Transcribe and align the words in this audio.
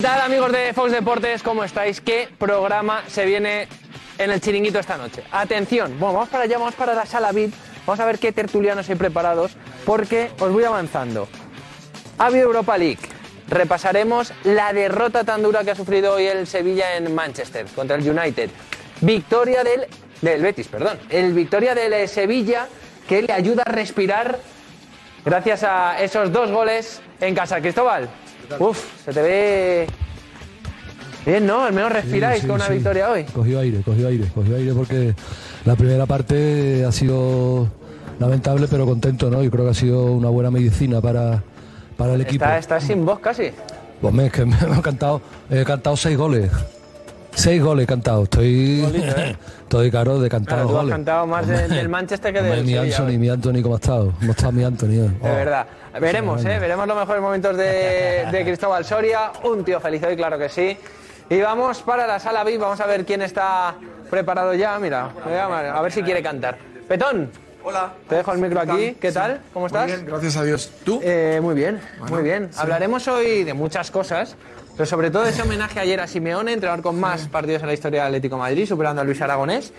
¿Qué 0.00 0.06
tal 0.06 0.20
amigos 0.20 0.52
de 0.52 0.72
Fox 0.74 0.92
Deportes? 0.92 1.42
¿Cómo 1.42 1.64
estáis? 1.64 2.00
¿Qué 2.00 2.28
programa 2.38 3.02
se 3.08 3.26
viene 3.26 3.66
en 4.16 4.30
el 4.30 4.40
chiringuito 4.40 4.78
esta 4.78 4.96
noche? 4.96 5.24
Atención, 5.32 5.98
bueno, 5.98 6.14
vamos 6.14 6.28
para 6.28 6.44
allá, 6.44 6.56
vamos 6.56 6.76
para 6.76 6.94
la 6.94 7.04
sala 7.04 7.32
VIP, 7.32 7.52
vamos 7.84 7.98
a 7.98 8.06
ver 8.06 8.20
qué 8.20 8.30
tertulianos 8.30 8.88
hay 8.88 8.94
preparados, 8.94 9.56
porque 9.84 10.30
os 10.38 10.52
voy 10.52 10.62
avanzando. 10.62 11.26
Ha 12.16 12.26
habido 12.26 12.44
Europa 12.44 12.78
League, 12.78 13.00
repasaremos 13.48 14.32
la 14.44 14.72
derrota 14.72 15.24
tan 15.24 15.42
dura 15.42 15.64
que 15.64 15.72
ha 15.72 15.74
sufrido 15.74 16.14
hoy 16.14 16.26
el 16.28 16.46
Sevilla 16.46 16.94
en 16.96 17.12
Manchester 17.12 17.66
contra 17.74 17.96
el 17.96 18.08
United. 18.08 18.50
Victoria 19.00 19.64
del, 19.64 19.88
del 20.20 20.42
Betis, 20.42 20.68
perdón. 20.68 21.00
El 21.10 21.32
victoria 21.32 21.74
del 21.74 22.06
Sevilla 22.06 22.68
que 23.08 23.22
le 23.22 23.32
ayuda 23.32 23.64
a 23.66 23.72
respirar 23.72 24.38
gracias 25.24 25.64
a 25.64 26.00
esos 26.00 26.30
dos 26.30 26.52
goles 26.52 27.00
en 27.20 27.34
casa. 27.34 27.60
Cristóbal, 27.60 28.08
uf, 28.58 29.04
se 29.04 29.12
te 29.12 29.22
ve 29.22 29.86
bien, 31.26 31.46
¿no? 31.46 31.64
Al 31.64 31.72
menos 31.72 31.92
respiráis 31.92 32.36
Sí, 32.36 32.42
sí, 32.42 32.46
con 32.48 32.56
una 32.56 32.66
sí. 32.66 32.74
victoria 32.74 33.10
hoy. 33.10 33.24
Cogió 33.24 33.60
aire, 33.60 33.82
cogió 33.84 34.08
aire, 34.08 34.24
cogió 34.34 34.56
aire 34.56 34.72
porque 34.72 35.14
la 35.64 35.76
primera 35.76 36.06
parte 36.06 36.84
ha 36.84 36.92
sido 36.92 37.68
lamentable 38.18 38.66
pero 38.70 38.86
contento, 38.86 39.30
¿no? 39.30 39.42
Yo 39.42 39.50
creo 39.50 39.64
que 39.64 39.70
ha 39.70 39.74
sido 39.74 40.06
una 40.06 40.28
buena 40.28 40.50
medicina 40.50 41.00
para, 41.00 41.42
para 41.96 42.14
el 42.14 42.20
equipo. 42.22 42.44
Está, 42.44 42.58
está 42.58 42.80
sin 42.80 43.04
voz 43.04 43.18
casi. 43.20 43.50
Pues 44.00 44.14
me, 44.14 44.26
es 44.26 44.32
que 44.32 44.44
me 44.46 44.54
han 44.56 44.80
cantado, 44.82 45.20
he 45.50 45.64
cantado 45.64 45.96
seis 45.96 46.16
goles. 46.16 46.50
Seis 47.34 47.62
goles 47.62 47.84
he 47.84 47.86
cantado. 47.86 48.24
Estoy, 48.24 48.80
Golito, 48.80 49.16
¿eh? 49.16 49.36
estoy 49.62 49.90
caro 49.92 50.18
de 50.18 50.28
cantar 50.28 50.54
Claro, 50.56 50.68
tú 50.70 50.74
has 50.76 50.82
goles. 50.82 50.92
cantado 50.94 51.26
más 51.26 51.46
de- 51.46 51.68
del 51.68 51.88
Manchester 51.88 52.32
que 52.32 52.42
del 52.42 52.64
mi 52.64 52.72
Sevilla. 52.72 52.82
Anthony, 52.96 53.06
hoy. 53.10 53.18
mi 53.18 53.28
Anthony, 53.28 53.62
¿cómo 53.62 53.74
ha 53.74 53.78
estado? 53.78 54.12
¿Cómo 54.18 54.30
está 54.32 54.50
mi 54.50 54.64
Anthony? 54.64 54.86
eh? 54.88 54.96
De 54.96 55.10
Oh. 55.20 55.34
verdad. 55.34 55.66
Veremos, 56.00 56.44
¿eh? 56.44 56.58
Veremos 56.58 56.86
los 56.86 56.96
mejores 56.96 57.22
momentos 57.22 57.56
de, 57.56 58.28
de 58.32 58.44
Cristóbal 58.44 58.84
Soria. 58.84 59.32
Un 59.44 59.64
tío 59.64 59.80
feliz 59.80 60.02
hoy, 60.02 60.16
claro 60.16 60.38
que 60.38 60.48
sí. 60.48 60.76
Y 61.30 61.40
vamos 61.40 61.82
para 61.82 62.06
la 62.06 62.18
sala 62.18 62.44
VIP. 62.44 62.60
Vamos 62.60 62.80
a 62.80 62.86
ver 62.86 63.04
quién 63.04 63.22
está 63.22 63.74
preparado 64.10 64.54
ya. 64.54 64.78
Mira, 64.78 65.10
a 65.74 65.82
ver 65.82 65.92
si 65.92 66.02
quiere 66.02 66.22
cantar. 66.22 66.56
Petón. 66.88 67.30
Hola. 67.62 67.92
Te 68.08 68.16
dejo 68.16 68.32
el 68.32 68.38
micro 68.38 68.60
aquí. 68.60 68.96
¿Qué 68.98 69.12
tal? 69.12 69.42
¿Cómo 69.52 69.66
estás? 69.66 69.88
Muy 69.88 69.96
bien, 69.96 70.06
gracias 70.06 70.36
a 70.36 70.44
Dios. 70.44 70.72
¿Tú? 70.84 71.00
Eh, 71.02 71.38
muy 71.42 71.54
bien, 71.54 71.80
muy 72.08 72.22
bien. 72.22 72.50
Hablaremos 72.56 73.06
hoy 73.08 73.44
de 73.44 73.52
muchas 73.52 73.90
cosas, 73.90 74.36
pero 74.74 74.86
sobre 74.86 75.10
todo 75.10 75.24
de 75.24 75.30
ese 75.30 75.42
homenaje 75.42 75.78
ayer 75.78 76.00
a 76.00 76.06
Simeone, 76.06 76.52
entrenador 76.52 76.82
con 76.82 76.98
más 76.98 77.28
partidos 77.28 77.60
en 77.62 77.68
la 77.68 77.74
historia 77.74 78.00
del 78.00 78.06
Atlético 78.08 78.36
de 78.36 78.40
Madrid, 78.40 78.66
superando 78.66 79.02
a 79.02 79.04
Luis 79.04 79.20
Aragonés. 79.20 79.72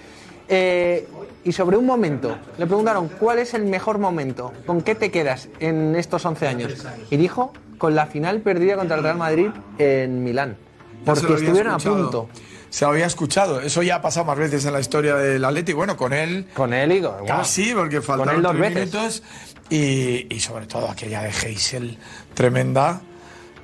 Eh, 0.49 1.07
y 1.43 1.51
sobre 1.51 1.77
un 1.77 1.85
momento, 1.85 2.37
le 2.57 2.65
preguntaron 2.65 3.07
cuál 3.07 3.39
es 3.39 3.53
el 3.53 3.63
mejor 3.65 3.97
momento, 3.97 4.51
con 4.65 4.81
qué 4.81 4.95
te 4.95 5.09
quedas 5.11 5.47
en 5.59 5.95
estos 5.95 6.25
11 6.25 6.47
años. 6.47 6.85
Y 7.09 7.17
dijo, 7.17 7.53
con 7.77 7.95
la 7.95 8.07
final 8.07 8.41
perdida 8.41 8.75
contra 8.75 8.97
el 8.97 9.03
Real 9.03 9.17
Madrid 9.17 9.49
en 9.77 10.23
Milán. 10.23 10.57
Porque 11.05 11.33
estuvieron 11.33 11.73
a 11.73 11.77
escuchado. 11.77 11.95
punto. 12.03 12.29
Se 12.69 12.85
había 12.85 13.05
escuchado. 13.05 13.61
Eso 13.61 13.81
ya 13.81 13.95
ha 13.95 14.01
pasado 14.01 14.25
más 14.25 14.37
veces 14.37 14.65
en 14.65 14.73
la 14.73 14.79
historia 14.79 15.15
del 15.15 15.43
Atlético. 15.45 15.77
Bueno, 15.77 15.95
con 15.97 16.13
él 16.13 16.45
Con 16.53 16.73
él 16.73 16.91
y 16.91 17.01
con, 17.01 17.25
casi, 17.25 17.73
porque 17.73 17.95
con 17.95 18.03
faltaron 18.03 18.41
dos 18.43 18.51
tres 18.51 18.61
veces. 18.73 18.93
minutos. 18.93 19.23
Y, 19.69 20.27
y 20.33 20.39
sobre 20.39 20.65
todo 20.67 20.89
aquella 20.89 21.21
de 21.21 21.29
Heysel, 21.29 21.97
tremenda, 22.33 23.01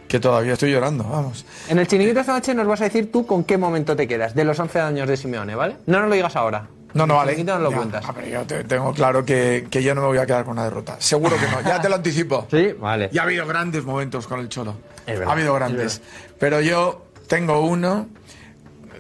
que 0.08 0.20
todavía 0.20 0.54
estoy 0.54 0.72
llorando, 0.72 1.04
vamos. 1.04 1.46
En 1.68 1.78
el 1.80 1.88
chiringuito 1.88 2.20
esta 2.20 2.34
noche 2.34 2.54
nos 2.54 2.68
vas 2.68 2.82
a 2.82 2.86
decir 2.86 3.12
tú 3.12 3.26
con 3.26 3.44
qué 3.44 3.58
momento 3.58 3.96
te 3.96 4.08
quedas 4.08 4.34
de 4.34 4.44
los 4.46 4.60
11 4.60 4.80
años 4.80 5.08
de 5.10 5.18
Simeone, 5.18 5.56
¿vale? 5.56 5.78
No 5.88 6.00
nos 6.00 6.10
lo 6.10 6.16
digas 6.16 6.36
ahora. 6.36 6.68
No, 6.96 7.06
no, 7.06 7.16
vale. 7.18 7.44
nos 7.44 7.62
lo 7.62 7.70
Ya, 7.72 7.78
cuentas. 7.78 8.04
ah, 8.08 8.14
pero 8.16 8.28
yo 8.28 8.42
te- 8.48 8.64
tengo 8.64 8.94
claro 8.94 9.24
que, 9.26 9.68
que 9.70 9.84
yo 9.84 9.94
no 9.94 10.02
me 10.02 10.08
voy 10.08 10.18
a 10.18 10.26
quedar 10.26 10.44
con 10.46 10.54
una 10.54 10.64
derrota. 10.64 10.96
Seguro 11.00 11.36
que 11.38 11.46
no. 11.48 11.62
Ya 11.62 11.80
te 11.82 11.90
lo 11.90 11.96
anticipo. 11.96 12.48
Sí, 12.50 12.74
vale. 12.80 13.10
Y 13.12 13.18
ha 13.18 13.24
habido 13.24 13.46
grandes 13.46 13.84
momentos 13.84 14.26
con 14.28 14.40
el 14.40 14.50
Cholo. 14.50 14.76
Es 15.06 15.14
verdad, 15.20 15.28
ha 15.30 15.32
habido 15.34 15.54
es 15.54 15.60
grandes. 15.60 16.02
Pero 16.40 16.62
yo 16.62 17.06
tengo 17.28 17.60
uno. 17.62 18.08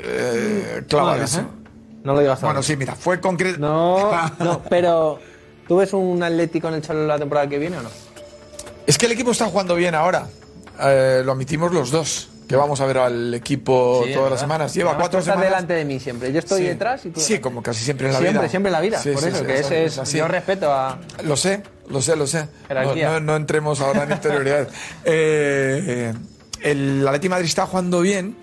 Eh, 0.02 0.84
clavado. 0.88 1.08
No 1.08 1.14
lo 1.14 1.26
digas, 1.26 1.38
¿eh? 1.38 1.48
No 2.04 2.14
lo 2.14 2.20
digas. 2.20 2.42
Bueno, 2.42 2.62
sí, 2.62 2.76
mira, 2.78 2.96
fue 2.96 3.20
concreto. 3.20 3.60
No, 3.60 4.12
no, 4.40 4.62
pero 4.70 5.20
¿tú 5.68 5.78
ves 5.78 5.94
un 5.94 6.22
Atlético 6.22 6.68
en 6.68 6.76
el 6.76 6.82
Cholo 6.82 7.08
la 7.08 7.18
temporada 7.18 7.48
que 7.48 7.58
viene 7.58 7.78
o 7.78 7.82
no? 7.82 7.90
Es 8.86 8.98
que 8.98 9.06
el 9.08 9.14
equipo 9.14 9.32
está 9.32 9.46
jugando 9.46 9.74
bien 9.76 9.96
ahora. 9.96 10.28
Eh, 10.82 11.22
lo 11.26 11.32
admitimos 11.32 11.72
los 11.72 11.90
dos. 11.92 12.30
Que 12.48 12.56
vamos 12.56 12.80
a 12.80 12.86
ver 12.86 13.00
al 13.00 13.34
equipo 13.34 14.04
Sí, 14.06 14.14
todas 14.14 14.30
las 14.32 14.40
semanas. 14.40 14.74
Lleva 14.74 14.92
Además, 14.92 15.04
cuatro 15.10 15.22
semanas. 15.22 15.44
delante 15.46 15.74
de 15.74 15.86
mí 15.86 16.00
siempre. 16.00 16.32
Yo 16.32 16.40
estoy 16.40 16.62
Sí. 16.62 16.68
detrás 16.68 17.06
y 17.06 17.10
tú. 17.10 17.20
Sí, 17.20 17.40
como 17.40 17.64
casi 17.64 17.84
siempre 17.84 18.06
en 18.08 18.14
la 18.14 18.20
siempre, 18.20 18.40
vida. 18.42 18.50
siempre 18.50 18.70
en 18.70 18.74
la 18.74 18.82
vida. 18.82 19.00
Sí, 19.02 19.10
por 19.12 19.28
eso, 19.28 19.46
que 19.46 19.54
es- 19.56 19.66
ese 19.66 19.86
es 19.86 19.98
así. 19.98 20.18
Yo 20.20 20.28
respeto 20.28 20.72
a. 20.72 21.00
Lo 21.24 21.36
sé, 21.38 21.64
lo 21.90 22.02
sé, 22.02 22.16
lo 22.16 22.28
sé. 22.28 22.48
No, 22.70 22.96
no- 22.96 23.20
no 23.20 23.36
entremos 23.36 23.82
ahora 23.82 24.04
en 24.04 24.12
interioridad. 24.12 24.68
Eh, 25.06 26.14
el 26.62 27.08
Atleti 27.08 27.30
Madrid 27.30 27.46
está 27.48 27.66
jugando 27.66 28.02
bien 28.02 28.36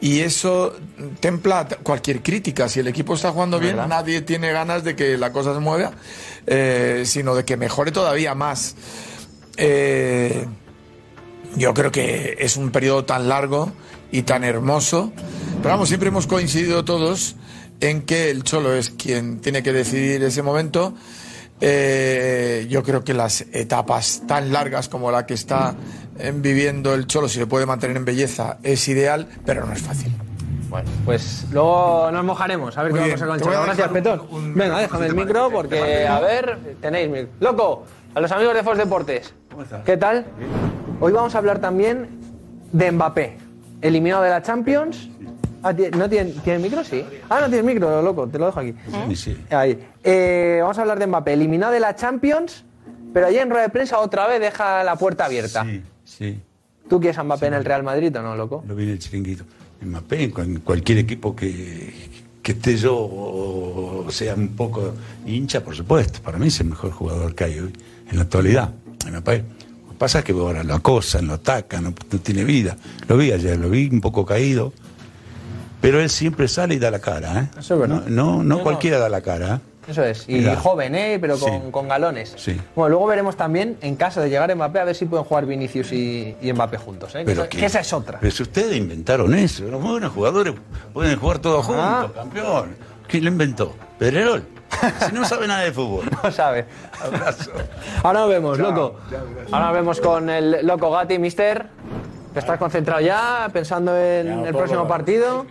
y 0.00 0.20
eso 0.20 0.74
templa 1.20 1.68
cualquier 1.82 2.22
crítica. 2.22 2.68
Si 2.68 2.80
el 2.80 2.88
equipo 2.88 3.14
está 3.14 3.30
jugando 3.30 3.58
bien, 3.60 3.76
¿Verdad? 3.76 3.88
nadie 3.88 4.22
tiene 4.22 4.50
ganas 4.50 4.82
de 4.84 4.96
que 4.96 5.16
la 5.16 5.30
cosa 5.32 5.54
se 5.54 5.60
mueva, 5.60 5.92
eh, 6.46 7.04
sino 7.06 7.34
de 7.36 7.44
que 7.44 7.56
mejore 7.56 7.92
todavía 7.92 8.34
más. 8.34 8.74
Eh, 9.56 10.46
yo 11.56 11.74
creo 11.74 11.90
que 11.90 12.36
es 12.38 12.56
un 12.56 12.70
periodo 12.70 13.04
tan 13.04 13.28
largo 13.28 13.72
y 14.12 14.22
tan 14.22 14.44
hermoso. 14.44 15.12
Pero 15.62 15.70
vamos, 15.70 15.88
siempre 15.88 16.08
hemos 16.08 16.26
coincidido 16.26 16.84
todos 16.84 17.36
en 17.80 18.02
que 18.02 18.30
el 18.30 18.42
Cholo 18.44 18.72
es 18.74 18.90
quien 18.90 19.40
tiene 19.40 19.62
que 19.62 19.72
decidir 19.72 20.22
ese 20.22 20.42
momento. 20.42 20.94
Eh, 21.60 22.66
yo 22.68 22.82
creo 22.82 23.02
que 23.02 23.14
las 23.14 23.40
etapas 23.52 24.22
tan 24.28 24.52
largas 24.52 24.88
como 24.90 25.10
la 25.10 25.24
que 25.24 25.32
está 25.34 25.74
eh, 26.18 26.32
viviendo 26.34 26.94
el 26.94 27.06
Cholo, 27.06 27.28
si 27.28 27.38
se 27.38 27.46
puede 27.46 27.64
mantener 27.64 27.96
en 27.96 28.04
belleza, 28.04 28.58
es 28.62 28.86
ideal, 28.88 29.26
pero 29.46 29.64
no 29.66 29.72
es 29.72 29.80
fácil. 29.80 30.12
Bueno, 30.68 30.90
pues 31.04 31.46
luego 31.52 32.10
nos 32.12 32.24
mojaremos. 32.24 32.76
A 32.76 32.82
ver 32.82 32.92
Muy 32.92 33.00
qué 33.00 33.06
bien, 33.06 33.20
vamos 33.20 33.36
a 33.36 33.38
te 33.38 33.44
con 33.44 33.52
el 33.52 33.58
voy 33.58 33.68
a 33.70 33.74
Cholo. 33.76 33.76
Gracias, 33.76 33.88
Petón. 33.88 34.26
un- 34.30 34.44
un 34.50 34.54
Venga, 34.54 34.78
déjame 34.80 35.06
el 35.06 35.14
micro 35.14 35.50
porque, 35.50 36.06
a 36.06 36.20
ver, 36.20 36.58
tenéis 36.82 37.08
micro. 37.08 37.28
Loco, 37.40 37.84
a 38.14 38.20
los 38.20 38.30
amigos 38.32 38.54
de 38.54 38.62
Fox 38.62 38.76
Deportes. 38.78 39.32
¿Qué 39.86 39.96
tal? 39.96 40.26
Hoy 41.00 41.12
vamos 41.12 41.34
a 41.34 41.38
hablar 41.38 41.58
también 41.60 42.08
de 42.72 42.90
Mbappé, 42.90 43.36
eliminado 43.82 44.22
de 44.22 44.30
la 44.30 44.42
Champions. 44.42 45.08
Ah, 45.62 45.72
¿tie- 45.72 45.94
¿No 45.94 46.08
tiene, 46.08 46.30
tiene 46.44 46.58
micro? 46.60 46.84
Sí. 46.84 47.04
Ah, 47.28 47.38
no 47.40 47.46
tienes 47.48 47.64
micro, 47.64 48.00
loco, 48.02 48.26
te 48.28 48.38
lo 48.38 48.46
dejo 48.46 48.60
aquí. 48.60 48.74
Ahí. 49.50 49.78
Eh, 50.02 50.58
vamos 50.62 50.78
a 50.78 50.82
hablar 50.82 50.98
de 50.98 51.06
Mbappé, 51.06 51.32
eliminado 51.34 51.72
de 51.72 51.80
la 51.80 51.94
Champions, 51.96 52.64
pero 53.12 53.26
ayer 53.26 53.42
en 53.42 53.50
rueda 53.50 53.64
de 53.64 53.68
prensa 53.70 53.98
otra 53.98 54.26
vez 54.26 54.40
deja 54.40 54.84
la 54.84 54.96
puerta 54.96 55.24
abierta. 55.26 55.64
Sí, 55.64 55.82
sí, 56.04 56.40
¿Tú 56.88 57.00
quieres 57.00 57.18
a 57.18 57.24
Mbappé 57.24 57.46
en 57.46 57.54
el 57.54 57.64
Real 57.64 57.82
Madrid 57.82 58.16
o 58.16 58.22
no, 58.22 58.36
loco? 58.36 58.62
lo 58.66 58.74
vi 58.74 58.84
en 58.84 58.90
el 58.90 58.98
chiringuito. 58.98 59.44
Mbappé, 59.82 60.24
en 60.24 60.30
cual- 60.30 60.60
cualquier 60.62 60.98
equipo 60.98 61.34
que, 61.36 61.92
que 62.42 62.52
esté 62.52 62.76
yo 62.76 62.96
o 62.96 64.06
sea 64.10 64.34
un 64.34 64.48
poco 64.56 64.94
hincha, 65.26 65.62
por 65.62 65.74
supuesto. 65.74 66.20
Para 66.22 66.38
mí 66.38 66.46
es 66.46 66.60
el 66.60 66.68
mejor 66.68 66.92
jugador 66.92 67.34
que 67.34 67.44
hay 67.44 67.58
hoy 67.58 67.72
en 68.10 68.16
la 68.16 68.22
actualidad. 68.22 68.70
En 69.04 69.12
Mbappé. 69.12 69.44
Pasa 69.98 70.18
es 70.20 70.24
que 70.24 70.32
ahora 70.32 70.62
lo 70.62 70.74
acosan, 70.74 71.26
lo 71.26 71.34
atacan, 71.34 71.84
no, 71.84 71.94
no 72.10 72.18
tiene 72.20 72.44
vida. 72.44 72.76
Lo 73.08 73.16
vi 73.16 73.32
ayer, 73.32 73.56
lo 73.58 73.70
vi 73.70 73.88
un 73.90 74.00
poco 74.00 74.24
caído. 74.26 74.72
Pero 75.80 76.00
él 76.00 76.10
siempre 76.10 76.48
sale 76.48 76.74
y 76.74 76.78
da 76.78 76.90
la 76.90 76.98
cara, 76.98 77.40
¿eh? 77.40 77.48
Eso 77.58 77.74
es 77.74 77.80
verdad. 77.80 78.06
No, 78.06 78.42
no, 78.42 78.60
cualquiera 78.62 78.98
da 78.98 79.08
la 79.08 79.20
cara, 79.20 79.56
¿eh? 79.56 79.60
Eso 79.90 80.02
es, 80.02 80.24
y 80.28 80.44
joven, 80.56 80.96
¿eh? 80.96 81.16
pero 81.20 81.38
con, 81.38 81.48
Sí. 81.52 81.58
con 81.70 81.86
galones. 81.86 82.32
Sí. 82.36 82.60
Bueno, 82.74 82.88
luego 82.88 83.06
veremos 83.06 83.36
también, 83.36 83.76
en 83.82 83.94
caso 83.94 84.20
de 84.20 84.28
llegar 84.28 84.52
Mbappé, 84.52 84.80
a 84.80 84.84
ver 84.84 84.96
si 84.96 85.04
pueden 85.04 85.24
jugar 85.24 85.46
Vinicius 85.46 85.92
y, 85.92 86.34
y 86.42 86.52
Mbappé 86.52 86.76
juntos. 86.78 87.14
¿eh? 87.14 87.18
Que, 87.20 87.24
Pero 87.26 87.42
esa, 87.42 87.48
que- 87.48 87.58
que 87.58 87.66
esa 87.66 87.80
es 87.80 87.92
otra. 87.92 88.18
Pero 88.18 88.32
si 88.34 88.42
ustedes 88.42 88.76
inventaron 88.76 89.32
eso, 89.34 89.62
los 89.68 89.80
buenos 89.80 90.12
jugadores 90.12 90.54
pueden 90.92 91.16
jugar 91.20 91.38
todos 91.38 91.64
Ah. 91.70 92.00
juntos, 92.02 92.16
campeón. 92.20 92.70
¿Quién 93.06 93.24
lo 93.26 93.30
inventó? 93.30 93.76
Pedrerol. 93.96 94.42
Si 95.06 95.12
no 95.14 95.24
sabe 95.24 95.46
nada 95.46 95.62
de 95.62 95.72
fútbol. 95.72 96.04
No 96.22 96.30
sabe. 96.30 96.64
Abrazo. 97.02 97.50
Ahora 98.02 98.20
nos 98.20 98.28
vemos, 98.30 98.58
loco. 98.58 98.96
Ahora 99.52 99.66
nos 99.66 99.74
vemos 99.74 100.00
con 100.00 100.28
el 100.30 100.66
loco 100.66 100.90
Gatti, 100.90 101.18
mister. 101.18 101.66
¿Estás 102.34 102.58
concentrado 102.58 103.00
ya, 103.00 103.48
pensando 103.52 103.96
en 103.96 104.46
el 104.46 104.54
próximo 104.54 104.86
partido? 104.86 105.46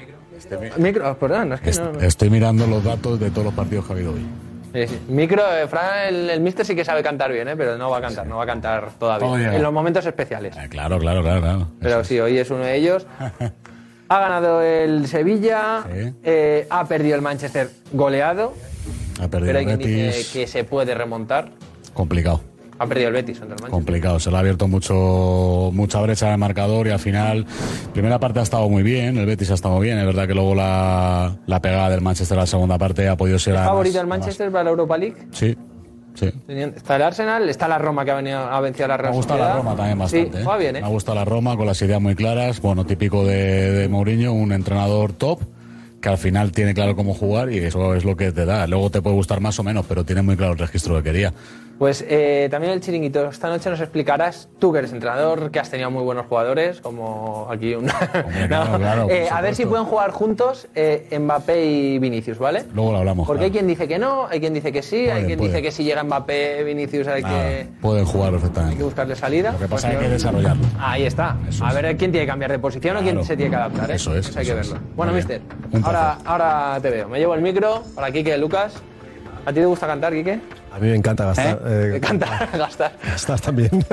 Micro, 0.77 1.07
ah, 1.07 1.15
perdón, 1.15 1.53
es 1.53 1.61
que 1.61 1.71
no. 1.81 1.99
Estoy 1.99 2.29
mirando 2.29 2.67
los 2.67 2.83
datos 2.83 3.19
de 3.19 3.31
todos 3.31 3.45
los 3.45 3.53
partidos 3.53 3.85
que 3.85 3.93
ha 3.93 3.95
habido 3.95 4.11
hoy. 4.13 4.25
Sí, 4.73 4.87
sí. 4.89 4.99
Micro, 5.07 5.41
eh, 5.55 5.67
Fran, 5.67 6.07
el, 6.09 6.29
el 6.29 6.41
mister 6.41 6.65
sí 6.65 6.75
que 6.75 6.83
sabe 6.83 7.01
cantar 7.01 7.31
bien, 7.31 7.47
¿eh? 7.47 7.55
pero 7.55 7.77
no 7.77 7.89
va 7.89 7.99
a 7.99 8.01
cantar, 8.01 8.27
no 8.27 8.35
va 8.37 8.43
a 8.43 8.45
cantar 8.45 8.89
todavía. 8.99 9.37
Llega. 9.37 9.55
en 9.55 9.63
los 9.63 9.71
momentos 9.71 10.05
especiales. 10.05 10.55
Eh, 10.57 10.67
claro, 10.69 10.99
claro, 10.99 11.21
claro, 11.23 11.39
claro. 11.41 11.67
Pero 11.79 12.03
sí, 12.03 12.19
hoy 12.19 12.37
es 12.37 12.49
uno 12.51 12.65
de 12.65 12.75
ellos. 12.75 13.07
Ha 14.07 14.19
ganado 14.19 14.61
el 14.61 15.07
Sevilla, 15.07 15.81
Sí. 15.91 16.13
eh, 16.23 16.67
ha 16.69 16.85
perdido 16.85 17.15
el 17.15 17.23
Manchester 17.23 17.71
goleado, 17.91 18.53
Ha 19.21 19.27
perdido 19.27 19.47
pero 19.53 19.59
hay 19.59 19.65
el 19.65 19.77
quien 19.77 19.79
dice 19.79 20.05
Betis. 20.07 20.29
que 20.33 20.47
se 20.47 20.63
puede 20.63 20.93
remontar. 20.93 21.51
Complicado. 21.93 22.41
Ha 22.77 22.85
perdido 22.87 23.07
el 23.07 23.13
Betis 23.13 23.39
contra 23.39 23.55
el 23.55 23.61
Manchester. 23.61 23.71
Complicado, 23.71 24.19
se 24.19 24.29
le 24.29 24.35
ha 24.35 24.39
abierto 24.39 24.67
mucho 24.67 25.69
mucha 25.73 26.01
brecha 26.01 26.29
de 26.31 26.37
marcador 26.37 26.87
y 26.87 26.89
al 26.89 26.99
final, 26.99 27.45
primera 27.93 28.19
parte 28.19 28.39
ha 28.39 28.43
estado 28.43 28.67
muy 28.69 28.83
bien, 28.83 29.17
el 29.17 29.25
Betis 29.25 29.49
ha 29.51 29.53
estado 29.53 29.75
muy 29.75 29.85
bien, 29.85 29.97
es 29.97 30.05
verdad 30.05 30.27
que 30.27 30.33
luego 30.33 30.53
la, 30.55 31.37
la 31.47 31.61
pegada 31.61 31.89
del 31.89 32.01
Manchester 32.01 32.35
en 32.35 32.41
la 32.41 32.47
segunda 32.47 32.77
parte 32.77 33.07
ha 33.07 33.15
podido 33.15 33.39
ser 33.39 33.55
¿Es 33.55 33.61
favorito 33.61 34.01
el 34.01 34.07
Manchester 34.07 34.51
para 34.51 34.65
la 34.65 34.69
Europa 34.71 34.97
League? 34.97 35.15
Sí, 35.31 35.55
sí. 36.15 36.29
Está 36.49 36.97
el 36.97 37.03
Arsenal, 37.03 37.47
está 37.47 37.69
la 37.69 37.77
Roma 37.77 38.03
que 38.03 38.11
ha 38.11 38.15
venido 38.15 38.39
a 38.39 38.59
vencer 38.59 38.83
a 38.85 38.87
la 38.89 38.97
Me 38.97 39.01
Real 39.03 39.13
ha 39.13 39.15
gustado 39.15 39.39
la. 39.39 39.55
Roma 39.55 39.75
también 39.77 39.97
bastante. 39.99 40.37
Sí, 40.37 40.43
¿eh? 40.43 40.45
va 40.45 40.57
bien, 40.57 40.75
¿eh? 40.75 40.81
Me 40.81 40.87
ha 40.87 40.89
gustado 40.89 41.15
la 41.15 41.23
Roma 41.25 41.55
con 41.55 41.65
las 41.67 41.81
ideas 41.81 42.01
muy 42.01 42.15
claras, 42.15 42.59
bueno, 42.61 42.85
típico 42.85 43.25
de, 43.25 43.71
de 43.71 43.87
Mourinho, 43.87 44.33
un 44.33 44.51
entrenador 44.51 45.13
top 45.13 45.39
que 46.05 46.09
al 46.09 46.17
final 46.19 46.51
tiene 46.51 46.75
claro 46.75 46.95
cómo 46.95 47.15
jugar 47.15 47.51
y 47.51 47.57
eso 47.57 47.95
es 47.95 48.05
lo 48.05 48.15
que 48.15 48.31
te 48.31 48.45
da. 48.45 48.67
Luego 48.67 48.91
te 48.91 49.01
puede 49.01 49.15
gustar 49.15 49.39
más 49.41 49.57
o 49.59 49.63
menos, 49.63 49.87
pero 49.89 50.03
tiene 50.05 50.21
muy 50.21 50.37
claro 50.37 50.53
el 50.53 50.59
registro 50.59 50.95
que 50.97 51.01
quería. 51.03 51.33
Pues 51.79 52.05
eh, 52.07 52.47
también 52.49 52.71
el 52.71 52.79
chiringuito. 52.79 53.27
Esta 53.29 53.49
noche 53.49 53.69
nos 53.69 53.81
explicarás, 53.81 54.47
tú 54.59 54.71
que 54.71 54.79
eres 54.79 54.93
entrenador, 54.93 55.51
que 55.51 55.59
has 55.59 55.69
tenido 55.69 55.91
muy 55.91 56.03
buenos 56.03 56.25
jugadores, 56.27 56.79
como 56.79 57.47
aquí 57.51 57.73
un. 57.75 57.87
claro, 58.47 59.09
Eh, 59.09 59.27
a 59.29 59.41
ver 59.41 59.55
si 59.55 59.65
pueden 59.65 59.83
jugar 59.85 60.11
juntos 60.11 60.67
eh, 60.73 61.17
Mbappé 61.19 61.65
y 61.65 61.99
Vinicius, 61.99 62.37
¿vale? 62.37 62.63
Luego 62.73 62.93
lo 62.93 62.97
hablamos. 62.99 63.27
Porque 63.27 63.45
hay 63.45 63.51
quien 63.51 63.67
dice 63.67 63.89
que 63.89 63.99
no, 63.99 64.25
hay 64.27 64.39
quien 64.39 64.53
dice 64.53 64.71
que 64.71 64.81
sí, 64.81 65.09
hay 65.09 65.25
quien 65.25 65.37
dice 65.39 65.61
que 65.61 65.69
si 65.71 65.83
llega 65.83 66.01
Mbappé, 66.03 66.63
Vinicius 66.63 67.07
hay 67.09 67.23
Nada, 67.23 67.43
que, 67.49 67.67
pueden 67.81 68.05
jugar 68.05 68.27
hay 68.29 68.35
que 68.35 68.39
perfectamente. 68.39 68.83
buscarle 68.83 69.15
salida. 69.17 69.51
Lo 69.51 69.59
que 69.59 69.67
pasa 69.67 69.69
Pues 69.69 69.83
es 69.83 69.89
que 69.89 69.97
hay 69.97 70.03
que 70.05 70.13
desarrollarlo. 70.13 70.65
Ahí 70.79 71.03
está. 71.05 71.35
Eso 71.49 71.65
a 71.65 71.69
es. 71.69 71.75
ver 71.75 71.97
quién 71.97 72.11
tiene 72.11 72.25
que 72.25 72.31
cambiar 72.31 72.51
de 72.51 72.59
posición 72.59 72.95
o 72.95 73.01
quién 73.01 73.21
se 73.25 73.35
tiene 73.35 73.49
que 73.49 73.57
adaptar. 73.57 73.91
¿eh? 73.91 73.95
Eso 73.95 74.15
es, 74.15 74.27
hay 74.37 74.45
que 74.45 74.51
eso 74.53 74.61
es. 74.61 74.69
verlo. 74.71 74.87
Bueno, 74.95 75.11
mister, 75.11 75.41
bien. 75.71 75.83
Ahora, 75.95 76.17
ahora 76.25 76.79
te 76.81 76.89
veo. 76.89 77.07
Me 77.07 77.19
llevo 77.19 77.35
el 77.35 77.41
micro 77.41 77.83
para 77.95 78.11
Quique 78.11 78.37
Lucas. 78.37 78.73
¿A 79.45 79.49
ti 79.49 79.55
te 79.59 79.65
gusta 79.65 79.87
cantar, 79.87 80.11
Quique? 80.13 80.39
A 80.73 80.79
mí 80.79 80.87
me 80.89 80.95
encanta 80.95 81.25
gastar. 81.25 81.61
eh, 81.65 81.87
Me 81.91 81.97
encanta 81.97 82.49
gastar. 82.57 82.97
Estás 83.15 83.41
también. 83.41 83.69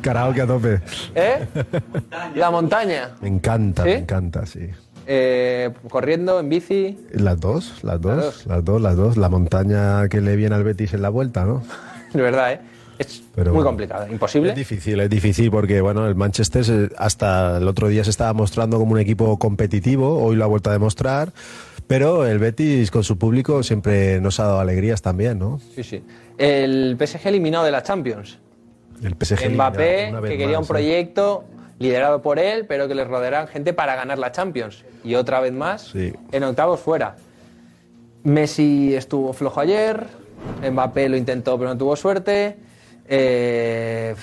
Karaoke 0.00 0.40
a 0.42 0.46
tope. 0.46 0.80
¿Eh? 1.14 1.46
La 2.34 2.50
montaña. 2.50 3.10
Me 3.20 3.28
encanta, 3.28 3.82
¿Sí? 3.82 3.88
me 3.90 3.96
encanta, 3.96 4.46
sí. 4.46 4.70
Eh, 5.06 5.70
corriendo, 5.90 6.40
en 6.40 6.48
bici. 6.48 6.98
Las 7.12 7.38
dos, 7.38 7.84
las 7.84 8.00
dos, 8.00 8.16
dos. 8.16 8.46
las 8.46 8.64
dos, 8.64 8.80
las 8.80 8.96
dos. 8.96 9.16
La 9.16 9.28
montaña 9.28 10.08
que 10.08 10.20
le 10.20 10.36
viene 10.36 10.54
al 10.54 10.64
Betis 10.64 10.94
en 10.94 11.02
la 11.02 11.10
vuelta, 11.10 11.44
¿no? 11.44 11.62
De 12.12 12.22
verdad, 12.22 12.52
¿eh? 12.52 12.60
Es 12.98 13.22
Pero 13.34 13.50
muy 13.50 13.56
bueno. 13.56 13.68
complicado. 13.70 14.06
Imposible. 14.10 14.50
Es 14.50 14.56
difícil, 14.56 15.00
es 15.00 15.10
difícil 15.10 15.50
porque 15.50 15.80
bueno, 15.80 16.06
el 16.06 16.14
Manchester 16.14 16.92
hasta 16.96 17.58
el 17.58 17.68
otro 17.68 17.88
día 17.88 18.04
se 18.04 18.10
estaba 18.10 18.32
mostrando 18.32 18.78
como 18.78 18.92
un 18.92 18.98
equipo 19.00 19.38
competitivo, 19.38 20.22
hoy 20.22 20.36
lo 20.36 20.44
ha 20.44 20.46
vuelto 20.46 20.70
a 20.70 20.72
demostrar, 20.72 21.32
pero 21.86 22.26
el 22.26 22.38
Betis 22.38 22.90
con 22.90 23.04
su 23.04 23.18
público 23.18 23.62
siempre 23.62 24.20
nos 24.20 24.40
ha 24.40 24.44
dado 24.44 24.60
alegrías 24.60 25.02
también, 25.02 25.38
¿no? 25.38 25.60
Sí, 25.74 25.82
sí. 25.84 26.02
El 26.38 26.96
PSG 26.98 27.26
eliminado 27.28 27.64
de 27.64 27.70
la 27.72 27.82
Champions. 27.82 28.38
El 29.02 29.14
PSG 29.14 29.50
Mbappé, 29.50 30.14
que 30.22 30.38
quería 30.38 30.58
más, 30.58 30.58
un 30.58 30.64
¿eh? 30.64 30.68
proyecto 30.68 31.44
liderado 31.78 32.22
por 32.22 32.38
él, 32.38 32.64
pero 32.66 32.88
que 32.88 32.94
le 32.94 33.04
rodearán 33.04 33.46
gente 33.48 33.74
para 33.74 33.94
ganar 33.94 34.18
la 34.18 34.32
Champions. 34.32 34.84
Y 35.04 35.14
otra 35.14 35.40
vez 35.40 35.52
más, 35.52 35.82
Sí. 35.92 36.12
en 36.32 36.44
octavos 36.44 36.80
fuera. 36.80 37.16
Messi 38.24 38.94
estuvo 38.94 39.32
flojo 39.32 39.60
ayer, 39.60 40.06
Mbappé 40.68 41.08
lo 41.08 41.16
intentó 41.16 41.58
pero 41.58 41.70
no 41.70 41.78
tuvo 41.78 41.94
suerte. 41.96 42.56
Eh, 43.08 44.14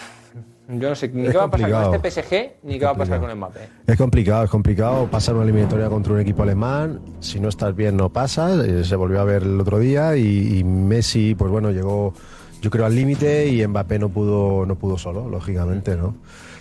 yo 0.70 0.90
no 0.90 0.96
sé 0.96 1.10
ni 1.10 1.26
Es 1.26 1.32
qué 1.32 1.38
va 1.38 1.44
a 1.44 1.52
pasar 1.52 1.72
con 1.72 1.96
este 1.96 2.12
PSG 2.12 2.52
ni 2.64 2.80
qué 2.80 2.86
va 2.86 2.92
a 2.92 2.96
pasar 2.96 3.20
con 3.20 3.34
Mbappé. 3.38 3.60
Es 3.86 3.98
complicado, 3.98 4.44
es 4.46 4.50
complicado 4.50 5.08
pasar 5.08 5.36
una 5.36 5.44
eliminatoria 5.44 5.90
contra 5.90 6.14
un 6.14 6.20
equipo 6.22 6.44
alemán. 6.44 7.00
Si 7.20 7.40
no 7.40 7.50
estás 7.50 7.76
bien, 7.76 7.98
no 7.98 8.10
pasa. 8.10 8.50
Eh, 8.66 8.84
Se 8.84 8.96
volvió 8.96 9.20
a 9.20 9.24
ver 9.26 9.44
el 9.44 9.60
otro 9.60 9.80
día 9.80 10.16
y, 10.16 10.60
y 10.60 10.64
Messi, 10.64 11.36
pues 11.36 11.52
bueno, 11.52 11.72
llegó, 11.72 12.14
yo 12.62 12.70
creo, 12.72 12.86
al 12.86 12.96
límite 12.96 13.48
y 13.48 13.66
Mbappé 13.68 14.00
no 14.00 14.10
pudo, 14.10 14.66
no 14.66 14.76
pudo 14.76 14.98
solo, 14.98 15.30
lógicamente, 15.30 15.96
¿no? 15.96 16.16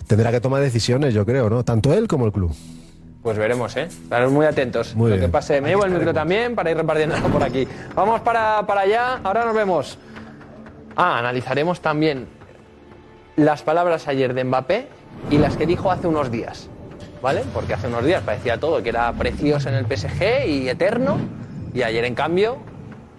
Tendrá 0.05 0.31
que 0.31 0.41
tomar 0.41 0.61
decisiones, 0.61 1.13
yo 1.13 1.25
creo, 1.25 1.49
¿no? 1.49 1.63
Tanto 1.63 1.93
él 1.93 2.07
como 2.09 2.25
el 2.25 2.33
club. 2.33 2.53
Pues 3.23 3.37
veremos, 3.37 3.73
¿eh? 3.77 3.83
Estaremos 3.83 4.33
muy 4.33 4.45
atentos. 4.45 4.93
Muy 4.97 5.09
lo 5.09 5.15
bien. 5.15 5.27
que 5.27 5.31
pase. 5.31 5.61
Me 5.61 5.69
llevo 5.69 5.85
el 5.85 5.91
micro 5.91 6.13
también 6.13 6.55
para 6.55 6.71
ir 6.71 6.75
repartiendo 6.75 7.15
por 7.31 7.41
aquí. 7.41 7.65
Vamos 7.95 8.19
para, 8.19 8.65
para 8.67 8.81
allá. 8.81 9.21
Ahora 9.23 9.45
nos 9.45 9.55
vemos. 9.55 9.97
Ah, 10.95 11.17
analizaremos 11.17 11.81
también 11.81 12.27
las 13.35 13.63
palabras 13.63 14.07
ayer 14.07 14.33
de 14.33 14.43
Mbappé 14.43 14.87
y 15.31 15.37
las 15.37 15.57
que 15.57 15.65
dijo 15.65 15.91
hace 15.91 16.07
unos 16.07 16.31
días. 16.31 16.69
¿Vale? 17.21 17.43
Porque 17.53 17.73
hace 17.73 17.87
unos 17.87 18.03
días 18.03 18.21
parecía 18.21 18.59
todo 18.59 18.83
que 18.83 18.89
era 18.89 19.11
precioso 19.13 19.69
en 19.69 19.75
el 19.75 19.85
PSG 19.85 20.45
y 20.45 20.69
eterno. 20.69 21.17
Y 21.73 21.81
ayer, 21.81 22.03
en 22.03 22.15
cambio, 22.15 22.57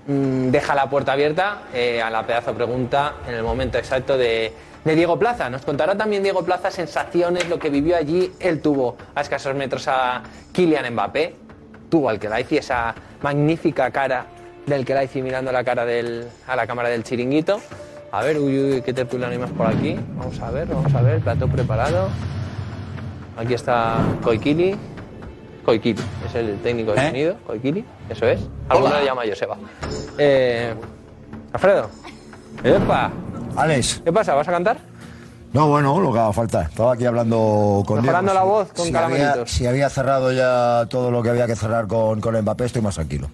mm, 0.07 0.51
deja 0.51 0.75
la 0.75 0.91
puerta 0.91 1.13
abierta 1.13 1.63
eh, 1.73 2.03
a 2.03 2.11
la 2.11 2.27
pedazo 2.27 2.53
pregunta 2.55 3.15
en 3.27 3.35
el 3.35 3.43
momento 3.43 3.79
exacto 3.79 4.17
de, 4.19 4.53
Diego 4.85 5.19
Plaza. 5.19 5.49
Nos 5.49 5.63
contará 5.63 5.97
también 5.97 6.23
Diego 6.23 6.45
Plaza 6.45 6.71
sensaciones, 6.71 7.49
lo 7.49 7.59
que 7.59 7.71
vivió 7.71 7.97
allí. 7.97 8.31
Él 8.39 8.61
tuvo 8.61 8.99
a 9.15 9.23
escasos 9.23 9.55
metros 9.55 9.89
a 9.89 10.23
Kylian 10.53 10.93
Mbappé, 10.93 11.35
tuvo 11.89 12.11
al 12.11 12.19
Kelaifi, 12.19 12.59
esa 12.59 12.95
magnífica 13.23 13.91
cara 13.91 14.27
del 14.67 14.85
Kelaifi 14.85 15.23
mirando 15.23 15.53
la 15.53 15.63
cara 15.65 15.85
del, 15.85 16.27
a 16.47 16.57
la 16.57 16.67
cámara 16.67 16.89
del 16.89 17.05
chiringuito. 17.05 17.61
A 18.13 18.23
ver, 18.23 18.39
uy, 18.39 18.59
uy, 18.75 18.83
qué 18.83 18.93
tertulia 18.93 19.27
animas 19.27 19.51
por 19.51 19.67
aquí. 19.67 19.99
Vamos 20.17 20.39
a 20.41 20.51
ver, 20.51 20.69
vamos 20.69 20.95
a 20.95 21.03
ver, 21.03 21.21
plato 21.21 21.49
preparado. 21.49 22.09
Aquí 23.37 23.55
está 23.55 23.97
Koikili. 24.23 24.77
Koikili, 25.65 26.01
es 26.29 26.35
el 26.35 26.59
técnico 26.61 26.93
de 26.93 27.01
¿Eh? 27.01 27.07
sonido. 27.09 27.37
Koikili, 27.47 27.85
eso 28.09 28.27
es. 28.27 28.41
Alguno 28.69 28.99
le 28.99 29.05
llama 29.05 29.23
Joseba. 29.29 29.57
Eh, 30.19 30.75
Alfredo. 31.53 31.91
¡Epa! 32.63 33.11
Alex, 33.57 34.01
¿Qué 34.05 34.13
pasa? 34.13 34.35
¿Vas 34.35 34.47
a 34.49 34.53
cantar? 34.53 34.77
no, 35.53 35.69
bueno, 35.69 36.01
lo 36.01 36.13
que 36.13 36.19
haga 36.19 36.33
falta. 36.33 36.63
Estaba 36.63 36.95
aquí 36.95 37.05
hablando 37.07 37.83
con 37.87 38.01
Mejorando 38.01 38.33
Diego. 38.33 38.47
la 38.47 38.53
voz 38.53 38.73
con 38.73 38.87
si 38.87 38.93
caramelitos. 38.93 39.31
había, 39.33 39.47
si 39.47 39.67
había 39.67 39.89
cerrado 39.91 40.33
ya 40.33 40.87
todo 40.89 41.11
lo 41.11 41.23
que 41.23 41.31
había 41.31 41.47
que 41.47 41.55
cerrar 41.57 41.87
con, 41.87 42.21
con 42.21 42.37
Mbappé, 42.41 42.65
estoy 42.67 42.83
más 42.83 42.95
tranquilo. 42.97 43.29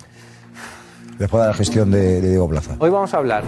Después 1.20 1.42
de 1.42 1.48
la 1.48 1.54
gestión 1.54 1.90
de, 1.90 2.22
de 2.22 2.28
Diego 2.30 2.48
Plaza. 2.48 2.76
Hoy 2.78 2.88
vamos 2.88 3.12
a 3.12 3.18
hablar 3.18 3.44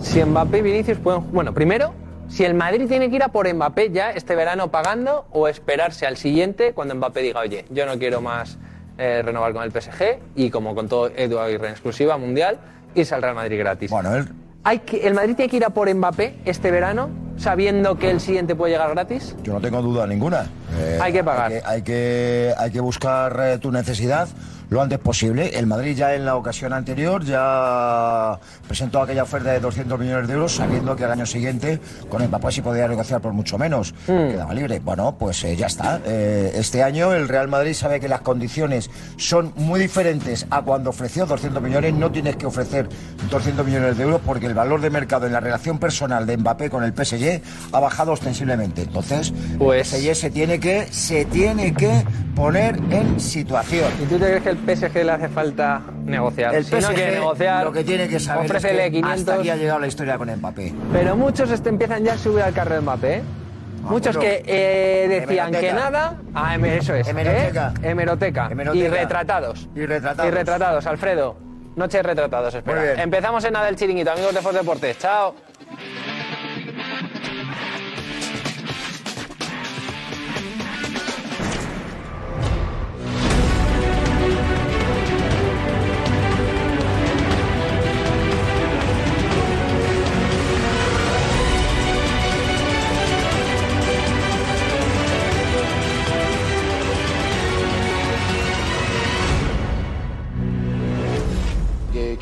si 0.00 0.24
Mbappé 0.24 0.58
y 0.58 0.62
Vinicius 0.62 0.98
pueden. 0.98 1.30
Bueno, 1.32 1.52
primero, 1.52 1.92
si 2.28 2.44
el 2.44 2.54
Madrid 2.54 2.86
tiene 2.86 3.10
que 3.10 3.16
ir 3.16 3.24
a 3.24 3.28
por 3.28 3.52
Mbappé 3.52 3.90
ya 3.90 4.12
este 4.12 4.36
verano 4.36 4.70
pagando 4.70 5.26
o 5.32 5.48
esperarse 5.48 6.06
al 6.06 6.16
siguiente 6.16 6.72
cuando 6.72 6.94
Mbappé 6.94 7.22
diga, 7.22 7.40
oye, 7.40 7.64
yo 7.70 7.86
no 7.86 7.98
quiero 7.98 8.20
más 8.20 8.56
eh, 8.98 9.20
renovar 9.24 9.52
con 9.52 9.64
el 9.64 9.72
PSG 9.72 10.20
y 10.36 10.50
como 10.50 10.76
con 10.76 10.86
todo 10.88 11.08
Edu 11.08 11.40
Aguirre 11.40 11.66
en 11.66 11.72
exclusiva 11.72 12.16
mundial, 12.18 12.58
irse 12.94 13.16
al 13.16 13.22
Real 13.22 13.34
Madrid 13.34 13.58
gratis. 13.58 13.90
Bueno, 13.90 14.14
él, 14.14 14.28
Hay 14.62 14.78
que, 14.78 15.04
¿El 15.08 15.14
Madrid 15.14 15.34
tiene 15.34 15.50
que 15.50 15.56
ir 15.56 15.64
a 15.64 15.70
por 15.70 15.92
Mbappé 15.92 16.36
este 16.44 16.70
verano 16.70 17.10
sabiendo 17.36 17.98
que 17.98 18.12
el 18.12 18.20
siguiente 18.20 18.54
puede 18.54 18.74
llegar 18.74 18.90
gratis? 18.90 19.34
yo 19.42 19.54
no 19.54 19.60
tengo 19.60 19.82
duda 19.82 20.06
ninguna. 20.06 20.46
Eh, 20.78 21.00
Hay 21.02 21.12
que 21.12 21.24
pagar. 21.24 21.50
Hay 21.50 21.58
que, 21.60 21.66
hay 21.66 21.82
que, 21.82 22.54
hay 22.56 22.70
que 22.70 22.80
buscar 22.80 23.36
eh, 23.40 23.58
tu 23.58 23.72
necesidad 23.72 24.28
lo 24.70 24.80
antes 24.80 24.98
posible. 24.98 25.58
El 25.58 25.66
Madrid 25.66 25.96
ya 25.96 26.14
en 26.14 26.24
la 26.24 26.36
ocasión 26.36 26.72
anterior 26.72 27.24
ya 27.24 28.38
presentó 28.66 29.02
aquella 29.02 29.24
oferta 29.24 29.50
de 29.52 29.60
200 29.60 29.98
millones 29.98 30.28
de 30.28 30.34
euros 30.34 30.54
sabiendo 30.54 30.94
que 30.96 31.04
al 31.04 31.12
año 31.12 31.26
siguiente 31.26 31.80
con 32.08 32.24
Mbappé 32.24 32.52
sí 32.52 32.62
podía 32.62 32.86
negociar 32.88 33.20
por 33.20 33.32
mucho 33.32 33.58
menos. 33.58 33.92
Quedaba 34.06 34.54
libre. 34.54 34.78
Bueno, 34.80 35.16
pues 35.18 35.42
eh, 35.44 35.56
ya 35.56 35.66
está. 35.66 36.00
Eh, 36.06 36.52
este 36.54 36.82
año 36.82 37.12
el 37.12 37.28
Real 37.28 37.48
Madrid 37.48 37.74
sabe 37.74 38.00
que 38.00 38.08
las 38.08 38.20
condiciones 38.20 38.90
son 39.16 39.52
muy 39.56 39.80
diferentes 39.80 40.46
a 40.50 40.62
cuando 40.62 40.90
ofreció 40.90 41.26
200 41.26 41.62
millones. 41.62 41.94
No 41.94 42.10
tienes 42.10 42.36
que 42.36 42.46
ofrecer 42.46 42.88
200 43.30 43.66
millones 43.66 43.96
de 43.96 44.04
euros 44.04 44.20
porque 44.24 44.46
el 44.46 44.54
valor 44.54 44.80
de 44.80 44.90
mercado 44.90 45.26
en 45.26 45.32
la 45.32 45.40
relación 45.40 45.78
personal 45.78 46.26
de 46.26 46.36
Mbappé 46.36 46.70
con 46.70 46.84
el 46.84 46.92
PSG 46.94 47.42
ha 47.72 47.80
bajado 47.80 48.12
ostensiblemente. 48.12 48.82
Entonces, 48.82 49.32
Pues- 49.58 49.92
el 49.92 50.00
PSG 50.00 50.14
se 50.14 50.30
tiene 50.30 50.60
que 50.60 50.86
se 50.90 51.24
tiene 51.24 51.74
que 51.74 52.04
poner 52.36 52.76
en 52.90 53.18
situación. 53.20 53.90
¿Y 54.02 54.06
tú 54.06 54.18
te 54.18 54.26
crees 54.26 54.42
que 54.42 54.50
el 54.50 54.56
PSG 54.66 55.04
le 55.04 55.12
hace 55.12 55.28
falta 55.28 55.80
negociar? 56.04 56.54
El 56.54 56.64
si 56.64 56.74
no 56.76 56.88
quiere 56.88 57.12
negociar, 57.12 57.64
lo 57.64 57.72
que 57.72 57.84
tiene 57.84 58.08
que 58.08 58.20
saber 58.20 58.44
es 58.44 58.50
ofrécele 58.50 58.84
que 58.84 58.90
500. 58.92 59.20
hasta 59.20 59.34
aquí 59.40 59.50
ha 59.50 59.56
llegado 59.56 59.80
la 59.80 59.86
historia 59.86 60.18
con 60.18 60.30
Mbappé. 60.34 60.74
Pero 60.92 61.16
muchos 61.16 61.50
este, 61.50 61.68
empiezan 61.68 62.04
ya 62.04 62.14
a 62.14 62.18
subir 62.18 62.42
al 62.42 62.52
carro 62.52 62.74
de 62.74 62.80
Mbappé. 62.80 63.14
¿eh? 63.16 63.22
Muchos 63.82 64.16
bueno. 64.16 64.30
que 64.30 64.44
eh, 64.46 65.08
decían 65.08 65.52
que 65.52 65.72
nada. 65.72 66.16
Ah, 66.34 66.54
em- 66.54 66.64
eso 66.66 66.94
es. 66.94 67.06
¿eh? 67.06 67.10
Hemeroteca. 67.10 67.72
Hemeroteca. 67.82 68.48
Hemeroteca. 68.50 68.84
Y 68.84 68.88
retratados. 68.88 69.68
Y 69.74 69.86
retratados. 69.86 70.30
Y 70.30 70.34
retratados, 70.34 70.86
Alfredo. 70.86 71.36
Noche 71.76 71.98
de 71.98 72.02
retratados, 72.02 72.54
espera. 72.54 73.02
Empezamos 73.02 73.44
en 73.44 73.52
nada 73.52 73.66
del 73.66 73.76
chiringuito, 73.76 74.10
amigos 74.10 74.34
de 74.34 74.40
Fox 74.40 74.54
Deportes. 74.54 74.98
Chao. 74.98 75.34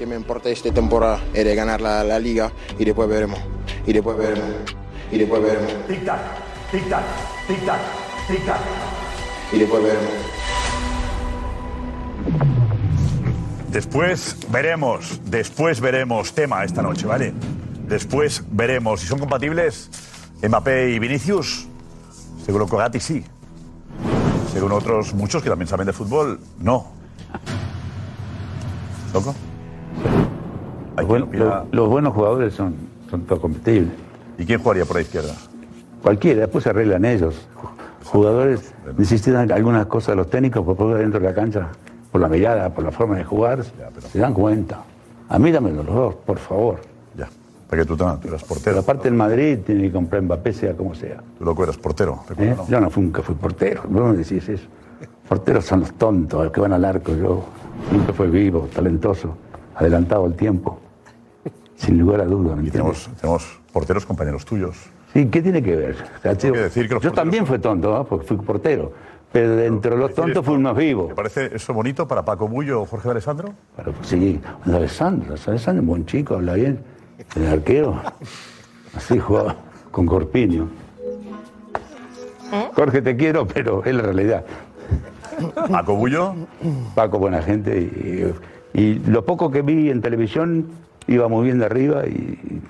Me 0.07 0.17
importa 0.17 0.49
esta 0.49 0.73
temporada 0.73 1.21
es 1.35 1.57
ganar 1.57 1.81
la, 1.81 2.05
la 2.05 2.19
liga 2.19 2.53
y 2.79 2.85
después 2.85 3.09
veremos. 3.09 3.39
Y 3.87 3.93
después 3.93 4.17
veremos. 4.17 4.45
Y 5.11 5.19
después 5.19 5.43
veremos. 5.43 5.73
Tic 5.87 6.05
tac, 6.05 6.21
tic 6.71 6.89
tac, 6.89 7.03
tic 7.47 7.65
tac, 7.65 7.81
tic 8.29 8.47
tac. 8.47 8.61
Y 9.53 9.59
después 9.59 9.83
veremos. 9.83 10.39
Después 13.71 14.37
veremos, 14.51 15.21
después 15.27 15.81
veremos 15.81 16.33
tema 16.33 16.65
esta 16.65 16.83
noche, 16.83 17.07
¿vale? 17.07 17.35
Después 17.87 18.43
veremos 18.51 19.01
si 19.01 19.07
son 19.07 19.19
compatibles 19.19 19.91
Mbappé 20.43 20.91
y 20.91 20.99
Vinicius. 20.99 21.67
Según 22.45 22.67
Cogati 22.67 23.01
sí. 23.01 23.25
Según 24.53 24.73
otros 24.73 25.13
muchos 25.15 25.43
que 25.43 25.49
también 25.49 25.69
saben 25.69 25.87
de 25.87 25.93
fútbol, 25.93 26.41
no. 26.59 26.93
¿Loco? 29.13 29.35
Los, 31.01 31.09
buen- 31.09 31.39
los- 31.39 31.65
los 31.73 31.89
buenos 31.89 32.15
jugadores 32.15 32.55
son, 32.55 32.75
son 33.11 33.23
todos 33.23 33.41
competibles. 33.41 33.91
¿Y 34.39 34.45
quién 34.45 34.61
jugaría 34.61 34.85
por 34.85 34.97
la 34.97 35.03
izquierda? 35.03 35.33
Cualquiera, 36.03 36.41
después 36.43 36.65
se 36.65 36.71
arreglan 36.71 37.05
ellos. 37.05 37.49
Jugadores 38.05 38.73
necesitan 38.97 39.51
algunas 39.53 39.87
cosas 39.87 40.17
los 40.17 40.31
técnicos 40.31 40.65
por 40.65 40.77
poder 40.77 40.99
dentro 40.99 41.21
de 41.21 41.27
la 41.27 41.35
cancha, 41.35 41.69
por 42.11 42.21
la 42.21 42.29
mirada, 42.29 42.71
por 42.71 42.85
la 42.85 42.91
forma 42.91 43.17
de 43.17 43.25
jugar, 43.25 43.65
se 44.13 44.19
dan 44.19 44.33
cuenta. 44.33 44.83
A 45.29 45.39
mí 45.39 45.51
dámelo 45.53 45.83
los 45.83 45.95
dos, 45.95 46.15
por 46.15 46.39
favor. 46.39 46.81
Ya, 47.17 47.29
porque 47.69 47.85
tú, 47.85 47.97
tú 47.97 48.05
eras 48.05 48.43
portero. 48.45 48.65
Pero 48.65 48.79
aparte 48.81 49.09
el 49.09 49.15
Madrid 49.15 49.59
tiene 49.67 49.83
que 49.83 49.93
comprar 49.93 50.23
Mbappé 50.23 50.53
sea 50.55 50.75
como 50.75 50.95
sea. 50.95 51.19
Tú 51.39 51.45
loco 51.45 51.65
eras 51.65 51.77
portero, 51.77 52.21
¿eh? 52.39 52.55
¿no? 52.57 52.67
Yo 52.67 52.81
no 52.81 52.89
fui, 52.89 53.03
nunca 53.03 53.21
fui 53.23 53.35
portero, 53.35 53.83
vos 53.89 54.11
me 54.13 54.17
decís 54.17 54.49
eso. 54.49 54.67
Porteros 55.29 55.67
son 55.67 55.81
los 55.81 55.93
tontos, 55.95 56.45
los 56.45 56.53
que 56.53 56.61
van 56.61 56.73
al 56.73 56.85
arco. 56.87 57.13
Yo 57.15 57.45
nunca 57.93 58.15
fui 58.15 58.29
vivo, 58.29 58.69
talentoso, 58.75 59.35
adelantado 59.75 60.25
al 60.25 60.33
tiempo. 60.35 60.79
Sin 61.79 61.99
lugar 61.99 62.21
a 62.21 62.25
dudas. 62.25 62.57
¿me 62.57 62.65
Y 62.65 62.67
entiendes? 62.67 63.05
tenemos, 63.05 63.21
tenemos 63.21 63.61
porteros 63.73 64.05
compañeros 64.05 64.45
tuyos. 64.45 64.77
Sí, 65.13 65.27
¿qué 65.27 65.41
tiene 65.41 65.63
que 65.63 65.75
ver? 65.75 65.97
O 66.19 66.21
sea, 66.21 66.35
decir 66.35 66.83
que 66.83 66.89
yo 66.89 66.95
porteros 66.97 67.15
también 67.15 67.47
fui 67.47 67.59
tonto, 67.59 67.91
¿no? 67.91 68.05
porque 68.05 68.27
fui 68.27 68.37
portero. 68.37 68.93
Pero 69.33 69.57
dentro 69.57 69.95
de 69.95 70.01
los 70.01 70.15
tontos 70.15 70.45
fui 70.45 70.55
el 70.55 70.61
más 70.61 70.77
vivo. 70.77 71.07
¿Te 71.09 71.15
parece 71.15 71.51
eso 71.55 71.75
bonito 71.75 72.09
para 72.09 72.25
Paco 72.25 72.49
Bullo 72.49 72.83
o 72.83 72.87
Jorge 72.87 73.09
de 73.09 73.13
Alessandro? 73.13 73.53
Pero, 73.77 73.93
sí, 74.03 74.41
Alessandro, 74.65 75.35
Alessandro 75.47 75.83
es 75.83 75.87
buen 75.87 76.07
chico, 76.07 76.35
habla 76.35 76.55
bien. 76.55 76.81
El 77.37 77.47
arquero, 77.47 78.01
así 78.95 79.19
jugaba 79.19 79.57
con 79.91 80.07
Corpiño. 80.07 80.69
Jorge, 82.75 83.03
te 83.03 83.17
quiero, 83.17 83.47
pero 83.47 83.85
es 83.85 83.95
la 83.95 84.03
realidad. 84.03 84.45
Paco 85.71 85.95
Bullo. 85.95 86.35
Paco, 86.95 87.19
buena 87.19 87.43
gente. 87.43 88.35
Y, 88.75 88.81
y 88.81 88.95
lo 89.01 89.25
poco 89.25 89.51
que 89.51 89.63
vi 89.63 89.91
en 89.91 90.01
televisión 90.01 90.67
iba 91.09 91.27
muy 91.29 91.45
bien 91.45 91.59
de 91.59 91.65
arriba 91.67 92.07
y, 92.07 92.63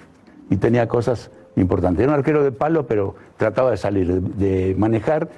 y 0.51 0.57
tenía 0.57 0.89
cosas 0.89 1.31
importantes. 1.57 2.03
Era 2.05 2.13
un 2.13 2.19
arquero 2.19 2.43
de 2.43 2.53
palo, 2.53 2.87
pero 2.87 3.15
trataba 3.37 3.71
de 3.71 3.77
salir, 3.77 4.21
de, 4.21 4.47
de 4.47 4.75
manejar 4.77 5.29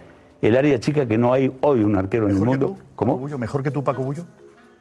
el 0.42 0.56
área 0.56 0.78
chica 0.80 1.06
que 1.06 1.18
no 1.18 1.32
hay 1.32 1.52
hoy 1.62 1.82
un 1.82 1.96
arquero 1.96 2.28
en 2.28 2.36
el 2.36 2.42
mundo. 2.42 2.76
¿Cómo? 2.94 3.18
Bullo, 3.18 3.38
¿Mejor 3.38 3.62
que 3.62 3.70
tú, 3.70 3.82
Paco 3.82 4.02
Bullo? 4.02 4.24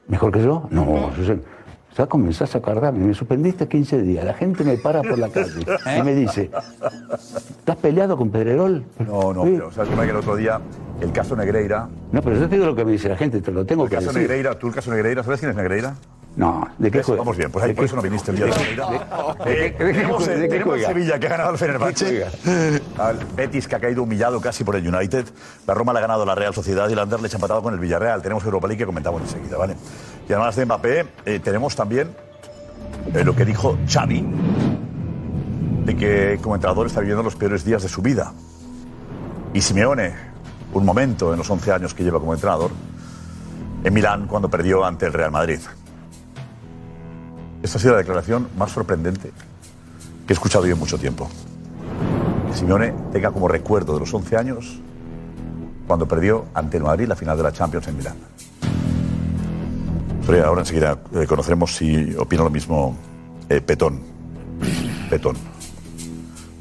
¿Mejor 0.08 0.32
que 0.32 0.42
yo? 0.44 0.68
No, 0.70 1.16
yo 1.16 1.26
sé- 1.26 1.40
ya 1.98 2.06
comenzás 2.06 2.56
a 2.56 2.62
cargarme, 2.62 3.00
me 3.06 3.14
suspendiste 3.16 3.68
15 3.68 4.02
días, 4.04 4.24
la 4.24 4.34
gente 4.36 4.64
me 4.64 4.78
para 4.78 5.02
por 5.02 5.18
la 5.18 5.28
calle 5.30 5.66
y 5.98 6.04
me 6.04 6.14
dice, 6.14 6.50
¿estás 7.60 7.76
peleado 7.78 8.16
con 8.16 8.30
Pedrerol? 8.30 8.84
No, 9.00 9.34
no, 9.34 9.44
Sí. 9.44 9.54
pero 9.56 9.72
sabes 9.72 9.90
que 9.98 10.10
el 10.10 10.16
otro 10.16 10.36
día, 10.36 10.60
el 11.02 11.12
caso 11.12 11.36
Negreira. 11.36 11.90
No, 12.12 12.22
pero 12.22 12.38
yo 12.38 12.48
te 12.48 12.56
digo 12.56 12.68
lo 12.68 12.76
que 12.76 12.86
me 12.86 12.92
dice 12.92 13.10
la 13.10 13.18
gente, 13.18 13.42
te 13.42 13.52
lo 13.52 13.66
tengo 13.66 13.84
El 13.86 13.90
que 13.90 13.96
caso 13.96 14.08
decir. 14.10 14.22
Negreira, 14.22 14.58
tú 14.58 14.68
el 14.68 14.74
caso 14.74 14.92
Negreira, 14.92 15.24
¿sabes 15.24 15.40
quién 15.40 15.50
es 15.52 15.58
Negreira? 15.58 15.96
No, 16.40 16.66
¿de 16.78 16.90
qué 16.90 17.00
¿Ves? 17.00 17.06
juega? 17.06 17.20
Vamos 17.22 17.36
bien, 17.36 17.52
pues 17.52 17.64
ahí 17.66 17.72
¿De 17.72 17.76
por 17.76 17.84
qué- 17.84 17.86
eso 17.88 17.96
no 17.98 18.02
viniste 18.02 18.32
el 18.32 18.38
día 18.38 18.46
de 18.46 18.52
Negreira. 18.52 18.88
de 19.46 19.54
qué- 19.54 19.62
de 19.62 19.72
qué 19.74 19.84
Tenemos, 20.00 20.18
juega? 20.24 20.34
¿De 20.36 20.42
qué 20.44 20.48
tenemos 20.48 20.74
juega? 20.74 20.88
Sevilla 20.88 21.20
que 21.20 21.26
ha 21.26 21.30
ganado 21.30 21.50
al 21.50 21.58
Fenerbahce, 21.58 22.26
al 22.98 23.18
Betis 23.36 23.68
que 23.68 23.76
ha 23.76 23.80
caído 23.82 24.04
humillado 24.04 24.40
casi 24.40 24.64
por 24.64 24.78
el 24.78 24.88
United, 24.96 25.26
la 25.68 25.74
Roma 25.74 25.92
le 25.92 26.00
ha 26.00 26.02
ganado 26.04 26.24
a 26.24 26.26
la 26.26 26.36
Real 26.36 26.54
Sociedad 26.54 26.88
y 26.88 26.94
el 26.94 27.00
Anderlecht 27.00 27.34
ha 27.34 27.38
empatado 27.38 27.62
con 27.62 27.74
el 27.74 27.80
Villarreal. 27.82 28.22
Tenemos 28.22 28.46
Europa 28.46 28.68
League 28.68 28.80
que 28.80 28.86
comentamos 28.86 29.22
enseguida, 29.22 29.58
¿vale? 29.58 29.76
Y 30.30 30.32
además 30.32 30.56
de 30.56 30.66
Mbappé, 30.66 31.06
eh, 31.26 31.40
tenemos 31.44 31.76
también 31.76 32.16
eh, 33.14 33.24
lo 33.26 33.36
que 33.36 33.44
dijo 33.44 33.78
Xavi, 33.86 34.26
de 35.84 35.96
que 35.98 36.40
como 36.42 36.56
entrenador 36.56 36.88
está 36.88 37.02
viviendo 37.02 37.22
los 37.22 37.36
peores 37.36 37.66
días 37.66 37.84
de 37.84 37.90
su 37.90 38.02
vida. 38.02 38.32
Y 39.54 39.60
Simeone, 39.60 40.14
un 40.72 40.86
momento 40.86 41.34
en 41.34 41.40
los 41.40 41.50
11 41.50 41.74
años 41.74 41.94
que 41.94 42.04
lleva 42.06 42.20
como 42.22 42.34
entrenador, 42.34 42.72
en 43.84 43.94
Milán 43.94 44.26
cuando 44.28 44.50
perdió 44.50 44.86
ante 44.86 45.06
el 45.06 45.12
Real 45.12 45.32
Madrid. 45.32 45.60
Esta 47.62 47.78
ha 47.78 47.82
sido 47.82 47.94
la 47.94 48.00
declaración 48.00 48.48
más 48.58 48.72
sorprendente 48.72 49.32
que 50.26 50.34
he 50.34 50.36
escuchado 50.36 50.66
yo 50.66 50.74
en 50.74 50.80
mucho 50.80 50.98
tiempo. 50.98 51.30
Que 52.48 52.58
Simeone 52.58 52.94
tenga 53.12 53.32
como 53.32 53.48
recuerdo 53.48 53.94
de 53.94 54.00
los 54.00 54.14
11 54.14 54.38
años 54.38 54.80
cuando 55.88 56.08
perdió 56.08 56.46
ante 56.54 56.78
el 56.78 56.84
Madrid 56.84 57.08
la 57.08 57.16
final 57.16 57.36
de 57.36 57.44
la 57.44 57.52
Champions 57.52 57.88
en 57.88 57.98
Milán. 57.98 58.16
Pero 60.26 60.46
ahora 60.46 60.62
enseguida 60.62 61.00
eh, 61.16 61.26
conoceremos 61.26 61.76
si 61.76 62.16
opina 62.16 62.44
lo 62.44 62.50
mismo 62.50 62.96
eh, 63.50 63.60
Petón. 63.60 64.00
Petón. 65.10 65.36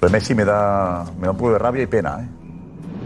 De 0.01 0.09
Messi 0.09 0.35
me 0.35 0.45
da, 0.45 1.05
me 1.19 1.27
da 1.27 1.33
un 1.33 1.37
poco 1.37 1.53
de 1.53 1.59
rabia 1.59 1.83
y 1.83 1.87
pena, 1.87 2.21
¿eh? 2.23 2.29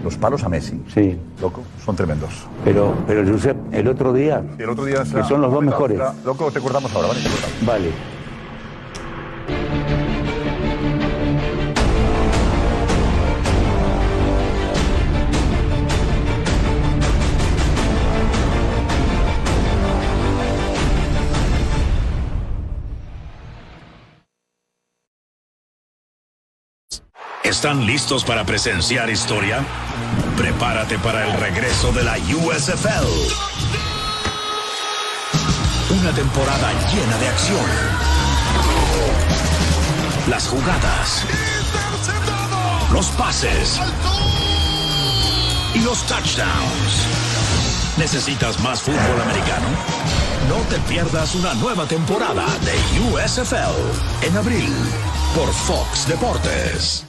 Los 0.02 0.16
palos 0.16 0.42
a 0.42 0.48
Messi, 0.48 0.80
Sí, 0.92 1.16
loco, 1.40 1.62
son 1.84 1.94
tremendos. 1.94 2.30
pero, 2.64 2.94
pero 3.06 3.24
Josep, 3.30 3.56
el 3.72 3.86
otro 3.88 4.12
día, 4.12 4.42
el 4.58 4.68
otro 4.68 4.84
día 4.84 5.02
que 5.04 5.22
son 5.24 5.40
los 5.40 5.52
dos 5.52 5.62
mejores. 5.62 5.98
Loco, 6.24 6.50
te 6.50 6.58
acordamos 6.58 6.92
ahora, 6.94 7.08
¿vale? 7.08 7.20
Te 7.20 7.28
cortamos. 7.28 7.66
Vale. 7.66 7.88
¿Están 27.62 27.86
listos 27.86 28.24
para 28.24 28.44
presenciar 28.44 29.08
historia? 29.08 29.64
Prepárate 30.36 30.98
para 30.98 31.24
el 31.24 31.32
regreso 31.38 31.92
de 31.92 32.02
la 32.02 32.14
USFL. 32.18 33.06
Una 35.94 36.10
temporada 36.10 36.72
llena 36.92 37.16
de 37.18 37.28
acción. 37.28 37.64
Las 40.28 40.48
jugadas. 40.48 41.24
Los 42.92 43.06
pases. 43.10 43.78
Y 45.76 45.82
los 45.82 46.02
touchdowns. 46.08 47.06
¿Necesitas 47.96 48.58
más 48.58 48.82
fútbol 48.82 49.20
americano? 49.22 49.68
No 50.48 50.56
te 50.68 50.80
pierdas 50.92 51.36
una 51.36 51.54
nueva 51.54 51.86
temporada 51.86 52.44
de 52.64 52.74
USFL 53.12 54.26
en 54.26 54.36
abril 54.36 54.74
por 55.36 55.48
Fox 55.54 56.08
Deportes. 56.08 57.04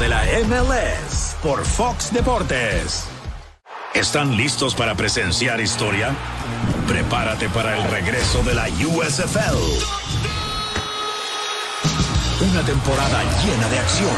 De 0.00 0.08
la 0.08 0.24
MLS 0.48 1.36
por 1.42 1.62
Fox 1.62 2.10
Deportes. 2.10 3.04
¿Están 3.92 4.34
listos 4.34 4.74
para 4.74 4.94
presenciar 4.94 5.60
historia? 5.60 6.14
Prepárate 6.88 7.50
para 7.50 7.76
el 7.76 7.84
regreso 7.90 8.42
de 8.42 8.54
la 8.54 8.64
USFL. 8.64 9.58
Una 12.50 12.62
temporada 12.62 13.22
llena 13.44 13.68
de 13.68 13.78
acción. 13.78 14.16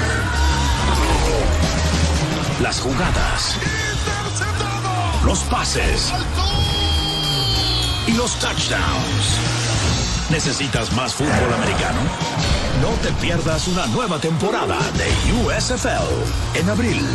Las 2.62 2.80
jugadas. 2.80 3.56
Los 5.24 5.40
pases. 5.44 6.12
Y 8.06 8.12
los 8.12 8.38
touchdowns. 8.38 10.30
¿Necesitas 10.30 10.92
más 10.92 11.12
fútbol 11.12 11.52
americano? 11.54 12.61
No 12.82 12.90
te 13.00 13.12
pierdas 13.24 13.68
una 13.68 13.86
nueva 13.86 14.18
temporada 14.18 14.76
de 14.98 15.46
USFL 15.46 16.58
en 16.58 16.68
abril 16.68 17.06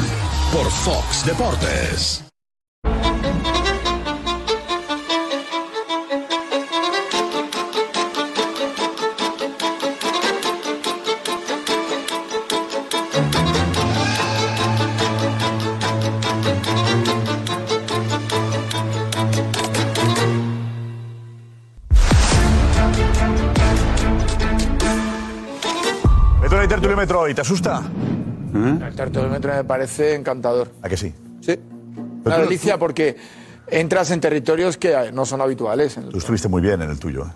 por 0.53 0.71
Fox 0.71 1.25
Deportes. 1.25 2.23
El 27.01 27.07
tertuliómetro 27.07 27.19
hoy? 27.21 27.33
¿Te 27.33 27.41
asusta? 27.41 27.83
El 28.53 28.95
tertuliómetro 28.95 29.53
me 29.53 29.63
parece 29.63 30.15
encantador. 30.15 30.71
¿A 30.81 30.89
que 30.89 30.97
sí? 30.97 31.13
Sí. 31.41 31.59
Una 32.25 32.39
delicia 32.39 32.77
porque 32.77 33.15
entras 33.67 34.11
en 34.11 34.19
territorios 34.19 34.77
que 34.77 35.11
no 35.13 35.25
son 35.25 35.41
habituales. 35.41 35.95
Tú 36.11 36.17
estuviste 36.17 36.47
muy 36.47 36.61
bien 36.61 36.81
en 36.81 36.89
el 36.89 36.99
tuyo. 36.99 37.25
¿eh? 37.25 37.31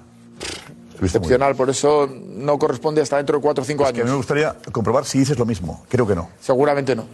Excepcional, 1.04 1.56
por 1.56 1.70
eso 1.70 2.10
no 2.12 2.60
corresponde 2.60 3.02
hasta 3.02 3.18
dentro 3.18 3.38
de 3.38 3.42
4 3.42 3.62
o 3.64 3.66
5 3.66 3.84
Es 3.84 3.92
que 3.94 4.02
a 4.02 4.04
mí 4.04 4.04
me 4.04 4.10
años. 4.12 4.18
gustaría 4.18 4.56
comprobar 4.72 5.06
si 5.06 5.20
dices 5.20 5.38
lo 5.38 5.46
mismo. 5.46 5.84
Creo 5.90 6.06
que 6.08 6.16
no. 6.16 6.30
Seguramente 6.40 6.96
no. 6.96 7.06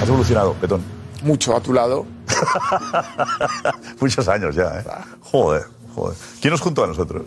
Has 0.00 0.08
evolucionado, 0.08 0.54
Petón. 0.54 0.82
Mucho 1.22 1.54
a 1.56 1.60
tu 1.60 1.72
lado. 1.72 2.04
Muchos 4.00 4.26
años 4.28 4.54
ya, 4.56 4.80
¿eh? 4.80 4.84
Joder, 5.20 5.64
joder. 5.94 6.16
¿Quién 6.40 6.50
nos 6.50 6.60
juntó 6.60 6.82
a 6.84 6.88
nosotros? 6.88 7.22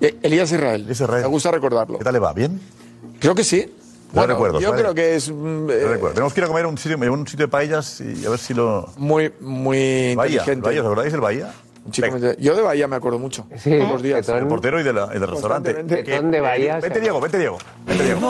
Eh, 0.00 0.18
Elías 0.22 0.50
Israel. 0.50 0.86
Israel. 0.90 1.22
Me 1.22 1.28
gusta 1.28 1.50
recordarlo. 1.50 1.98
¿Qué 1.98 2.04
tal 2.04 2.14
le 2.14 2.20
va? 2.20 2.32
¿Bien? 2.32 2.58
Creo 3.20 3.34
que 3.34 3.44
sí. 3.44 3.70
Buen 4.14 4.28
recuerdo, 4.28 4.60
Yo 4.60 4.70
¿vale? 4.70 4.82
creo 4.82 4.94
que 4.94 5.14
es 5.16 5.30
mm, 5.30 5.70
eh, 5.70 5.74
recuerdo. 5.88 6.14
Tenemos 6.14 6.32
que 6.32 6.40
ir 6.40 6.44
a 6.44 6.48
comer 6.48 6.64
a 6.64 6.68
un 6.68 6.78
sitio, 6.78 6.96
un 7.12 7.26
sitio 7.26 7.46
de 7.46 7.50
paellas 7.50 8.00
y 8.00 8.24
a 8.24 8.30
ver 8.30 8.38
si 8.38 8.54
lo... 8.54 8.88
muy, 8.96 9.32
muy 9.40 10.14
Bahía, 10.14 10.32
inteligente. 10.40 10.66
Bahía, 10.68 10.80
¿os 10.80 10.86
acordáis 10.86 11.12
del 11.12 11.20
Bahía? 11.20 11.52
Un 11.84 11.92
chico 11.92 12.10
muy- 12.12 12.36
Yo 12.38 12.54
de 12.56 12.62
Bahía 12.62 12.88
me 12.88 12.96
acuerdo 12.96 13.18
mucho. 13.18 13.46
Sí, 13.56 13.76
los 13.78 14.02
días. 14.02 14.26
El 14.28 14.46
portero 14.46 14.80
y, 14.80 14.82
de 14.84 14.92
la- 14.92 15.10
y 15.14 15.18
del 15.18 15.28
restaurante. 15.28 15.74
Que- 16.02 16.16
¿Dónde 16.16 16.38
eh, 16.38 16.40
Bahía? 16.40 16.80
Vete, 16.80 17.00
Diego, 17.00 17.20
vete, 17.20 17.38
Diego. 17.38 17.58
Vete, 17.86 18.04
Diego. 18.04 18.20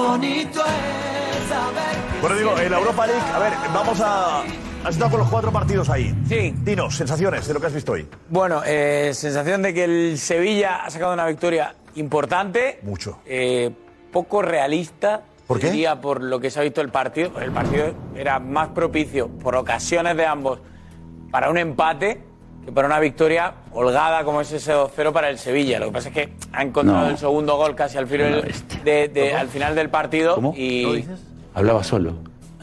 Bueno, 2.20 2.36
digo, 2.36 2.58
en 2.58 2.70
la 2.70 2.78
Europa 2.78 3.06
League, 3.06 3.20
a 3.34 3.38
ver, 3.38 3.52
vamos 3.72 4.00
a... 4.00 4.42
Has 4.84 4.90
estado 4.94 5.12
con 5.12 5.20
los 5.20 5.28
cuatro 5.30 5.50
partidos 5.50 5.88
ahí. 5.88 6.14
Sí. 6.28 6.54
Dinos, 6.62 6.94
sensaciones 6.96 7.46
de 7.46 7.54
lo 7.54 7.60
que 7.60 7.66
has 7.66 7.74
visto 7.74 7.92
hoy. 7.92 8.06
Bueno, 8.28 8.60
eh, 8.66 9.12
sensación 9.14 9.62
de 9.62 9.72
que 9.72 9.84
el 9.84 10.18
Sevilla 10.18 10.84
ha 10.84 10.90
sacado 10.90 11.14
una 11.14 11.26
victoria 11.26 11.74
importante. 11.94 12.80
Mucho. 12.82 13.18
eh, 13.24 13.70
poco 14.12 14.42
realista. 14.42 15.22
¿Por 15.46 15.60
qué? 15.60 15.70
Diría 15.70 16.00
por 16.00 16.22
lo 16.22 16.40
que 16.40 16.50
se 16.50 16.60
ha 16.60 16.62
visto 16.62 16.80
el 16.80 16.88
partido. 16.88 17.38
El 17.40 17.50
partido 17.52 17.86
era 18.16 18.38
más 18.38 18.68
propicio 18.68 19.28
por 19.28 19.56
ocasiones 19.56 20.16
de 20.16 20.24
ambos 20.26 20.58
para 21.30 21.50
un 21.50 21.58
empate 21.58 22.22
que 22.64 22.72
para 22.72 22.86
una 22.88 22.98
victoria 22.98 23.52
holgada 23.72 24.24
como 24.24 24.40
es 24.40 24.50
ese 24.52 24.72
2-0 24.72 25.12
para 25.12 25.28
el 25.28 25.38
Sevilla. 25.38 25.78
Lo 25.78 25.86
que 25.86 25.92
pasa 25.92 26.08
es 26.08 26.14
que 26.14 26.32
ha 26.52 26.62
encontrado 26.62 27.04
No. 27.04 27.10
el 27.10 27.18
segundo 27.18 27.56
gol 27.56 27.74
casi 27.74 27.98
al 27.98 28.06
final, 28.06 28.50
de, 28.84 29.08
de- 29.08 29.34
al 29.34 29.48
final 29.48 29.74
del 29.74 29.90
partido 29.90 30.36
¿Cómo? 30.36 30.54
y, 30.56 31.04
Hablaba 31.52 31.84
solo. 31.84 32.14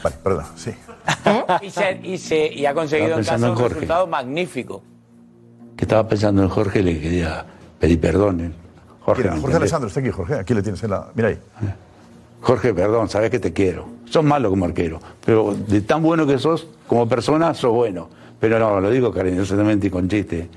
Vale, 0.02 0.16
perdón, 0.24 0.44
sí. 0.56 0.72
y, 1.62 1.70
se- 1.70 2.00
y 2.02 2.18
se- 2.18 2.52
y 2.52 2.66
ha 2.66 2.74
conseguido 2.74 3.10
en 3.16 3.24
casa 3.24 3.36
en 3.36 3.44
un 3.44 3.54
Jorge. 3.54 3.74
resultado 3.74 4.06
magnífico. 4.08 4.82
Que 5.76 5.84
estaba 5.84 6.08
pensando 6.08 6.42
en 6.42 6.48
Jorge 6.48 6.80
y 6.80 6.82
le 6.82 7.00
quería 7.00 7.44
pedir 7.78 8.00
perdón. 8.00 8.40
¿eh? 8.40 8.52
Jorge, 9.02 9.22
Mira, 9.22 9.34
¿me 9.36 9.40
Jorge? 9.40 9.56
Alessandro, 9.56 9.86
está 9.88 10.00
aquí, 10.00 10.10
Jorge. 10.10 10.34
Aquí 10.34 10.52
le 10.54 10.62
tienes 10.62 10.82
en 10.82 10.90
la... 10.90 11.06
Mira 11.14 11.28
ahí. 11.28 11.38
Jorge, 12.42 12.74
perdón, 12.74 13.08
sabes 13.08 13.30
que 13.30 13.38
te 13.38 13.52
quiero. 13.52 13.86
Sos 14.04 14.24
malo 14.24 14.50
como 14.50 14.66
arquero, 14.66 15.00
pero 15.24 15.54
de 15.54 15.80
tan 15.80 16.02
bueno 16.02 16.26
que 16.26 16.38
sos 16.38 16.66
como 16.86 17.08
persona, 17.08 17.54
sos 17.54 17.72
bueno. 17.72 18.08
Pero 18.38 18.58
no, 18.58 18.80
lo 18.80 18.90
digo 18.90 19.12
cariñosamente 19.12 19.86
y 19.86 19.90
con 19.90 20.08
chiste. 20.08 20.48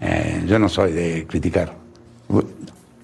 Eh, 0.00 0.42
yo 0.46 0.58
no 0.58 0.68
soy 0.68 0.92
de 0.92 1.26
criticar. 1.28 1.72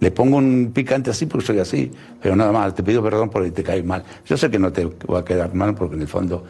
Le 0.01 0.11
pongo 0.11 0.37
un 0.37 0.73
picante 0.75 1.11
así 1.11 1.27
porque 1.27 1.47
soy 1.47 1.59
así, 1.61 1.91
pero 2.21 2.35
nada 2.35 2.53
más, 2.53 2.75
te 2.75 2.83
pido 2.83 3.03
perdón 3.03 3.31
porque 3.31 3.53
te 3.53 3.63
caes 3.63 3.85
mal. 3.85 4.03
Yo 4.27 4.37
sé 4.37 4.51
que 4.51 4.59
no 4.59 4.73
te 4.73 4.85
va 4.85 5.21
a 5.21 5.25
quedar 5.25 5.55
mal 5.55 5.75
porque 5.75 5.95
en 5.95 6.03
el 6.03 6.09
fondo 6.09 6.45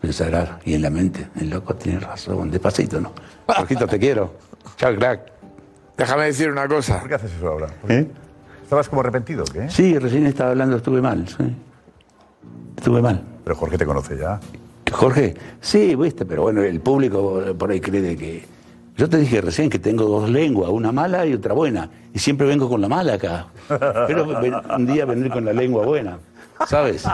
pensarás, 0.00 0.50
y 0.64 0.74
en 0.74 0.82
la 0.82 0.90
mente, 0.90 1.28
el 1.40 1.50
loco 1.50 1.74
tiene 1.74 1.98
razón, 2.00 2.50
despacito, 2.50 3.00
¿no? 3.00 3.12
Jorgito, 3.46 3.86
te 3.86 3.98
quiero. 3.98 4.34
Chao, 4.76 4.94
crack. 4.94 5.32
Déjame 5.96 6.24
decir 6.26 6.50
una 6.50 6.68
cosa. 6.68 7.00
¿Por 7.00 7.08
qué 7.08 7.14
haces 7.14 7.32
eso 7.32 7.48
ahora? 7.48 7.68
¿Eh? 7.88 8.06
¿Estabas 8.66 8.88
como 8.88 9.00
arrepentido 9.00 9.44
qué? 9.44 9.70
Sí, 9.70 9.96
recién 9.96 10.26
estaba 10.26 10.50
hablando, 10.50 10.76
estuve 10.76 11.00
mal, 11.00 11.28
sí. 11.28 11.54
Estuve 12.76 13.00
mal. 13.00 13.22
Pero 13.44 13.54
Jorge 13.54 13.78
te 13.78 13.86
conoce 13.86 14.18
ya. 14.18 14.40
Jorge, 14.90 15.36
sí, 15.60 15.94
viste, 15.94 16.26
pero 16.26 16.42
bueno, 16.42 16.62
el 16.62 16.80
público 16.80 17.40
por 17.56 17.70
ahí 17.70 17.80
cree 17.80 18.16
que. 18.16 18.44
Yo 18.96 19.08
te 19.08 19.18
dije 19.18 19.40
recién 19.40 19.70
que 19.70 19.78
tengo 19.78 20.06
dos 20.06 20.28
lenguas, 20.28 20.68
una 20.72 20.90
mala 20.90 21.24
y 21.26 21.34
otra 21.34 21.54
buena. 21.54 21.88
Y 22.12 22.18
siempre 22.18 22.44
vengo 22.44 22.68
con 22.68 22.80
la 22.80 22.88
mala 22.88 23.14
acá. 23.14 23.46
Pero 23.68 24.26
un 24.76 24.84
día 24.84 25.04
vendré 25.04 25.30
con 25.30 25.44
la 25.44 25.52
lengua 25.52 25.86
buena, 25.86 26.18
¿sabes? 26.66 27.04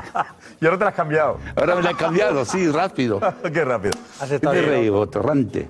Y 0.61 0.65
ahora 0.65 0.79
te 0.79 0.85
la 0.85 0.91
has 0.91 0.97
cambiado. 0.97 1.39
Ahora 1.57 1.75
me 1.75 1.83
la 1.83 1.91
he 1.91 1.95
cambiado, 1.97 2.45
sí, 2.45 2.69
rápido. 2.71 3.21
Qué 3.53 3.65
rápido. 3.65 3.93
¿Qué 4.29 4.39
te 4.39 4.63
reí, 4.63 4.89
vos, 4.89 5.11
torrante? 5.11 5.69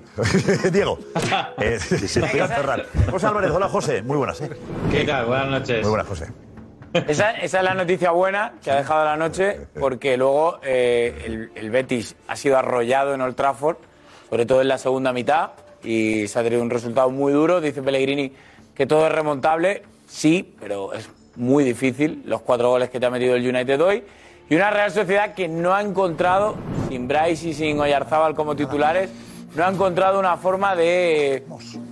Diego. 0.71 0.99
Eh, 1.59 1.79
Ferran. 1.79 2.83
José 3.09 3.27
Álvarez, 3.27 3.51
hola 3.51 3.69
José. 3.69 4.01
Muy 4.03 4.17
buenas, 4.17 4.41
¿eh? 4.41 4.49
¿Qué 4.91 5.03
tal? 5.03 5.25
Buenas 5.25 5.47
noches. 5.47 5.81
Muy 5.81 5.89
buenas, 5.89 6.07
José. 6.07 6.27
Esa, 6.93 7.31
esa 7.31 7.57
es 7.57 7.63
la 7.63 7.73
noticia 7.73 8.11
buena 8.11 8.53
que 8.63 8.69
ha 8.69 8.75
dejado 8.75 9.03
la 9.05 9.17
noche, 9.17 9.67
porque 9.79 10.15
luego 10.15 10.59
eh, 10.61 11.23
el, 11.25 11.51
el 11.55 11.71
Betis 11.71 12.15
ha 12.27 12.35
sido 12.35 12.57
arrollado 12.57 13.15
en 13.15 13.21
Old 13.21 13.35
Trafford, 13.35 13.77
sobre 14.29 14.45
todo 14.45 14.61
en 14.61 14.67
la 14.67 14.77
segunda 14.77 15.11
mitad, 15.11 15.51
y 15.83 16.27
se 16.27 16.39
ha 16.39 16.43
tenido 16.43 16.61
un 16.61 16.69
resultado 16.69 17.09
muy 17.09 17.33
duro. 17.33 17.61
Dice 17.61 17.81
Pellegrini 17.81 18.31
que 18.75 18.85
todo 18.85 19.07
es 19.07 19.11
remontable, 19.11 19.83
sí, 20.07 20.55
pero 20.59 20.93
es 20.93 21.09
muy 21.35 21.63
difícil 21.63 22.23
los 22.25 22.41
cuatro 22.41 22.69
goles 22.69 22.89
que 22.89 22.99
te 22.99 23.05
ha 23.05 23.09
metido 23.09 23.35
el 23.35 23.47
United 23.47 23.81
hoy. 23.81 24.03
Y 24.49 24.55
una 24.55 24.69
Real 24.69 24.91
Sociedad 24.91 25.33
que 25.33 25.47
no 25.47 25.73
ha 25.73 25.81
encontrado, 25.81 26.55
sin 26.89 27.07
Bryce 27.07 27.49
y 27.49 27.53
sin 27.53 27.79
Oyarzábal 27.79 28.35
como 28.35 28.55
titulares, 28.55 29.09
no 29.55 29.63
ha 29.63 29.69
encontrado 29.69 30.19
una 30.19 30.37
forma 30.37 30.75
de 30.75 31.45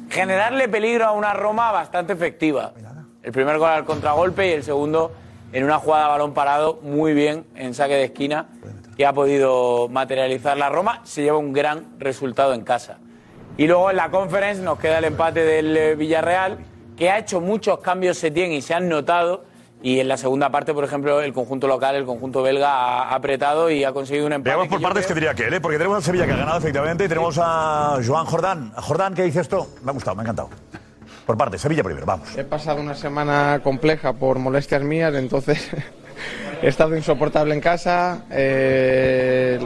generarle 0.10 0.68
peligro 0.68 1.06
a 1.06 1.12
una 1.12 1.34
Roma 1.34 1.72
bastante 1.72 2.14
efectiva. 2.14 2.74
El 3.24 3.32
primer 3.32 3.58
gol 3.58 3.70
al 3.70 3.86
contragolpe 3.86 4.48
y 4.48 4.52
el 4.52 4.64
segundo 4.64 5.12
en 5.54 5.64
una 5.64 5.78
jugada 5.78 6.06
a 6.06 6.10
balón 6.10 6.34
parado 6.34 6.80
muy 6.82 7.14
bien 7.14 7.46
en 7.56 7.74
saque 7.74 7.94
de 7.94 8.06
esquina 8.06 8.48
que 8.98 9.06
ha 9.06 9.14
podido 9.14 9.88
materializar 9.90 10.58
la 10.58 10.70
Roma. 10.70 11.02
Se 11.04 11.22
lleva 11.22 11.38
un 11.38 11.54
gran 11.54 12.00
resultado 12.00 12.54
en 12.54 12.62
casa. 12.62 12.98
Y 13.58 13.68
luego 13.68 13.90
en 13.90 13.98
la 13.98 14.10
conference 14.10 14.62
nos 14.62 14.80
queda 14.80 15.00
el 15.00 15.06
empate 15.06 15.42
del 15.44 15.78
eh, 15.78 15.96
Villarreal, 15.96 16.58
que 16.98 17.10
ha 17.10 17.18
hecho 17.20 17.42
muchos 17.42 17.80
cambios 17.80 18.18
Setién 18.18 18.52
y 18.52 18.62
se 18.62 18.74
han 18.74 18.90
notado. 18.90 19.46
Y 19.84 20.00
en 20.00 20.08
la 20.08 20.16
segunda 20.18 20.52
parte, 20.52 20.76
por 20.76 20.84
ejemplo, 20.84 21.22
el 21.22 21.34
conjunto 21.34 21.68
local, 21.68 21.96
el 21.96 22.06
conjunto 22.06 22.44
belga, 22.44 22.70
ha 23.04 23.16
apretado 23.16 23.72
y 23.72 23.84
ha 23.84 23.92
conseguido 23.92 24.28
un 24.28 24.34
empate. 24.34 24.52
Veamos 24.52 24.68
por 24.68 24.78
que 24.78 24.84
partes 24.84 25.08
que 25.08 25.16
diría 25.16 25.34
que 25.34 25.48
él, 25.48 25.56
¿eh? 25.56 25.60
porque 25.60 25.80
tenemos 25.80 25.98
al 25.98 26.04
Sevilla 26.04 26.28
que 26.28 26.34
ha 26.34 26.38
ganado 26.38 26.60
efectivamente 26.60 27.06
y 27.06 27.08
tenemos 27.08 27.40
a 27.42 27.98
Joan 28.06 28.26
Jordán. 28.28 28.74
Jordán, 28.76 29.16
¿qué 29.16 29.24
dice 29.24 29.42
esto? 29.42 29.70
Me 29.84 29.90
ha 29.90 29.94
gustado, 29.94 30.16
me 30.16 30.22
ha 30.22 30.24
encantado. 30.26 30.50
Por 31.26 31.36
partes, 31.36 31.62
Sevilla 31.62 31.84
primero, 31.84 32.06
vamos. 32.06 32.38
He 32.38 32.44
pasado 32.44 32.80
una 32.80 32.94
semana 32.94 33.60
compleja 33.64 34.14
por 34.14 34.38
molestias 34.38 34.84
mías, 34.84 35.16
entonces 35.16 35.68
he 36.62 36.68
estado 36.68 36.96
insoportable 36.96 37.56
en 37.56 37.62
casa. 37.62 38.26
eh, 38.30 39.60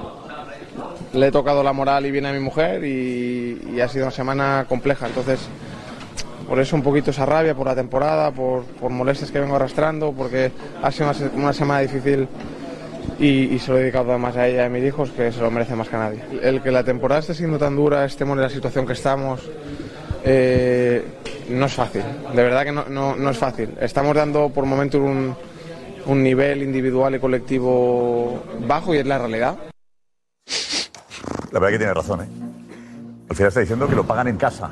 le 1.11 1.27
he 1.27 1.31
tocado 1.31 1.63
la 1.63 1.73
moral 1.73 2.05
y 2.05 2.11
bien 2.11 2.25
a 2.25 2.33
mi 2.33 2.39
mujer 2.39 2.83
y, 2.83 3.61
y 3.73 3.81
ha 3.81 3.87
sido 3.87 4.05
una 4.05 4.11
semana 4.11 4.65
compleja. 4.67 5.07
Entonces, 5.07 5.47
por 6.47 6.59
eso 6.59 6.75
un 6.75 6.83
poquito 6.83 7.11
esa 7.11 7.25
rabia 7.25 7.55
por 7.55 7.65
la 7.67 7.75
temporada, 7.75 8.31
por, 8.31 8.63
por 8.63 8.91
molestias 8.91 9.31
que 9.31 9.39
vengo 9.39 9.55
arrastrando, 9.55 10.11
porque 10.13 10.51
ha 10.81 10.91
sido 10.91 11.05
una, 11.05 11.13
se- 11.13 11.29
una 11.35 11.53
semana 11.53 11.79
difícil 11.81 12.27
y, 13.19 13.27
y 13.55 13.59
se 13.59 13.71
lo 13.71 13.77
he 13.77 13.81
dedicado 13.81 14.09
además 14.11 14.35
a 14.37 14.47
ella 14.47 14.63
y 14.63 14.65
a 14.65 14.69
mis 14.69 14.83
hijos, 14.83 15.09
que 15.11 15.31
se 15.31 15.39
lo 15.41 15.49
merece 15.51 15.75
más 15.75 15.89
que 15.89 15.95
a 15.95 15.99
nadie. 15.99 16.21
El 16.41 16.61
que 16.61 16.71
la 16.71 16.83
temporada 16.83 17.21
esté 17.21 17.33
siendo 17.33 17.57
tan 17.57 17.75
dura, 17.75 18.05
estemos 18.05 18.35
en 18.35 18.41
la 18.43 18.49
situación 18.49 18.85
que 18.85 18.93
estamos, 18.93 19.41
eh, 20.23 21.03
no 21.49 21.65
es 21.65 21.73
fácil. 21.73 22.03
De 22.35 22.43
verdad 22.43 22.63
que 22.63 22.71
no, 22.71 22.85
no- 22.89 23.15
no 23.15 23.29
es 23.29 23.37
fácil. 23.37 23.69
Estamos 23.79 24.15
dando 24.15 24.49
por 24.49 24.65
momentos 24.65 24.99
un, 25.01 25.35
un 26.07 26.23
nivel 26.23 26.61
individual 26.63 27.15
y 27.15 27.19
colectivo 27.19 28.43
bajo 28.67 28.93
y 28.93 28.99
es 28.99 29.05
la 29.07 29.17
realidad. 29.19 29.55
La 31.51 31.59
verdad 31.59 31.71
que 31.73 31.77
tiene 31.77 31.93
razón, 31.93 32.21
¿eh? 32.21 32.27
Al 33.29 33.35
final 33.35 33.47
está 33.47 33.59
diciendo 33.61 33.87
que 33.87 33.95
lo 33.95 34.03
pagan 34.05 34.27
en 34.27 34.37
casa. 34.37 34.71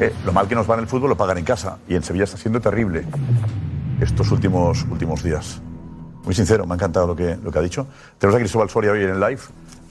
Eh, 0.00 0.14
lo 0.24 0.32
mal 0.32 0.48
que 0.48 0.54
nos 0.54 0.68
va 0.68 0.74
en 0.74 0.80
el 0.80 0.86
fútbol 0.86 1.10
lo 1.10 1.16
pagan 1.16 1.36
en 1.36 1.44
casa. 1.44 1.76
Y 1.86 1.94
en 1.94 2.02
Sevilla 2.02 2.24
está 2.24 2.38
siendo 2.38 2.58
terrible 2.60 3.04
estos 4.00 4.30
últimos, 4.32 4.86
últimos 4.90 5.22
días. 5.22 5.60
Muy 6.24 6.34
sincero, 6.34 6.66
me 6.66 6.72
ha 6.72 6.76
encantado 6.76 7.06
lo 7.06 7.14
que, 7.14 7.36
lo 7.36 7.52
que 7.52 7.58
ha 7.58 7.62
dicho. 7.62 7.86
Tenemos 8.18 8.36
a 8.36 8.38
Cristóbal 8.40 8.70
Soria 8.70 8.92
hoy 8.92 9.04
en 9.04 9.10
el 9.10 9.20
live. 9.20 9.40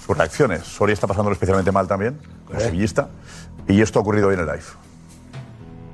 Sus 0.03 0.17
reacciones. 0.17 0.63
Soria 0.63 0.93
está 0.93 1.05
pasándolo 1.05 1.33
especialmente 1.33 1.71
mal 1.71 1.87
también, 1.87 2.17
como 2.47 2.59
sevillista. 2.59 3.09
Y 3.67 3.81
esto 3.81 3.99
ha 3.99 4.01
ocurrido 4.01 4.29
hoy 4.29 4.33
en 4.33 4.39
el 4.39 4.47
live. 4.47 4.63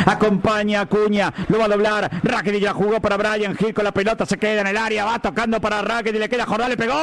Acompaña 0.05 0.79
a 0.79 0.83
Acuña, 0.83 1.33
lo 1.49 1.57
va 1.57 1.65
a 1.65 1.67
doblar. 1.67 2.09
Rakitic 2.23 2.63
la 2.63 2.73
jugó 2.73 3.01
para 3.01 3.17
Brian 3.17 3.57
Hill 3.59 3.73
con 3.73 3.83
la 3.83 3.91
pelota, 3.91 4.25
se 4.25 4.37
queda 4.37 4.61
en 4.61 4.67
el 4.67 4.77
área, 4.77 5.03
va 5.03 5.19
tocando 5.19 5.59
para 5.59 5.81
Rakitic, 5.81 6.19
le 6.19 6.29
queda 6.29 6.45
Jordán, 6.45 6.69
le 6.69 6.77
pegó. 6.77 6.93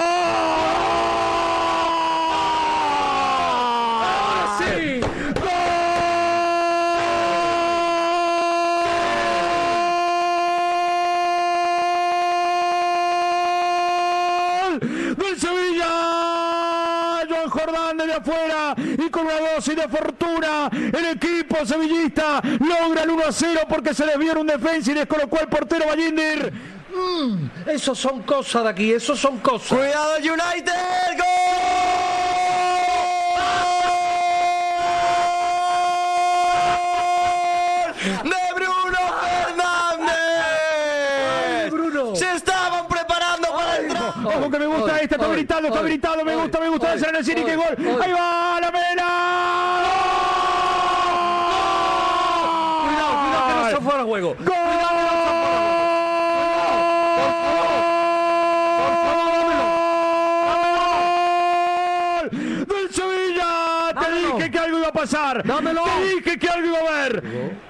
Afuera 18.17 18.75
y 18.77 19.11
con 19.11 19.27
una 19.27 19.39
dosis 19.55 19.77
de 19.77 19.89
fortuna 19.89 20.71
el 20.73 21.05
equipo 21.07 21.65
sevillista 21.65 22.41
logra 22.61 23.03
el 23.03 23.11
1 23.11 23.25
a 23.27 23.33
0 23.33 23.61
porque 23.69 23.95
se 23.95 24.07
desvió 24.07 24.33
en 24.33 24.39
un 24.39 24.47
defensa 24.47 24.91
y 24.91 24.95
descolocó 24.95 25.39
al 25.39 25.49
portero 25.49 25.87
Ballinder. 25.87 26.53
Mm, 26.95 27.79
son 27.79 28.23
cosas 28.23 28.65
de 28.65 28.69
aquí, 28.69 28.93
esos 28.93 29.19
son 29.19 29.39
cosas. 29.39 29.79
¡Cuidado, 29.79 30.17
United! 30.19 30.73
¡De 38.05 38.23
Bruno 38.23 38.42
este, 45.03 45.17
está 45.17 45.27
habilitado, 45.27 45.67
está 45.67 45.79
habilitado, 45.81 46.25
me 46.25 46.37
gusta, 46.37 46.61
me 46.61 46.69
gusta 46.69 46.95
en 46.95 47.17
el 47.17 47.25
City, 47.25 47.43
que 47.43 47.57
gol. 47.57 47.77
Ahí 48.01 48.13
va 48.13 48.61
la 48.61 48.71
mena. 48.71 49.09
Cuidado, 52.85 53.13
cuidado 53.23 53.47
que 53.49 53.55
no 53.55 53.71
se 53.71 53.77
fuera 53.85 54.05
juego. 54.05 54.37
¡Gol! 61.43 62.31
¡Del 62.31 62.91
Sevilla! 62.91 63.95
Te 64.01 64.13
dije 64.15 64.51
que 64.51 64.59
algo 64.59 64.79
iba 64.79 64.89
a 64.89 64.93
pasar. 64.93 65.43
¡Dámelo! 65.47 65.83
Te 65.85 66.05
dije 66.15 66.39
que 66.39 66.49
algo 66.49 66.67
iba 66.69 66.79
a 66.79 66.83
ver. 67.09 67.23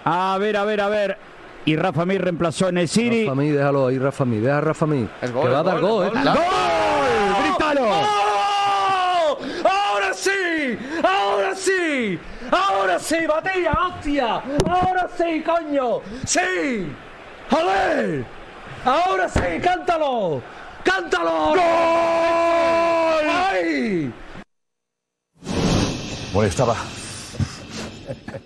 A 0.04 0.36
ver, 0.38 0.56
a 0.56 0.64
ver, 0.64 0.80
a 0.80 0.88
ver. 0.88 1.18
Y 1.64 1.76
Rafa 1.76 2.04
Mir 2.04 2.20
reemplazó 2.22 2.68
en 2.68 2.78
el 2.78 2.88
City. 2.88 3.24
Rafa 3.24 3.36
Mí, 3.36 3.50
déjalo 3.50 3.86
ahí, 3.86 3.98
Rafa 3.98 4.24
Mí, 4.24 4.38
deja 4.38 4.58
a 4.58 4.60
Rafa 4.60 4.86
Mí. 4.86 5.08
que 5.20 5.28
va 5.30 5.60
a 5.60 5.62
dar 5.62 5.80
gol, 5.80 6.06
¿eh? 6.06 6.10
¡Gol! 6.10 7.42
¡Grítalo! 7.44 7.86
¡Ahora 9.64 10.12
sí! 10.12 10.78
¡Ahora 11.02 11.54
sí! 11.54 12.18
¡Ahora 12.52 12.98
sí, 12.98 13.26
Batilla, 13.26 13.72
hostia! 13.72 14.42
¡Ahora 14.68 15.08
sí, 15.16 15.42
coño! 15.42 16.00
¡Sí! 16.26 16.86
¡Joder! 17.50 18.26
¡Ahora 18.84 19.26
sí, 19.26 19.40
cántalo! 19.62 20.42
¡Cántalo! 20.84 21.46
¡Gol! 21.48 21.60
¡Ay! 23.26 24.12
Bueno, 26.34 26.48
estaba. 26.50 26.76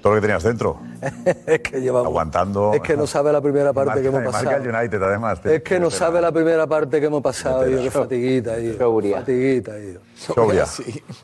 Todo 0.02 0.14
lo 0.14 0.20
que 0.20 0.26
tenías 0.26 0.42
dentro. 0.42 0.80
es 1.46 1.60
que 1.60 1.80
llevamos. 1.80 2.06
Aguantando. 2.08 2.72
Es 2.74 2.80
que 2.80 2.96
no 2.96 3.06
sabe 3.06 3.32
la 3.32 3.40
primera 3.40 3.72
parte 3.72 4.00
que 4.00 4.08
hemos 4.08 4.22
Marca 4.22 4.38
pasado. 4.38 4.62
el 4.62 4.74
United, 4.74 5.02
además. 5.02 5.40
Es 5.44 5.62
que 5.62 5.80
no 5.80 5.90
sabe 5.90 6.20
la 6.20 6.32
primera 6.32 6.66
parte 6.66 7.00
que 7.00 7.06
hemos 7.06 7.22
pasado. 7.22 7.66
Yo, 7.68 7.82
qué 7.82 7.90
fatiguita, 7.90 8.58
yo. 8.58 8.74
Sobria. 8.76 9.18
Fatiguita, 9.18 9.72
yo. 9.78 10.00
Sobria. 10.16 10.64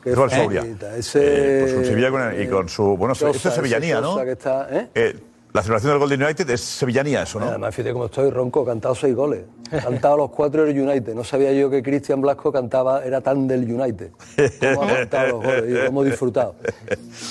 Qué 0.03 0.09
Igual 0.11 0.29
sobria. 0.31 0.61
fatiguita. 0.61 0.95
Ese... 0.95 1.19
Eh, 1.23 1.61
pues 1.61 1.73
con 1.73 1.85
Sevilla 1.85 2.11
con- 2.11 2.41
y 2.41 2.47
con 2.47 2.69
su. 2.69 2.97
Bueno, 2.97 3.13
esto 3.13 3.29
es 3.29 3.41
sevillanía, 3.41 4.01
¿no? 4.01 4.23
Que 4.23 4.31
está, 4.31 4.67
¿eh? 4.69 5.15
La 5.53 5.61
celebración 5.61 5.91
del 5.91 5.99
gol 5.99 6.09
de 6.09 6.15
United 6.15 6.49
es 6.49 6.61
sevillanía, 6.61 7.21
eso, 7.21 7.39
¿no? 7.39 7.45
Además, 7.45 7.75
fíjate 7.75 7.93
cómo 7.93 8.05
estoy 8.05 8.31
ronco, 8.31 8.63
he 8.63 8.65
cantado 8.65 8.95
seis 8.95 9.15
goles. 9.15 9.43
He 9.71 9.77
cantado 9.77 10.17
los 10.17 10.31
cuatro 10.31 10.65
del 10.65 10.79
United. 10.79 11.13
No 11.13 11.23
sabía 11.23 11.51
yo 11.53 11.69
que 11.69 11.83
Cristian 11.83 12.21
Blasco 12.21 12.51
cantaba, 12.51 13.05
era 13.05 13.21
tan 13.21 13.47
del 13.47 13.71
United. 13.71 14.11
Cómo 14.59 14.83
ha 14.83 14.87
cantado 14.87 15.27
los 15.27 15.43
goles 15.43 15.65
y 15.69 15.85
cómo 15.85 16.03
he 16.03 16.09
disfrutado. 16.09 16.55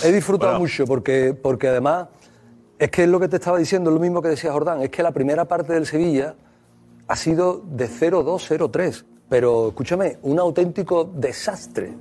He 0.05 0.13
disfrutado 0.13 0.57
mucho 0.61 0.85
porque, 0.87 1.35
porque 1.35 1.67
además, 1.67 2.07
es 2.79 2.93
que 2.93 3.03
es 3.03 3.09
lo 3.09 3.19
que 3.19 3.27
te 3.27 3.37
estaba 3.37 3.59
diciendo, 3.59 3.91
es 3.91 3.95
lo 3.95 4.01
mismo 4.01 4.23
que 4.23 4.29
decía 4.29 4.53
Jordán, 4.53 4.83
es 4.83 4.91
que 4.91 5.03
la 5.03 5.11
primera 5.11 5.45
parte 5.47 5.73
del 5.73 5.85
Sevilla 5.85 6.37
ha 7.09 7.17
sido 7.17 7.61
de 7.65 7.89
0-2, 7.89 8.71
0-3. 8.71 9.05
Pero 9.29 9.69
escúchame, 9.69 10.19
un 10.23 10.39
auténtico 10.39 11.11
desastre. 11.13 11.95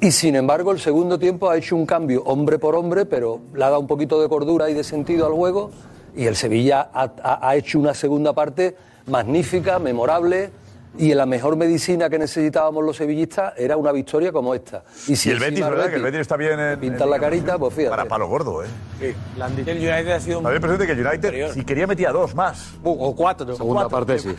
Y 0.00 0.10
sin 0.12 0.34
embargo, 0.36 0.72
el 0.72 0.80
segundo 0.80 1.18
tiempo 1.18 1.48
ha 1.50 1.56
hecho 1.56 1.76
un 1.76 1.86
cambio 1.86 2.22
hombre 2.24 2.58
por 2.58 2.74
hombre, 2.74 3.04
pero 3.06 3.40
le 3.54 3.64
ha 3.64 3.68
dado 3.70 3.80
un 3.80 3.86
poquito 3.86 4.20
de 4.20 4.28
cordura 4.28 4.68
y 4.70 4.74
de 4.74 4.82
sentido 4.84 5.26
al 5.26 5.32
juego. 5.32 5.70
Y 6.16 6.26
el 6.26 6.36
Sevilla 6.36 6.90
ha, 6.92 7.10
ha- 7.22 7.48
ha 7.48 7.56
hecho 7.56 7.78
una 7.78 7.94
segunda 7.94 8.32
parte 8.32 8.76
magnífica, 9.06 9.78
memorable. 9.78 10.50
Y 10.98 11.14
la 11.14 11.24
mejor 11.24 11.56
medicina 11.56 12.10
que 12.10 12.18
necesitábamos 12.18 12.84
los 12.84 12.96
sevillistas 12.96 13.54
era 13.56 13.76
una 13.76 13.92
victoria 13.92 14.32
como 14.32 14.54
esta. 14.54 14.82
Y, 15.06 15.14
si 15.14 15.30
el 15.30 15.38
Betis, 15.38 15.60
¿verdad? 15.60 15.88
Que 15.88 15.96
el 15.96 16.02
Betis 16.02 16.20
está 16.20 16.36
bien 16.36 16.58
en. 16.58 16.80
pintar 16.80 17.06
la 17.06 17.18
carita, 17.18 17.58
pues 17.58 17.74
fíjate. 17.74 17.90
Para 17.90 18.06
palo 18.06 18.26
gordo, 18.26 18.64
¿eh? 18.64 18.68
El 19.00 19.78
United 19.78 20.10
ha 20.10 20.20
sido 20.20 20.46
Había 20.46 20.60
presente 20.60 20.86
que 20.86 20.92
el 20.92 21.06
United, 21.06 21.52
si 21.52 21.64
quería, 21.64 21.86
metía 21.86 22.10
dos 22.10 22.34
más. 22.34 22.74
O 22.82 23.14
cuatro. 23.14 23.54
Segunda 23.54 23.88
parte 23.88 24.18
sí. 24.18 24.34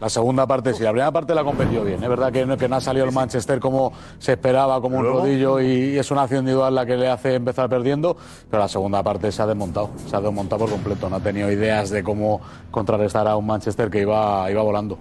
La 0.00 0.08
segunda 0.08 0.46
parte 0.46 0.72
sí. 0.74 0.82
La 0.82 0.90
primera 0.90 1.12
parte 1.12 1.34
la 1.34 1.44
competió 1.44 1.84
bien. 1.84 2.02
Es 2.02 2.08
verdad 2.08 2.32
que 2.32 2.46
no, 2.46 2.56
que 2.56 2.68
no 2.68 2.76
ha 2.76 2.80
salido 2.80 3.04
el 3.04 3.12
Manchester 3.12 3.60
como 3.60 3.92
se 4.18 4.32
esperaba, 4.32 4.80
como 4.80 4.98
un 4.98 5.04
rodillo 5.04 5.60
y 5.60 5.98
es 5.98 6.10
una 6.10 6.22
acción 6.22 6.40
individual 6.40 6.74
la 6.74 6.86
que 6.86 6.96
le 6.96 7.08
hace 7.08 7.34
empezar 7.34 7.68
perdiendo. 7.68 8.16
Pero 8.50 8.62
la 8.62 8.68
segunda 8.68 9.02
parte 9.02 9.30
se 9.30 9.42
ha 9.42 9.46
desmontado. 9.46 9.90
Se 10.08 10.16
ha 10.16 10.20
desmontado 10.20 10.60
por 10.60 10.70
completo. 10.70 11.10
No 11.10 11.16
ha 11.16 11.20
tenido 11.20 11.50
ideas 11.50 11.90
de 11.90 12.02
cómo 12.02 12.40
contrarrestar 12.70 13.28
a 13.28 13.36
un 13.36 13.46
Manchester 13.46 13.90
que 13.90 14.00
iba, 14.00 14.50
iba 14.50 14.62
volando. 14.62 14.98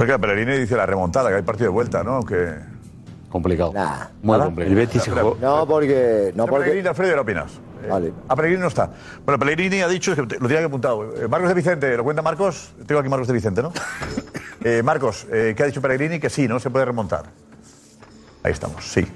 Porque 0.00 0.18
Pellegrini 0.18 0.56
dice 0.56 0.76
la 0.78 0.86
remontada, 0.86 1.28
que 1.28 1.34
hay 1.36 1.42
partido 1.42 1.66
de 1.66 1.74
vuelta, 1.74 2.02
¿no? 2.02 2.22
Que... 2.24 2.54
Complicado. 3.28 3.70
Muy 4.22 4.38
complicado. 4.38 4.70
El 4.70 4.74
Betis 4.74 5.02
se 5.02 5.10
jugó- 5.10 5.36
No, 5.38 5.66
porque. 5.66 6.32
No, 6.34 6.46
porque. 6.46 6.64
Pellegrini, 6.70 6.88
Alfredo, 6.88 7.12
¿qué 7.16 7.20
opinas? 7.20 7.52
Vale. 7.86 8.10
A 8.26 8.34
Pellegrini 8.34 8.62
no 8.62 8.68
está. 8.68 8.88
Bueno, 9.26 9.38
Pellegrini 9.38 9.82
ha 9.82 9.88
dicho, 9.88 10.14
que 10.14 10.22
lo 10.22 10.26
tenía 10.26 10.60
que 10.60 10.64
apuntado. 10.64 11.04
Eh, 11.22 11.28
Marcos 11.28 11.50
de 11.50 11.54
Vicente, 11.54 11.94
¿lo 11.98 12.02
cuenta 12.04 12.22
Marcos? 12.22 12.72
Tengo 12.86 12.98
aquí 13.02 13.10
Marcos 13.10 13.28
de 13.28 13.34
Vicente, 13.34 13.60
¿no? 13.62 13.74
Eh, 14.64 14.82
Marcos, 14.82 15.26
eh, 15.30 15.52
¿qué 15.54 15.62
ha 15.62 15.66
dicho 15.66 15.82
Pellegrini? 15.82 16.18
Que 16.18 16.30
sí, 16.30 16.48
¿no? 16.48 16.58
Se 16.60 16.70
puede 16.70 16.86
remontar. 16.86 17.24
Ahí 18.42 18.52
estamos, 18.52 18.82
sí. 18.90 19.06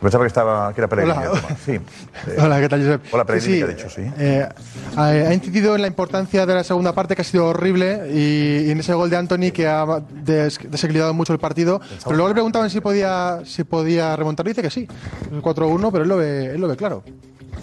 Pensaba 0.00 0.24
que, 0.24 0.28
estaba, 0.28 0.72
que 0.74 0.80
era 0.80 0.88
Pellegrini. 0.88 1.16
Hola. 1.26 1.42
Sí. 1.64 1.72
Eh, 1.72 1.80
Hola, 2.38 2.60
¿qué 2.60 2.68
tal, 2.68 2.80
Josep? 2.80 3.02
Hola, 3.12 3.24
Pellegrini, 3.24 3.54
Sí, 3.56 3.60
¿qué 3.60 3.66
sí, 3.66 3.72
ha 3.72 3.76
dicho? 3.76 3.90
Sí. 3.90 4.12
eh, 4.18 4.48
ha, 4.96 5.34
incidido 5.34 5.74
en 5.74 5.82
la 5.82 5.88
importancia 5.88 6.44
de 6.46 6.54
la 6.54 6.64
segunda 6.64 6.92
parte, 6.92 7.16
que 7.16 7.22
ha 7.22 7.24
sido 7.24 7.46
horrible, 7.46 8.10
y, 8.12 8.66
y 8.66 8.70
en 8.70 8.80
ese 8.80 8.92
gol 8.94 9.08
de 9.10 9.16
Anthony, 9.16 9.50
que 9.52 9.66
ha 9.66 9.84
des- 10.10 10.58
desequilibrado 10.70 11.14
mucho 11.14 11.32
el 11.32 11.38
partido. 11.38 11.80
Pero 12.04 12.14
luego 12.16 12.28
le 12.28 12.34
preguntaban 12.34 12.68
si 12.70 12.80
podía, 12.80 13.40
si 13.44 13.64
podía 13.64 14.14
remontar, 14.16 14.46
dice 14.46 14.62
que 14.62 14.70
sí. 14.70 14.86
El 15.32 15.42
4-1, 15.42 15.90
pero 15.90 16.02
él 16.04 16.08
lo, 16.08 16.16
ve, 16.18 16.46
él 16.54 16.60
lo 16.60 16.68
ve 16.68 16.76
claro. 16.76 17.02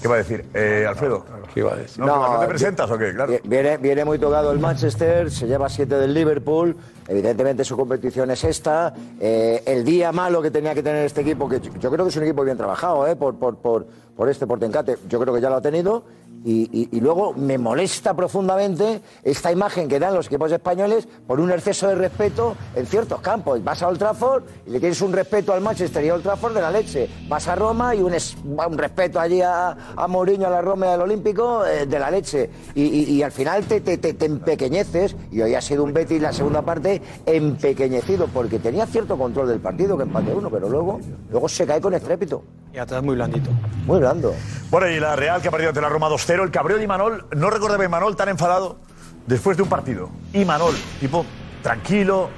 ¿Qué 0.02 0.08
va 0.08 0.16
a 0.16 0.18
decir? 0.18 0.46
Eh, 0.54 0.86
Alfredo. 0.88 1.26
¿Qué 1.54 1.62
iba 1.62 1.74
a 1.74 1.76
decir? 1.78 2.00
No, 2.00 2.08
No, 2.08 2.34
¿no 2.34 2.40
te 2.42 2.48
presentas 2.48 2.90
o 2.92 2.98
qué? 2.98 3.14
Claro. 3.14 3.34
Viene, 3.44 3.78
viene 3.78 4.04
muy 4.04 4.20
tocado 4.20 4.52
el 4.52 4.60
Manchester, 4.60 5.32
se 5.32 5.48
lleva 5.48 5.70
siete 5.70 5.96
del 5.96 6.14
Liverpool. 6.14 6.76
Evidentemente 7.08 7.64
su 7.64 7.78
competición 7.78 8.32
es 8.32 8.44
esta. 8.44 8.94
Eh, 9.20 9.64
el 9.66 9.84
día 9.86 10.12
malo 10.12 10.42
que 10.42 10.52
tenía 10.52 10.74
que 10.74 10.84
tener 10.84 11.06
este 11.06 11.22
equipo, 11.22 11.48
que 11.48 11.60
yo 11.60 11.72
yo 11.80 11.92
creo 11.92 12.06
que 12.06 12.10
es 12.10 12.18
un 12.18 12.24
equipo 12.24 12.44
bien 12.44 12.58
trabajado 12.58 13.08
eh, 13.08 13.16
por, 13.16 13.36
por, 13.36 13.58
por, 13.58 13.86
por 14.16 14.30
este 14.30 14.46
Portencate, 14.48 14.98
yo 15.08 15.20
creo 15.20 15.34
que 15.34 15.42
ya 15.42 15.50
lo 15.50 15.56
ha 15.58 15.62
tenido. 15.62 16.04
Y, 16.46 16.70
y- 16.74 16.90
y 16.98 17.00
luego 17.00 17.34
me 17.34 17.58
molesta 17.58 18.14
profundamente 18.14 19.02
esta 19.24 19.52
imagen 19.52 19.88
que 19.88 19.98
dan 20.00 20.14
los 20.14 20.28
equipos 20.28 20.52
españoles 20.52 21.08
por 21.26 21.40
un 21.40 21.52
exceso 21.52 21.88
de 21.88 21.96
respeto 21.96 22.56
en 22.76 22.86
ciertos 22.86 23.22
campos. 23.22 23.64
Vas 23.64 23.82
a 23.82 23.88
Old 23.88 23.98
Trafford 23.98 24.44
y 24.66 24.72
le 24.72 24.80
tienes 24.82 25.02
un 25.02 25.14
respeto 25.14 25.54
al 25.54 25.62
Manchester 25.62 26.04
y 26.04 26.10
Old 26.12 26.24
Trafford 26.24 26.54
de 26.54 26.62
la 26.62 26.70
leche. 26.72 27.10
Vas 27.30 27.48
a 27.48 27.56
Roma 27.56 27.96
y 27.96 28.02
un, 28.02 28.14
es- 28.14 28.36
un 28.44 28.78
respeto 28.78 29.20
allí 29.20 29.42
a, 29.42 29.70
a 29.96 30.08
Mourinho, 30.08 30.48
a 30.48 30.50
la 30.50 30.62
Roma 30.62 30.88
y 30.88 30.90
al 30.90 31.02
Olímpico 31.02 31.66
eh, 31.66 31.86
de 31.86 32.00
la 32.00 32.12
leche. 32.12 32.50
Y, 32.76 32.84
y- 32.84 33.04
y 33.14 33.24
al 33.24 33.32
final 33.32 33.64
te, 33.64 33.80
te, 33.82 33.98
te- 33.98 34.14
te 34.14 34.26
empequeñeces. 34.26 35.16
Y 35.32 35.42
hoy 35.42 35.56
ha 35.56 35.62
sido 35.62 35.84
un 35.84 35.94
Betis 35.94 36.22
la 36.22 36.34
segunda 36.34 36.62
parte 36.62 37.02
empequeñecido 37.26 38.28
porque 38.28 38.60
tenía 38.60 38.86
cierto 38.86 39.18
control 39.18 39.48
del 39.48 39.60
partido 39.60 39.96
que 39.98 40.04
empate 40.04 40.34
uno, 40.34 40.50
pero 40.50 40.68
luego, 40.70 41.00
luego 41.32 41.48
se 41.48 41.66
cae 41.66 41.80
con 41.80 41.94
estrépito. 41.94 42.44
Y 42.74 42.78
atrás 42.80 43.04
muy 43.04 43.16
blandito. 43.16 43.52
Muy 43.86 44.00
blando. 44.00 44.34
Bueno, 44.72 44.90
y 44.90 45.00
la 45.00 45.16
Real 45.16 45.42
que 45.42 45.48
ha 45.48 45.52
perdido 45.52 45.70
ante 45.70 45.82
la 45.82 45.90
Roma 45.90 46.10
2-0. 46.10 46.44
El 46.44 46.52
cabreo 46.52 46.78
de 46.78 46.84
Imanol, 46.84 47.26
no 47.36 47.50
recordaba 47.50 47.84
a 47.84 47.86
Imanol 47.86 48.16
tan 48.16 48.30
enfadado 48.30 48.80
después 49.28 49.58
de 49.58 49.64
un 49.64 49.70
partido. 49.70 50.10
Imanol, 50.34 50.74
tipo 51.00 51.26
tranquilo, 51.62 52.30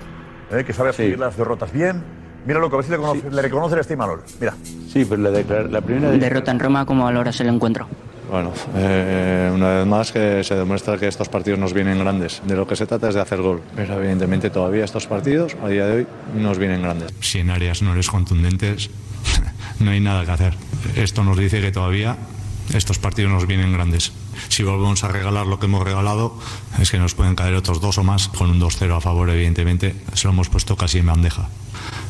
eh, 0.52 0.64
que 0.66 0.74
sabe 0.74 0.92
seguir 0.92 1.20
las 1.20 1.38
derrotas 1.38 1.72
bien. 1.72 2.04
Míralo, 2.46 2.70
que 2.70 2.76
a 2.76 2.78
ver 2.78 2.86
si 2.86 2.92
le, 2.92 2.98
conoce, 2.98 3.32
le 3.32 3.42
reconoce 3.42 3.80
este 3.80 3.94
Imanol. 3.94 4.24
Mira. 4.40 4.54
Sí, 4.92 5.06
pero 5.06 5.22
la, 5.22 5.68
la 5.70 5.82
primera... 5.82 6.12
Derrota 6.12 6.52
en 6.52 6.60
Roma, 6.60 6.86
¿cómo 6.86 7.06
valoras 7.06 7.40
el 7.40 7.48
encuentro? 7.48 7.88
Bueno, 8.30 8.52
eh, 8.76 9.52
una 9.54 9.78
vez 9.78 9.88
más 9.88 10.12
que 10.12 10.44
se 10.44 10.56
demuestra 10.56 10.98
que 10.98 11.08
estos 11.08 11.30
partidos 11.30 11.60
nos 11.60 11.74
vienen 11.74 12.00
grandes. 12.00 12.42
De 12.46 12.56
lo 12.56 12.68
que 12.68 12.76
se 12.76 12.86
trata 12.86 13.10
es 13.10 13.16
de 13.16 13.22
hacer 13.22 13.42
gol. 13.42 13.62
Pero 13.76 13.96
evidentemente 13.96 14.50
todavía 14.50 14.84
estos 14.84 15.08
partidos, 15.08 15.56
a 15.64 15.70
día 15.70 15.86
de 15.86 15.98
hoy, 15.98 16.08
nos 16.36 16.58
vienen 16.58 16.82
grandes. 16.82 17.14
Si 17.22 17.40
en 17.40 17.50
áreas 17.52 17.82
no 17.82 17.94
eres 17.94 18.10
contundentes, 18.10 18.90
no 19.80 19.92
hay 19.92 20.00
nada 20.00 20.26
que 20.26 20.32
hacer. 20.32 20.58
Esto 20.96 21.24
nos 21.24 21.38
dice 21.38 21.62
que 21.62 21.72
todavía 21.72 22.18
estos 22.74 22.98
partidos 22.98 23.32
nos 23.32 23.48
vienen 23.48 23.74
grandes. 23.74 24.12
Si 24.50 24.64
volvemos 24.64 25.04
a 25.04 25.08
regalar 25.08 25.46
lo 25.46 25.60
que 25.60 25.68
hemos 25.68 25.84
regalado, 25.84 26.40
es 26.80 26.90
que 26.92 26.98
nos 26.98 27.14
pueden 27.14 27.36
caer 27.36 27.54
otros 27.54 27.80
dos 27.80 27.98
o 27.98 28.04
más. 28.04 28.28
Con 28.28 28.50
un 28.50 28.60
2-0 28.60 28.98
a 28.98 29.02
favor, 29.02 29.30
evidentemente, 29.30 29.96
se 30.14 30.28
lo 30.28 30.34
hemos 30.34 30.50
puesto 30.50 30.76
casi 30.76 31.00
en 31.00 31.06
bandeja. 31.06 31.50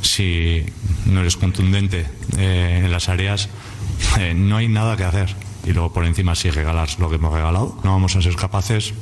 Si 0.01 0.63
no 1.05 1.21
eres 1.21 1.37
contundente 1.37 2.05
eh, 2.37 2.81
en 2.85 2.91
las 2.91 3.09
áreas, 3.09 3.49
eh, 4.19 4.33
no 4.33 4.57
hay 4.57 4.67
nada 4.67 4.95
que 4.95 5.03
hacer. 5.03 5.35
Y 5.65 5.73
luego 5.73 5.91
por 5.91 6.05
encima, 6.05 6.35
si 6.35 6.49
regalas 6.51 6.99
lo 6.99 7.09
que 7.09 7.15
hemos 7.15 7.33
regalado, 7.33 7.77
no 7.83 7.91
vamos 7.91 8.15
a 8.15 8.21
ser 8.21 8.35
capaces 8.35 8.93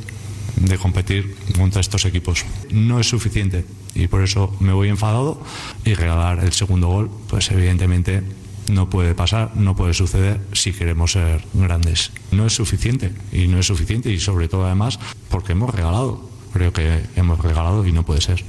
de 0.56 0.78
competir 0.78 1.36
contra 1.58 1.82
estos 1.82 2.06
equipos. 2.06 2.45
No 2.71 2.99
es 2.99 3.08
suficiente 3.10 3.65
y 3.95 4.08
por 4.08 4.23
eso 4.23 4.56
me 4.60 4.73
voy 4.73 4.89
enfadado 4.89 5.41
y 5.84 5.93
regalar 5.93 6.39
el 6.39 6.54
segundo 6.54 6.88
gol, 6.88 7.12
pues 7.28 7.52
evidentemente 7.52 8.23
no 8.71 8.89
puede 8.89 9.15
pasar, 9.15 9.56
no 9.56 9.76
puede 9.76 9.93
suceder 9.93 10.39
si 10.54 10.73
queremos 10.73 11.13
ser 11.13 11.43
grandes. 11.54 12.12
No 12.32 12.45
es 12.45 12.54
suficiente 12.54 13.13
y 13.32 13.47
no 13.47 13.60
es 13.60 13.67
suficiente 13.67 14.10
y 14.10 14.19
sobre 14.19 14.47
todo 14.47 14.65
además 14.65 14.99
porque 15.30 15.54
hemos 15.54 15.73
regalado. 15.73 16.30
creo 16.54 16.71
que 16.71 17.04
hemos 17.15 17.39
regalado 17.39 17.86
y 17.86 17.91
no 17.91 18.04
puede 18.04 18.21
ser. 18.21 18.43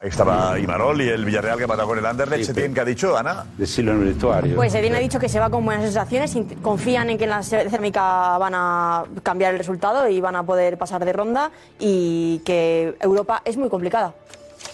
Ahí 0.00 0.10
estaba 0.10 0.56
Imanol 0.60 1.02
y 1.02 1.08
el 1.08 1.24
Villarreal 1.24 1.58
que 1.58 1.64
ha 1.64 1.66
matado 1.66 1.88
con 1.88 1.98
el 1.98 2.06
Anderlecht. 2.06 2.44
Setién, 2.44 2.72
¿qué 2.72 2.80
ha 2.80 2.84
dicho, 2.84 3.16
Ana? 3.18 3.46
Decirlo 3.56 3.92
en 3.92 3.98
el 4.02 4.04
vestuario. 4.04 4.54
Pues 4.54 4.72
Edín 4.74 4.94
ha 4.94 4.98
dicho 4.98 5.18
que 5.18 5.28
se 5.28 5.40
va 5.40 5.50
con 5.50 5.64
buenas 5.64 5.82
sensaciones, 5.82 6.36
confían 6.62 7.10
en 7.10 7.18
que 7.18 7.24
en 7.24 7.30
la 7.30 7.42
cerámica 7.42 8.38
van 8.38 8.52
a 8.54 9.04
cambiar 9.24 9.54
el 9.54 9.58
resultado 9.58 10.08
y 10.08 10.20
van 10.20 10.36
a 10.36 10.44
poder 10.44 10.78
pasar 10.78 11.04
de 11.04 11.12
ronda 11.12 11.50
y 11.80 12.38
que 12.44 12.96
Europa 13.00 13.42
es 13.44 13.56
muy 13.56 13.68
complicada. 13.68 14.14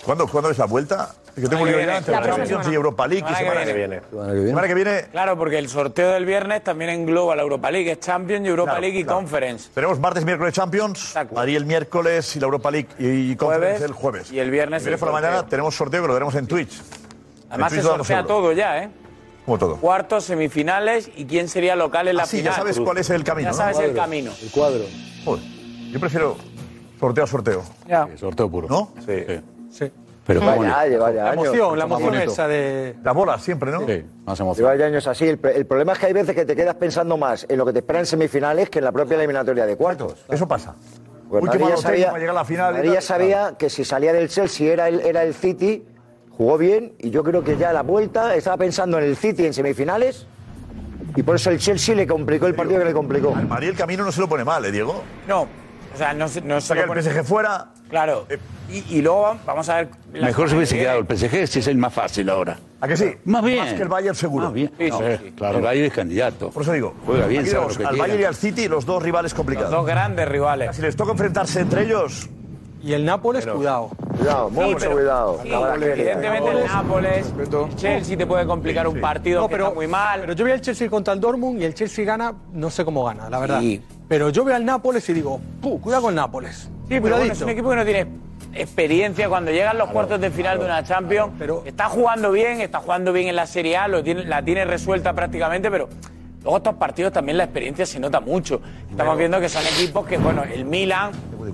¿Cuándo, 0.05 0.27
¿Cuándo 0.27 0.51
es 0.51 0.59
la 0.59 0.67
vuelta? 0.67 1.15
Es 1.37 1.43
que 1.43 1.49
tengo 1.49 1.63
un 1.65 1.69
lío 1.69 1.81
ya 1.81 1.97
entre 1.99 2.13
La 2.15 2.21
próxima 2.23 2.47
semana. 2.63 2.75
Europa 2.75 3.07
League. 3.09 3.27
y 3.29 3.35
Semana 3.35 3.61
que 3.61 3.67
semana 3.67 3.75
viene. 3.75 4.47
Semana 4.49 4.69
que 4.69 4.75
viene. 4.75 5.03
Claro, 5.11 5.37
porque 5.37 5.59
el 5.59 5.69
sorteo 5.69 6.13
del 6.13 6.25
viernes 6.27 6.63
también 6.63 6.91
engloba 6.91 7.35
la 7.35 7.43
Europa 7.43 7.71
League, 7.73 7.91
es 7.91 7.99
Champions, 8.01 8.47
Europa 8.47 8.71
Claro, 8.73 8.81
League 8.83 8.99
y 9.01 9.03
claro. 9.05 9.19
Conference. 9.19 9.71
Tenemos 9.75 9.99
martes, 9.99 10.25
miércoles 10.25 10.55
Champions, 10.55 11.15
Madrid 11.35 11.57
el 11.57 11.67
miércoles 11.67 12.37
y 12.37 12.41
la 12.41 12.45
Europa 12.47 12.71
League 12.71 12.89
y 12.99 13.35
Conference 13.35 13.85
el 13.85 13.93
jueves. 13.93 14.31
Y 14.33 14.39
el 14.39 14.51
viernes 14.53 14.83
El 14.83 14.89
viernes 14.91 15.03
el 15.03 15.07
por 15.07 15.09
la 15.09 15.21
mañana 15.29 15.47
tenemos 15.49 15.75
sorteo 15.75 16.03
que 16.03 16.07
lo 16.09 16.15
veremos 16.15 16.35
en 16.37 16.47
Twitch. 16.47 16.81
Además 17.51 17.73
En 17.73 17.77
se 17.79 17.83
Twitch 17.83 17.91
damos 17.93 18.07
sortea 18.07 18.25
todo 18.27 18.53
ya, 18.53 18.83
¿eh? 18.85 18.91
Como 19.45 19.59
todo. 19.59 19.77
Cuartos, 19.77 20.25
semifinales 20.25 21.11
y 21.17 21.25
quién 21.27 21.49
sería 21.49 21.75
local 21.77 22.07
en 22.09 22.17
la 22.17 22.23
Ah, 22.23 22.27
sí, 22.27 22.39
final. 22.39 22.53
ya 22.53 22.57
sabes 22.59 22.79
cuál 22.81 22.99
es 22.99 23.11
el 23.11 23.25
camino, 23.25 23.47
Ya 23.49 23.51
¿no? 23.51 23.57
sabes 23.57 23.79
el 23.81 23.95
camino. 23.95 24.31
El 24.41 24.51
cuadro. 24.51 24.85
Joder, 25.25 25.43
yo 25.91 26.01
prefiero 26.01 26.37
sorteo 27.01 27.25
a 27.25 27.27
sorteo. 27.27 27.63
Ya. 27.89 28.09
sorteo 28.17 28.49
puro. 28.49 28.69
¿No? 28.69 28.93
Sí. 29.05 29.25
Sí. 29.71 29.93
Pero 30.27 30.41
Vaya, 30.41 30.99
vaya 30.99 31.25
La 31.25 31.31
años. 31.31 31.45
emoción, 31.47 31.79
la 31.79 31.85
emoción 31.85 32.11
bonito. 32.11 32.33
esa 32.33 32.49
de... 32.49 32.97
La 33.03 33.13
bola 33.13 33.39
siempre, 33.39 33.71
¿no? 33.71 33.81
Sí, 33.81 34.05
más 34.25 34.39
Lleva 34.39 34.53
emoción. 34.53 34.79
ya 34.79 34.87
años 34.87 35.07
así. 35.07 35.29
El, 35.29 35.39
problema 35.39 35.93
es 35.93 35.99
que 35.99 36.07
hay 36.07 36.13
veces 36.15 36.35
que 36.35 36.47
te 36.47 36.57
quedas 36.57 36.77
pensando 36.77 37.17
más 37.19 37.45
en 37.49 37.59
lo 37.59 37.67
que 37.67 37.73
te 37.73 37.81
espera 37.81 37.99
en 37.99 38.07
semifinales 38.07 38.71
que 38.71 38.79
en 38.79 38.87
la 38.87 38.93
propia 38.93 39.17
eliminatoria 39.17 39.67
de 39.67 39.77
cuartos. 39.77 40.25
Eso 40.31 40.49
pasa. 40.49 40.75
Pues 41.29 41.43
Uy, 41.43 41.77
sabía, 41.77 42.07
para 42.07 42.19
llegar 42.19 42.37
a 42.37 42.41
la 42.41 42.45
final 42.45 43.03
sabía 43.03 43.55
que 43.59 43.69
si 43.69 43.85
salía 43.85 44.13
del 44.13 44.29
Chelsea 44.29 44.73
era 44.73 44.89
el, 44.89 45.01
era 45.01 45.23
el 45.25 45.35
City, 45.35 45.85
jugó 46.31 46.59
bien 46.59 46.95
y 46.99 47.11
yo 47.11 47.25
creo 47.25 47.43
que 47.43 47.57
ya 47.57 47.71
a 47.71 47.73
la 47.73 47.83
vuelta 47.83 48.35
estaba 48.35 48.57
pensando 48.57 48.99
en 48.99 49.05
el 49.05 49.17
City 49.17 49.45
en 49.45 49.53
semifinales 49.53 50.27
y 51.17 51.23
por 51.23 51.37
eso 51.37 51.51
el 51.51 51.59
Chelsea 51.59 51.95
le 51.95 52.07
complicó 52.07 52.47
el 52.47 52.55
partido 52.55 52.79
que 52.79 52.87
le 52.87 52.93
complicó. 52.93 53.35
Al 53.35 53.49
Madrid 53.49 53.69
el 53.71 53.77
camino 53.77 54.05
no 54.05 54.13
se 54.13 54.21
lo 54.21 54.29
pone 54.29 54.45
mal, 54.45 54.65
¿eh, 54.65 54.73
Diego? 54.73 55.03
No, 55.29 55.49
o 55.95 55.97
sea, 55.97 56.13
no, 56.13 56.27
no 56.45 56.61
se 56.61 56.67
Saca 56.69 56.85
el 56.93 57.03
PSG 57.03 57.25
fuera. 57.25 57.67
Claro. 57.89 58.27
Y, 58.69 58.97
y 58.97 59.03
luego 59.03 59.37
vamos 59.47 59.69
a 59.69 59.77
ver. 59.77 59.89
Mejor 60.13 60.49
se 60.49 60.57
hubiese 60.57 60.75
que 60.75 60.83
quedado 60.83 60.99
el 61.01 61.07
PSG 61.07 61.47
si 61.47 61.59
es 61.61 61.67
el 61.69 61.77
más 61.77 61.93
fácil 61.93 62.29
ahora. 62.31 62.59
¿A 62.81 62.89
que 62.89 62.97
sí? 62.97 63.13
Más 63.25 63.45
bien. 63.45 63.59
Más 63.65 63.75
que 63.75 63.83
el 63.83 63.89
Bayern 63.89 64.15
seguro. 64.17 64.47
Más 64.47 64.55
bien. 64.55 64.73
Sí, 64.79 64.89
No, 64.91 64.99
sí, 64.99 65.05
eh, 65.07 65.21
sí. 65.23 65.33
Claro, 65.37 65.59
el 65.59 65.65
Bayern 65.65 65.87
es 65.87 65.93
candidato. 65.93 66.51
Por 66.51 66.63
eso 66.63 66.73
digo. 66.73 66.95
Juega 67.07 67.27
bien, 67.27 67.43
Aquí 67.43 67.51
sabe 67.51 67.61
tenemos 67.67 67.79
lo 67.79 67.89
que 67.89 67.95
al. 67.95 67.97
Bayern 68.01 68.21
y 68.21 68.25
al 68.25 68.35
City, 68.35 68.69
los 68.69 68.85
dos 68.87 69.03
rivales 69.03 69.35
complicados. 69.35 69.71
Los 69.71 69.81
dos 69.81 69.87
grandes 69.87 70.29
rivales. 70.29 70.75
Si 70.75 70.83
les 70.83 70.97
toca 70.97 71.13
enfrentarse 71.13 71.61
entre 71.61 71.83
ellos. 71.85 72.29
Y 72.83 72.93
el 72.93 73.05
Nápoles, 73.07 73.47
cuidado. 73.47 73.89
Cuidado, 74.19 74.49
Sí, 74.51 74.55
mucho 74.57 74.77
pero- 74.79 74.93
cuidado. 74.93 75.41
sí, 75.43 75.49
evidentemente 75.51 76.51
el 76.51 76.65
Nápoles, 76.67 77.33
el 77.39 77.77
Chelsea 77.77 78.19
te 78.19 78.27
puede 78.27 78.45
complicar 78.47 78.87
un 78.87 79.01
partido 79.01 79.41
No, 79.41 79.49
que 79.49 79.55
está 79.55 79.71
muy 79.71 79.87
mal. 79.87 80.21
pero 80.21 80.35
yo 80.35 80.45
veo 80.45 80.55
el 80.55 80.61
Chelsea 80.61 80.91
contra 80.91 81.15
el 81.15 81.21
Dortmund 81.21 81.63
y 81.63 81.65
el 81.65 81.73
Chelsea 81.73 82.05
gana, 82.05 82.35
no 82.53 82.69
sé 82.69 82.85
cómo 82.85 83.03
gana, 83.05 83.31
la 83.31 83.39
verdad. 83.39 83.61
Sí. 83.61 83.81
Pero 84.09 84.31
yo 84.31 84.45
veo 84.45 84.55
al 84.55 84.65
Nápoles 84.65 85.09
y 85.09 85.13
digo, 85.15 85.41
"Puh, 85.61 85.81
cuidado 85.81 86.03
con 86.05 86.15
Nápoles. 86.15 86.71
Sí, 86.89 87.01
pero 87.01 87.17
bueno, 87.17 87.33
es 87.33 87.41
un 87.41 87.49
equipo 87.49 87.71
que 87.71 87.77
no 87.77 87.85
tiene 87.85 88.07
experiencia 88.53 89.29
cuando 89.29 89.51
llegan 89.51 89.79
los 89.79 89.89
cuartos 89.91 90.21
de 90.21 90.31
final 90.31 90.59
de 90.59 90.65
una 90.67 90.85
Champions. 90.85 91.33
está 91.65 91.87
jugando 91.89 92.31
bien, 92.31 92.61
está 92.61 92.79
jugando 92.81 93.13
bien 93.13 93.29
en 93.29 93.37
la 93.37 93.47
Serie 93.47 93.77
A, 93.77 93.89
lo 93.89 94.03
tiene, 94.03 94.25
la 94.25 94.43
tiene 94.43 94.65
resuelta 94.65 95.13
prácticamente, 95.13 95.71
pero 95.71 95.89
luego 96.43 96.59
estos 96.59 96.75
partidos 96.75 97.13
también 97.13 97.39
la 97.39 97.45
experiencia 97.45 97.87
se 97.87 97.99
nota 97.99 98.21
mucho. 98.21 98.61
Estamos 98.91 99.17
viendo 99.19 99.41
que 99.41 99.49
son 99.49 99.63
equipos 99.67 100.07
que, 100.07 100.19
bueno, 100.19 100.43
el 100.45 100.65
Milan, 100.65 101.11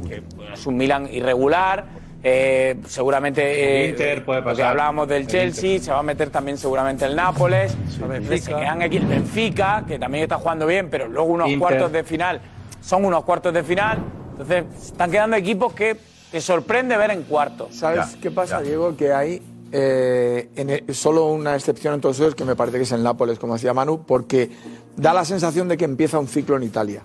que 0.08 0.22
es 0.52 0.66
un 0.66 0.76
Milan 0.76 1.08
irregular, 1.10 1.84
eh, 2.22 2.76
seguramente 2.86 3.84
eh, 3.86 3.88
Inter 3.90 4.24
puede 4.24 4.42
pasar. 4.42 4.66
hablábamos 4.66 5.08
del 5.08 5.22
El 5.22 5.26
Chelsea, 5.28 5.78
se 5.80 5.90
va 5.90 6.00
a 6.00 6.02
meter 6.02 6.30
también 6.30 6.58
seguramente 6.58 7.04
el 7.06 7.16
Nápoles, 7.16 7.74
Benfica. 7.98 8.38
se 8.38 8.50
quedan 8.54 8.82
aquí 8.82 8.96
el 8.98 9.06
Benfica, 9.06 9.84
que 9.86 9.98
también 9.98 10.24
está 10.24 10.36
jugando 10.36 10.66
bien, 10.66 10.88
pero 10.90 11.08
luego 11.08 11.28
unos 11.32 11.48
Inter. 11.48 11.58
cuartos 11.60 11.92
de 11.92 12.04
final 12.04 12.40
son 12.82 13.04
unos 13.04 13.24
cuartos 13.24 13.52
de 13.54 13.62
final. 13.62 13.98
Entonces, 14.32 14.64
están 14.86 15.10
quedando 15.10 15.36
equipos 15.36 15.72
que 15.74 15.96
te 16.30 16.40
sorprende 16.40 16.96
ver 16.96 17.10
en 17.10 17.22
cuartos. 17.24 17.74
¿Sabes 17.76 18.16
qué 18.22 18.30
pasa, 18.30 18.60
Diego? 18.60 18.96
Que 18.96 19.12
hay 19.12 19.42
eh, 19.72 20.48
en 20.56 20.70
el- 20.70 20.94
solo 20.94 21.26
una 21.26 21.54
excepción 21.54 21.94
en 21.94 22.00
todos 22.00 22.18
ellos, 22.20 22.34
que 22.34 22.44
me 22.44 22.56
parece 22.56 22.78
que 22.78 22.82
es 22.84 22.92
el 22.92 23.02
Nápoles, 23.02 23.38
como 23.38 23.52
decía 23.54 23.72
Manu, 23.72 24.02
porque 24.04 24.50
da 24.96 25.12
la 25.14 25.24
sensación 25.24 25.68
de 25.68 25.76
que 25.76 25.84
empieza 25.84 26.18
un 26.18 26.26
ciclo 26.26 26.56
en 26.56 26.64
Italia. 26.64 27.02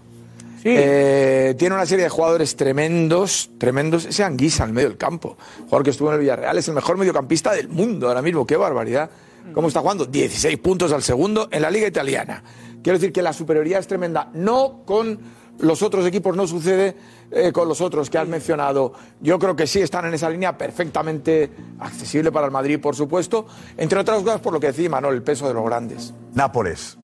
Eh, 0.67 1.53
tiene 1.59 1.75
una 1.75 1.85
serie 1.85 2.05
de 2.05 2.09
jugadores 2.09 2.55
tremendos, 2.55 3.51
tremendos. 3.59 4.05
Ese 4.05 4.23
Anguisa 4.23 4.63
en 4.63 4.69
el 4.69 4.75
medio 4.75 4.89
del 4.89 4.97
campo, 4.97 5.37
jugador 5.65 5.83
que 5.83 5.91
estuvo 5.91 6.09
en 6.09 6.15
el 6.15 6.21
Villarreal, 6.21 6.57
es 6.57 6.67
el 6.67 6.73
mejor 6.73 6.97
mediocampista 6.97 7.53
del 7.53 7.69
mundo 7.69 8.07
ahora 8.07 8.23
mismo. 8.23 8.47
¡Qué 8.47 8.57
barbaridad! 8.57 9.09
¿Cómo 9.53 9.67
está 9.67 9.81
jugando? 9.81 10.05
16 10.05 10.57
puntos 10.57 10.91
al 10.91 11.03
segundo 11.03 11.47
en 11.51 11.61
la 11.61 11.69
Liga 11.69 11.87
Italiana. 11.87 12.43
Quiero 12.81 12.97
decir 12.97 13.13
que 13.13 13.21
la 13.21 13.31
superioridad 13.31 13.79
es 13.79 13.87
tremenda. 13.87 14.31
No 14.33 14.81
con 14.85 15.19
los 15.59 15.83
otros 15.83 16.05
equipos, 16.05 16.35
no 16.35 16.47
sucede 16.47 16.95
eh, 17.29 17.51
con 17.51 17.67
los 17.67 17.79
otros 17.79 18.09
que 18.09 18.17
has 18.17 18.27
mencionado. 18.27 18.93
Yo 19.21 19.37
creo 19.37 19.55
que 19.55 19.67
sí 19.67 19.81
están 19.81 20.05
en 20.05 20.15
esa 20.15 20.31
línea 20.31 20.57
perfectamente 20.57 21.51
accesible 21.79 22.31
para 22.31 22.47
el 22.47 22.51
Madrid, 22.51 22.79
por 22.79 22.95
supuesto. 22.95 23.45
Entre 23.77 23.99
otras 23.99 24.23
cosas, 24.23 24.41
por 24.41 24.51
lo 24.51 24.59
que 24.59 24.67
decía 24.67 24.89
Manuel, 24.89 25.15
el 25.15 25.23
peso 25.23 25.47
de 25.47 25.53
los 25.53 25.63
grandes. 25.63 26.13
Nápoles. 26.33 26.97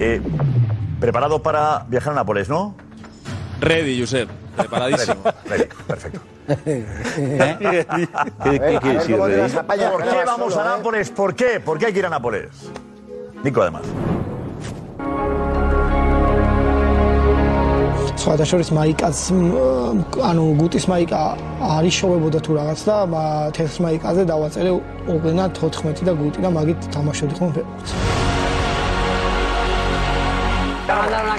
Eh, 0.00 0.20
preparado 1.00 1.42
para 1.42 1.84
viajar 1.88 2.12
a 2.12 2.16
Nápoles, 2.16 2.48
¿no? 2.48 2.74
Ready, 3.60 3.98
Josep. 4.00 4.28
Preparadísimo. 4.56 5.16
Ready, 5.46 5.64
perfecto. 5.86 6.20
¿Qué- 6.46 7.66
qué 8.44 8.78
quiere 8.82 8.98
decir, 8.98 9.16
Ready? 9.16 9.52
¿Por 9.90 10.02
qué 10.04 10.24
vamos 10.26 10.56
a 10.56 10.64
Nápoles? 10.64 11.10
¿Por 11.10 11.34
qué? 11.34 11.60
¿Por 11.60 11.78
qué 11.78 11.86
hay 11.86 11.92
que 11.92 11.98
ir 11.98 12.06
a 12.06 12.10
Nápoles? 12.10 12.48
Nico, 13.44 13.62
además. 13.62 13.82
სხვათა 18.18 18.44
შორის 18.50 18.70
მაიკაც 18.74 19.18
მ, 19.30 19.42
ანუ 20.30 20.44
გუტის 20.60 20.84
მაიკა 20.90 21.20
არ 21.76 21.84
იშოვებოდა 21.90 22.38
თუ 22.44 22.50
რაღაც 22.58 22.80
და 22.88 22.96
მა- 23.12 23.50
თეთრ 23.56 23.78
მაიკაზე 23.86 24.22
დავაწერე 24.32 24.70
უყენა 25.14 25.44
14 25.58 26.02
და 26.08 26.12
გუტი 26.18 26.40
და 26.44 26.50
მაგით 26.58 26.80
თამაშობდი 26.94 27.34
ხოლმე 27.38 27.52
ფეხბურთს. 27.56 27.92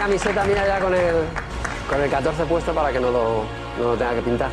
Camiseta 0.04 0.44
mía 0.44 0.66
ya 0.66 0.80
con 0.80 0.94
el, 0.94 1.14
con 1.88 1.98
el 1.98 2.10
14 2.10 2.44
puesto 2.44 2.74
para 2.74 2.92
que 2.92 3.00
no 3.00 3.10
lo, 3.10 3.44
no 3.78 3.84
lo 3.84 3.96
tenga 3.96 4.14
que 4.16 4.20
pintar. 4.20 4.50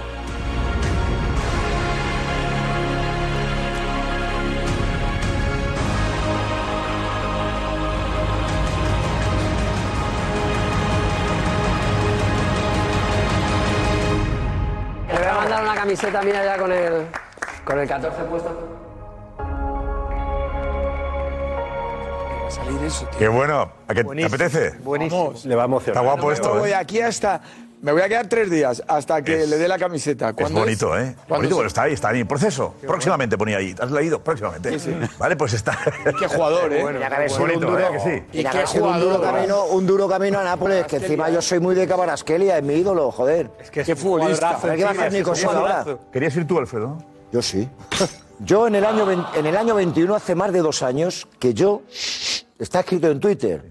Le 15.09 15.17
voy 15.17 15.27
a 15.27 15.33
mandar 15.33 15.63
una 15.63 15.75
camiseta 15.75 16.21
mía 16.21 16.45
ya 16.45 16.57
con 16.57 16.71
el, 16.71 17.07
con 17.65 17.77
el 17.77 17.89
14 17.89 18.23
puesto. 18.23 18.90
Salir 22.51 22.83
eso, 22.83 23.07
Qué 23.17 23.27
bueno. 23.27 23.71
¿A 23.87 23.93
qué 23.93 24.03
te 24.03 24.25
apetece? 24.25 24.71
Buenísimo. 24.83 25.33
Le 25.45 25.55
va 25.55 25.63
a 25.63 25.65
emocionar. 25.65 25.97
Está 25.97 26.01
guapo 26.01 26.27
Me 26.27 26.33
esto, 26.33 26.53
voy 26.55 26.69
¿eh? 26.71 26.75
aquí 26.75 26.99
hasta. 26.99 27.41
Me 27.81 27.91
voy 27.91 28.01
a 28.03 28.09
quedar 28.09 28.27
tres 28.27 28.51
días 28.51 28.83
hasta 28.87 29.23
que 29.23 29.47
le 29.47 29.57
dé 29.57 29.67
la 29.67 29.79
camiseta. 29.79 30.29
Es 30.29 30.35
¿Cuándo 30.35 30.59
bonito, 30.59 30.95
¿eh? 30.95 31.15
¿Cuándo 31.27 31.35
Bonito, 31.35 31.47
es? 31.47 31.55
bueno, 31.55 31.67
está 31.67 31.83
ahí, 31.83 31.93
está 31.93 32.09
ahí 32.09 32.19
en 32.19 32.27
proceso. 32.27 32.75
Próximamente 32.85 33.37
ponía 33.39 33.57
ahí. 33.57 33.73
¿Has 33.79 33.89
leído? 33.89 34.23
Próximamente. 34.23 34.77
Vale, 35.17 35.35
pues 35.35 35.53
está. 35.53 35.79
Qué 36.19 36.27
jugador, 36.27 36.71
¿eh? 36.71 36.85
Es 37.25 37.39
bonito, 37.39 37.61
duro, 37.61 37.79
¿eh? 37.79 37.87
Que 37.91 37.99
sí. 38.33 38.41
que 38.41 38.47
haber 38.47 38.67
sido 38.67 38.85
un 38.85 38.99
duro 38.99 39.21
camino, 39.21 39.65
un 39.65 39.87
duro 39.87 40.07
camino 40.07 40.39
a 40.39 40.43
Nápoles, 40.43 40.85
que 40.85 40.97
encima 40.97 41.29
yo 41.31 41.41
soy 41.41 41.59
muy 41.59 41.73
de 41.73 41.87
Cabarasquelia, 41.87 42.57
es 42.57 42.63
mi 42.63 42.75
ídolo, 42.75 43.11
joder. 43.11 43.49
Es 43.59 43.71
que 43.71 43.83
Qué 43.83 43.95
futbolista. 43.95 44.51
A 44.51 44.59
ver 44.67 44.77
qué 44.77 44.83
va 44.83 44.89
a 44.89 44.93
hacer 44.93 45.13
Nico 45.13 45.33
Sola 45.33 45.59
ahora. 45.59 45.85
¿Querías 46.11 46.35
ir 46.35 46.45
tú, 46.45 46.59
Alfredo? 46.59 46.97
Yo 47.31 47.41
sí. 47.41 47.67
Yo 48.43 48.67
en 48.67 48.75
el 48.75 48.85
año 48.85 49.05
en 49.35 49.45
el 49.45 49.55
año 49.55 49.75
21, 49.75 50.15
hace 50.15 50.35
más 50.35 50.51
de 50.51 50.59
dos 50.59 50.81
años, 50.81 51.27
que 51.39 51.53
yo, 51.53 51.83
está 52.57 52.79
escrito 52.79 53.07
en 53.09 53.19
Twitter, 53.19 53.63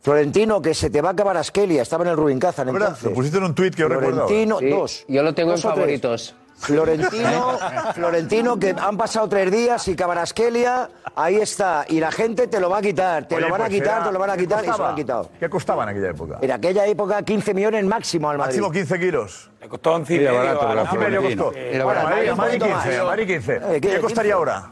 Florentino, 0.00 0.62
que 0.62 0.72
se 0.72 0.88
te 0.88 1.02
va 1.02 1.10
a 1.10 1.12
acabar 1.12 1.36
Askelia, 1.36 1.82
estaba 1.82 2.04
en 2.04 2.10
el 2.10 2.16
Rubin 2.16 2.38
Kazan 2.38 2.70
entonces. 2.70 3.04
Lo 3.04 3.12
pusiste 3.12 3.36
en 3.36 3.44
un 3.44 3.54
tuit 3.54 3.74
que 3.74 3.82
yo 3.82 3.88
recuerdo. 3.88 4.26
Florentino, 4.26 4.58
dos. 4.62 5.04
Yo 5.08 5.22
lo 5.22 5.34
tengo 5.34 5.50
Dos 5.52 5.64
en 5.64 5.70
o 5.70 5.74
tres. 5.74 5.82
favoritos. 5.82 6.34
Florentino, 6.60 7.58
Florentino, 7.94 8.58
que 8.58 8.74
han 8.78 8.96
pasado 8.96 9.28
tres 9.28 9.50
días 9.50 9.88
y 9.88 9.96
Cabarasquelia, 9.96 10.90
ahí 11.16 11.36
está. 11.36 11.86
Y 11.88 12.00
la 12.00 12.12
gente 12.12 12.46
te 12.48 12.60
lo 12.60 12.68
va 12.68 12.78
a 12.78 12.82
quitar, 12.82 13.26
te 13.26 13.34
Oye, 13.36 13.46
lo 13.46 13.50
van 13.52 13.62
a 13.62 13.64
pues 13.64 13.74
quitar, 13.78 13.96
era- 13.96 14.04
te 14.06 14.12
lo 14.12 14.18
van 14.18 14.30
a 14.30 14.34
¿qué 14.34 14.40
quitar 14.42 14.58
y 14.58 14.60
se 14.60 14.66
lo 14.66 14.72
costaba? 14.72 14.90
han 14.90 14.96
quitado. 14.96 15.30
¿Qué 15.40 15.48
costaba 15.50 15.82
en 15.84 15.88
aquella 15.88 16.10
época? 16.10 16.38
En 16.42 16.50
aquella 16.52 16.86
época 16.86 17.22
15 17.22 17.54
millones 17.54 17.84
máximo 17.84 18.28
al 18.30 18.36
Madrid. 18.38 18.60
Máximo 18.60 18.70
15 18.70 18.98
kilos. 19.00 19.50
Le 19.60 19.68
costó 19.68 19.92
11 19.94 20.14
y 20.14 20.18
Era 20.18 20.32
barato, 20.32 20.60
a 20.60 20.72
era 20.72 20.74
la 20.74 21.20
costó. 21.20 21.52
Era 21.54 21.84
Bueno, 21.84 21.86
barato. 21.86 22.08
Madrid, 22.10 22.30
Un 22.32 22.36
Madrid 22.36 22.58
poquito 22.60 22.78
15, 22.80 22.96
más. 22.98 23.06
Madrid 23.06 23.26
15. 23.26 23.54
Eh, 23.56 23.60
¿qué, 23.72 23.80
¿Qué 23.80 24.00
costaría 24.00 24.32
15? 24.32 24.32
ahora? 24.32 24.70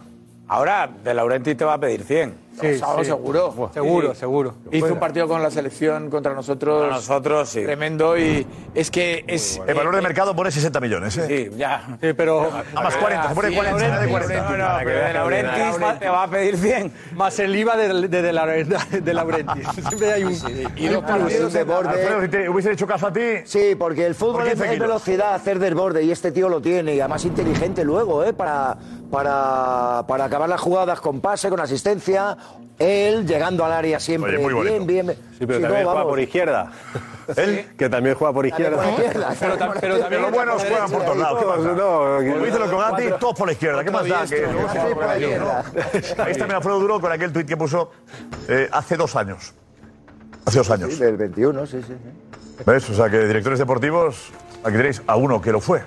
Ahora, 0.51 0.90
de 1.05 1.14
Laurenti 1.14 1.55
te 1.55 1.64
va 1.64 1.74
a 1.74 1.79
pedir 1.79 2.03
100. 2.05 2.47
Sí, 2.61 2.79
Sábado 2.79 2.99
sí. 3.01 3.05
seguro. 3.07 3.71
Seguro, 3.73 4.14
Sí. 4.14 4.21
seguro. 4.21 4.55
Hizo 4.73 4.92
un 4.92 4.99
partido 5.01 5.29
con 5.29 5.42
la 5.42 5.51
selección 5.51 6.11
contra 6.11 6.35
nosotros. 6.35 6.79
Contra 6.81 6.97
nosotros, 6.97 7.49
sí. 7.49 7.62
Tremendo 7.62 8.16
y 8.18 8.47
es 8.75 8.90
que 8.90 9.25
es. 9.27 9.61
El 9.66 9.75
valor 9.75 9.94
de 9.97 10.03
mercado 10.03 10.35
pone 10.35 10.51
60 10.51 10.81
millones, 10.81 11.16
¿eh? 11.18 11.27
Sí, 11.51 11.57
ya. 11.57 11.99
Sí, 12.01 12.12
pero. 12.14 12.51
A 12.75 12.83
más 12.83 12.97
40, 12.97 13.29
se 13.29 13.35
pone 13.35 13.49
Sí, 13.49 13.55
40, 13.57 13.79
se 13.79 14.05
de 14.07 14.11
40. 14.11 14.42
No, 14.51 14.57
no, 14.57 14.79
pero 14.85 15.05
de 15.07 15.12
Laurentiis 15.12 15.99
te 15.99 16.09
va 16.09 16.23
a 16.23 16.29
pedir 16.31 16.57
100. 16.57 16.92
Más 17.14 17.38
el 17.38 17.55
IVA 17.57 17.77
de, 17.77 18.09
de, 18.09 18.23
de, 18.23 18.33
la- 18.33 18.47
de 18.47 19.14
Laurentiis. 19.14 19.68
Siempre 19.88 20.12
hay 20.12 20.25
un. 20.25 20.33
Y 20.77 20.88
dos 20.88 21.05
partidos 21.05 21.53
de 21.53 21.64
borde. 21.64 21.88
Alfredo, 21.90 22.23
si 22.23 22.29
te 22.29 22.49
hubiese 22.49 22.73
hecho 22.73 22.87
caso 22.87 23.07
a 23.09 23.12
ti. 23.12 23.21
Sí, 23.44 23.75
porque 23.79 24.07
el 24.07 24.14
¿Por 24.14 24.33
fútbol 24.33 24.49
es, 24.49 24.59
velocidad, 24.59 25.35
hacer 25.35 25.59
desborde 25.59 26.03
y 26.03 26.11
este 26.11 26.33
tío 26.33 26.49
lo 26.49 26.61
tiene 26.61 26.94
y 26.94 27.01
además 27.01 27.25
inteligente 27.25 27.85
luego, 27.85 28.25
¿eh? 28.25 28.33
Para, 28.33 28.77
para, 29.11 30.05
para 30.07 30.25
acabar 30.25 30.49
las 30.49 30.61
jugadas 30.61 31.01
con 31.01 31.21
pase, 31.21 31.49
con 31.49 31.61
asistencia, 31.61 32.37
él 32.79 33.27
llegando 33.27 33.64
al 33.64 33.73
área 33.73 33.99
siempre 33.99 34.35
Oye, 34.37 34.42
muy 34.44 34.53
bonito. 34.55 34.73
bien, 34.85 35.07
bien. 35.07 35.16
Sí, 35.38 35.47
pero 35.47 35.55
Sí, 35.59 35.62
también 35.62 35.83
no, 35.85 35.90
juega 35.90 36.05
por 36.09 36.21
izquierda. 36.21 36.73
¿Él? 37.37 37.66
Que 37.77 37.88
también 37.90 38.14
juega 38.14 38.33
por 38.33 38.47
izquierda. 38.47 38.83
por 38.83 38.92
izquierda. 39.05 39.35
Pero, 39.40 39.59
tam- 39.59 39.75
pero 39.81 39.99
también. 39.99 40.23
Los 40.23 40.31
buenos 40.31 40.62
juegan 40.64 40.90
por 40.90 41.03
todos 41.05 41.16
lados. 41.18 41.40
¿qué 41.40 41.47
pasa? 41.47 41.61
No, 41.73 42.33
Como 42.33 42.44
dice 42.47 42.59
los 42.59 42.71
Cogati, 42.71 43.05
todos 43.21 43.35
por 43.38 43.47
la 43.49 43.53
izquierda. 43.53 43.85
¿Qué 43.85 43.90
más 43.90 44.09
da? 44.09 44.25
Que. 44.27 44.47
Ahí 44.47 46.01
está 46.03 46.16
también 46.38 46.53
Alfredo 46.57 46.81
Duro 46.81 47.01
con 47.01 47.12
aquel 47.12 47.33
tuit 47.33 47.47
que 47.47 47.57
puso 47.57 47.90
eh, 48.49 48.68
hace 48.73 48.97
dos 48.97 49.14
años. 49.16 49.53
Hace 50.47 50.59
dos 50.59 50.71
años. 50.71 50.94
Sí, 50.94 51.01
del 51.01 51.16
21, 51.18 51.66
sí, 51.66 51.83
sí. 51.87 51.92
sí. 51.94 52.62
¿Ves? 52.64 52.88
O 52.90 52.94
sea, 52.94 53.11
que 53.11 53.18
directores 53.27 53.59
deportivos, 53.59 54.31
aquí 54.64 54.77
tenéis 54.77 55.03
a 55.07 55.16
uno 55.16 55.40
que 55.42 55.53
lo 55.53 55.61
fue. 55.61 55.83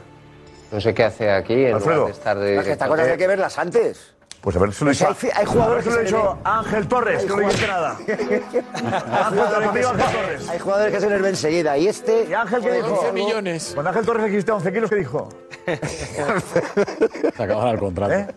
No 0.72 0.80
sé 0.82 0.94
qué 0.94 1.04
hace 1.04 1.30
aquí 1.32 1.66
en 1.66 1.76
Alfredo. 1.76 1.98
lugar 2.08 2.14
de 2.14 2.20
estar 2.20 2.40
de... 2.40 2.58
Es 2.58 2.64
que 2.66 2.72
estas 2.72 2.88
cosas 2.88 3.08
hay 3.08 3.18
que 3.18 3.28
verlas 3.28 3.58
antes. 3.60 4.14
Pues 4.42 4.56
a 4.56 4.60
ver 4.60 4.74
si 4.74 4.84
lo 4.86 4.92
he 4.92 4.96
Pues 4.96 5.00
dicho. 5.20 5.30
hay 5.36 5.42
hay 5.42 5.46
jugadores 5.46 5.86
a 5.86 5.90
ver 5.90 5.90
si 5.90 5.90
lo 5.90 5.96
he 5.96 6.04
que 6.04 6.10
se 6.10 6.16
dicho 6.16 6.38
le 6.44 6.50
Ángel 6.50 6.88
Torres, 6.88 7.22
que 7.24 7.30
no 7.30 7.38
le 7.38 7.46
dijiste 7.46 7.68
nada. 7.68 7.90
Ángel 8.00 9.40
Torres, 9.40 9.68
conmigo, 9.68 9.90
Ángel 9.90 10.12
Torres. 10.16 10.50
Hay 10.50 10.60
jugadores 10.60 10.94
que 10.94 11.00
se 11.00 11.10
les 11.10 11.22
ve 11.22 11.30
enseguida. 11.30 11.78
Y 11.78 11.88
este. 11.88 12.26
¿Y 12.28 12.34
Ángel 12.34 12.62
qué 12.64 12.72
dijo? 12.72 12.88
11 12.88 13.12
millones. 13.12 13.72
Cuando 13.76 13.90
Ángel 13.90 14.06
Torres 14.06 14.26
existe 14.26 14.52
11 14.52 14.74
kilos, 14.74 14.90
¿qué 14.90 14.96
dijo? 14.96 15.30
Se 17.38 17.44
acabará 17.44 17.72
el 17.72 17.80
contrato. 17.80 18.14
¿Eh? 18.14 18.28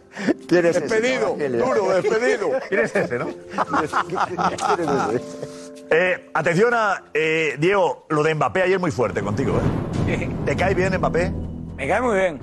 ¿Quién 0.47 0.67
es 0.67 0.77
ese? 0.77 0.81
Despedido, 0.81 1.33
Ángel? 1.33 1.59
duro, 1.59 1.89
despedido. 1.95 2.51
¿Quién 2.69 2.81
es 2.85 2.97
ese, 2.97 3.19
no? 3.19 3.29
Eh, 5.91 6.31
atención 6.33 6.73
a 6.73 7.05
eh, 7.13 7.57
Diego, 7.59 8.07
lo 8.09 8.23
de 8.23 8.35
Mbappé 8.35 8.63
ayer 8.63 8.79
muy 8.81 8.91
fuerte 8.91 9.21
contigo. 9.21 9.61
¿eh? 10.09 10.31
¿Te 10.47 10.57
cae 10.57 10.75
bien 10.75 10.97
Mbappé? 10.97 11.31
Me 11.77 11.89
cae 11.89 12.01
muy 12.01 12.17
bien. 12.17 12.41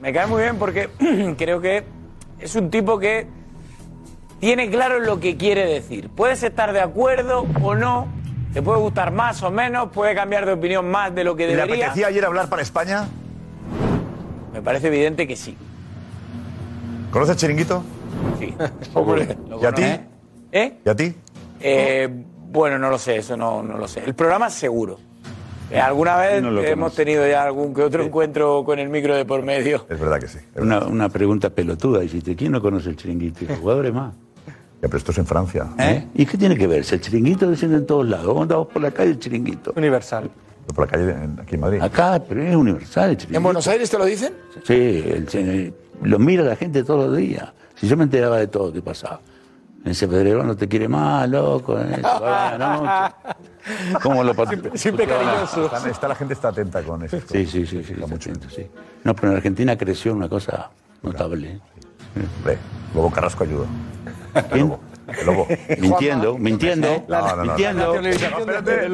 Me 0.00 0.12
cae 0.12 0.26
muy 0.26 0.42
bien 0.42 0.56
porque 0.58 0.88
creo 1.38 1.60
que 1.60 1.84
es 2.38 2.54
un 2.56 2.70
tipo 2.70 2.98
que 2.98 3.26
tiene 4.40 4.70
claro 4.70 5.00
lo 5.00 5.20
que 5.20 5.36
quiere 5.36 5.66
decir. 5.66 6.10
Puedes 6.10 6.42
estar 6.42 6.72
de 6.72 6.80
acuerdo 6.80 7.46
o 7.62 7.74
no, 7.74 8.08
te 8.52 8.60
puede 8.62 8.78
gustar 8.80 9.12
más 9.12 9.42
o 9.42 9.50
menos, 9.50 9.90
puede 9.90 10.14
cambiar 10.14 10.44
de 10.46 10.52
opinión 10.52 10.90
más 10.90 11.14
de 11.14 11.24
lo 11.24 11.34
que 11.34 11.46
¿Le 11.46 11.56
debería. 11.56 11.86
apetecía 11.86 12.08
ayer 12.08 12.24
hablar 12.24 12.48
para 12.48 12.62
España? 12.62 13.08
Me 14.52 14.60
parece 14.60 14.88
evidente 14.88 15.26
que 15.26 15.36
sí. 15.36 15.56
¿Conoces 17.10 17.36
Chiringuito? 17.36 17.82
Sí. 18.38 18.54
¿Y 19.62 19.64
a 19.66 19.72
ti? 19.72 19.82
¿Eh? 20.52 20.78
¿Y 20.84 20.88
a 20.88 20.94
ti? 20.94 21.14
Eh, 21.60 22.08
bueno, 22.50 22.78
no 22.78 22.90
lo 22.90 22.98
sé, 22.98 23.16
eso 23.16 23.36
no, 23.36 23.62
no 23.62 23.78
lo 23.78 23.88
sé. 23.88 24.02
El 24.04 24.14
programa 24.14 24.50
seguro. 24.50 24.98
Eh, 25.70 25.80
Alguna 25.80 26.16
vez 26.16 26.42
No 26.42 26.60
hemos 26.60 26.94
tenido 26.94 27.26
ya 27.26 27.42
algún 27.44 27.74
que 27.74 27.82
otro 27.82 28.02
encuentro 28.04 28.62
con 28.64 28.78
el 28.78 28.88
micro 28.88 29.16
de 29.16 29.24
por 29.24 29.42
medio. 29.42 29.86
Es 29.88 29.98
verdad 29.98 30.20
que 30.20 30.28
sí. 30.28 30.38
Una, 30.56 30.80
una 30.86 31.08
pregunta 31.08 31.50
pelotuda. 31.50 32.00
Dijiste, 32.00 32.36
¿quién 32.36 32.52
no 32.52 32.60
conoce 32.60 32.90
el 32.90 32.96
chiringuito? 32.96 33.46
Jugadores 33.60 33.92
más. 33.92 34.14
Ya, 34.46 34.88
pero 34.88 34.98
esto 34.98 35.12
es 35.12 35.18
en 35.18 35.26
Francia. 35.26 35.66
¿Eh? 35.78 36.06
¿Y 36.14 36.26
qué 36.26 36.36
tiene 36.36 36.56
que 36.56 36.66
ver? 36.66 36.84
Si 36.84 36.94
el 36.94 37.00
chiringuito 37.00 37.50
dicen 37.50 37.72
en 37.74 37.86
todos 37.86 38.06
lados. 38.06 38.40
Andamos 38.40 38.68
por 38.68 38.82
la 38.82 38.90
calle 38.90 39.12
el 39.12 39.18
chiringuito. 39.18 39.72
Universal. 39.76 40.30
Por 40.74 40.86
la 40.86 40.90
calle, 40.92 41.10
en- 41.10 41.38
aquí 41.40 41.54
en 41.54 41.60
Madrid. 41.60 41.80
Acá, 41.82 42.22
pero 42.28 42.42
es 42.42 42.54
universal 42.54 43.10
el 43.10 43.16
chiringuito. 43.16 43.36
¿En 43.38 43.42
Buenos 43.42 43.66
Aires 43.66 43.90
te 43.90 43.98
lo 43.98 44.04
dicen? 44.04 44.32
Sí, 44.64 44.74
el 45.06 45.74
lo 46.02 46.18
mira 46.18 46.42
la 46.42 46.56
gente 46.56 46.82
todos 46.84 47.08
los 47.08 47.16
días. 47.16 47.52
Si 47.76 47.86
yo 47.88 47.96
me 47.96 48.04
enteraba 48.04 48.38
de 48.38 48.46
todo 48.46 48.66
lo 48.68 48.72
que 48.72 48.82
pasaba. 49.84 49.90
Ese 49.92 50.08
Pedrero 50.08 50.42
no 50.44 50.56
te 50.56 50.68
quiere 50.68 50.88
más, 50.88 51.28
loco. 51.28 51.78
eh. 51.78 52.02
¿Cómo 54.02 54.22
lo 54.22 54.34
Siempre, 54.34 54.76
siempre 54.78 55.06
cariñoso. 55.06 55.64
Está, 55.66 55.88
está- 55.88 56.08
la 56.08 56.14
gente 56.14 56.34
está 56.34 56.48
atenta 56.48 56.82
con 56.82 57.02
eso. 57.04 57.18
Sí, 57.30 57.46
sí, 57.46 57.66
sí, 57.66 57.82
sí, 57.82 57.94
está 57.98 58.14
atento, 58.14 58.48
sí. 58.50 58.66
No, 59.04 59.14
pero 59.14 59.30
en 59.30 59.36
Argentina 59.36 59.76
creció 59.76 60.12
una 60.12 60.28
cosa 60.28 60.70
notable. 61.02 61.52
¿eh? 61.52 61.60
Hombre, 62.38 62.58
Lobo 62.94 63.10
Carrasco 63.10 63.44
ayudó. 63.44 63.66
¿Quién? 64.52 64.74
El 65.06 65.26
Lobo. 65.26 65.46
Mintiendo, 65.78 66.38
mintiendo, 66.38 67.04
No, 67.08 67.20
no, 67.20 67.36
no, 67.36 67.42
mintiendo. 67.44 68.00
no. 68.00 68.08
Espérate, 68.08 68.88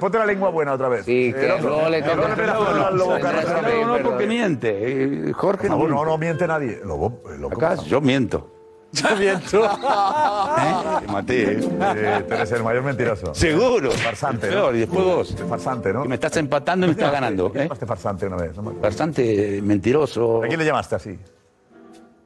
ponte 0.00 0.18
la 0.18 0.26
lengua 0.26 0.50
buena 0.50 0.74
otra 0.74 0.88
vez. 0.90 1.06
Sí, 1.06 1.32
que 1.32 1.46
Eh, 1.46 1.54
no, 1.60 1.68
luego 1.68 1.88
le 1.88 2.00
no, 2.02 2.06
toca- 2.12 2.36
no 2.36 2.90
Lobo 2.90 3.18
Carrasco. 3.20 3.62
No, 3.62 3.98
no, 3.98 4.02
porque 4.10 4.26
miente. 4.26 5.28
eh, 5.28 5.32
Jorge 5.32 5.68
favor, 5.68 5.88
no, 5.90 6.04
no 6.04 6.18
miente 6.18 6.46
nadie. 6.46 6.80
Lobo, 6.84 7.22
el 7.32 7.40
Lobo. 7.40 7.56
Acá 7.56 7.76
yo 7.76 8.00
miento. 8.02 8.53
Te 11.00 11.06
maté, 11.08 11.52
¿eh? 11.52 11.60
Eh, 11.60 12.24
tú 12.28 12.34
eres 12.34 12.52
el 12.52 12.62
mayor 12.62 12.82
mentiroso. 12.82 13.34
Seguro. 13.34 13.90
Farsante. 13.90 14.50
¿no? 14.50 14.72
Y 14.72 14.80
después 14.80 15.04
vos. 15.04 15.36
Farsante, 15.48 15.92
¿no? 15.92 16.02
Que 16.02 16.08
me 16.08 16.14
estás 16.14 16.36
empatando 16.36 16.86
y 16.86 16.88
me 16.88 16.92
estás 16.92 17.12
ganando. 17.12 17.50
¿Quién 17.50 17.62
¿eh? 17.62 17.66
llamaste 17.66 17.86
farsante 17.86 18.26
una 18.26 18.36
vez? 18.36 18.56
No 18.56 18.62
me. 18.62 18.78
Bastante 18.78 19.60
mentiroso. 19.62 20.42
¿A 20.42 20.46
quién 20.46 20.58
le 20.58 20.66
llamaste 20.66 20.94
así? 20.94 21.18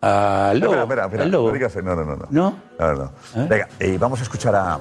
Al 0.00 0.60
lobo. 0.60 0.74
Espera, 0.74 1.04
espera, 1.04 1.24
espera. 1.24 1.26
No 1.26 1.52
digas, 1.52 1.76
no, 1.76 1.96
no, 1.96 2.04
no. 2.04 2.16
no. 2.16 2.26
¿No? 2.30 2.58
No, 2.78 2.94
no. 2.94 3.04
¿Eh? 3.36 3.46
Venga, 3.48 3.68
eh, 3.80 3.96
vamos 3.98 4.20
a 4.20 4.22
escuchar 4.22 4.54
a. 4.54 4.78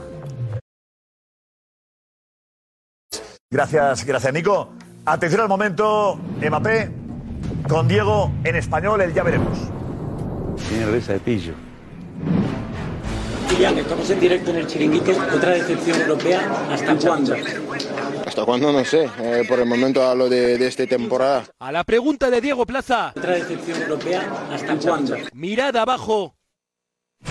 Gracias, 3.50 4.06
gracias, 4.06 4.34
Nico. 4.34 4.70
Atención 5.06 5.42
al 5.42 5.48
momento, 5.48 6.20
Mbappé 6.42 6.92
con 7.70 7.88
Diego 7.88 8.32
en 8.44 8.56
español, 8.56 9.02
el 9.02 9.14
ya 9.14 9.24
veremos. 9.24 9.58
Tiene 10.70 10.86
risa 10.88 11.14
de 11.14 11.20
pillo. 11.20 11.54
Kylian, 13.50 13.78
estamos 13.80 14.10
en 14.10 14.20
directo 14.20 14.52
en 14.52 14.58
el 14.58 14.68
Chiringuito, 14.68 15.12
otra 15.12 15.52
decepción 15.52 16.02
europea. 16.02 16.68
¿Hasta 16.72 16.96
cuándo? 16.96 17.36
¿Hasta 18.26 18.46
cuándo? 18.46 18.72
No 18.72 18.84
sé. 18.86 19.10
Eh, 19.20 19.46
por 19.48 19.60
el 19.60 19.66
momento 19.66 20.04
hablo 20.04 20.30
de, 20.30 20.58
de 20.58 20.68
esta 20.68 20.86
temporada. 20.86 21.46
A 21.60 21.72
la 21.72 21.84
pregunta 21.84 22.30
de 22.30 22.42
Diego 22.42 22.66
Plaza. 22.66 23.14
Otra 23.16 23.34
decepción 23.36 23.82
europea. 23.82 24.48
¿Hasta 24.52 24.76
cuándo? 24.78 25.16
Mirada 25.34 25.82
abajo. 25.82 26.36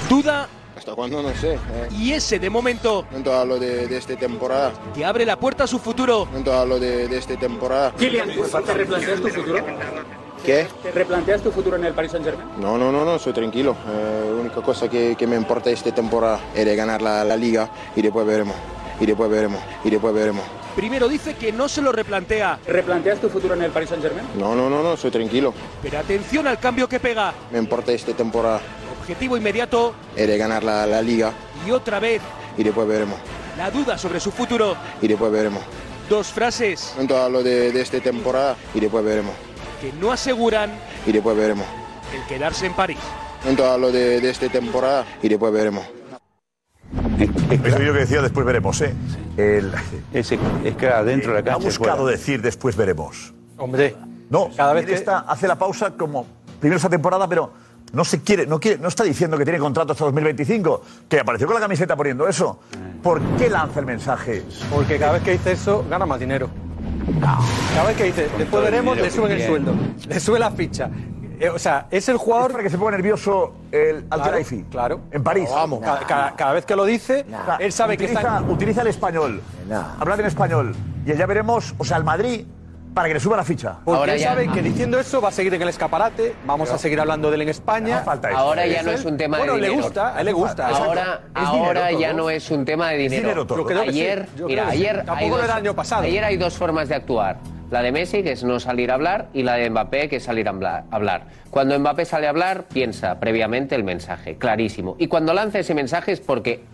Duda 0.08 0.48
¿Hasta 0.76 0.94
cuándo? 0.94 1.22
No 1.22 1.34
sé. 1.36 1.54
Eh, 1.54 1.88
y 1.98 2.12
ese 2.12 2.38
de 2.38 2.50
momento 2.50 3.04
momento 3.10 3.32
hablo 3.32 3.58
de, 3.58 3.86
de 3.86 3.96
esta 3.96 4.14
temporada. 4.16 4.72
que 4.94 5.04
abre 5.04 5.24
la 5.24 5.38
puerta 5.38 5.64
a 5.64 5.66
su 5.66 5.78
futuro. 5.78 6.26
Momento 6.26 6.52
hablo 6.52 6.78
de, 6.78 7.08
de 7.08 7.16
esta 7.18 7.36
temporada. 7.38 7.92
Kylian, 7.96 8.28
¿te 8.28 8.74
replanteas 8.74 9.20
tu 9.20 9.28
futuro? 9.28 9.64
¿Qué? 10.46 10.66
¿Te 10.82 10.92
replanteas 10.92 11.42
tu 11.42 11.50
futuro 11.50 11.76
en 11.76 11.84
el 11.84 11.92
Paris 11.92 12.12
Saint-Germain? 12.12 12.48
No, 12.60 12.78
no, 12.78 12.92
no, 12.92 13.04
no, 13.04 13.18
soy 13.18 13.32
tranquilo. 13.32 13.76
Eh, 13.88 14.24
la 14.32 14.40
única 14.40 14.62
cosa 14.62 14.88
que, 14.88 15.16
que 15.18 15.26
me 15.26 15.34
importa 15.36 15.70
esta 15.70 15.92
temporada 15.92 16.38
es 16.54 16.64
de 16.64 16.76
ganar 16.76 17.02
la, 17.02 17.24
la 17.24 17.36
liga 17.36 17.68
y 17.96 18.02
después 18.02 18.24
veremos. 18.24 18.54
Y 19.00 19.06
después 19.06 19.28
veremos. 19.28 19.60
Y 19.84 19.90
después 19.90 20.14
veremos. 20.14 20.44
Primero 20.76 21.08
dice 21.08 21.34
que 21.34 21.50
no 21.52 21.68
se 21.68 21.82
lo 21.82 21.90
replantea. 21.90 22.60
¿Te 22.64 22.72
replanteas 22.72 23.18
tu 23.20 23.28
futuro 23.28 23.54
en 23.54 23.62
el 23.62 23.70
Paris 23.72 23.88
Saint-Germain? 23.88 24.24
No, 24.38 24.54
no, 24.54 24.70
no, 24.70 24.82
no, 24.84 24.96
soy 24.96 25.10
tranquilo. 25.10 25.52
Pero 25.82 25.98
atención 25.98 26.46
al 26.46 26.60
cambio 26.60 26.88
que 26.88 27.00
pega. 27.00 27.34
Me 27.50 27.58
importa 27.58 27.90
esta 27.92 28.12
temporada 28.12 28.60
Objetivo 29.00 29.36
inmediato 29.36 29.94
es 30.16 30.26
de 30.26 30.36
ganar 30.38 30.62
la, 30.64 30.84
la 30.86 31.00
liga 31.02 31.32
y 31.66 31.70
otra 31.70 31.98
vez 32.00 32.20
y 32.56 32.62
después 32.64 32.86
veremos. 32.88 33.18
la 33.56 33.70
duda 33.70 33.96
sobre 33.98 34.18
su 34.20 34.30
futuro. 34.32 34.76
Y 35.02 35.08
después 35.08 35.30
veremos. 35.32 35.62
Dos 36.08 36.28
frases 36.28 36.90
el 36.90 36.94
momento 36.96 37.16
hablo 37.18 37.42
de, 37.42 37.70
de 37.72 37.80
esta 37.80 37.98
temporada 38.00 38.56
y 38.74 38.80
después 38.80 39.04
veremos. 39.04 39.34
Que 39.80 39.92
no 39.94 40.12
aseguran 40.12 40.70
Y 41.06 41.12
después 41.12 41.36
veremos. 41.36 41.66
el 42.14 42.22
quedarse 42.26 42.66
en 42.66 42.74
París. 42.74 42.98
momento 43.42 43.66
hablo 43.66 43.92
de, 43.92 44.20
de 44.20 44.30
esta 44.30 44.48
temporada 44.48 45.04
y 45.22 45.28
después 45.28 45.52
veremos. 45.52 45.84
Eso 47.18 47.78
yo 47.80 47.92
que 47.92 48.00
decía, 48.00 48.22
después 48.22 48.46
veremos, 48.46 48.80
¿eh? 48.80 48.94
El, 49.36 49.72
Ese, 50.12 50.38
es 50.64 50.76
que 50.76 50.88
adentro 50.88 51.32
de 51.34 51.42
la 51.42 51.50
ha 51.50 51.52
cancha. 51.54 51.62
y 51.62 51.66
buscado 51.66 52.02
fuera. 52.02 52.16
decir 52.16 52.42
después 52.42 52.76
veremos. 52.76 53.32
Hombre. 53.58 53.96
No, 54.30 54.50
Cada 54.56 54.72
vez 54.72 54.86
que- 54.86 54.94
está- 54.94 55.20
hace 55.20 55.46
la 55.48 55.56
pausa 55.56 55.92
como 55.92 56.26
primero 56.60 56.76
esta 56.76 56.88
temporada, 56.88 57.28
pero 57.28 57.52
no 57.92 58.04
se 58.04 58.22
quiere, 58.22 58.46
no 58.46 58.58
quiere, 58.60 58.78
no 58.78 58.88
está 58.88 59.04
diciendo 59.04 59.38
que 59.38 59.44
tiene 59.44 59.58
contrato 59.58 59.92
hasta 59.92 60.04
2025, 60.04 60.82
que 61.08 61.20
apareció 61.20 61.46
con 61.46 61.54
la 61.54 61.60
camiseta 61.60 61.96
poniendo 61.96 62.26
eso. 62.28 62.58
¿Por 63.02 63.20
qué 63.36 63.48
lanza 63.48 63.80
el 63.80 63.86
mensaje? 63.86 64.42
Porque 64.70 64.98
cada 64.98 65.12
vez 65.12 65.22
que 65.22 65.32
dice 65.32 65.52
eso, 65.52 65.84
gana 65.88 66.06
más 66.06 66.18
dinero. 66.18 66.48
Cada 67.20 67.86
vez 67.88 67.96
que 67.96 68.04
dice, 68.04 68.28
después 68.38 68.62
veremos, 68.62 68.96
le 68.96 69.10
suben 69.10 69.32
el 69.32 69.42
sueldo. 69.46 69.72
Le 70.08 70.20
sube 70.20 70.38
la 70.38 70.50
ficha. 70.50 70.90
Eh, 71.38 71.50
o 71.50 71.58
sea, 71.58 71.86
es 71.90 72.08
el 72.08 72.16
jugador. 72.16 72.50
para 72.52 72.62
que 72.64 72.70
se 72.70 72.78
ponga 72.78 72.92
nervioso 72.92 73.52
el 73.70 74.04
Claro, 74.04 74.24
Al 74.34 74.64
claro. 74.70 75.00
En 75.10 75.22
París. 75.22 75.48
Vamos, 75.52 75.80
cada, 75.80 76.00
cada- 76.00 76.34
cada 76.34 76.52
vez 76.54 76.64
que 76.64 76.74
lo 76.74 76.84
dice, 76.86 77.26
él 77.58 77.72
sabe 77.72 77.96
que 77.98 78.04
utiliza, 78.04 78.20
está. 78.20 78.42
utiliza 78.42 78.80
el 78.82 78.86
español. 78.88 79.42
Hablar 80.00 80.20
en 80.20 80.26
español. 80.26 80.74
Y 81.04 81.10
el 81.10 81.18
ya 81.18 81.26
veremos, 81.26 81.74
o 81.78 81.84
sea, 81.84 81.98
el 81.98 82.04
Madrid 82.04 82.46
para 82.96 83.08
que 83.08 83.14
le 83.14 83.20
suba 83.20 83.36
la 83.36 83.44
ficha. 83.44 83.76
Porque 83.84 84.14
él 84.14 84.20
sabe 84.20 84.48
que 84.48 84.62
diciendo 84.62 84.98
eso 84.98 85.20
va 85.20 85.28
a 85.28 85.30
seguir 85.30 85.52
en 85.52 85.60
el 85.60 85.68
escaparate, 85.68 86.34
vamos 86.46 86.70
a 86.70 86.78
seguir 86.78 86.98
hablando 86.98 87.28
de 87.28 87.34
él 87.34 87.42
en 87.42 87.50
España. 87.50 88.02
Ahora 88.34 88.66
ya 88.66 88.82
no 88.82 88.90
es 88.90 89.04
un 89.04 89.18
tema 89.18 89.36
de 89.36 89.42
bueno, 89.42 89.56
dinero. 89.56 89.74
le 89.74 89.82
gusta, 89.82 90.16
a 90.16 90.20
él 90.20 90.24
le 90.26 90.32
gusta. 90.32 90.68
Ahora, 90.68 91.20
ahora 91.34 91.92
ya 91.92 92.14
no 92.14 92.30
es 92.30 92.50
un 92.50 92.64
tema 92.64 92.88
de 92.88 92.96
dinero. 92.96 93.22
dinero 93.22 93.46
todo. 93.46 93.58
Yo 93.58 93.66
creo 93.66 93.82
que 93.82 93.92
sí, 93.92 94.00
ayer, 94.00 94.28
mira, 94.34 94.46
creo 94.46 94.46
que 94.46 94.54
sí. 94.54 94.60
ayer, 94.78 94.96
Tampoco 95.04 95.18
hay 95.18 95.28
dos, 95.28 95.38
era 95.44 95.52
el 95.52 95.58
año 95.58 95.76
pasado. 95.76 96.02
ayer 96.04 96.24
hay 96.24 96.36
dos 96.38 96.54
formas 96.56 96.88
de 96.88 96.94
actuar. 96.94 97.36
La 97.70 97.82
de 97.82 97.92
Messi, 97.92 98.22
que 98.22 98.32
es 98.32 98.44
no 98.44 98.58
salir 98.60 98.90
a 98.90 98.94
hablar, 98.94 99.28
y 99.34 99.42
la 99.42 99.56
de 99.56 99.68
Mbappé, 99.68 100.08
que 100.08 100.16
es 100.16 100.22
salir 100.22 100.46
a 100.46 100.52
hablar. 100.52 100.84
hablar. 100.90 101.26
Cuando 101.50 101.78
Mbappé 101.78 102.06
sale 102.06 102.28
a 102.28 102.30
hablar, 102.30 102.64
piensa 102.64 103.20
previamente 103.20 103.74
el 103.74 103.84
mensaje, 103.84 104.38
clarísimo. 104.38 104.96
Y 104.98 105.08
cuando 105.08 105.34
lanza 105.34 105.58
ese 105.58 105.74
mensaje 105.74 106.12
es 106.12 106.20
porque 106.20 106.64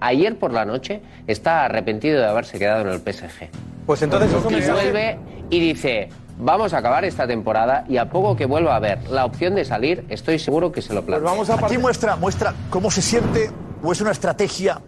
ayer 0.00 0.38
por 0.38 0.52
la 0.52 0.64
noche 0.64 1.00
está 1.26 1.64
arrepentido 1.64 2.18
de 2.20 2.26
haberse 2.26 2.58
quedado 2.58 2.82
en 2.82 2.88
el 2.88 2.98
PSG. 3.00 3.48
Pues 3.86 4.02
entonces 4.02 4.32
es 4.32 4.44
un 4.44 4.52
y 4.52 4.56
mensaje- 4.56 4.72
vuelve 4.82 5.18
y 5.50 5.60
dice, 5.60 6.08
vamos 6.38 6.72
a 6.74 6.78
acabar 6.78 7.04
esta 7.04 7.26
temporada 7.26 7.84
y 7.88 7.96
a 7.96 8.08
poco 8.10 8.36
que 8.36 8.46
vuelva 8.46 8.76
a 8.76 8.80
ver 8.80 8.98
la 9.10 9.24
opción 9.24 9.54
de 9.54 9.64
salir, 9.64 10.04
estoy 10.08 10.38
seguro 10.38 10.70
que 10.72 10.82
se 10.82 10.92
lo 10.94 11.02
plantea. 11.04 11.56
Aquí 11.64 11.78
muestra, 11.78 12.16
muestra 12.16 12.54
cómo 12.70 12.90
se 12.90 13.00
siente 13.02 13.50
o 13.82 13.92
es 13.92 14.00
una 14.00 14.10
estrategia. 14.12 14.80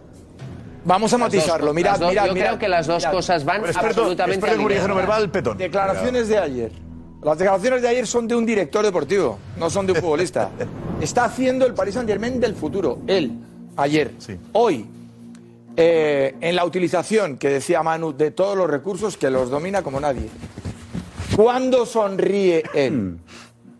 Vamos 0.83 1.13
a 1.13 1.17
Las 1.17 1.27
matizarlo. 1.27 1.67
dos- 1.67 1.75
mirad, 1.75 1.91
las 1.91 1.99
dos- 1.99 2.09
mirad, 2.09 2.25
yo 2.27 2.33
mirad. 2.33 2.45
creo 2.47 2.59
que 2.59 2.67
las 2.67 2.87
dos 2.87 2.97
Mirad. 3.03 3.11
cosas 3.11 3.45
van 3.45 3.61
Experto- 3.61 3.87
absolutamente 3.87 4.33
experto 4.37 4.53
en 4.55 4.57
comunicación 4.61 4.91
alineadas. 4.91 5.15
verbal, 5.19 5.31
Petón. 5.31 5.57
Declaraciones 5.57 6.27
de 6.27 6.37
ayer. 6.39 6.71
Las 7.23 7.37
declaraciones 7.37 7.81
de 7.83 7.87
ayer 7.87 8.07
son 8.07 8.27
de 8.27 8.35
un 8.35 8.45
director 8.47 8.83
deportivo, 8.83 9.37
no 9.57 9.69
son 9.69 9.85
de 9.85 9.93
un 9.93 9.99
futbolista. 9.99 10.49
Está 11.01 11.25
haciendo 11.25 11.67
el 11.67 11.75
Paris 11.75 11.93
Saint 11.93 12.09
Germain 12.09 12.39
del 12.39 12.55
futuro. 12.55 12.97
Él, 13.05 13.31
ayer. 13.77 14.11
Hoy, 14.53 14.87
eh, 15.77 16.35
en 16.41 16.55
la 16.55 16.65
utilización 16.65 17.37
que 17.37 17.49
decía 17.49 17.81
Manu 17.83 18.13
de 18.13 18.31
todos 18.31 18.57
los 18.57 18.69
recursos 18.69 19.17
que 19.17 19.29
los 19.29 19.49
domina 19.49 19.81
como 19.81 19.99
nadie. 19.99 20.29
¿Cuándo 21.35 21.85
sonríe 21.85 22.63
él? 22.73 23.17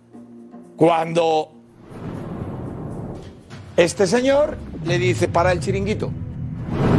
Cuando 0.76 1.52
este 3.76 4.08
señor 4.08 4.58
le 4.86 4.98
dice 4.98 5.28
para 5.28 5.52
el 5.52 5.60
chiringuito 5.60 6.12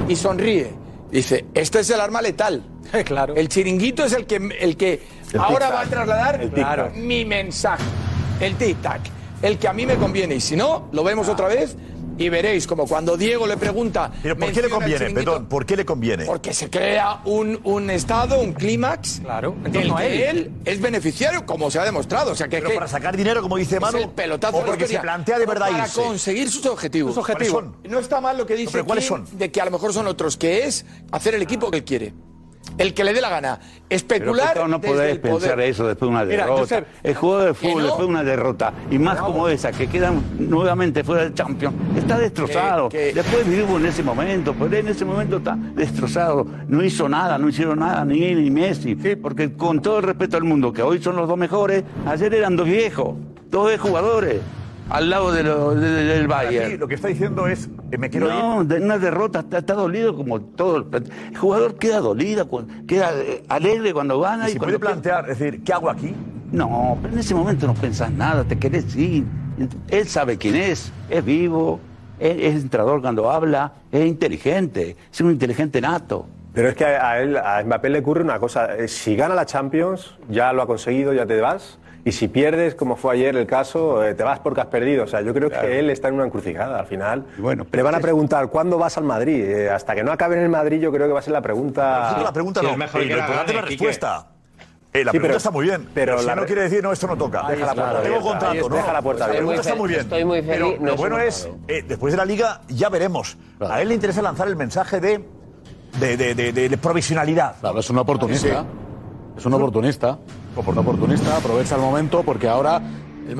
y 0.08 0.16
sonríe. 0.16 0.70
Dice, 1.10 1.46
este 1.54 1.80
es 1.80 1.90
el 1.90 2.00
arma 2.00 2.22
letal. 2.22 2.62
claro. 3.04 3.34
El 3.34 3.48
chiringuito 3.48 4.04
es 4.04 4.12
el 4.12 4.26
que, 4.26 4.36
el 4.36 4.76
que 4.76 5.02
El 5.32 5.40
ahora 5.40 5.70
va 5.70 5.80
a 5.82 5.86
trasladar 5.86 6.94
mi 6.94 7.24
mensaje. 7.24 7.84
El 8.40 8.56
tic-tac. 8.58 9.00
El 9.42 9.58
que 9.58 9.68
a 9.68 9.72
mí 9.72 9.86
me 9.86 9.96
conviene. 9.96 10.36
Y 10.36 10.40
si 10.40 10.56
no, 10.56 10.88
lo 10.92 11.02
vemos 11.04 11.28
otra 11.28 11.48
vez 11.48 11.76
y 12.22 12.28
veréis 12.28 12.66
como 12.66 12.86
cuando 12.86 13.16
Diego 13.16 13.46
le 13.46 13.56
pregunta. 13.56 14.10
Pero 14.22 14.36
¿por 14.36 14.52
qué 14.52 14.62
le 14.62 14.68
conviene, 14.70 15.10
Petón? 15.10 15.46
¿Por 15.46 15.66
qué 15.66 15.76
le 15.76 15.84
conviene? 15.84 16.24
Porque 16.24 16.52
se 16.54 16.70
crea 16.70 17.20
un, 17.24 17.60
un 17.64 17.90
estado, 17.90 18.40
un 18.40 18.52
clímax 18.52 19.20
Claro, 19.22 19.54
en 19.64 19.72
torno 19.72 19.96
a 19.96 20.04
él. 20.06 20.20
él 20.22 20.52
es 20.64 20.80
beneficiario, 20.80 21.44
como 21.46 21.70
se 21.70 21.78
ha 21.78 21.84
demostrado. 21.84 22.32
O 22.32 22.34
sea, 22.34 22.48
que, 22.48 22.58
Pero 22.58 22.68
que 22.70 22.74
para 22.74 22.88
sacar 22.88 23.16
dinero, 23.16 23.42
como 23.42 23.56
dice 23.56 23.76
es 23.76 23.80
Manu, 23.80 23.98
el 23.98 24.08
pelotazo 24.10 24.56
o 24.56 24.60
de 24.60 24.66
la 24.66 24.72
porque 24.72 24.86
se 24.86 24.98
plantea 24.98 25.38
de 25.38 25.46
verdad 25.46 25.70
Para 25.70 25.84
irse. 25.84 26.00
conseguir 26.02 26.50
sus 26.50 26.64
objetivos. 26.66 27.14
Sus 27.14 27.18
objetivos. 27.28 27.62
¿Cuáles 27.64 27.90
No 27.90 27.98
está 27.98 28.20
mal 28.20 28.36
lo 28.38 28.46
que 28.46 28.54
dice 28.54 28.70
pero 28.72 28.84
¿cuáles 28.84 29.04
son? 29.06 29.26
de 29.32 29.50
que 29.50 29.60
a 29.60 29.64
lo 29.64 29.70
mejor 29.70 29.92
son 29.92 30.06
otros, 30.06 30.36
que 30.36 30.64
es 30.66 30.84
hacer 31.10 31.34
el 31.34 31.42
equipo 31.42 31.70
que 31.70 31.78
él 31.78 31.84
quiere. 31.84 32.14
El 32.78 32.94
que 32.94 33.04
le 33.04 33.12
dé 33.12 33.20
la 33.20 33.28
gana. 33.28 33.60
Especular 33.90 34.52
Pero 34.54 34.66
no 34.68 34.80
podés 34.80 35.18
poder. 35.18 35.20
pensar 35.20 35.60
eso 35.60 35.86
después 35.86 36.08
de 36.08 36.16
una 36.16 36.24
Mira, 36.24 36.44
derrota. 36.44 36.60
Josep, 36.60 36.86
el 37.02 37.14
jugador 37.14 37.46
de 37.48 37.54
fútbol 37.54 37.78
no. 37.78 37.82
después 37.84 38.00
de 38.00 38.06
una 38.06 38.24
derrota, 38.24 38.72
y 38.90 38.98
más 38.98 39.18
como 39.18 39.48
esa, 39.48 39.72
que 39.72 39.88
quedan 39.88 40.22
nuevamente 40.38 41.04
fuera 41.04 41.24
del 41.24 41.34
Champions, 41.34 41.74
está 41.96 42.18
destrozado. 42.18 42.88
Después 42.88 43.46
vivo 43.48 43.76
en 43.76 43.86
ese 43.86 44.02
momento, 44.02 44.54
pero 44.58 44.74
en 44.76 44.88
ese 44.88 45.04
momento 45.04 45.36
está 45.36 45.56
destrozado. 45.74 46.46
No 46.68 46.82
hizo 46.82 47.08
nada, 47.08 47.36
no 47.36 47.48
hicieron 47.48 47.80
nada, 47.80 48.04
ni 48.04 48.22
él 48.24 48.42
ni 48.42 48.50
Messi. 48.50 48.94
Porque 48.94 49.52
con 49.52 49.82
todo 49.82 49.98
el 49.98 50.04
respeto 50.04 50.36
al 50.36 50.44
mundo, 50.44 50.72
que 50.72 50.82
hoy 50.82 51.02
son 51.02 51.16
los 51.16 51.28
dos 51.28 51.36
mejores, 51.36 51.84
ayer 52.06 52.32
eran 52.34 52.56
dos 52.56 52.66
viejos, 52.66 53.16
dos 53.50 53.78
jugadores, 53.78 54.40
al 54.92 55.10
lado 55.10 55.32
de 55.32 55.42
lo- 55.42 55.74
de- 55.74 55.90
de- 55.90 56.04
del 56.04 56.26
Bayern. 56.28 56.66
Aquí 56.66 56.76
lo 56.76 56.86
que 56.88 56.94
está 56.94 57.08
diciendo 57.08 57.46
es, 57.46 57.68
eh, 57.90 57.98
me 57.98 58.10
quiero 58.10 58.28
no, 58.28 58.64
de 58.64 58.76
una 58.80 58.98
derrota 58.98 59.40
está, 59.40 59.58
está 59.58 59.74
dolido 59.74 60.14
como 60.16 60.40
todo. 60.40 60.76
El, 60.76 60.86
el 61.32 61.36
jugador 61.38 61.76
queda 61.76 62.00
dolido, 62.00 62.48
queda 62.86 63.12
eh, 63.14 63.42
alegre 63.48 63.92
cuando 63.92 64.20
gana. 64.20 64.46
Y 64.46 64.50
Y, 64.50 64.52
se 64.54 64.58
puede 64.60 64.78
plantear, 64.78 65.28
es 65.30 65.38
decir, 65.38 65.62
¿qué 65.64 65.72
hago 65.72 65.88
aquí? 65.90 66.14
No, 66.52 66.98
pero 67.00 67.14
en 67.14 67.20
ese 67.20 67.34
momento 67.34 67.66
no 67.66 67.74
pensás 67.74 68.10
nada, 68.10 68.44
te 68.44 68.58
querés 68.58 68.94
ir. 68.96 69.24
Él 69.88 70.06
sabe 70.08 70.36
quién 70.38 70.56
es, 70.56 70.92
es 71.08 71.24
vivo, 71.24 71.80
es, 72.18 72.36
es 72.56 72.62
entrador 72.62 73.00
cuando 73.00 73.30
habla, 73.30 73.72
es 73.90 74.06
inteligente, 74.06 74.96
es 75.12 75.20
un 75.20 75.30
inteligente 75.30 75.80
nato. 75.80 76.26
Pero 76.54 76.68
es 76.68 76.74
que 76.74 76.84
a 76.84 77.10
a 77.10 77.20
él, 77.22 77.36
a 77.38 77.62
Mbappé 77.64 77.88
le 77.88 78.00
ocurre 78.00 78.22
una 78.22 78.38
cosa. 78.38 78.76
eh, 78.76 78.86
Si 78.88 79.16
gana 79.16 79.34
la 79.34 79.46
Champions, 79.46 80.14
ya 80.28 80.52
lo 80.52 80.60
ha 80.62 80.66
conseguido, 80.66 81.14
ya 81.14 81.24
te 81.24 81.40
vas. 81.40 81.78
Y 82.04 82.10
si 82.10 82.26
pierdes, 82.26 82.74
como 82.74 82.96
fue 82.96 83.14
ayer 83.14 83.36
el 83.36 83.46
caso, 83.46 84.04
eh, 84.04 84.14
te 84.14 84.24
vas 84.24 84.40
porque 84.40 84.60
has 84.60 84.66
perdido. 84.66 85.04
O 85.04 85.06
sea, 85.06 85.20
yo 85.20 85.32
creo 85.32 85.48
que 85.50 85.78
él 85.78 85.88
está 85.88 86.08
en 86.08 86.14
una 86.14 86.24
encrucijada 86.26 86.80
al 86.80 86.86
final. 86.86 87.24
Bueno, 87.38 87.64
le 87.70 87.82
van 87.82 87.94
a 87.94 88.00
preguntar, 88.00 88.48
¿cuándo 88.48 88.76
vas 88.76 88.98
al 88.98 89.04
Madrid? 89.04 89.44
Eh, 89.44 89.70
hasta 89.70 89.94
que 89.94 90.02
no 90.02 90.10
acabe 90.10 90.36
en 90.36 90.42
el 90.42 90.48
Madrid, 90.48 90.80
yo 90.80 90.90
creo 90.90 91.06
que 91.06 91.12
va 91.12 91.20
a 91.20 91.22
ser 91.22 91.32
la 91.32 91.40
pregunta. 91.42 92.20
la 92.20 92.32
pregunta 92.32 92.60
no, 92.60 92.70
eh, 92.70 92.76
lo 92.76 92.84
importante 93.18 93.50
es 93.52 93.54
la 93.54 93.62
respuesta. 93.62 94.26
Eh, 94.94 95.04
la 95.04 95.12
Sí, 95.12 95.18
pregunta 95.18 95.28
pero- 95.28 95.36
está 95.38 95.50
muy 95.52 95.64
bien, 95.64 95.88
pero 95.94 96.12
pero 96.12 96.18
si 96.18 96.26
la 96.26 96.34
no 96.34 96.40
re- 96.42 96.46
quiere 96.48 96.62
decir, 96.62 96.82
no, 96.82 96.92
esto 96.92 97.06
no 97.06 97.16
toca. 97.16 97.44
Deja 97.48 97.66
la 97.66 97.74
puerta 97.74 98.02
Tengo 98.02 98.20
contrato, 98.20 98.68
¿no? 98.68 98.76
deja 98.76 98.92
la 98.92 99.00
puerta 99.02 99.18
La 99.20 99.24
abierta. 99.26 99.38
pregunta 99.46 99.60
está 99.62 99.74
muy 99.76 99.88
bien. 99.88 100.00
estoy 100.00 100.24
muy 100.24 100.42
Pero 100.42 100.66
feliz, 100.66 100.80
no 100.80 100.86
lo 100.88 100.96
bueno 100.96 101.18
es, 101.18 101.48
eh, 101.68 101.84
después 101.86 102.12
de 102.12 102.16
la 102.18 102.24
Liga, 102.26 102.60
ya 102.68 102.88
veremos. 102.90 103.38
A 103.60 103.80
él 103.80 103.88
le 103.88 103.94
interesa 103.94 104.20
lanzar 104.20 104.48
el 104.48 104.56
mensaje 104.56 105.00
de, 105.00 105.24
de, 105.98 106.16
de, 106.18 106.34
de- 106.34 106.52
de- 106.52 106.68
de 106.68 106.76
provisionalidad. 106.78 107.54
Claro, 107.60 107.78
es 107.78 107.88
un 107.88 107.98
oportunista. 107.98 108.64
Es 109.38 109.46
un 109.46 109.54
oportunista. 109.54 110.18
Un 110.54 110.78
oportunista, 110.78 111.36
aprovecha 111.36 111.76
el 111.76 111.80
momento 111.80 112.22
porque 112.22 112.46
ahora 112.46 112.82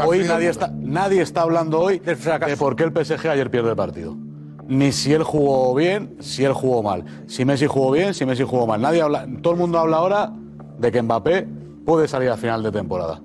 hoy 0.04 0.24
nadie 0.24 0.48
está, 0.48 0.68
nadie 0.74 1.20
está 1.20 1.42
hablando 1.42 1.80
hoy 1.80 1.98
de 1.98 2.56
por 2.56 2.74
qué 2.74 2.84
el 2.84 2.92
PSG 2.92 3.28
ayer 3.28 3.50
pierde 3.50 3.70
el 3.70 3.76
partido. 3.76 4.16
Ni 4.66 4.92
si 4.92 5.12
él 5.12 5.22
jugó 5.22 5.74
bien, 5.74 6.16
si 6.20 6.44
él 6.44 6.52
jugó 6.54 6.82
mal. 6.82 7.04
Si 7.26 7.44
Messi 7.44 7.66
jugó 7.66 7.90
bien, 7.90 8.14
si 8.14 8.24
Messi 8.24 8.44
jugó 8.44 8.66
mal. 8.66 8.80
Nadie 8.80 9.02
habla, 9.02 9.26
todo 9.42 9.52
el 9.52 9.58
mundo 9.58 9.78
habla 9.78 9.98
ahora 9.98 10.32
de 10.78 10.90
que 10.90 11.02
Mbappé 11.02 11.46
puede 11.84 12.08
salir 12.08 12.30
a 12.30 12.36
final 12.36 12.62
de 12.62 12.72
temporada. 12.72 13.20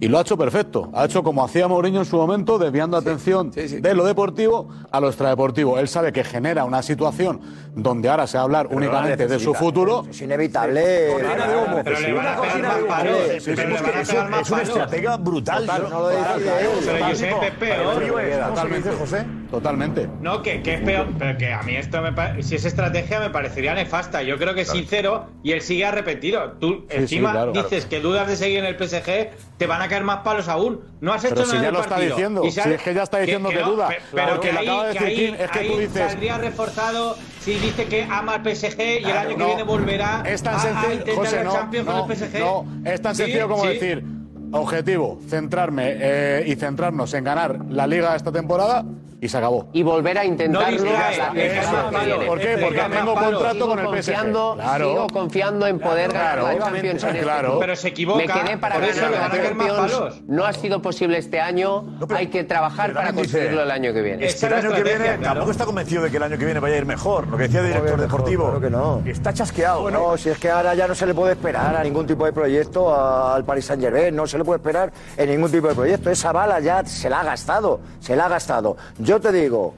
Y 0.00 0.08
lo 0.08 0.18
ha 0.18 0.20
hecho 0.20 0.36
perfecto. 0.36 0.90
Ha 0.94 1.04
hecho 1.06 1.22
como 1.22 1.44
hacía 1.44 1.68
Mourinho 1.68 2.00
en 2.00 2.04
su 2.06 2.16
momento, 2.16 2.58
desviando 2.58 2.96
atención 2.96 3.50
de 3.50 3.94
lo 3.94 4.04
deportivo 4.04 4.68
a 4.90 5.00
lo 5.00 5.08
extradeportivo. 5.08 5.78
Él 5.78 5.88
sabe 5.88 6.12
que 6.12 6.22
genera 6.24 6.64
una 6.64 6.82
situación 6.82 7.40
donde 7.74 8.08
ahora 8.08 8.26
se 8.26 8.36
va 8.36 8.42
a 8.42 8.44
hablar 8.44 8.66
Pero 8.68 8.78
únicamente 8.78 9.26
de 9.26 9.38
su 9.38 9.54
futuro. 9.54 10.04
Es 10.10 10.20
inevitable. 10.22 11.08
Cortina 11.12 11.46
de 11.48 11.56
humo. 11.56 11.80
Pero 11.84 12.00
le 12.00 12.12
van 12.12 12.26
a 12.26 12.36
cortina 12.36 12.56
pegar 12.74 13.04
de 13.04 13.10
humo. 13.12 13.32
es 13.32 13.46
van 13.46 13.58
a 13.58 13.66
que 13.66 13.82
pegar 13.82 14.02
es 14.26 14.30
más 14.30 14.50
una 14.50 14.62
estratega 14.62 15.16
brutal. 15.16 15.66
No 15.66 16.00
lo 16.00 16.08
decide 16.08 16.60
él. 16.60 16.68
Pero 16.84 16.92
Total. 16.98 17.10
Josep 17.10 17.42
es 17.42 17.50
peor. 17.52 17.80
El 17.92 17.96
frío 18.02 18.18
es, 18.18 18.36
¿cómo 18.36 18.46
se 18.46 18.48
Totalmente. 18.54 18.90
José? 18.90 19.26
Totalmente. 19.50 20.08
No, 20.20 20.42
que, 20.42 20.62
que 20.62 20.74
es 20.74 20.80
peor, 20.80 21.06
pero 21.18 21.38
que 21.38 21.52
a 21.52 21.62
mí 21.62 21.76
esto 21.76 22.02
me 22.02 22.12
pa- 22.12 22.34
si 22.42 22.56
es 22.56 22.64
estrategia 22.64 23.20
me 23.20 23.30
parecería 23.30 23.74
nefasta. 23.74 24.22
Yo 24.22 24.36
creo 24.38 24.54
que 24.54 24.62
es 24.62 24.68
sincero 24.68 25.26
y 25.42 25.52
él 25.52 25.62
sigue 25.62 25.84
arrepentido. 25.84 26.52
Tú 26.60 26.84
encima 26.90 27.46
dices 27.46 27.86
que 27.86 28.00
dudas 28.00 28.26
de 28.28 28.36
seguir 28.36 28.58
en 28.58 28.66
el 28.66 28.76
PSG, 28.76 29.30
te 29.56 29.66
van 29.66 29.82
a 29.82 29.85
caer 29.88 30.04
más 30.04 30.18
palos 30.18 30.48
aún. 30.48 30.80
No 31.00 31.12
has 31.12 31.24
hecho 31.24 31.34
Pero 31.34 31.46
nada 31.46 31.56
si 31.58 31.62
ya 31.62 31.68
el 31.68 31.74
lo 31.74 31.80
está 31.80 31.98
diciendo, 31.98 32.42
si 32.50 32.60
es 32.60 32.82
que 32.82 32.94
ya 32.94 33.02
está 33.02 33.18
diciendo 33.18 33.48
que 33.50 33.60
no, 33.60 33.70
duda. 33.72 33.88
pe- 33.88 33.98
Pero 34.12 34.26
Porque 34.28 34.48
que 34.48 34.52
lo 34.54 34.58
ahí, 34.60 34.66
acaba 34.68 34.86
de 34.88 34.92
que 34.92 35.04
decir 35.04 35.18
ahí- 35.20 35.26
Kim, 35.26 35.34
es 35.44 35.50
que 35.50 35.58
ahí 35.58 35.68
tú 35.70 35.78
dices- 35.78 36.10
saldría 36.10 36.38
reforzado 36.38 37.16
si 37.40 37.54
dice 37.54 37.84
que 37.86 38.04
ama 38.04 38.34
al 38.34 38.42
PSG 38.42 38.80
y 38.80 38.96
el 38.96 39.02
Claro, 39.04 39.18
año 39.20 39.28
que 39.30 39.36
no. 39.36 39.46
viene 39.46 39.62
volverá 39.62 40.22
Es 40.26 40.42
tan 40.42 40.54
a- 40.54 40.56
a, 40.56 40.60
sencillo, 40.60 40.92
intentar 40.92 41.14
José, 41.16 41.44
no, 41.44 41.52
Champions 41.52 41.86
no, 41.86 41.92
con 41.92 42.00
el 42.10 42.16
PSG. 42.16 42.38
no, 42.40 42.66
es 42.84 43.02
tan 43.02 43.14
Sí, 43.14 43.22
sencillo 43.22 43.48
como 43.48 43.62
sí. 43.62 43.68
decir, 43.68 44.04
objetivo, 44.52 45.18
centrarme 45.28 45.84
eh, 45.98 46.44
y 46.46 46.54
centrarnos 46.56 47.12
en 47.14 47.24
ganar 47.24 47.58
la 47.68 47.86
Liga 47.86 48.14
esta 48.16 48.30
temporada 48.32 48.84
y 49.20 49.28
se 49.28 49.38
acabó. 49.38 49.68
Y 49.72 49.82
volver 49.82 50.18
a 50.18 50.24
intentarlo 50.24 50.84
No 50.84 50.92
la-. 50.92 52.26
¿Por 52.26 52.38
qué? 52.38 52.58
Porque 52.58 52.80
tengo 52.80 53.14
contrato 53.14 53.66
con 53.66 53.78
el 53.78 54.02
PSG. 54.02 54.32
Claro. 54.56 54.88
Sigo 54.88 55.06
confiando 55.08 55.66
en 55.66 55.78
poder 55.78 56.10
Claro, 56.10 56.44
ganar 56.44 56.58
la 56.60 56.66
Champions 56.66 57.04
en 57.04 57.16
claro. 57.18 57.58
Pero 57.58 57.76
se 57.76 57.88
equivoca, 57.88 58.18
Me 58.18 58.26
quedé 58.26 58.58
para 58.58 58.74
por 58.76 58.84
eso 58.84 59.00
ganar 59.10 59.34
la 59.34 59.42
Champions. 59.42 60.22
No 60.26 60.44
ha 60.44 60.52
sido 60.52 60.82
posible 60.82 61.18
este 61.18 61.40
año. 61.40 61.84
Hay 62.14 62.28
que 62.28 62.44
trabajar 62.44 62.92
para 62.92 63.12
conseguirlo 63.12 63.62
el 63.62 63.70
año 63.70 63.92
que 63.92 64.02
viene. 64.02 64.26
Es 64.26 64.36
que 64.36 64.46
el 64.46 64.52
año 64.54 64.72
que 64.72 64.82
viene 64.82 65.18
tampoco 65.18 65.50
está 65.50 65.64
convencido 65.64 66.02
de 66.02 66.10
que 66.10 66.16
el 66.16 66.22
año 66.22 66.38
que 66.38 66.44
viene 66.44 66.60
vaya 66.60 66.74
a 66.74 66.78
ir 66.78 66.86
mejor. 66.86 67.28
Lo 67.28 67.36
que 67.36 67.44
decía 67.44 67.60
el 67.60 67.66
director 67.68 68.00
deportivo. 68.00 68.44
Claro 68.44 68.60
que 68.60 68.70
no. 68.70 69.02
Está 69.06 69.32
chasqueado. 69.32 69.90
No, 69.90 70.16
si 70.16 70.30
es 70.30 70.38
que 70.38 70.50
ahora 70.50 70.74
ya 70.74 70.86
no 70.86 70.94
se 70.94 71.06
le 71.06 71.14
puede 71.14 71.32
esperar 71.32 71.76
a 71.76 71.82
ningún 71.82 72.06
tipo 72.06 72.24
de 72.24 72.32
proyecto 72.32 72.94
al 72.94 73.44
Paris 73.44 73.64
Saint 73.66 73.82
Germain, 73.82 74.14
no 74.14 74.26
se 74.26 74.38
le 74.38 74.44
puede 74.44 74.58
esperar 74.58 74.92
en 75.16 75.30
ningún 75.30 75.50
tipo 75.50 75.68
de 75.68 75.74
proyecto. 75.74 76.10
Esa 76.10 76.32
bala 76.32 76.60
ya 76.60 76.84
se 76.84 77.08
la 77.08 77.20
ha 77.20 77.24
gastado, 77.24 77.80
se 78.00 78.16
la 78.16 78.26
ha 78.26 78.28
gastado. 78.28 78.76
Yo 79.06 79.20
te 79.20 79.30
digo, 79.30 79.72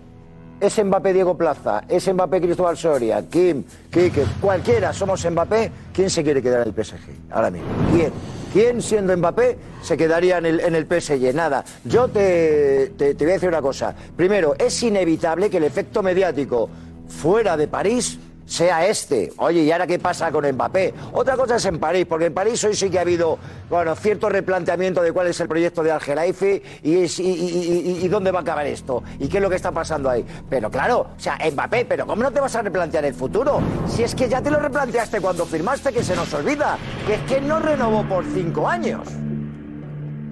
es 0.58 0.82
Mbappé 0.82 1.12
Diego 1.12 1.36
Plaza, 1.36 1.84
es 1.86 2.10
Mbappé 2.10 2.40
Cristóbal 2.40 2.78
Soria, 2.78 3.22
Kim, 3.28 3.62
Kike, 3.90 4.24
cualquiera 4.40 4.90
somos 4.94 5.22
Mbappé, 5.30 5.70
¿quién 5.92 6.08
se 6.08 6.24
quiere 6.24 6.40
quedar 6.40 6.62
en 6.66 6.68
el 6.74 6.84
PSG 6.84 7.10
ahora 7.30 7.50
mismo? 7.50 7.68
¿Quién? 7.92 8.10
¿Quién 8.54 8.80
siendo 8.80 9.14
Mbappé 9.14 9.58
se 9.82 9.98
quedaría 9.98 10.38
en 10.38 10.46
el, 10.46 10.86
PSG? 10.86 11.34
Nada. 11.34 11.62
Yo 11.84 12.08
te, 12.08 12.94
te- 12.96 13.14
te 13.14 13.24
voy 13.24 13.32
a 13.32 13.34
decir 13.34 13.50
una 13.50 13.60
cosa. 13.60 13.94
Primero, 14.16 14.54
es 14.58 14.82
inevitable 14.82 15.50
que 15.50 15.58
el 15.58 15.64
efecto 15.64 16.02
mediático 16.02 16.70
fuera 17.08 17.54
de 17.58 17.68
París 17.68 18.18
sea 18.48 18.86
este. 18.86 19.32
Oye, 19.36 19.62
¿y 19.62 19.70
ahora 19.70 19.86
qué 19.86 19.98
pasa 19.98 20.32
con 20.32 20.50
Mbappé? 20.50 20.94
Otra 21.12 21.36
cosa 21.36 21.56
es 21.56 21.64
en 21.66 21.78
París, 21.78 22.06
porque 22.08 22.26
en 22.26 22.34
París 22.34 22.64
hoy 22.64 22.74
sí 22.74 22.88
que 22.88 22.98
ha 22.98 23.02
habido 23.02 23.38
bueno, 23.68 23.94
cierto 23.94 24.28
replanteamiento 24.28 25.02
de 25.02 25.12
cuál 25.12 25.28
es 25.28 25.38
el 25.40 25.48
proyecto 25.48 25.82
de 25.82 25.92
Algelaifi 25.92 26.62
y, 26.82 28.02
y 28.04 28.08
dónde 28.08 28.30
va 28.30 28.40
a 28.40 28.42
acabar 28.42 28.66
esto 28.66 29.02
y 29.18 29.28
qué 29.28 29.36
es 29.36 29.42
lo 29.42 29.50
que 29.50 29.56
está 29.56 29.70
pasando 29.70 30.08
ahí. 30.08 30.24
Pero 30.48 30.70
claro, 30.70 31.00
o 31.16 31.20
sea, 31.20 31.38
Mbappé, 31.52 31.84
pero 31.84 32.06
¿cómo 32.06 32.22
no 32.22 32.30
te 32.30 32.40
vas 32.40 32.56
a 32.56 32.62
replantear 32.62 33.04
el 33.04 33.14
futuro? 33.14 33.60
Si 33.86 34.02
es 34.02 34.14
que 34.14 34.28
ya 34.28 34.40
te 34.40 34.50
lo 34.50 34.58
replanteaste 34.58 35.20
cuando 35.20 35.44
firmaste, 35.44 35.92
que 35.92 36.02
se 36.02 36.16
nos 36.16 36.32
olvida, 36.32 36.78
que 37.06 37.14
es 37.14 37.20
que 37.22 37.40
no 37.42 37.58
renovó 37.60 38.02
por 38.04 38.24
cinco 38.24 38.66
años. 38.66 39.06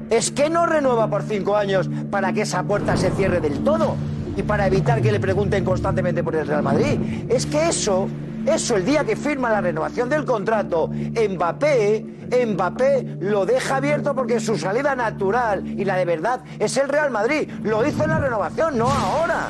Es 0.09 0.31
que 0.31 0.49
no 0.49 0.67
renueva 0.67 1.11
por 1.11 1.23
cinco 1.25 1.57
años 1.57 1.91
para 2.11 2.33
que 2.33 2.43
esa 2.43 2.63
puerta 2.63 2.97
se 2.97 3.11
cierre 3.11 3.41
del 3.41 3.63
todo 3.65 3.97
y 4.37 4.43
para 4.43 4.67
evitar 4.67 5.01
que 5.01 5.11
le 5.11 5.19
pregunten 5.19 5.65
constantemente 5.65 6.23
por 6.23 6.37
el 6.37 6.47
Real 6.47 6.63
Madrid. 6.63 6.99
Es 7.29 7.47
que 7.47 7.69
eso, 7.69 8.07
eso 8.47 8.77
el 8.77 8.85
día 8.85 9.05
que 9.05 9.17
firma 9.17 9.51
la 9.51 9.61
renovación 9.61 10.09
del 10.09 10.25
contrato, 10.25 10.89
Mbappé, 10.89 12.05
Mbappé 12.47 13.17
lo 13.21 13.47
deja 13.47 13.77
abierto 13.77 14.15
porque 14.15 14.39
su 14.39 14.57
salida 14.57 14.95
natural 14.95 15.67
y 15.67 15.85
la 15.85 15.97
de 15.97 16.05
verdad 16.05 16.41
es 16.59 16.77
el 16.77 16.89
Real 16.89 17.11
Madrid. 17.11 17.49
Lo 17.63 17.87
hizo 17.87 18.05
en 18.05 18.11
la 18.11 18.19
renovación, 18.19 18.77
no 18.77 18.89
ahora. 18.89 19.49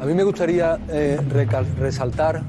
A 0.00 0.04
mí 0.04 0.12
me 0.12 0.24
gustaría 0.24 0.78
eh, 0.90 1.18
resaltar, 1.78 2.42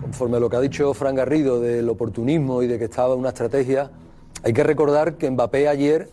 conforme 0.00 0.38
a 0.38 0.40
lo 0.40 0.48
que 0.48 0.56
ha 0.56 0.60
dicho 0.60 0.94
Fran 0.94 1.14
Garrido 1.14 1.60
del 1.60 1.86
oportunismo 1.90 2.62
y 2.62 2.66
de 2.66 2.78
que 2.78 2.86
estaba 2.86 3.14
una 3.14 3.28
estrategia, 3.28 3.90
hay 4.42 4.54
que 4.54 4.62
recordar 4.62 5.14
que 5.16 5.30
Mbappé 5.30 5.68
ayer 5.68 6.08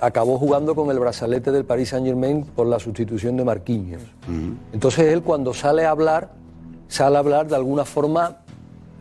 acabó 0.00 0.38
jugando 0.38 0.74
con 0.74 0.90
el 0.90 0.98
brazalete 0.98 1.52
del 1.52 1.64
Paris 1.64 1.90
Saint 1.90 2.06
Germain 2.06 2.44
por 2.44 2.66
la 2.66 2.78
sustitución 2.78 3.36
de 3.36 3.44
Marquinhos. 3.44 4.02
Entonces 4.72 5.12
él 5.12 5.22
cuando 5.22 5.54
sale 5.54 5.84
a 5.84 5.90
hablar, 5.90 6.30
sale 6.88 7.16
a 7.16 7.18
hablar 7.20 7.48
de 7.48 7.56
alguna 7.56 7.84
forma 7.84 8.38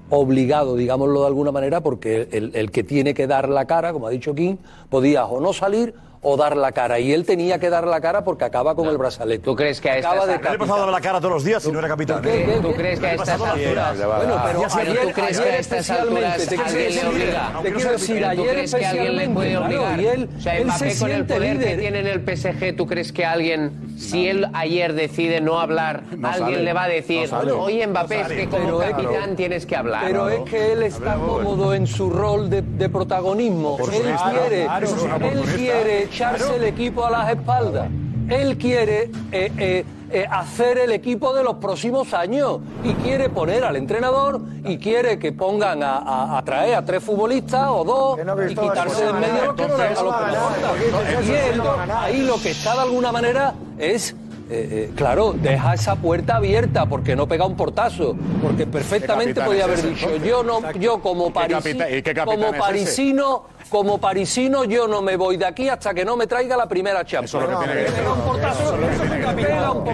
obligado, 0.09 0.75
digámoslo 0.75 1.21
de 1.21 1.27
alguna 1.27 1.51
manera, 1.51 1.81
porque 1.81 2.27
el, 2.31 2.51
el 2.55 2.71
que 2.71 2.83
tiene 2.83 3.13
que 3.13 3.27
dar 3.27 3.47
la 3.47 3.65
cara, 3.65 3.93
como 3.93 4.07
ha 4.07 4.09
dicho 4.09 4.33
King, 4.33 4.57
podía 4.89 5.25
o 5.25 5.39
no 5.39 5.53
salir 5.53 5.93
o 6.22 6.36
dar 6.36 6.57
la 6.57 6.72
cara. 6.74 6.99
Y 6.99 7.13
él 7.13 7.26
tenía 7.26 7.59
que 7.59 7.70
dar 7.70 7.88
la 7.88 8.01
cara 8.01 8.24
porque 8.26 8.43
acaba 8.45 8.76
con 8.76 8.88
el 8.88 8.97
brazalete. 8.97 9.43
¿Tú 9.43 9.55
crees 9.55 9.80
que 9.80 9.89
a 9.89 9.93
Acaba 9.95 10.26
de 10.26 10.39
¿Qué 10.39 10.49
le 10.49 10.57
pasado 10.57 10.78
a 10.78 10.80
dar 10.82 10.89
la 10.89 11.01
cara 11.01 11.20
todos 11.20 11.34
los 11.36 11.43
días 11.45 11.63
si 11.63 11.72
no 11.72 11.80
era 11.80 11.88
capitán? 11.88 12.22
¿Qué, 12.22 12.45
qué, 12.45 12.59
¿Tú 12.61 12.74
crees 12.74 12.99
que 12.99 13.07
a 13.07 13.09
¿Qué 13.11 13.15
le 13.17 13.24
estas 13.24 13.41
alturas... 13.41 13.97
Bueno, 13.97 14.41
pero 14.45 14.59
¿Tú 14.59 14.65
ayer- 14.80 14.97
crees 14.99 15.15
que 15.15 15.22
ayer 15.22 15.41
a 15.41 15.57
estas 15.57 15.80
especialmente, 15.80 16.26
alturas 16.26 16.47
te 16.49 16.55
quiero 16.55 16.63
alguien 16.70 16.84
le 16.89 16.95
decir- 16.95 17.07
obliga? 17.09 17.51
te 17.63 17.72
quiero 17.74 17.91
decir, 17.91 18.20
¿Tú 18.20 18.26
ayer 18.30 18.49
crees 18.49 18.76
que 18.76 18.86
alguien 18.86 19.15
le 19.15 19.30
puede 19.30 19.57
obligar? 19.57 19.99
y 19.99 20.07
él- 20.07 20.30
o 20.38 20.41
sea, 20.41 20.57
él 20.57 20.65
Mbappé 20.65 20.89
se 20.91 20.99
con 20.99 21.11
el 21.11 21.26
poder 21.26 21.59
que 21.59 21.78
tiene 21.78 21.99
en 21.99 22.07
el 22.07 22.20
PSG, 22.22 22.76
¿tú 22.76 22.86
crees 22.86 23.11
que 23.13 23.26
alguien, 23.26 23.95
si 23.97 24.28
él 24.28 24.47
ayer 24.53 24.93
decide 24.93 25.39
no 25.41 25.59
hablar, 25.59 26.03
alguien 26.11 26.34
sale. 26.34 26.63
le 26.63 26.74
va 26.74 26.84
a 26.84 26.88
decir, 26.89 27.32
No 27.32 27.61
oye 27.63 27.88
Mbappé, 27.88 28.17
No 28.20 28.26
es 28.28 28.34
que 28.34 28.49
como 28.49 28.78
capitán 28.80 29.36
tienes 29.36 29.65
que 29.65 29.76
hablar? 29.76 30.03
Pero 30.05 30.30
es 30.30 30.41
que 30.49 30.74
él 30.74 30.84
está 30.84 31.15
cómodo 31.15 31.74
en 31.74 31.88
su 31.88 32.09
rol 32.09 32.49
de, 32.49 32.89
protagonismo. 32.89 33.78
Él 33.80 33.86
quiere, 34.32 34.63
él 34.65 35.41
quiere 35.55 36.09
echarse 36.10 36.43
Claro. 36.45 36.55
el 36.57 36.64
equipo 36.66 37.05
a 37.05 37.12
las 37.12 37.30
espaldas. 37.32 37.88
Él 38.30 38.57
quiere 38.57 39.10
eh, 39.32 39.51
eh, 39.57 39.86
eh, 40.12 40.26
hacer 40.30 40.78
el 40.80 40.91
equipo 40.91 41.34
de 41.34 41.43
los 41.43 41.55
próximos 41.55 42.14
años 42.14 42.60
y 42.84 42.93
quiere 42.93 43.30
poner 43.30 43.64
al 43.64 43.76
entrenador 43.76 44.41
y 44.66 44.78
quiere 44.78 45.18
que 45.18 45.32
pongan 45.32 45.82
a, 45.84 45.97
a- 45.97 46.38
a 46.38 46.43
traer 46.45 46.76
a 46.76 46.86
tres 46.86 47.03
futbolistas 47.03 47.68
o 47.70 47.84
dos 47.84 48.20
y 48.49 48.55
quitarse 48.55 49.03
de 49.05 49.10
en 49.10 49.20
medio 49.20 49.55
que 49.55 49.68
no 49.68 49.76
a 49.76 49.78
lo 49.89 50.99
que 51.26 51.49
él, 51.49 51.62
ahí 51.95 52.22
lo 52.24 52.39
que 52.41 52.51
está 52.51 52.74
de 52.76 52.82
alguna 52.82 53.12
manera 53.12 53.53
es 53.78 54.16
eh, 54.51 54.89
eh, 54.89 54.91
claro, 54.95 55.33
deja 55.33 55.75
esa 55.75 55.95
puerta 55.95 56.37
abierta 56.37 56.87
porque 56.87 57.15
no 57.15 57.27
pega 57.27 57.45
un 57.45 57.55
portazo, 57.55 58.15
porque 58.41 58.65
perfectamente 58.65 59.39
podía 59.41 59.65
haber 59.65 59.77
ese, 59.79 59.89
dicho 59.89 60.05
entonces? 60.07 60.27
yo 60.29 60.43
no, 60.43 60.71
yo 60.73 60.99
como 61.01 61.31
parisi- 61.31 62.25
como 62.25 62.47
ese? 62.47 62.57
parisino, 62.57 63.43
como 63.69 63.99
parisino 63.99 64.63
yo 64.63 64.87
no 64.87 65.03
me 65.03 65.17
voy 65.17 65.37
de 65.37 65.45
aquí 65.45 65.69
hasta 65.69 65.93
que 65.93 66.03
no 66.03 66.17
me 66.17 66.25
traiga 66.25 66.57
la 66.57 66.67
primera 66.67 67.05
Champions. 67.05 67.29
Eso 67.35 67.43
es 67.43 67.49
lo 67.51 67.59
que 67.59 67.65
tiene 67.67 67.85
que 67.85 67.91
pega 67.91 68.11
un 68.11 68.21
portazo, 68.21 68.77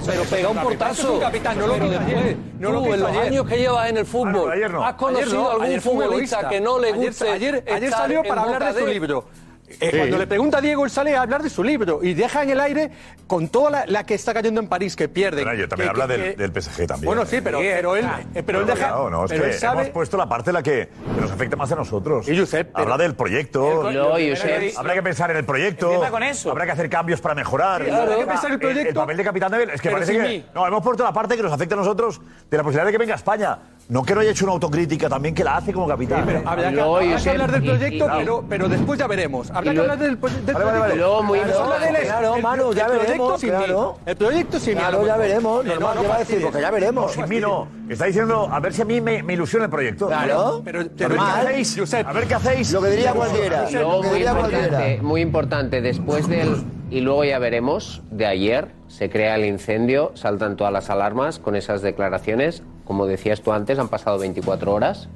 pero 0.05 0.23
pega 0.23 0.49
un 0.49 0.57
portazo. 0.57 1.19
no 1.59 1.67
lo 1.67 1.73
después, 1.75 2.37
lo 2.59 2.93
en 2.93 2.99
los 3.01 3.11
años 3.17 3.45
que 3.45 3.57
llevas 3.57 3.89
en 3.89 3.97
el 3.97 4.05
fútbol, 4.05 4.51
ayer 4.53 4.71
no. 4.71 4.85
has 4.85 4.93
conocido 4.93 5.51
algún 5.51 5.81
futbolista 5.81 6.47
que 6.47 6.61
no 6.61 6.79
le 6.79 6.93
guste 6.93 7.29
Ayer, 7.29 7.63
salió 7.91 8.23
para 8.23 8.43
hablar 8.43 8.73
de 8.73 8.79
su 8.79 8.87
él? 8.87 8.93
libro. 8.93 9.25
Eh, 9.68 9.89
Sí. 9.91 9.97
Cuando 9.97 10.18
le 10.20 10.28
pregunta 10.28 10.59
a 10.59 10.61
Diego, 10.61 10.86
él 10.86 10.91
sale 10.91 11.16
a 11.16 11.24
hablar 11.24 11.41
de 11.41 11.49
su 11.49 11.63
libro 11.63 11.99
y 12.03 12.13
deja 12.13 12.43
en 12.43 12.51
el 12.51 12.59
aire 12.59 12.91
con 13.26 13.47
toda 13.47 13.72
la, 13.72 13.86
la 13.88 14.05
que 14.05 14.13
está 14.13 14.32
cayendo 14.34 14.61
en 14.61 14.68
París, 14.68 14.95
que 14.95 15.09
pierde. 15.09 15.43
Bueno, 15.43 15.57
yo 15.59 15.68
también 15.68 15.91
que- 15.91 16.01
habla 16.01 16.16
que- 16.16 16.22
del, 16.22 16.51
del 16.53 16.61
PSG 16.61 16.86
también. 16.88 17.05
Bueno, 17.07 17.26
sí, 17.26 17.41
pero, 17.43 17.57
pero 17.59 17.95
él, 17.95 18.05
eh, 18.36 18.43
pero 18.43 18.61
él 18.61 18.68
deja. 18.68 18.89
No, 18.89 19.09
no, 19.09 19.26
es 19.26 19.32
pero 19.32 19.43
que 19.43 19.49
él 19.49 19.55
sabe. 19.55 19.82
hemos 19.82 19.89
puesto 19.93 20.18
la 20.18 20.30
parte 20.30 20.51
en 20.51 20.53
la 20.53 20.61
que 20.63 20.89
nos 21.20 21.32
afecta 21.32 21.55
más 21.55 21.72
a 21.72 21.76
nosotros. 21.76 22.30
Y 22.30 22.38
Josep, 22.38 22.68
pero- 22.74 22.84
Habla 22.93 22.97
del 23.03 23.16
proyecto. 23.16 23.89
El- 23.89 23.95
No, 23.97 24.09
Josep. 24.11 24.78
Habrá 24.78 24.93
que 24.93 25.01
pensar 25.03 25.32
en 25.32 25.38
el 25.38 25.45
proyecto. 25.45 25.99
Con 26.11 26.24
eso. 26.24 26.51
Habrá 26.51 26.66
que 26.66 26.72
hacer 26.72 26.89
cambios 26.89 27.20
para 27.20 27.34
mejorar. 27.34 27.84
Claro. 27.84 28.03
Habrá 28.03 28.18
que 28.18 28.26
pensar 28.28 28.45
en 28.45 28.51
el 28.51 28.53
El, 28.53 28.74
proyecto. 28.74 28.99
papel 28.99 29.18
de 29.18 29.24
capitán 29.24 29.51
de 29.51 29.63
es 29.63 29.82
que 29.82 29.89
Pero 29.89 29.93
parece 29.95 30.11
que. 30.13 30.20
mí. 30.20 30.45
No, 30.53 30.68
hemos 30.68 30.84
puesto 30.84 31.03
la 31.03 31.11
parte 31.11 31.36
que 31.36 31.41
nos 31.43 31.51
afecta 31.51 31.74
a 31.74 31.78
nosotros 31.80 32.22
de 32.49 32.57
la 32.57 32.63
posibilidad 32.63 32.86
de 32.86 32.91
que 32.91 32.97
venga 32.99 33.13
a 33.13 33.18
España. 33.18 33.57
No 33.88 34.01
que 34.01 34.15
no 34.15 34.21
haya 34.21 34.31
hecho 34.31 34.45
una 34.45 34.53
autocrítica 34.53 35.07
también 35.07 35.36
que 35.36 35.43
la 35.43 35.57
hace 35.57 35.71
como 35.71 35.88
capitán. 35.88 36.23
Pero 36.25 36.39
¿eh? 36.39 36.43
habrá 36.43 36.71
que, 36.71 36.79
habrá 36.81 37.21
que 37.21 37.29
hablar 37.29 37.51
del 37.51 37.63
proyecto, 37.63 38.07
pero, 38.17 38.45
pero 38.49 38.67
después 38.67 38.97
ya 38.99 39.05
veremos. 39.05 39.51
Habrá 39.51 39.71
que 39.71 39.75
lo- 39.75 39.81
hablar 39.83 39.99
del, 39.99 40.09
del 40.19 40.19
Vale, 40.55 40.65
vale, 40.65 40.79
proyecto. 40.79 41.11
vale. 41.13 41.23
Muy 41.27 41.39
Claro, 41.39 41.65
Claro, 42.01 42.36
el- 42.36 42.41
Manu, 42.41 42.73
ya 42.73 42.86
el 42.88 42.97
veremos, 42.99 43.41
claro. 43.41 43.97
El 44.07 44.15
proyecto 44.15 44.59
sin 44.59 44.73
mí. 44.73 44.79
Claro, 44.79 45.01
lo 45.01 45.07
ya 45.07 45.17
veremos. 45.17 45.65
Normal, 45.65 45.79
no, 45.95 46.01
¿qué 46.01 46.07
no 46.07 46.09
va 46.09 46.15
a 46.15 46.19
decir? 46.19 46.41
Porque 46.41 46.61
ya 46.61 46.71
veremos. 46.71 47.11
Sin 47.11 47.29
mí 47.29 47.39
no. 47.39 47.67
Está 47.88 48.05
diciendo 48.05 48.49
a 48.51 48.59
ver 48.59 48.73
si 48.73 48.81
a 48.81 48.86
mí 48.86 49.01
me, 49.01 49.21
me 49.21 49.33
ilusiona 49.33 49.65
el 49.65 49.71
proyecto. 49.71 50.07
Claro. 50.07 50.61
Pero, 50.65 50.79
a 50.79 50.83
ver 50.83 50.91
qué 50.97 51.05
hacéis. 51.05 51.93
A 51.93 52.11
ver 52.13 52.27
qué 52.27 52.33
hacéis. 52.33 52.71
Lo 52.71 52.81
que 52.81 52.89
diría 52.89 53.13
cualquiera. 53.13 53.69
Lo 53.69 54.01
que 54.01 54.07
muy 54.07 54.09
diría 54.17 54.31
importante, 54.31 54.67
cualquiera. 54.69 55.03
muy 55.03 55.21
importante, 55.21 55.81
después 55.81 56.27
del, 56.27 56.63
y 56.89 57.01
luego 57.01 57.23
ya 57.23 57.38
veremos, 57.38 58.01
de 58.09 58.25
ayer 58.25 58.71
se 58.88 59.11
crea 59.11 59.36
el 59.36 59.45
incendio, 59.45 60.11
saltan 60.15 60.55
todas 60.55 60.73
las 60.73 60.89
alarmas 60.89 61.38
con 61.38 61.55
esas 61.55 61.83
declaraciones. 61.83 62.63
Como 62.86 63.07
decías 63.07 63.41
tú 63.41 63.51
antes, 63.51 63.77
han 63.79 63.89
pasado 63.89 64.17
24 64.19 64.73
horas. 64.73 65.09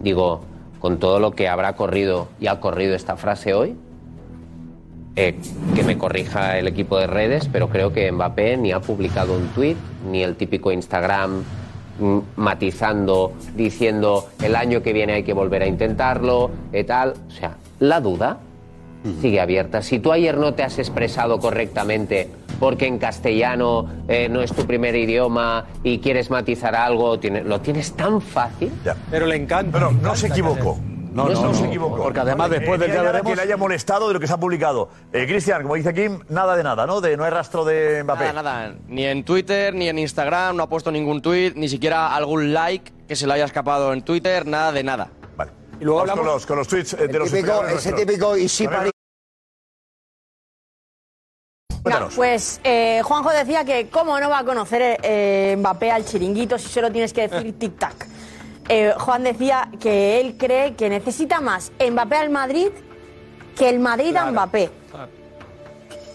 Digo, 0.00 0.42
con 0.78 0.98
todo 0.98 1.18
lo 1.18 1.32
que 1.32 1.48
habrá 1.48 1.74
corrido 1.74 2.28
y 2.38 2.46
ha 2.46 2.60
corrido 2.60 2.94
esta 2.94 3.16
frase 3.16 3.54
hoy, 3.54 3.76
eh, 5.16 5.36
que 5.74 5.82
me 5.84 5.96
corrija 5.96 6.58
el 6.58 6.66
equipo 6.68 6.98
de 6.98 7.06
redes, 7.06 7.48
pero 7.50 7.68
creo 7.68 7.92
que 7.92 8.10
Mbappé 8.10 8.56
ni 8.56 8.72
ha 8.72 8.80
publicado 8.80 9.34
un 9.34 9.46
tuit, 9.48 9.78
ni 10.10 10.22
el 10.22 10.36
típico 10.36 10.72
Instagram 10.72 11.42
mm, 12.00 12.18
matizando, 12.36 13.32
diciendo 13.56 14.28
el 14.42 14.56
año 14.56 14.82
que 14.82 14.92
viene 14.92 15.14
hay 15.14 15.22
que 15.22 15.32
volver 15.32 15.62
a 15.62 15.66
intentarlo, 15.66 16.50
y 16.72 16.84
tal. 16.84 17.14
O 17.28 17.30
sea, 17.30 17.56
la 17.78 18.00
duda 18.00 18.40
sigue 19.20 19.40
abierta. 19.40 19.82
Si 19.82 19.98
tú 19.98 20.12
ayer 20.12 20.36
no 20.36 20.54
te 20.54 20.62
has 20.62 20.78
expresado 20.78 21.38
correctamente 21.38 22.30
porque 22.60 22.86
en 22.86 22.98
castellano 22.98 23.86
eh, 24.08 24.28
no 24.30 24.40
es 24.40 24.52
tu 24.52 24.66
primer 24.66 24.94
idioma 24.96 25.66
y 25.82 25.98
quieres 25.98 26.30
matizar 26.30 26.74
algo, 26.74 27.18
tiene- 27.18 27.42
lo 27.44 27.60
tienes 27.60 27.92
tan 27.94 28.20
fácil. 28.20 28.70
Pero 29.10 29.26
le 29.26 29.36
encanta. 29.36 29.72
Pero 29.78 29.92
no 29.92 30.14
se 30.16 30.28
equivocó. 30.28 30.78
No, 31.12 31.28
no, 31.28 31.42
no, 31.42 31.54
se 31.54 31.66
equivocó. 31.66 32.02
porque 32.02 32.18
además 32.18 32.50
después 32.50 32.80
del 32.80 32.88
que 32.90 32.94
ya 32.96 33.02
haya- 33.02 33.12
veremos- 33.12 33.30
Que 33.30 33.36
le 33.36 33.42
haya 33.42 33.56
molestado 33.56 34.08
de 34.08 34.14
lo 34.14 34.18
que 34.20 34.26
se 34.26 34.32
ha 34.32 34.36
publicado. 34.36 34.88
Eh, 35.12 35.26
Cristian, 35.28 35.62
como 35.62 35.76
dice 35.76 35.94
Kim, 35.94 36.18
nada 36.28 36.56
de 36.56 36.64
nada, 36.64 36.86
¿no? 36.86 37.00
De 37.00 37.16
no 37.16 37.22
hay 37.22 37.30
rastro 37.30 37.64
de 37.64 38.02
Mbappé. 38.02 38.24
Nada, 38.32 38.42
nada. 38.42 38.74
Ni 38.88 39.04
en 39.04 39.22
Twitter, 39.24 39.72
ni 39.74 39.88
en 39.88 39.96
Instagram, 40.00 40.56
no 40.56 40.64
ha 40.64 40.68
puesto 40.68 40.90
ningún 40.90 41.22
tweet, 41.22 41.52
ni 41.54 41.68
siquiera 41.68 42.16
algún 42.16 42.52
like 42.52 42.90
que 43.06 43.14
se 43.14 43.28
le 43.28 43.34
haya 43.34 43.44
escapado 43.44 43.92
en 43.92 44.02
Twitter, 44.02 44.44
nada 44.44 44.72
de 44.72 44.82
nada. 44.82 45.08
Vale. 45.36 45.52
Y 45.80 45.84
luego 45.84 46.00
Vamos 46.00 46.10
hablamos. 46.10 46.26
con 46.26 46.34
los, 46.34 46.46
con 46.46 46.58
los 46.58 46.66
tweets 46.68 46.92
eh, 46.94 47.06
de 47.06 47.18
los 47.20 47.30
Típico, 47.30 47.52
ese 47.62 47.70
nuestros. 47.90 47.94
típico 48.00 48.36
y 48.36 48.48
si 48.48 48.66
París. 48.66 48.90
Venga, 51.84 52.08
pues 52.14 52.60
eh, 52.64 53.02
Juanjo 53.04 53.30
decía 53.30 53.64
que 53.64 53.88
cómo 53.90 54.18
no 54.18 54.30
va 54.30 54.38
a 54.38 54.44
conocer 54.44 54.98
eh, 55.02 55.54
Mbappé 55.58 55.90
al 55.90 56.04
chiringuito 56.04 56.58
si 56.58 56.68
solo 56.68 56.90
tienes 56.90 57.12
que 57.12 57.28
decir 57.28 57.54
tic-tac. 57.58 58.06
Eh, 58.68 58.94
Juan 58.98 59.22
decía 59.22 59.68
que 59.78 60.20
él 60.20 60.36
cree 60.38 60.74
que 60.74 60.88
necesita 60.88 61.40
más 61.40 61.72
Mbappé 61.78 62.16
al 62.16 62.30
Madrid 62.30 62.68
que 63.56 63.68
el 63.68 63.80
Madrid 63.80 64.16
a 64.16 64.30
Mbappé. 64.30 64.70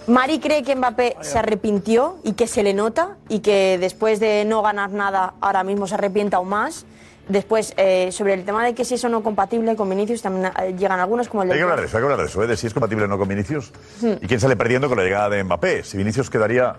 Mari 0.08 0.40
cree 0.40 0.64
que 0.64 0.76
Mbappé 0.76 1.18
se 1.22 1.38
arrepintió 1.38 2.18
y 2.24 2.34
que 2.34 2.48
se 2.48 2.64
le 2.64 2.74
nota 2.74 3.18
y 3.30 3.40
que 3.40 3.78
después 3.78 4.20
de 4.20 4.44
no 4.44 4.64
ganar 4.64 4.90
nada 4.90 5.36
ahora 5.40 5.64
mismo 5.64 5.86
se 5.86 5.94
arrepienta 5.94 6.38
aún 6.38 6.50
más. 6.50 6.86
Después, 7.30 7.74
eh, 7.78 8.12
sobre 8.12 8.34
el 8.34 8.44
tema 8.44 8.66
de 8.66 8.74
que 8.74 8.84
si 8.84 8.96
eso 8.96 9.08
no 9.08 9.20
es 9.20 9.24
compatible 9.24 9.76
con 9.76 9.88
Vinicius, 9.88 10.24
también 10.24 10.52
eh, 10.60 10.76
llegan 10.78 11.00
algunos 11.00 11.30
como 11.30 11.44
el 11.44 11.52
Hay 11.52 11.58
que 11.58 11.64
hablar 11.64 11.80
de 11.80 11.86
eso, 11.86 11.98
hay 11.98 12.02
que 12.02 12.06
hablar 12.06 12.20
de 12.20 12.26
eso, 12.26 12.44
¿eh? 12.44 12.48
de 12.48 12.58
si 12.58 12.66
es 12.66 12.74
compatible 12.74 13.06
o 13.06 13.08
no 13.08 13.20
con 13.20 13.28
Vinicius. 13.28 13.72
Hmm. 14.02 14.14
¿Y 14.20 14.28
quién 14.28 14.40
sale 14.40 14.56
perdiendo 14.56 14.90
con 14.90 14.98
la 14.98 15.04
llegada 15.04 15.30
de 15.30 15.44
Mbappé? 15.44 15.84
Si 15.84 15.96
Vinicius 15.96 16.28
quedaría 16.32 16.78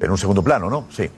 en 0.00 0.10
un 0.10 0.18
segundo 0.18 0.42
plano, 0.42 0.68
¿no? 0.68 0.88
Sí. 0.90 1.08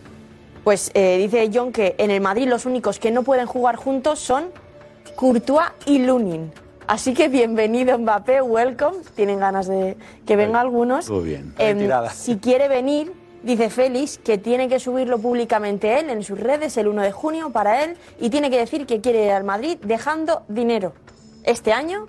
Pues 0.62 0.90
eh, 0.92 1.16
dice 1.16 1.50
John 1.52 1.72
que 1.72 1.94
en 1.96 2.10
el 2.10 2.20
Madrid 2.20 2.48
los 2.48 2.66
únicos 2.66 2.98
que 2.98 3.10
no 3.10 3.22
pueden 3.22 3.46
jugar 3.46 3.76
juntos 3.76 4.18
son 4.18 4.50
Courtois 5.16 5.68
y 5.86 6.00
Lunin. 6.00 6.52
Así 6.86 7.14
que 7.14 7.28
bienvenido 7.28 7.98
Mbappé, 7.98 8.42
welcome. 8.42 8.98
Tienen 9.16 9.38
ganas 9.38 9.68
de 9.68 9.96
que 10.26 10.36
vengan 10.36 10.60
algunos. 10.60 11.06
Todo 11.06 11.22
bien. 11.22 11.54
Em, 11.56 11.78
Retirada. 11.78 12.10
si 12.10 12.36
quiere 12.36 12.68
venir, 12.68 13.10
Dice 13.42 13.70
Félix 13.70 14.18
que 14.18 14.36
tiene 14.36 14.68
que 14.68 14.78
subirlo 14.78 15.18
públicamente 15.18 15.98
él 15.98 16.10
en 16.10 16.22
sus 16.22 16.38
redes 16.38 16.76
el 16.76 16.88
1 16.88 17.02
de 17.02 17.12
junio 17.12 17.50
para 17.50 17.84
él 17.84 17.96
y 18.18 18.28
tiene 18.28 18.50
que 18.50 18.58
decir 18.58 18.86
que 18.86 19.00
quiere 19.00 19.24
ir 19.24 19.32
al 19.32 19.44
Madrid 19.44 19.78
dejando 19.82 20.42
dinero 20.48 20.92
este 21.44 21.72
año 21.72 22.06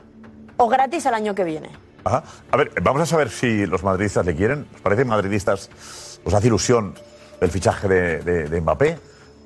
o 0.57 0.67
gratis 0.67 1.05
al 1.05 1.13
año 1.13 1.33
que 1.33 1.45
viene. 1.45 1.69
A 2.03 2.57
ver, 2.57 2.71
vamos 2.81 3.01
a 3.01 3.05
saber 3.05 3.29
si 3.29 3.65
los 3.65 3.83
madridistas 3.83 4.25
le 4.25 4.35
quieren. 4.35 4.67
¿Os 4.75 4.81
parece 4.81 5.05
madridistas? 5.05 5.69
¿Os 6.23 6.33
hace 6.33 6.47
ilusión 6.47 6.95
el 7.39 7.49
fichaje 7.49 7.87
de, 7.87 8.61
Mbappé? 8.61 8.99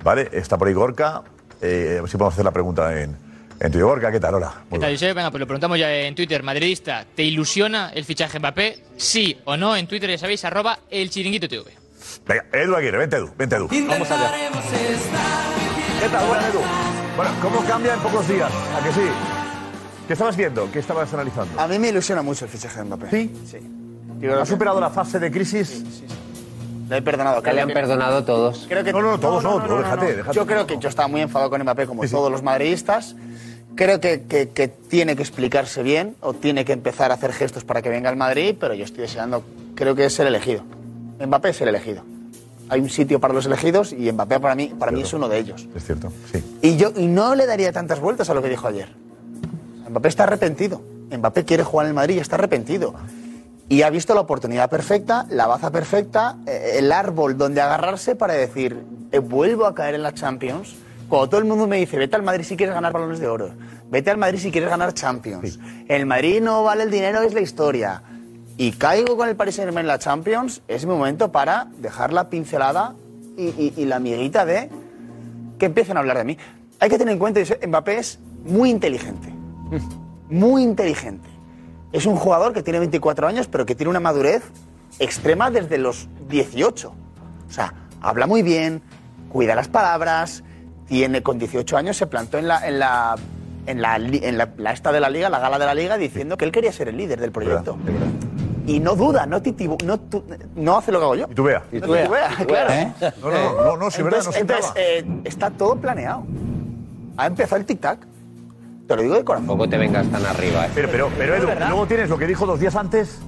¿Vale? 0.03 0.29
Está 0.31 0.57
por 0.57 0.67
ahí 0.67 0.73
Gorka. 0.73 1.23
Eh, 1.61 2.01
a 2.03 2.07
si 2.07 2.17
podemos 2.17 2.33
hacer 2.33 2.45
la 2.45 2.51
pregunta 2.51 2.99
en, 2.99 3.17
en 3.59 3.71
Twitter. 3.71 3.83
Gorka, 3.83 4.11
¿qué 4.11 4.19
tal? 4.19 4.35
Hola. 4.35 4.53
¿Qué 4.71 4.79
tal, 4.79 4.91
Josep? 4.91 5.15
Venga, 5.15 5.31
pues 5.31 5.39
lo 5.39 5.47
preguntamos 5.47 5.79
ya 5.79 5.93
en 5.93 6.15
Twitter. 6.15 6.43
Madridista, 6.43 7.05
¿te 7.15 7.23
ilusiona 7.23 7.91
el 7.93 8.05
fichaje 8.05 8.39
Mbappé? 8.39 8.83
Sí 8.97 9.37
o 9.45 9.57
no. 9.57 9.75
En 9.75 9.87
Twitter 9.87 10.09
ya 10.09 10.17
sabéis, 10.17 10.43
arroba 10.45 10.79
el 10.89 11.09
chiringuito 11.09 11.47
TV. 11.47 11.71
Venga, 12.27 12.45
Edu 12.53 12.75
Aguirre, 12.75 12.97
vente 12.97 13.17
Edu, 13.17 13.33
vente 13.37 13.55
Edu. 13.55 13.67
Vamos 13.87 14.11
allá. 14.11 14.31
¿Qué 15.99 16.09
tal? 16.09 16.27
Buenas, 16.27 16.49
Edu. 16.49 16.59
Bueno, 17.15 17.31
¿cómo 17.41 17.63
cambia 17.65 17.93
en 17.93 17.99
pocos 18.01 18.27
días? 18.27 18.51
¿A 18.51 18.83
que 18.83 18.91
sí? 18.91 19.07
¿Qué 20.07 20.13
estabas 20.13 20.35
viendo? 20.35 20.69
¿Qué 20.71 20.79
estabas 20.79 21.11
analizando? 21.13 21.59
A 21.59 21.67
mí 21.67 21.79
me 21.79 21.89
ilusiona 21.89 22.21
mucho 22.21 22.45
el 22.45 22.51
fichaje 22.51 22.77
de 22.79 22.83
Mbappé. 22.85 23.09
¿Sí? 23.09 23.33
Sí. 23.49 24.27
¿Ha 24.27 24.45
superado 24.45 24.79
la 24.79 24.89
fase 24.89 25.19
de 25.19 25.31
crisis? 25.31 25.83
Le 26.89 26.97
he 26.97 27.01
perdonado. 27.01 27.41
Que 27.41 27.53
le 27.53 27.61
han 27.61 27.69
perdonado 27.69 28.23
todos. 28.23 28.65
Creo 28.67 28.83
que 28.83 28.91
No, 28.91 29.01
no, 29.01 29.19
todos 29.19 29.43
no, 29.43 29.63
tú 29.63 29.77
déjate, 29.77 30.15
déjate. 30.17 30.35
Yo 30.35 30.45
creo 30.45 30.67
que 30.67 30.77
yo 30.77 30.89
estaba 30.89 31.07
muy 31.07 31.21
enfadado 31.21 31.49
con 31.49 31.61
Mbappé, 31.61 31.87
como 31.87 32.07
todos 32.07 32.31
los 32.31 32.43
madridistas. 32.43 33.15
Creo 33.75 33.99
que, 33.99 34.23
que- 34.23 34.49
que 34.49 34.67
tiene 34.67 35.15
que 35.15 35.21
explicarse 35.21 35.83
bien 35.83 36.15
o 36.21 36.33
tiene 36.33 36.63
que 36.65 36.73
empezar 36.73 37.11
a 37.11 37.15
hacer 37.15 37.33
gestos 37.33 37.63
para 37.65 37.81
que 37.81 37.89
venga 37.89 38.09
al 38.09 38.15
Madrid, 38.15 38.55
pero 38.59 38.73
yo 38.73 38.85
estoy 38.85 39.01
deseando, 39.01 39.43
creo 39.75 39.95
que 39.95 40.05
es 40.05 40.13
ser 40.13 40.27
elegido. 40.27 40.63
Mbappé 41.25 41.49
es 41.49 41.61
el 41.61 41.67
elegido. 41.69 42.03
Hay 42.69 42.79
un 42.81 42.89
sitio 42.89 43.19
para 43.19 43.33
los 43.33 43.45
elegidos 43.45 43.93
y 43.93 44.11
Mbappé 44.11 44.39
para 44.39 44.55
mí, 44.55 44.67
para 44.79 44.91
mí 44.91 45.01
es 45.01 45.13
uno 45.13 45.27
de 45.29 45.37
ellos. 45.39 45.67
Es 45.75 45.83
cierto, 45.85 46.11
sí. 46.31 46.43
Y 46.61 46.77
yo 46.77 46.91
y 46.95 47.07
no 47.07 47.35
le 47.35 47.45
daría 47.45 47.71
tantas 47.71 47.99
vueltas 47.99 48.29
a 48.29 48.33
lo 48.33 48.41
que 48.41 48.49
dijo 48.49 48.67
ayer. 48.67 48.89
Mbappé 49.89 50.07
está 50.07 50.23
arrepentido. 50.23 50.81
Mbappé 51.15 51.43
quiere 51.45 51.63
jugar 51.63 51.85
en 51.85 51.89
el 51.89 51.93
Madrid 51.95 52.15
y 52.15 52.19
está 52.19 52.35
arrepentido. 52.37 52.95
Y 53.67 53.81
ha 53.81 53.89
visto 53.89 54.13
la 54.13 54.21
oportunidad 54.21 54.69
perfecta, 54.69 55.25
la 55.29 55.47
baza 55.47 55.71
perfecta, 55.71 56.37
eh, 56.47 56.75
el 56.77 56.91
árbol 56.91 57.37
donde 57.37 57.61
agarrarse 57.61 58.15
para 58.15 58.33
decir, 58.33 58.83
eh, 59.11 59.19
vuelvo 59.19 59.65
a 59.65 59.75
caer 59.75 59.95
en 59.95 60.03
la 60.03 60.13
Champions. 60.13 60.75
Cuando 61.09 61.29
todo 61.29 61.39
el 61.39 61.45
mundo 61.45 61.67
me 61.67 61.77
dice, 61.77 61.97
vete 61.97 62.15
al 62.15 62.23
Madrid 62.23 62.43
si 62.45 62.57
quieres 62.57 62.73
ganar 62.73 62.91
balones 62.93 63.19
de 63.19 63.27
oro, 63.27 63.51
vete 63.89 64.09
al 64.11 64.17
Madrid 64.17 64.39
si 64.39 64.51
quieres 64.51 64.69
ganar 64.69 64.93
Champions. 64.93 65.59
El 65.87 66.05
Madrid 66.05 66.41
no 66.41 66.63
vale 66.63 66.83
el 66.83 66.91
dinero, 66.91 67.21
es 67.21 67.33
la 67.33 67.41
historia. 67.41 68.01
Y 68.57 68.71
caigo 68.71 69.15
con 69.17 69.27
el 69.29 69.35
Paris 69.35 69.55
Saint 69.55 69.67
Germain 69.67 69.83
en 69.83 69.87
la 69.87 69.99
Champions, 69.99 70.61
es 70.67 70.85
mi 70.85 70.93
momento 70.93 71.31
para 71.31 71.67
dejar 71.77 72.11
la 72.13 72.29
pincelada 72.29 72.95
y, 73.37 73.43
y- 73.47 73.73
y 73.77 73.85
la 73.85 73.97
amiguita 73.97 74.45
de 74.45 74.69
que 75.59 75.65
empiecen 75.67 75.97
a 75.97 75.99
hablar 75.99 76.17
de 76.17 76.23
mí. 76.23 76.37
Hay 76.79 76.89
que 76.89 76.97
tener 76.97 77.13
en 77.13 77.19
cuenta 77.19 77.43
que 77.43 77.67
Mbappé 77.67 77.97
es 77.99 78.19
muy 78.45 78.69
inteligente. 78.69 79.29
Muy 80.29 80.63
inteligente. 80.63 81.27
Es 81.91 82.05
un 82.05 82.15
jugador 82.15 82.51
que 82.53 82.63
tiene 82.63 82.79
24 82.79 83.27
años, 83.27 83.47
pero 83.47 83.65
que 83.65 83.75
tiene 83.75 83.89
una 83.89 83.99
madurez 83.99 84.43
extrema 84.99 85.51
desde 85.51 85.77
los 85.77 86.07
18. 86.29 86.89
O 87.47 87.51
sea, 87.51 87.73
habla 88.01 88.25
muy 88.27 88.41
bien, 88.41 88.81
cuida 89.29 89.53
las 89.55 89.67
palabras, 89.67 90.43
tiene 90.87 91.21
con 91.23 91.39
18 91.39 91.77
años 91.77 91.97
se 91.97 92.07
plantó 92.07 92.37
en 92.37 92.47
la 92.47 92.67
en 92.67 92.79
la 92.79 93.15
en 93.67 93.81
la, 93.81 93.95
en 93.95 94.37
la- 94.37 94.49
la 94.57 94.71
esta 94.73 94.91
de 94.91 94.99
la 94.99 95.09
liga, 95.09 95.27
la 95.29 95.39
gala 95.39 95.57
de 95.57 95.65
la 95.65 95.73
liga, 95.73 95.97
diciendo 95.97 96.37
que 96.37 96.45
él 96.45 96.51
quería 96.51 96.71
ser 96.71 96.87
el 96.87 96.97
líder 96.97 97.19
del 97.19 97.31
proyecto. 97.31 97.77
Y 98.67 98.79
no 98.79 98.95
duda, 98.95 99.25
no 99.25 99.41
titibu, 99.41 99.75
no, 99.83 99.99
tu- 99.99 100.23
no 100.55 100.77
hace 100.77 100.91
lo 100.91 100.99
que 100.99 101.03
hago 101.05 101.15
yo. 101.15 101.27
Y 101.31 101.33
tú 101.35 101.43
vea. 101.43 101.63
Y 101.71 101.79
tú 101.79 101.91
vea, 101.91 102.29
claro. 102.47 102.71
¿Eh? 102.73 102.93
No, 103.21 103.31
no, 103.31 103.63
no, 103.63 103.77
no, 103.77 103.91
sí, 103.91 104.03
verdad, 104.03 104.23
no 104.23 104.31
entonces, 104.35 104.35
se 104.35 104.39
entonces, 104.41 104.71
eh, 104.75 105.21
está 105.23 105.49
todo 105.49 105.75
planeado. 105.77 106.23
Ha 107.17 107.25
empezado 107.27 107.57
el 107.59 107.65
tic-tac. 107.65 107.97
Te 108.87 108.95
lo 108.95 109.01
digo 109.01 109.15
de 109.15 109.23
corazón. 109.23 109.47
Tampoco 109.47 109.67
te 109.69 109.77
vengas 109.79 110.05
tan 110.11 110.23
arriba, 110.25 110.67
¿eh? 110.67 110.69
Pero, 110.75 110.89
pero, 110.91 111.09
pero 111.17 111.35
Edu, 111.35 111.47
luego 111.67 111.87
tienes 111.87 112.07
lo 112.09 112.19
que 112.19 112.27
dijo 112.27 112.45
dos 112.45 112.59
días 112.59 112.75
antes. 112.75 113.19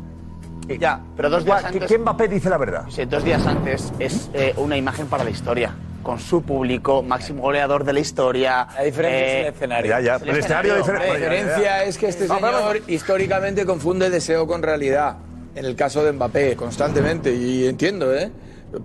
Ya, 0.80 1.00
pero 1.16 1.30
dos 1.30 1.46
días 1.46 1.62
¿Qué- 1.62 1.68
antes. 1.68 1.88
¿Qué 1.90 1.98
Mbappé 1.98 2.28
dice 2.28 2.50
la 2.50 2.58
verdad? 2.58 2.86
Sí, 2.90 3.06
dos 3.06 3.24
días 3.24 3.46
antes 3.46 3.92
es 4.00 4.30
eh, 4.34 4.54
una 4.58 4.76
imagen 4.78 5.08
para 5.08 5.24
la 5.24 5.30
historia. 5.30 5.74
Con 6.04 6.20
su 6.20 6.42
público, 6.42 7.04
máximo 7.04 7.42
goleador 7.42 7.84
de 7.84 7.94
la 7.94 8.00
historia. 8.00 8.68
La 8.76 8.84
diferencia 8.84 9.20
eh, 9.28 9.40
es 9.42 9.48
el 9.48 9.54
escenario. 9.54 9.90
Ya, 9.90 10.00
ya, 10.00 10.14
el 10.16 10.20
pero 10.22 10.32
el 10.34 10.40
escenario 10.40 10.76
escenario, 10.78 11.04
diferente. 11.04 11.30
La 11.30 11.36
diferencia 11.36 11.84
es 11.84 11.98
que 11.98 12.08
este 12.08 12.28
señor 12.28 12.82
históricamente 12.88 13.66
confunde 13.66 14.10
deseo 14.10 14.48
con 14.48 14.62
realidad. 14.64 15.18
En 15.56 15.66
el 15.66 15.76
caso 15.76 16.04
de 16.04 16.12
Mbappé, 16.14 16.56
constantemente. 16.56 17.34
Y 17.34 17.66
entiendo, 17.68 18.14
¿eh? 18.16 18.32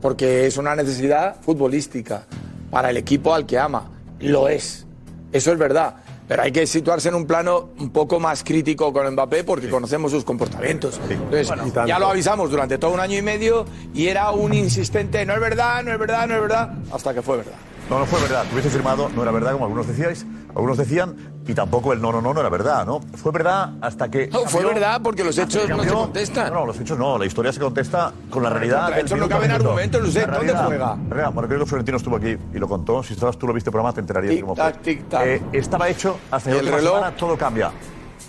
Porque 0.01 0.47
es 0.47 0.57
una 0.57 0.74
necesidad 0.74 1.37
futbolística 1.43 2.22
para 2.70 2.91
el 2.91 2.97
equipo 2.97 3.35
al 3.35 3.47
que 3.47 3.59
ama. 3.59 3.91
Lo 4.20 4.49
es. 4.49 4.87
Eso 5.33 5.53
es 5.53 5.59
verdad. 5.59 5.97
Pero 6.29 6.43
hay 6.43 6.53
que 6.53 6.66
situarse 6.66 7.09
en 7.09 7.14
un 7.14 7.27
plano 7.27 7.70
un 7.79 7.91
poco 7.91 8.20
más 8.20 8.45
crítico 8.45 8.93
con 8.93 9.11
Mbappé 9.12 9.45
porque 9.45 9.68
conocemos 9.68 10.12
sus 10.12 10.25
comportamientos. 10.25 11.01
Entonces, 11.09 11.53
ya 11.87 11.99
lo 11.99 12.09
avisamos 12.09 12.51
durante 12.51 12.79
todo 12.79 12.93
un 12.93 13.01
año 13.01 13.18
y 13.18 13.23
medio 13.23 13.64
y 13.95 14.07
era 14.07 14.31
un 14.31 14.55
insistente, 14.55 15.27
no 15.27 15.35
es 15.35 15.41
verdad, 15.41 15.83
no 15.83 15.93
es 15.93 15.99
verdad, 15.99 16.27
no 16.29 16.37
es 16.37 16.41
verdad, 16.41 16.75
hasta 16.93 17.12
que 17.12 17.23
fue 17.23 17.39
verdad. 17.39 17.55
No, 17.93 17.99
no 17.99 18.07
fue 18.07 18.20
verdad. 18.22 18.47
Hubiese 18.51 18.70
firmado, 18.70 19.11
no 19.14 19.22
era 19.22 19.30
verdad, 19.32 19.53
como 19.53 19.64
algunos 19.66 19.86
decíais, 19.86 20.24
algunos 20.55 20.78
decían, 20.78 21.14
y 21.47 21.53
tampoco 21.53 21.93
el 21.93 22.01
no, 22.01 22.11
no, 22.11 22.22
no, 22.22 22.32
no 22.32 22.40
era 22.40 22.49
verdad, 22.49 22.86
¿no? 22.86 23.01
Fue 23.16 23.32
verdad 23.32 23.72
hasta 23.82 24.11
que. 24.11 24.28
No, 24.28 24.40
fue 24.47 24.62
cambió- 24.62 24.68
verdad 24.74 25.01
porque 25.03 25.22
los 25.22 25.36
hechos 25.36 25.68
no 25.68 25.76
se 25.82 25.88
cambió- 25.88 25.95
contestan. 25.95 26.53
No, 26.55 26.61
no, 26.61 26.66
los 26.66 26.80
hechos 26.80 26.99
no. 26.99 27.18
La 27.18 27.26
historia 27.26 27.53
se 27.53 27.61
contesta 27.61 28.12
con 28.30 28.43
la 28.43 28.49
realidad. 28.49 28.88
Del 28.90 29.01
hechos 29.01 29.18
no 29.18 29.28
caben 29.28 29.51
argumentos, 29.51 30.14
La 30.14 30.26
¿dónde 30.26 30.55
juega? 30.55 30.97
creo 31.47 31.59
que 31.61 31.66
Florentino 31.66 31.97
estuvo 31.99 32.16
aquí 32.16 32.34
y 32.55 32.59
lo 32.59 32.66
contó. 32.66 33.03
Si 33.03 33.12
estabas 33.12 33.36
tú, 33.36 33.47
lo 33.47 33.53
viste 33.53 33.68
el 33.68 33.72
programa, 33.72 33.93
te 33.93 34.01
enterarías 34.01 34.34
de 34.36 34.40
cómo 34.40 34.57
fue. 34.57 34.64
Tic-tac, 34.64 34.80
tic-tac. 34.82 35.26
Eh, 35.26 35.43
estaba 35.53 35.88
hecho 35.90 36.16
hasta 36.30 36.49
¿Y 36.51 36.55
que 36.55 36.59
el 36.61 36.66
reloj? 36.68 36.95
semana 36.95 37.14
todo 37.16 37.36
cambia. 37.36 37.70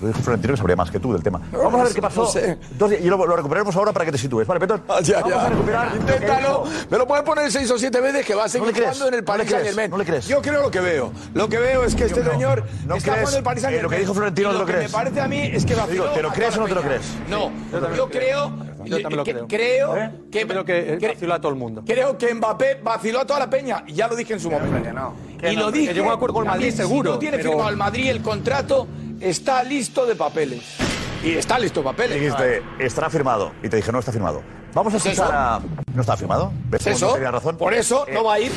Lo 0.02 0.08
dijo 0.08 0.20
Florentino 0.22 0.54
que 0.54 0.58
sabría 0.58 0.76
más 0.76 0.92
que 0.92 1.00
tú 1.00 1.14
del 1.14 1.24
tema. 1.24 1.40
No, 1.52 1.60
Vamos 1.60 1.74
a 1.76 1.78
no 1.78 1.84
ver 1.86 1.94
qué 1.94 2.02
pasó. 2.02 2.22
no 2.24 2.28
sé. 2.28 2.58
Dos 2.78 2.90
días- 2.90 3.02
y 3.02 3.08
lo, 3.08 3.18
lo 3.26 3.36
recuperaremos 3.36 3.76
ahora 3.76 3.92
para 3.94 4.06
que 4.06 4.12
te 4.12 4.18
sitúes. 4.18 4.48
Vale, 4.48 4.60
Petón. 4.60 4.84
Ah, 4.88 5.00
ya, 5.02 5.22
Vamos 5.22 5.30
ya. 5.34 5.46
a 5.46 5.50
recuperar. 5.50 5.86
lo 5.86 5.92
que 6.06 6.14
Inténtalo. 6.14 6.64
Me 6.90 6.98
lo 6.98 7.08
puedes 7.08 7.24
poner 7.24 7.52
seis 7.52 7.70
o 7.72 7.78
siete 7.78 8.02
veces 8.02 8.26
que 8.26 8.36
va 8.36 8.46
a 8.46 8.50
seguir 8.50 8.72
crees? 8.74 8.90
jugando 8.90 9.08
en 9.08 9.14
el 9.14 9.20
¿No 9.22 9.26
Paris? 9.26 9.50
Saint 9.50 9.66
Germain. 9.66 9.92
¿No 9.92 9.98
le 9.98 10.06
crees? 10.06 10.28
Yo 10.28 10.42
creo 10.42 10.62
lo 10.62 10.72
que 10.72 10.80
veo. 10.80 11.12
Lo 11.34 11.48
que 11.50 11.58
veo 11.58 11.84
es 11.86 11.96
que 11.96 12.06
este 12.06 12.24
no. 12.24 12.32
señor 12.32 12.64
¿No 12.86 12.96
está 12.96 13.12
crees? 13.14 13.30
jugando 13.30 13.30
en 13.32 13.36
el 13.38 13.44
Paris 13.44 13.62
Saint 13.62 13.74
Eh, 13.74 13.78
Germain. 13.80 13.84
lo 13.84 13.90
que 13.90 14.00
dijo 14.00 14.14
Florentino, 14.14 14.52
¿no 14.54 14.60
lo 14.60 14.66
que 14.66 14.72
crees? 14.74 14.92
me 14.92 14.98
parece 14.98 15.22
a 15.22 15.28
mí 15.28 15.40
es 15.42 15.66
que 15.66 15.76
vaciló 15.76 16.04
Digo, 16.04 16.16
¿te 16.16 16.22
lo 16.22 16.32
crees 16.32 16.58
o 16.58 16.60
no 16.62 16.68
te 16.68 16.76
lo 16.76 16.82
crees? 16.82 17.02
No, 17.30 17.52
yo 17.72 17.80
lo 17.96 18.10
creo. 18.10 18.52
Yo 18.86 19.02
también 19.02 19.18
lo 19.18 19.24
que- 19.24 19.32
creo. 19.34 19.48
Creo 19.48 19.98
¿Eh? 19.98 20.12
que, 20.32 20.46
creo 20.46 20.66
que 20.66 21.00
cre- 21.00 21.14
vaciló 21.14 21.34
a 21.36 21.40
todo 21.40 21.52
el 21.54 21.58
mundo. 21.58 21.84
Creo 21.86 22.18
que 22.18 22.34
Mbappé 22.34 22.80
vaciló 22.84 23.22
a 23.22 23.26
toda 23.26 23.40
la 23.40 23.50
peña. 23.50 23.86
Ya 23.88 24.08
lo 24.10 24.16
dije 24.16 24.34
en 24.34 24.40
su 24.42 24.52
momento. 24.52 24.90
Que 25.40 25.54
Y 25.54 25.56
no, 25.56 25.68
lo 25.68 25.72
que 25.72 25.80
dije. 25.80 25.94
llegó 25.94 26.12
a 26.12 26.16
acuerdo 26.16 26.34
con 26.36 26.44
el 26.44 26.50
Madrid, 26.50 26.74
seguro, 26.74 27.12
Si 27.12 27.14
no 27.16 27.20
tiene 27.20 27.38
pero- 27.38 27.50
firmado 27.52 27.70
el 27.70 27.78
Madrid 27.78 28.10
el 28.10 28.22
contrato, 28.22 28.88
está 29.24 29.64
listo 29.64 30.06
de 30.06 30.16
papeles. 30.16 30.62
Y 31.24 31.32
está 31.32 31.58
listo 31.58 31.80
de 31.80 31.86
papeles. 31.86 32.20
Dijiste, 32.20 32.62
estará 32.80 33.10
firmado. 33.10 33.52
Y 33.64 33.70
te 33.70 33.78
dije, 33.78 33.92
no 33.92 34.00
está 34.00 34.12
firmado. 34.12 34.42
Vamos 34.74 34.94
a 34.94 34.98
¿Es 34.98 35.06
escuchar 35.06 35.28
eso? 35.28 35.38
a. 35.38 35.62
¿No 35.94 36.02
está 36.02 36.18
firmado? 36.18 36.52
¿Ves 36.70 36.82
¿Es 36.82 36.86
cómo 36.86 36.96
eso? 36.96 37.08
no 37.08 37.14
tenía 37.14 37.32
razón? 37.32 37.58
Por 37.58 37.74
eso 37.74 38.06
Eh, 38.08 38.14
no 38.14 38.24
va 38.24 38.34
a 38.34 38.40
ir. 38.40 38.52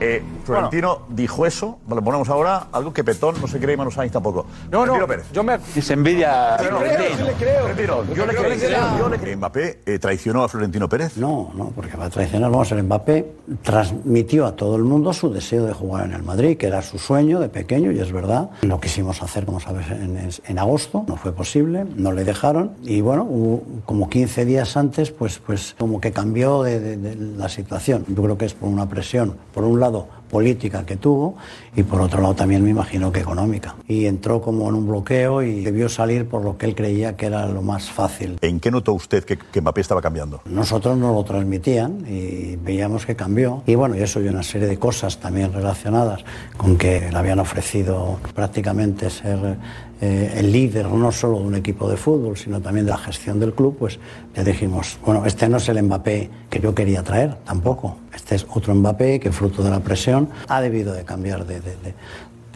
Eh, 0.00 0.22
Florentino 0.54 1.02
dijo 1.10 1.46
eso, 1.46 1.78
lo 1.88 2.02
ponemos 2.02 2.28
ahora, 2.28 2.66
algo 2.72 2.92
que 2.92 3.04
Petón 3.04 3.36
no 3.40 3.46
se 3.46 3.58
cree 3.58 3.74
y 3.74 3.76
Manu 3.76 3.90
Sainz 3.90 4.12
tampoco. 4.12 4.46
No, 4.70 4.84
no, 4.86 4.94
Florentino 4.94 5.06
Pérez. 5.06 5.26
yo 5.32 5.42
me... 5.44 5.58
Es 5.76 5.90
envidia. 5.90 6.56
No, 6.70 6.78
creo, 6.78 7.16
sí 7.16 7.22
le 7.24 7.32
creo. 7.34 7.58
Florentino, 7.60 8.04
yo 8.14 8.26
le 8.26 8.34
creo, 8.34 8.44
creo 8.58 8.98
yo 8.98 9.08
le 9.08 9.18
creo. 9.18 9.36
Mbappé 9.36 9.80
eh, 9.86 9.98
traicionó 9.98 10.42
a 10.42 10.48
Florentino 10.48 10.88
Pérez. 10.88 11.16
No, 11.16 11.50
no, 11.54 11.66
porque 11.74 11.96
va 11.96 12.06
a 12.06 12.10
traicionar. 12.10 12.50
Vamos 12.50 12.70
a 12.72 12.74
ver, 12.74 12.84
Mbappé 12.84 13.32
transmitió 13.62 14.46
a 14.46 14.52
todo 14.56 14.76
el 14.76 14.82
mundo 14.84 15.12
su 15.12 15.30
deseo 15.32 15.64
de 15.66 15.72
jugar 15.74 16.06
en 16.06 16.12
el 16.12 16.22
Madrid, 16.22 16.56
que 16.56 16.66
era 16.66 16.82
su 16.82 16.98
sueño 16.98 17.38
de 17.40 17.48
pequeño, 17.48 17.92
y 17.92 18.00
es 18.00 18.12
verdad. 18.12 18.50
Lo 18.62 18.80
quisimos 18.80 19.22
hacer, 19.22 19.44
como 19.44 19.60
sabes, 19.60 19.90
en, 19.90 20.16
en- 20.16 20.28
en 20.46 20.58
agosto, 20.58 21.04
no 21.06 21.16
fue 21.16 21.32
posible, 21.32 21.84
no 21.96 22.12
le 22.12 22.24
dejaron. 22.24 22.72
Y 22.82 23.00
bueno, 23.00 23.24
hubo 23.28 23.62
como 23.84 24.08
15 24.08 24.44
días 24.44 24.76
antes, 24.76 25.10
pues, 25.10 25.38
pues 25.38 25.74
como 25.78 26.00
que 26.00 26.12
cambió 26.12 26.62
de, 26.62 26.80
de- 26.80 26.96
de 26.96 27.14
la 27.16 27.48
situación. 27.48 28.04
Yo 28.08 28.22
creo 28.22 28.38
que 28.38 28.46
es 28.46 28.54
por 28.54 28.68
una 28.68 28.88
presión, 28.88 29.36
por 29.52 29.64
un 29.64 29.80
lado, 29.80 30.08
política 30.28 30.84
que 30.84 30.96
tuvo 30.96 31.36
y 31.74 31.82
por 31.82 32.00
otro 32.00 32.20
lado 32.20 32.34
también 32.34 32.62
me 32.62 32.70
imagino 32.70 33.12
que 33.12 33.20
económica. 33.20 33.76
Y 33.86 34.06
entró 34.06 34.40
como 34.40 34.68
en 34.68 34.74
un 34.74 34.86
bloqueo 34.86 35.42
y 35.42 35.62
debió 35.62 35.88
salir 35.88 36.26
por 36.26 36.44
lo 36.44 36.58
que 36.58 36.66
él 36.66 36.74
creía 36.74 37.16
que 37.16 37.26
era 37.26 37.46
lo 37.46 37.62
más 37.62 37.90
fácil. 37.90 38.38
¿En 38.40 38.60
qué 38.60 38.70
notó 38.70 38.92
usted 38.92 39.24
que, 39.24 39.36
que 39.38 39.60
Mbappé 39.60 39.80
estaba 39.80 40.02
cambiando? 40.02 40.40
Nosotros 40.46 40.96
nos 40.96 41.14
lo 41.14 41.24
transmitían 41.24 42.04
y 42.08 42.56
veíamos 42.56 43.06
que 43.06 43.16
cambió. 43.16 43.62
Y 43.66 43.74
bueno, 43.74 43.96
y 43.96 44.00
eso 44.00 44.20
y 44.20 44.28
una 44.28 44.42
serie 44.42 44.68
de 44.68 44.78
cosas 44.78 45.18
también 45.18 45.52
relacionadas 45.52 46.24
con 46.56 46.76
que 46.76 47.08
le 47.10 47.16
habían 47.16 47.38
ofrecido 47.38 48.18
prácticamente 48.34 49.10
ser 49.10 49.56
eh, 50.00 50.34
el 50.36 50.52
líder 50.52 50.86
no 50.86 51.10
solo 51.10 51.38
de 51.38 51.44
un 51.44 51.54
equipo 51.56 51.90
de 51.90 51.96
fútbol, 51.96 52.36
sino 52.36 52.60
también 52.60 52.86
de 52.86 52.92
la 52.92 52.98
gestión 52.98 53.40
del 53.40 53.52
club, 53.52 53.76
pues 53.78 53.98
le 54.34 54.44
dijimos, 54.44 54.98
bueno, 55.04 55.26
este 55.26 55.48
no 55.48 55.56
es 55.56 55.68
el 55.68 55.82
Mbappé 55.82 56.30
que 56.48 56.60
yo 56.60 56.74
quería 56.74 57.02
traer, 57.02 57.34
tampoco. 57.44 57.96
Este 58.14 58.36
es 58.36 58.46
otro 58.48 58.74
Mbappé 58.74 59.18
que 59.18 59.32
fruto 59.32 59.62
de 59.62 59.70
la 59.70 59.80
presión 59.80 60.28
ha 60.46 60.60
debido 60.60 60.92
de 60.92 61.04
cambiar 61.04 61.46
de, 61.46 61.60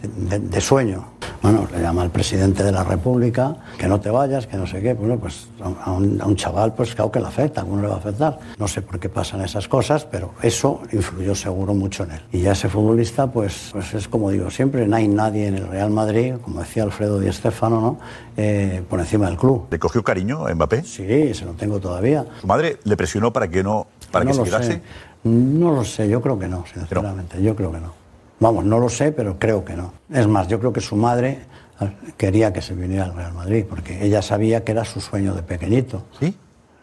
de, 0.03 0.39
de 0.39 0.61
sueño. 0.61 1.05
Bueno, 1.41 1.67
le 1.73 1.81
llama 1.81 2.03
al 2.03 2.09
presidente 2.09 2.63
de 2.63 2.71
la 2.71 2.85
República 2.85 3.57
que 3.77 3.85
no 3.87 3.99
te 3.99 4.09
vayas, 4.09 4.47
que 4.47 4.55
no 4.55 4.65
sé 4.65 4.81
qué. 4.81 4.93
Bueno, 4.93 5.17
pues 5.17 5.47
a 5.59 5.91
un, 5.91 6.21
a 6.21 6.25
un 6.25 6.37
chaval, 6.37 6.73
pues 6.73 6.95
claro 6.95 7.11
que 7.11 7.19
le 7.19 7.27
afecta, 7.27 7.59
a 7.59 7.63
alguno 7.63 7.81
le 7.81 7.89
va 7.89 7.95
a 7.95 7.97
afectar. 7.97 8.39
No 8.57 8.65
sé 8.67 8.81
por 8.81 8.97
qué 8.97 9.09
pasan 9.09 9.41
esas 9.41 9.67
cosas, 9.67 10.05
pero 10.05 10.31
eso 10.41 10.81
influyó 10.93 11.35
seguro 11.35 11.73
mucho 11.73 12.05
en 12.05 12.11
él. 12.11 12.21
Y 12.31 12.39
ya 12.41 12.53
ese 12.53 12.69
futbolista, 12.69 13.27
pues, 13.27 13.71
pues 13.73 13.93
es 13.93 14.07
como 14.07 14.29
digo 14.29 14.49
siempre, 14.51 14.87
no 14.87 14.95
hay 14.95 15.09
nadie 15.09 15.47
en 15.47 15.55
el 15.55 15.67
Real 15.67 15.89
Madrid, 15.89 16.35
como 16.41 16.61
decía 16.61 16.83
Alfredo 16.83 17.19
Di 17.19 17.29
Stéfano, 17.33 17.81
¿no? 17.81 17.99
Eh, 18.37 18.81
por 18.89 19.01
encima 19.01 19.27
del 19.27 19.35
club. 19.35 19.67
¿Le 19.69 19.79
cogió 19.79 20.01
cariño 20.01 20.47
a 20.47 20.55
Mbappé? 20.55 20.83
Sí, 20.83 21.33
se 21.33 21.43
lo 21.43 21.51
tengo 21.53 21.79
todavía. 21.81 22.25
¿Su 22.39 22.47
madre 22.47 22.77
le 22.85 22.95
presionó 22.95 23.33
para 23.33 23.49
que 23.49 23.61
no, 23.63 23.87
para 24.11 24.23
no 24.23 24.31
que 24.31 24.37
se 24.37 24.43
quedase? 24.43 24.71
sé. 24.73 24.81
No 25.25 25.71
lo 25.73 25.83
sé, 25.83 26.07
yo 26.07 26.21
creo 26.21 26.39
que 26.39 26.47
no, 26.47 26.63
sinceramente. 26.73 27.41
Yo 27.43 27.53
creo 27.53 27.71
que 27.71 27.79
no. 27.79 28.02
Vamos, 28.39 28.65
no 28.65 28.79
lo 28.79 28.89
sé, 28.89 29.11
pero 29.11 29.39
creo 29.39 29.63
que 29.63 29.75
no. 29.75 29.93
Es 30.11 30.27
más, 30.27 30.47
yo 30.47 30.59
creo 30.59 30.73
que 30.73 30.81
su 30.81 30.95
madre 30.95 31.39
eh, 31.79 31.91
quería 32.17 32.51
que 32.51 32.61
se 32.61 32.73
viniera 32.73 33.05
al 33.05 33.15
Real 33.15 33.33
Madrid, 33.33 33.65
porque 33.67 34.05
ella 34.05 34.21
sabía 34.21 34.63
que 34.63 34.71
era 34.71 34.85
su 34.85 34.99
sueño 34.99 35.33
de 35.33 35.43
pequeñito. 35.43 36.03
¿Sí? 36.19 36.35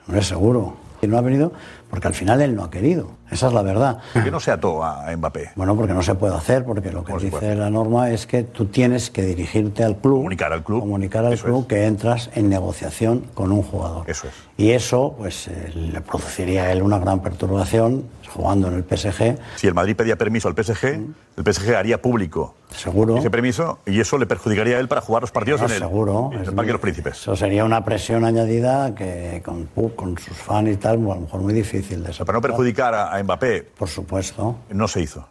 No 0.07 0.19
es 0.19 0.27
seguro. 0.27 0.77
Y 1.03 1.07
no 1.07 1.17
ha 1.19 1.21
venido 1.21 1.53
porque 1.91 2.07
al 2.09 2.15
final 2.15 2.41
él 2.41 2.55
no 2.55 2.65
ha 2.65 2.71
querido. 2.71 3.11
Esa 3.31 3.49
es 3.49 3.53
la 3.53 3.63
verdad. 3.63 3.99
¿Por 4.13 4.25
qué 4.25 4.31
no 4.31 4.41
se 4.41 4.51
ató 4.51 4.83
a 4.83 5.07
Mbappé? 5.17 5.51
Bueno, 5.55 5.77
porque 5.77 5.93
no 5.93 6.03
se 6.03 6.15
puede 6.15 6.35
hacer, 6.35 6.65
porque 6.65 6.91
lo 6.91 7.05
que 7.05 7.17
dice 7.17 7.55
la 7.55 7.71
norma 7.71 8.11
es 8.11 8.27
que 8.27 8.43
tú 8.43 8.67
tienes 8.67 9.11
que 9.11 9.23
dirigirte 9.23 9.85
al 9.85 9.97
club. 9.99 10.19
Comunicar 10.19 10.53
al 10.53 10.65
club. 10.65 10.81
Comunicar 10.81 11.25
al 11.25 11.39
club 11.39 11.67
que 11.67 11.85
entras 11.87 12.31
en 12.35 12.49
negociación 12.49 13.27
con 13.35 13.53
un 13.53 13.63
jugador. 13.63 14.09
Eso 14.09 14.27
es. 14.29 14.35
Y 14.57 14.71
eso, 14.73 15.15
pues, 15.17 15.49
eh, 15.49 15.71
le 15.75 16.01
produciría 16.01 16.65
a 16.65 16.73
él 16.73 16.83
una 16.83 16.99
gran 16.99 17.21
perturbación 17.23 18.05
jugando 18.33 18.69
en 18.69 18.75
el 18.75 18.85
PSG. 18.85 19.39
Si 19.57 19.67
el 19.67 19.75
Madrid 19.75 19.97
pedía 19.97 20.17
permiso 20.17 20.47
al 20.49 20.55
PSG, 20.55 20.85
el 21.37 21.53
PSG 21.55 21.75
haría 21.75 22.01
público 22.01 22.55
Seguro. 22.71 23.17
ese 23.17 23.29
permiso 23.31 23.81
y 23.87 23.99
eso 23.99 24.19
le 24.19 24.27
perjudicaría 24.27 24.77
a 24.77 24.81
él 24.81 24.87
para 24.87 25.01
jugar 25.01 25.23
los 25.23 25.33
partidos 25.33 25.61
Ah, 25.63 25.65
en 25.67 25.73
el, 25.73 25.79
seguro. 25.79 26.31
en 26.33 26.39
el 26.41 26.53
Parque 26.53 26.67
de 26.69 26.73
los 26.73 26.81
Príncipes. 26.81 27.15
Eso 27.15 27.35
sería 27.35 27.65
una 27.65 27.85
presión 27.85 28.25
añadida 28.25 28.95
que 28.95 29.43
con, 29.45 29.67
con 29.97 30.17
sus 30.19 30.37
fans 30.37 30.69
y 30.69 30.77
tal, 30.77 30.99
a 30.99 31.15
lo 31.15 31.21
mejor 31.23 31.41
muy 31.41 31.53
difícil 31.55 31.80
de 31.83 32.13
Para 32.25 32.33
no 32.39 32.41
perjudicar 32.43 32.95
a, 32.95 33.15
a 33.17 33.23
Mbappé. 33.23 33.63
Por 33.77 33.89
supuesto. 33.89 34.57
No 34.71 34.87
se 34.89 35.03
hizo. 35.03 35.27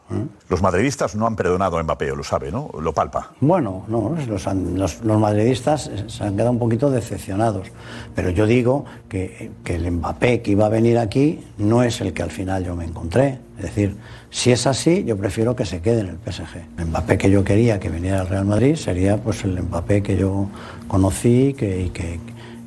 Los 0.50 0.62
madridistas 0.62 1.16
no 1.16 1.26
han 1.28 1.36
perdonado 1.36 1.78
a 1.78 1.84
Mbappé, 1.84 2.08
lo 2.16 2.24
sabe, 2.24 2.52
¿no? 2.52 2.70
Lo 2.82 2.94
palpa. 2.94 3.32
Bueno, 3.40 3.86
no, 3.88 4.16
los, 4.28 4.46
los- 4.46 5.02
los 5.04 5.20
madridistas 5.20 5.90
se 6.08 6.24
han 6.24 6.34
quedado 6.36 6.52
un 6.52 6.60
poquito 6.60 6.90
decepcionados. 6.92 7.68
Pero 8.16 8.30
yo 8.32 8.46
digo 8.46 8.86
que, 9.08 9.52
que 9.64 9.76
el 9.76 9.92
Mbappé 9.92 10.42
que 10.42 10.52
iba 10.52 10.66
a 10.66 10.70
venir 10.70 10.98
aquí 10.98 11.44
no 11.58 11.84
es 11.84 12.02
el 12.02 12.14
que 12.14 12.24
al 12.24 12.32
final 12.32 12.64
yo 12.66 12.76
me 12.76 12.86
encontré. 12.86 13.40
Es 13.58 13.64
decir, 13.66 13.98
si 14.30 14.52
es 14.52 14.66
así, 14.68 15.04
yo 15.04 15.18
prefiero 15.18 15.56
que 15.56 15.66
se 15.66 15.82
quede 15.82 16.02
en 16.02 16.08
el 16.08 16.18
PSG. 16.18 16.80
El 16.80 16.86
Mbappé 16.88 17.18
que 17.18 17.30
yo 17.30 17.44
quería 17.44 17.80
que 17.80 17.90
viniera 17.90 18.22
al 18.22 18.28
Real 18.30 18.46
Madrid 18.46 18.76
sería 18.76 19.18
pues 19.18 19.44
el 19.44 19.62
Mbappé 19.62 20.02
que 20.02 20.16
yo 20.18 20.48
conocí 20.88 21.54
que, 21.54 21.82
y 21.82 21.90
que, 21.90 22.20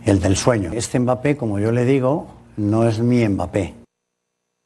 el 0.05 0.21
del 0.21 0.37
sueño. 0.37 0.71
Este 0.75 0.99
Mbappé, 0.99 1.37
como 1.37 1.59
yo 1.61 1.71
le 1.73 1.85
digo, 1.85 2.27
no 2.57 2.87
es 2.87 2.99
mi 3.01 3.27
Mbappé. 3.29 3.75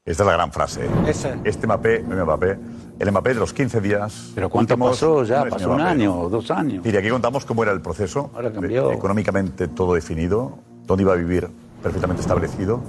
Esta 0.07 0.23
es 0.23 0.27
la 0.27 0.33
gran 0.35 0.53
frase. 0.53 0.87
¿eh? 0.87 1.41
Este 1.45 1.67
Mbappé, 1.67 2.03
mi 2.03 2.15
Mbappé, 2.15 2.59
el 2.99 3.11
Mbappé 3.11 3.31
de 3.35 3.41
los 3.41 3.53
15 3.53 3.81
días. 3.81 4.31
Pero 4.35 4.49
¿cuánto 4.49 4.75
últimos, 4.75 4.91
pasó 4.91 5.25
ya? 5.25 5.45
no 5.45 5.51
Pasó 5.51 5.69
un 5.71 5.77
Mbappé, 5.77 5.91
año 5.91 6.15
¿no? 6.15 6.21
o 6.23 6.29
dos 6.29 6.51
años. 6.51 6.85
Mire, 6.85 6.99
aquí 6.99 7.09
contamos 7.11 7.45
cómo 7.45 7.63
era 7.65 7.73
el 7.73 7.81
proceso. 7.81 8.31
Ahora 8.35 8.53
cambió. 8.53 8.93
eh, 8.93 8.95
Económicamente 8.95 9.67
todo 9.69 9.95
definido, 9.95 10.59
dónde 10.87 11.03
iba 11.03 11.13
a 11.13 11.17
vivir 11.17 11.49
perfectamente 11.83 12.23
establecido. 12.23 12.81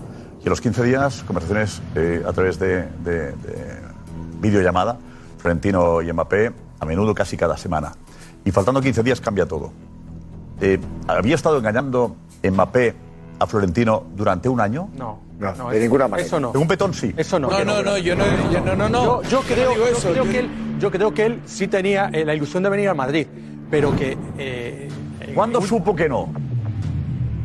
Y 0.43 0.47
a 0.47 0.49
los 0.51 0.61
15 0.61 0.83
días, 0.83 1.23
conversaciones 1.23 1.81
eh, 1.95 2.23
a 2.27 2.31
través 2.33 2.59
de, 2.59 2.83
de- 3.03 3.31
de 3.31 3.77
videollamada, 4.39 4.97
Florentino 5.39 6.01
y 6.03 6.13
Mbappé, 6.13 6.53
a 6.79 6.85
menudo 6.85 7.15
casi 7.15 7.35
cada 7.35 7.57
semana. 7.57 7.93
Y 8.45 8.51
faltando 8.51 8.79
15 8.79 9.01
días 9.01 9.19
cambia 9.19 9.47
todo. 9.47 9.71
Eh, 10.61 10.79
¿Había 11.07 11.33
estado 11.35 11.57
engañando 11.57 12.15
Mbappé 12.43 12.93
a 13.39 13.45
Florentino 13.47 14.03
durante 14.15 14.49
un 14.49 14.59
año? 14.61 14.89
No. 14.97 15.19
No, 15.39 15.69
de 15.69 15.79
ninguna 15.79 16.07
manera. 16.07 16.25
Eso 16.25 16.39
no. 16.39 16.51
En 16.51 16.57
un 16.57 16.67
petón 16.67 16.93
sí. 16.95 17.13
Eso 17.15 17.39
no. 17.39 17.49
No, 17.49 17.63
no, 17.63 17.83
no, 17.83 17.97
yo 17.99 18.15
no, 18.15 18.23
yo 18.51 18.59
no, 18.61 18.75
no, 18.75 18.89
no. 18.89 19.21
Yo, 19.23 19.41
creo, 19.41 19.75
yo 19.75 19.85
eso, 19.87 20.09
creo 20.11 20.25
yo- 20.25 20.31
que 20.31 20.39
él, 20.39 20.49
yo 20.79 20.89
creo 20.91 21.13
que 21.13 21.25
él 21.27 21.41
sí 21.45 21.67
tenía 21.67 22.09
eh, 22.11 22.25
la 22.25 22.33
ilusión 22.33 22.63
de 22.63 22.69
venir 22.69 22.89
a 22.89 22.93
Madrid, 22.95 23.27
pero 23.69 23.95
que. 23.95 24.17
eh, 24.39 24.89
¿Cuándo 25.35 25.61
supo 25.61 25.95
que 25.95 26.09
no? 26.09 26.29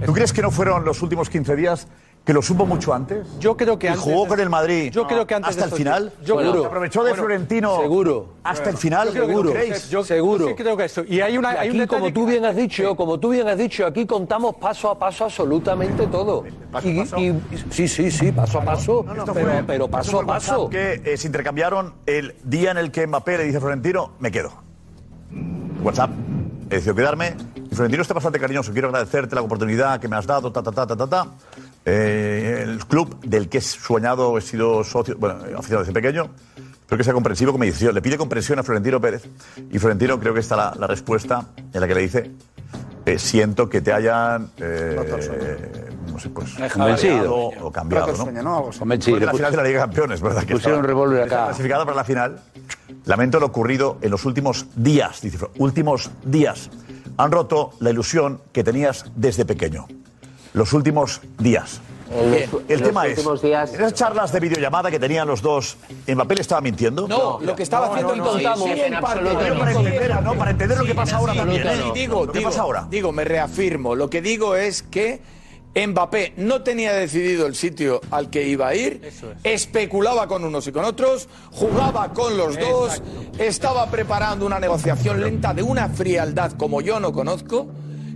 ¿Tú 0.07 0.13
crees 0.15 0.33
que 0.33 0.41
no 0.41 0.51
fueron 0.51 0.85
los 0.85 1.03
últimos 1.03 1.29
15 1.29 1.55
días? 1.55 1.87
¿Que 2.25 2.33
lo 2.33 2.41
supo 2.41 2.65
mucho 2.67 2.95
antes? 2.95 3.27
Yo 3.41 3.57
creo 3.57 3.77
que 3.81 3.89
¿Y 3.89 3.91
antes 3.91 4.05
jugó 4.05 4.23
de- 4.23 4.29
con 4.29 4.39
el 4.39 4.49
Madrid 4.49 4.93
Yo 4.93 5.09
creo 5.09 5.27
que 5.27 5.35
antes 5.35 5.51
hasta 5.51 5.65
de 5.67 5.71
el 5.73 5.77
final? 5.77 6.13
Yo 6.25 6.37
creo. 6.37 6.61
¿Se 6.61 6.67
aprovechó 6.67 7.01
de 7.03 7.11
Bueno, 7.11 7.25
Florentino 7.25 7.81
seguro. 7.81 8.35
hasta 8.45 8.71
el 8.71 8.77
final? 8.77 9.09
Yo 9.09 9.13
creo 9.13 9.27
que 9.27 9.33
¿Lo 9.35 9.43
no. 9.43 9.51
creéis? 9.51 9.91
Yo- 9.91 10.05
Seguro. 10.05 10.45
yo 10.45 10.51
sí 10.51 10.55
creo 10.63 10.77
que 10.77 10.85
eso. 10.85 11.03
Y 11.05 11.21
hay 11.21 11.37
una. 11.37 11.53
Y 11.55 11.57
hay 11.57 11.71
un 11.71 11.71
aquí, 11.73 11.79
detalle 11.81 12.01
como 12.01 12.13
tú 12.13 12.27
bien 12.27 12.45
has 12.45 12.55
dicho, 12.55 12.95
como 12.95 13.19
tú 13.19 13.31
bien 13.31 13.49
has 13.49 13.59
dicho, 13.59 13.85
aquí 13.85 14.07
contamos 14.07 14.55
paso 14.55 14.89
a 14.91 14.97
paso 14.97 15.25
absolutamente 15.25 16.07
todo. 16.07 16.45
¿Paso 16.71 16.87
a 16.87 16.91
Y- 16.93 16.99
paso? 17.01 17.17
y- 17.19 17.41
sí, 17.71 17.89
sí, 17.89 18.11
sí, 18.13 18.31
paso 18.31 18.61
a 18.61 18.65
paso. 18.65 19.05
Esto 19.17 19.33
pero, 19.35 19.47
fue- 19.51 19.65
pero 19.67 19.89
paso 19.89 20.21
a 20.21 20.25
paso. 20.27 20.63
WhatsApp 20.67 20.71
Que 20.71 21.15
eh, 21.15 21.17
se 21.17 21.27
intercambiaron 21.27 21.95
el 22.07 22.37
día 22.45 22.71
en 22.71 22.79
el 22.79 22.93
que 22.93 23.05
Mbappé 23.05 23.39
le 23.39 23.45
dice 23.47 23.57
a 23.57 23.61
Florentino, 23.61 24.13
me 24.21 24.31
quedo. 24.31 24.53
WhatsApp, 25.83 26.11
he 26.71 26.75
decidido 26.77 26.95
quedarme. 26.95 27.35
Y 27.71 27.75
Florentino 27.75 28.03
está 28.03 28.15
bastante 28.15 28.39
cariñoso. 28.39 28.73
Quiero 28.73 28.89
agradecerte 28.89 29.35
la 29.35 29.43
oportunidad 29.43 29.99
que 29.99 30.07
me 30.07 30.15
has 30.17 30.27
dado, 30.27 30.53
ta, 30.53 30.63
ta, 30.63 30.71
ta, 30.71 30.87
ta, 30.87 30.97
ta, 30.97 31.07
ta. 31.09 31.27
Eh, 31.85 32.61
el 32.65 32.85
club 32.87 33.19
del 33.21 33.49
que 33.49 33.59
he 33.59 33.61
soñado, 33.61 34.39
he 34.39 34.41
sido 34.41 34.85
socio, 34.85 35.17
bueno, 35.19 35.37
aficionado 35.57 35.81
desde 35.81 35.93
pequeño. 35.93 36.31
Creo 36.87 36.99
que 36.99 37.05
sea 37.05 37.15
comprensivo 37.15 37.53
como 37.53 37.65
dice. 37.65 37.93
Le 37.93 38.03
pide 38.03 38.17
comprensión 38.19 38.59
a 38.59 38.63
Florentino 38.63 39.01
Pérez. 39.01 39.25
Y 39.71 39.79
Florentino 39.79 40.21
creo 40.21 40.35
que 40.35 40.41
está 40.41 40.57
la, 40.57 40.75
la 40.79 40.87
respuesta 40.87 41.47
en 41.73 41.81
la 41.81 41.89
que 41.89 41.95
le 41.95 42.01
dice, 42.03 42.31
eh, 43.05 43.19
siento 43.19 43.69
que 43.69 43.81
te 43.81 43.93
hayan, 43.93 44.51
eh, 44.59 44.97
no 46.13 46.19
sé, 46.19 46.31
pues, 46.31 46.51
Convencido. 46.73 47.35
o 47.35 47.73
cambiado, 47.73 48.09
¿no? 48.09 48.17
sueño, 48.17 48.43
¿no? 48.43 48.57
Algo 48.59 48.69
así. 48.71 48.79
Convencido. 48.79 49.19
La 49.21 49.33
final 49.33 49.51
de 49.51 49.57
la 49.57 49.63
Liga 49.65 49.79
de 49.81 49.85
Campeones, 49.87 50.21
¿verdad? 50.21 50.45
Que 50.45 50.55
Pusieron 50.55 50.81
un 50.81 50.85
revólver 50.85 51.23
acá. 51.23 51.47
Clasificado 51.47 51.85
para 51.85 51.97
la 51.97 52.05
final. 52.05 52.41
Lamento 53.07 53.41
lo 53.41 53.47
ocurrido 53.47 53.99
en 54.03 54.11
los 54.11 54.25
últimos 54.25 54.67
días, 54.77 55.21
dice 55.21 55.39
últimos 55.59 56.11
días. 56.25 56.71
Han 57.17 57.33
roto 57.33 57.71
la 57.81 57.91
ilusión 57.91 58.41
que 58.53 58.63
tenías 58.63 59.07
desde 59.17 59.45
pequeño. 59.45 59.87
Los 60.55 60.73
últimos 60.73 61.21
días. 61.39 61.81
Bien. 62.31 62.51
El 62.69 62.83
tema 62.83 63.07
es, 63.07 63.25
días- 63.41 63.71
en 63.73 63.81
esas 63.81 63.95
charlas 63.95 64.33
de 64.33 64.41
videollamada 64.41 64.91
que 64.91 64.99
tenían 64.99 65.27
los 65.27 65.41
dos, 65.41 65.79
¿Mbappé 66.07 66.35
le 66.35 66.41
estaba 66.43 66.61
mintiendo? 66.61 67.09
No, 67.09 67.39
lo 67.41 67.57
que 67.57 67.63
estaba 67.63 67.87
haciendo 67.87 68.09
no, 68.09 68.13
el 68.15 68.19
no, 68.19 68.25
contamos. 68.33 68.69
sí, 68.69 68.75
sí, 68.75 68.81
en 68.83 68.93
no. 68.93 69.01
Para 69.01 69.73
entender, 69.73 70.23
¿no? 70.23 70.35
Para 70.35 70.51
entender 70.51 70.79
lo 70.79 70.85
que 70.85 70.95
pasa 70.95 71.17
ahora 71.17 71.33
también, 71.35 71.67
¿eh? 71.67 71.91
Digo, 71.95 72.27
Lo 72.27 72.33
que 72.33 72.39
digo, 72.41 72.51
pasa 72.51 72.63
ahora. 72.63 72.87
digo, 72.91 73.13
me 73.13 73.25
reafirmo. 73.25 73.95
Lo 73.95 74.11
que 74.11 74.21
digo 74.21 74.57
es 74.57 74.83
que 74.83 75.23
Mbappé 75.75 76.35
no 76.37 76.61
tenía 76.63 76.93
decidido 76.93 77.47
el 77.47 77.55
sitio 77.55 78.03
al 78.11 78.29
que 78.29 78.47
iba 78.47 78.69
a 78.69 78.75
ir, 78.75 79.11
especulaba 79.43 80.27
con 80.27 80.45
unos 80.45 80.67
y 80.67 80.73
con 80.73 80.85
otros, 80.85 81.29
jugaba 81.53 82.13
con 82.13 82.37
los 82.37 82.59
dos, 82.61 83.03
estaba 83.39 83.91
preparando 83.91 84.45
una 84.45 84.61
negociación 84.61 85.19
lenta 85.23 85.55
de 85.55 85.63
una 85.63 85.89
frialdad 85.89 86.53
como 86.59 86.83
yo 86.83 87.01
no 87.01 87.11
conozco, 87.15 87.69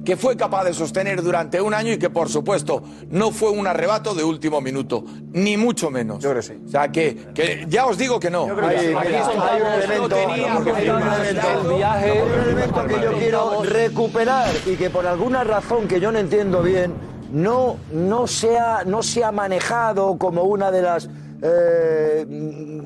que 0.07 0.17
fue 0.17 0.37
capaz 0.37 0.65
de 0.65 0.73
sostener 0.73 1.21
durante 1.21 1.61
un 1.61 1.75
año 1.75 1.93
y 1.93 1.99
que 1.99 2.09
por 2.09 2.29
supuesto 2.31 2.83
no 3.11 3.33
fue 3.33 3.51
un 3.51 3.67
arrebato 3.67 4.15
de 4.15 4.23
último 4.25 4.61
minuto, 4.61 5.05
ni 5.33 5.57
mucho 5.57 5.91
menos. 5.91 6.23
Yo 6.23 6.31
creo 6.31 6.43
sí. 6.43 6.55
O 6.65 6.69
sea 6.71 6.91
que, 6.93 7.15
que 7.35 7.67
ya 7.69 7.85
os 7.87 7.99
digo 7.99 8.19
que 8.21 8.31
no. 8.31 8.47
creo 8.47 8.69
que 8.71 8.79
sí. 8.79 8.87
Aquí 8.97 9.09
Hay- 9.09 9.15
hay 9.17 9.61
un 9.61 9.67
elemento- 9.83 10.17
hay 10.17 10.41
un 10.49 10.65
que 10.65 10.71
elemento- 10.71 11.77
viaje- 11.77 12.23
un 12.23 12.41
elemento 12.49 12.87
que 12.87 13.01
yo 13.03 13.13
quiero 13.19 13.63
recuperar 13.65 14.49
y 14.65 14.77
que 14.77 14.89
por 14.91 15.07
alguna 15.07 15.43
razón 15.43 15.89
que 15.89 15.99
yo 16.01 16.13
no 16.13 16.19
entiendo 16.19 16.63
bien 16.63 16.95
no, 17.33 17.77
no, 17.93 18.29
se, 18.29 18.57
ha, 18.57 18.85
no 18.85 19.03
se 19.03 19.25
ha 19.25 19.33
manejado 19.33 20.17
como 20.19 20.45
una 20.45 20.71
de 20.71 20.83
las 20.83 21.09
eh, 21.43 22.27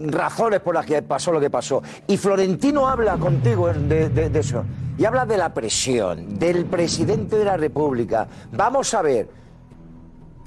razones 0.06 0.60
por 0.60 0.74
las 0.74 0.86
que 0.86 1.02
pasó 1.02 1.32
lo 1.32 1.40
que 1.40 1.50
pasó. 1.50 1.82
Y 2.06 2.16
Florentino 2.16 2.88
habla 2.88 3.16
contigo 3.16 3.72
de, 3.72 4.30
eso. 4.34 4.64
Y 4.98 5.04
habla 5.04 5.24
de 5.26 5.36
la 5.36 5.52
presión, 5.54 6.38
del 6.38 6.66
presidente 6.66 7.36
de 7.36 7.44
la 7.44 7.56
República. 7.56 8.26
Vamos 8.52 8.92
a 8.94 9.02
ver. 9.02 9.28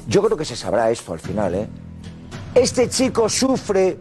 Yo 0.08 0.22
creo 0.22 0.38
que 0.38 0.45
se 0.45 0.56
sabrá 0.56 0.91
esto 0.91 1.14
al 1.14 1.20
final, 1.20 1.56
¿eh? 1.56 1.68
Este 2.54 2.89
chico 2.89 3.30
sufre 3.30 3.97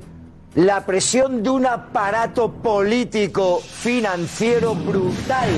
la 0.56 0.84
presión 0.84 1.42
de 1.42 1.48
un 1.48 1.66
aparato 1.66 2.52
político 2.52 3.60
financiero 3.60 4.74
brutal, 4.74 5.48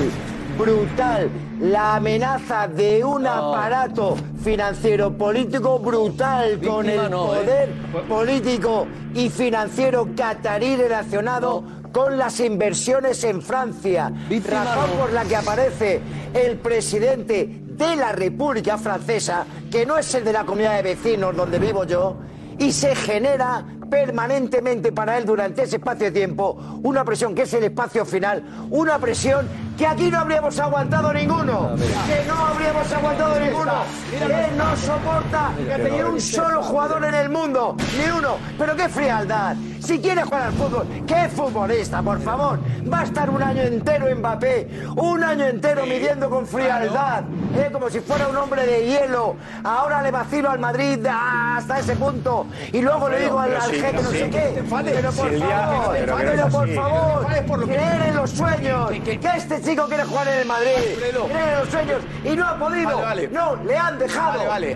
brutal. 0.57 1.29
La 1.59 1.95
amenaza 1.95 2.67
de 2.67 3.03
un 3.03 3.25
aparato 3.25 4.15
financiero 4.43 5.17
político 5.17 5.79
brutal 5.79 6.59
con 6.59 6.89
el 6.89 7.09
no, 7.09 7.35
¿eh? 7.35 7.39
poder 7.39 7.69
político 8.07 8.87
y 9.13 9.29
financiero 9.29 10.09
catarí 10.15 10.75
relacionado 10.75 11.63
con 11.91 12.17
las 12.17 12.39
inversiones 12.41 13.23
en 13.23 13.41
Francia. 13.41 14.11
Razón 14.29 14.89
por 14.99 15.13
la 15.13 15.23
que 15.23 15.35
aparece 15.37 16.01
el 16.33 16.57
presidente 16.57 17.61
de 17.65 17.95
la 17.95 18.11
República 18.11 18.77
Francesa, 18.77 19.45
que 19.71 19.85
no 19.85 19.97
es 19.97 20.13
el 20.13 20.25
de 20.25 20.33
la 20.33 20.45
comunidad 20.45 20.75
de 20.75 20.81
vecinos 20.81 21.35
donde 21.35 21.57
vivo 21.57 21.85
yo, 21.85 22.17
y 22.57 22.71
se 22.71 22.95
genera 22.95 23.65
permanentemente 23.89 24.91
para 24.91 25.17
él 25.17 25.25
durante 25.25 25.63
ese 25.63 25.77
espacio 25.77 26.05
de 26.05 26.11
tiempo, 26.11 26.79
una 26.83 27.03
presión 27.03 27.35
que 27.35 27.43
es 27.43 27.53
el 27.53 27.63
espacio 27.63 28.05
final, 28.05 28.43
una 28.69 28.99
presión 28.99 29.47
que 29.77 29.85
aquí 29.85 30.09
no 30.09 30.19
habríamos 30.19 30.57
aguantado 30.59 31.11
ninguno, 31.13 31.75
que 31.75 32.27
no 32.27 32.45
habríamos 32.45 32.91
aguantado 32.91 33.39
ninguno, 33.39 33.73
que 34.09 34.55
no 34.55 34.77
soporta 34.77 35.51
que 35.57 35.83
tener 35.83 36.05
un 36.05 36.21
solo 36.21 36.63
jugador 36.63 37.03
en 37.05 37.13
el 37.13 37.29
mundo, 37.29 37.75
ni 37.97 38.09
uno, 38.17 38.37
pero 38.57 38.75
qué 38.75 38.87
frialdad. 38.87 39.55
Si 39.79 39.99
quiere 39.99 40.23
jugar 40.23 40.43
al 40.43 40.53
fútbol, 40.53 40.87
¿qué 41.05 41.29
futbolista, 41.29 42.01
por 42.01 42.19
favor? 42.19 42.59
Va 42.91 43.01
a 43.01 43.03
estar 43.03 43.29
un 43.29 43.43
año 43.43 43.61
entero 43.61 44.07
Mbappé, 44.15 44.67
un 44.95 45.23
año 45.23 45.45
entero 45.45 45.85
midiendo 45.85 46.27
con 46.27 46.47
frialdad, 46.47 47.23
¿eh? 47.55 47.69
como 47.71 47.89
si 47.91 47.99
fuera 47.99 48.27
un 48.27 48.35
hombre 48.35 48.65
de 48.65 48.85
hielo. 48.85 49.35
Ahora 49.63 50.01
le 50.01 50.09
vacilo 50.09 50.49
al 50.49 50.57
Madrid 50.57 51.05
ah, 51.07 51.57
hasta 51.57 51.79
ese 51.79 51.95
punto 51.95 52.47
y 52.71 52.81
luego 52.81 53.09
le 53.09 53.19
digo 53.19 53.39
al, 53.39 53.55
al 53.55 53.74
jefe 53.81 54.01
no 54.03 54.09
sé 54.11 54.29
qué. 54.29 54.63
Pero 54.93 55.11
por 55.11 55.39
favor, 55.39 55.95
pero 55.95 56.49
por 56.51 56.75
favor, 56.75 57.65
creer 57.67 58.01
en 58.07 58.15
los 58.15 58.29
sueños. 58.31 58.91
Que 59.03 59.19
este 59.37 59.61
chico 59.61 59.85
quiere 59.87 60.03
jugar 60.03 60.27
en 60.27 60.39
el 60.39 60.45
Madrid, 60.45 60.71
creer 60.97 61.15
en 61.15 61.59
los 61.59 61.69
sueños 61.69 62.01
y 62.23 62.35
no 62.35 62.47
ha 62.47 62.57
podido. 62.59 63.01
No, 63.31 63.55
le 63.63 63.77
han 63.77 63.99
dejado. 63.99 64.43
No, 64.45 64.59
le 64.59 64.73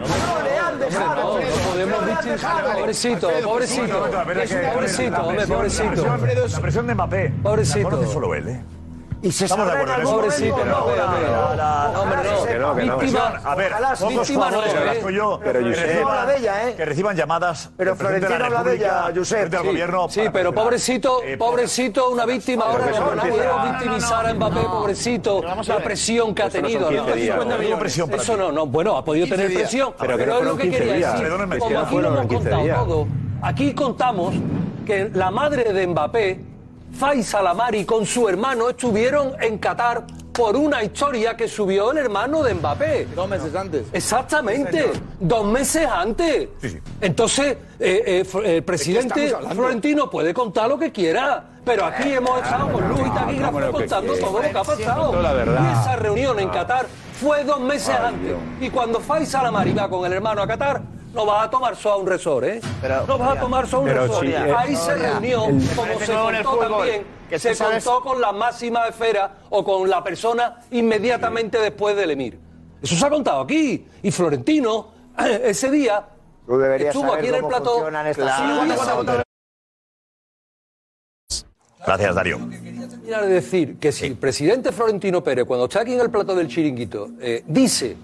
han 0.58 0.80
dejado. 0.80 1.40
podemos 1.72 2.00
No 2.00 2.06
le 2.06 2.12
han 2.14 2.18
distinguir- 2.20 2.32
dejado. 2.32 2.74
Pobrecito, 2.80 3.30
pobrecito. 3.44 4.00
Pobrecito, 4.00 4.12
la 4.12 4.22
hombre, 4.22 4.36
presión- 4.36 4.74
pobrecito. 5.56 6.06
La 6.56 6.60
presión, 6.62 6.88
de 6.88 6.96
Mbappé. 6.96 7.34
Pobrecito. 7.44 8.08
Solo 8.08 8.36
él, 8.36 8.48
¿eh? 8.50 8.62
Y 9.22 9.34
se 9.34 9.46
Estamos 9.46 9.66
de 9.68 9.74
acuerdo 9.74 9.96
en 9.96 10.02
eso. 10.02 10.56
Pero, 10.56 10.66
no, 10.66 11.56
la- 11.56 11.90
no, 11.94 12.02
hombre, 12.04 12.18
no. 12.24 12.46
Que 12.46 12.54
no, 12.58 12.76
que 12.76 12.84
no. 12.86 12.98
Víctima- 13.00 13.42
A 13.44 13.56
ver, 13.56 13.72
pocos 13.74 14.08
víctima 14.10 14.46
jugadores, 14.46 14.74
no, 14.76 15.10
¿eh? 15.10 15.14
yo, 15.14 15.40
Pero 15.44 15.60
que 15.60 15.66
reciban- 15.76 16.08
habla 16.08 16.26
de 16.32 16.38
ella, 16.38 16.70
¿eh? 16.70 16.76
Que 16.76 16.86
reciban 16.86 17.16
llamadas. 17.18 17.70
Pero 17.76 17.96
Florentino 17.98 18.38
la 18.40 18.46
habla 18.46 18.64
de 18.64 18.76
ella, 18.78 19.12
Josep. 19.14 19.38
frente 19.40 19.58
al 19.58 19.64
Sí, 19.64 19.68
gobierno. 19.68 20.08
Sí, 20.10 20.22
pero 20.22 20.32
presionar. 20.32 20.54
pobrecito, 20.64 21.24
Eh, 21.24 21.38
pobrecito, 21.38 22.10
una 22.12 22.26
víctima 22.26 22.64
ahora, 22.66 22.86
no, 22.86 22.92
no 22.92 23.00
no 23.16 23.16
no, 23.16 23.64
no, 23.66 23.72
victimizar 23.72 24.26
a 24.26 24.34
Mbappé, 24.34 24.62
pobrecito, 24.62 25.42
la 25.44 25.78
presión 25.84 26.34
que 26.34 26.42
ha 26.44 26.46
no 26.46 26.52
tenido. 26.52 26.88
15 26.88 27.14
días, 27.16 27.36
Eso 27.38 27.46
¿no? 27.46 27.54
Ha 27.54 27.58
tenido 27.58 27.80
presión 27.80 28.10
para 28.10 28.22
Eso 28.24 28.34
ti. 28.34 28.40
no, 28.40 28.52
no, 28.54 28.66
bueno, 28.68 28.96
ha 28.98 29.04
podido 29.04 29.26
15 29.26 29.44
tener 29.44 29.58
presión, 29.60 29.94
Pero 30.00 30.18
que 30.18 30.26
no 30.26 30.32
fueron 30.34 30.48
lo 30.50 30.56
que 30.56 30.64
15 30.64 30.78
quería 30.80 30.96
días. 30.96 31.12
Como 31.60 31.72
no 31.74 31.82
aquí 31.82 31.96
lo 31.98 32.08
hemos 32.08 32.28
15 32.28 32.50
contado 32.50 32.86
todo, 32.86 33.08
aquí 33.42 33.74
contamos 33.74 34.34
que 34.86 35.10
la 35.14 35.30
madre 35.30 35.74
de 35.74 35.88
Mbappé, 35.88 36.46
Faisal 37.04 37.48
Amari, 37.48 37.86
con 37.86 38.06
su 38.06 38.28
hermano 38.28 38.68
estuvieron 38.72 39.32
en 39.40 39.58
Qatar 39.58 40.04
por 40.34 40.58
una 40.58 40.84
historia 40.84 41.38
que 41.38 41.48
subió 41.48 41.92
el 41.94 41.98
hermano 41.98 42.44
de 42.44 42.54
Mbappé. 42.56 43.08
Dos 43.16 43.30
meses 43.30 43.56
antes. 43.56 43.88
Exactamente, 43.94 44.92
dos 45.18 45.46
meses 45.46 45.88
antes. 45.88 46.50
Entonces, 47.00 47.56
eh, 47.80 48.04
eh, 48.06 48.26
Fr- 48.30 48.46
el 48.46 48.64
presidente? 48.64 49.34
Florentino 49.54 50.10
puede 50.10 50.34
contar 50.34 50.68
lo 50.68 50.78
que 50.78 50.92
quiera, 50.92 51.46
pero 51.64 51.86
aquí 51.86 52.12
hemos 52.12 52.42
estado 52.42 52.70
con 52.70 52.90
Luis 52.90 53.02
y 53.08 53.10
Taquígrafo 53.12 53.48
hombre, 53.48 53.66
lo 53.68 53.72
que 53.72 53.78
contando 53.80 54.14
todo 54.18 54.42
lo 54.42 54.50
que 54.52 54.58
ha 54.58 54.64
pasado. 54.64 55.22
La 55.22 55.32
verdad. 55.34 55.62
Y 55.70 55.80
esa 55.82 55.96
reunión 55.96 56.38
en 56.42 56.50
Ah. 56.50 56.52
Qatar 56.52 56.86
fue 57.14 57.46
dos 57.46 57.62
meses 57.62 57.96
Ay, 57.98 58.06
antes. 58.08 58.28
Dios. 58.28 58.40
Y 58.60 58.70
cuando 58.70 59.00
Faisal 59.00 59.46
Amari 59.46 59.72
va 59.72 59.90
con 59.90 60.06
el 60.06 60.12
hermano 60.12 60.42
a 60.42 60.48
Qatar, 60.48 60.82
no 61.14 61.26
vas 61.26 61.46
a 61.48 61.50
tomar 61.50 61.76
solo 61.76 61.96
a 61.96 61.98
un 61.98 62.08
resort, 62.08 62.46
¿eh? 62.46 62.62
no 63.08 63.18
vas 63.18 63.38
a 63.38 63.40
tomar 63.40 63.68
solo 63.68 63.78
a 63.78 63.84
un 63.84 63.88
Pero 63.90 64.02
resort. 64.08 64.26
sí, 64.28 64.32
eh, 64.34 64.54
Ahí 64.56 64.76
se 64.76 64.82
Soria. 64.86 65.10
reunió, 65.12 65.46
El- 65.46 65.68
como 65.76 66.00
se 66.00 66.14
contó 66.14 66.52
fútbol, 66.52 66.70
también, 66.70 67.04
que 67.30 67.40
se 67.40 67.56
sabes- 67.56 67.84
contó 67.84 68.04
con 68.04 68.22
la 68.22 68.32
máxima 68.32 68.88
esfera 68.88 69.38
o 69.50 69.64
con 69.64 69.90
la 69.90 70.04
persona 70.04 70.60
inmediatamente 70.72 71.60
después 71.60 71.96
del 71.96 72.12
emir. 72.12 72.40
Eso 72.82 72.96
se 72.96 73.06
ha 73.06 73.10
contado 73.10 73.42
aquí. 73.42 73.86
Y 74.04 74.12
Florentino, 74.12 74.88
ese 75.44 75.70
día, 75.72 76.06
Tú 76.46 76.58
deberías 76.58 76.96
estuvo 76.96 77.10
saber 77.12 77.20
aquí 77.20 77.28
en 77.30 77.36
el 77.36 77.46
plató. 77.48 77.86
Sí, 81.28 81.44
Gracias, 81.86 82.16
Darío. 82.16 82.38
terminar 82.38 83.22
de 83.24 83.28
decir 83.28 83.78
que 83.80 83.92
si 83.92 84.06
el 84.06 84.16
presidente 84.16 84.72
Florentino 84.72 85.24
Pérez, 85.24 85.46
cuando 85.46 85.66
está 85.66 85.82
aquí 85.82 85.94
en 85.94 86.02
el 86.02 86.10
plato 86.12 86.36
del 86.36 86.48
chiringuito, 86.48 87.10
eh, 87.20 87.44
dice, 87.48 87.96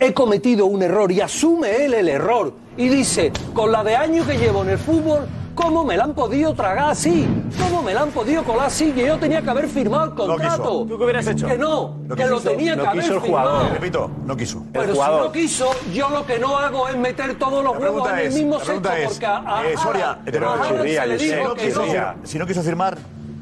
he 0.00 0.14
cometido 0.14 0.66
un 0.66 0.82
error 0.82 1.10
y 1.10 1.20
asume 1.20 1.84
él 1.84 1.94
el 1.94 2.08
error 2.08 2.52
y 2.76 2.88
dice, 2.88 3.32
con 3.52 3.72
la 3.72 3.82
de 3.82 3.96
años 3.96 4.26
que 4.26 4.38
llevo 4.38 4.62
en 4.62 4.70
el 4.70 4.78
fútbol, 4.78 5.26
¿cómo 5.56 5.84
me 5.84 5.96
la 5.96 6.04
han 6.04 6.14
podido 6.14 6.54
tragar 6.54 6.90
así? 6.90 7.26
¿Cómo 7.60 7.82
me 7.82 7.92
la 7.92 8.02
han 8.02 8.10
podido 8.10 8.44
colar 8.44 8.66
así? 8.66 8.92
Que 8.92 9.06
yo 9.06 9.18
tenía 9.18 9.42
que 9.42 9.50
haber 9.50 9.66
firmado 9.66 10.04
el 10.04 10.14
contrato. 10.14 10.86
¿Tú 10.88 10.96
qué 10.96 11.04
hubieras 11.04 11.26
hecho? 11.26 11.48
Que 11.48 11.58
no, 11.58 11.96
que 12.16 12.26
lo 12.26 12.40
tenía 12.40 12.76
que 12.76 12.86
haber 12.86 13.20
firmado. 13.20 13.68
Repito, 13.70 14.10
no 14.24 14.36
quiso. 14.36 14.62
Pero 14.72 14.94
si 14.94 15.00
no 15.00 15.32
quiso, 15.32 15.70
yo 15.92 16.08
lo 16.10 16.24
que 16.24 16.38
no 16.38 16.56
hago 16.56 16.88
es 16.88 16.96
meter 16.96 17.36
todos 17.36 17.64
los 17.64 17.76
huevos 17.76 18.08
en 18.10 18.18
el 18.18 18.32
mismo 18.32 18.58
es, 18.58 18.68
porque 18.68 19.26
a, 19.26 19.58
a 19.58 19.68
eh, 19.68 19.76
Soria, 19.76 20.18
no 20.40 20.50
Haaland 20.52 20.76
chirría, 20.76 21.02
se 21.02 21.08
le 21.08 21.18
dijo 21.18 21.54
que 21.54 21.70
no. 21.70 22.14
Si 22.22 22.38
no 22.38 22.46
quiso 22.46 22.62
firmar, 22.62 22.96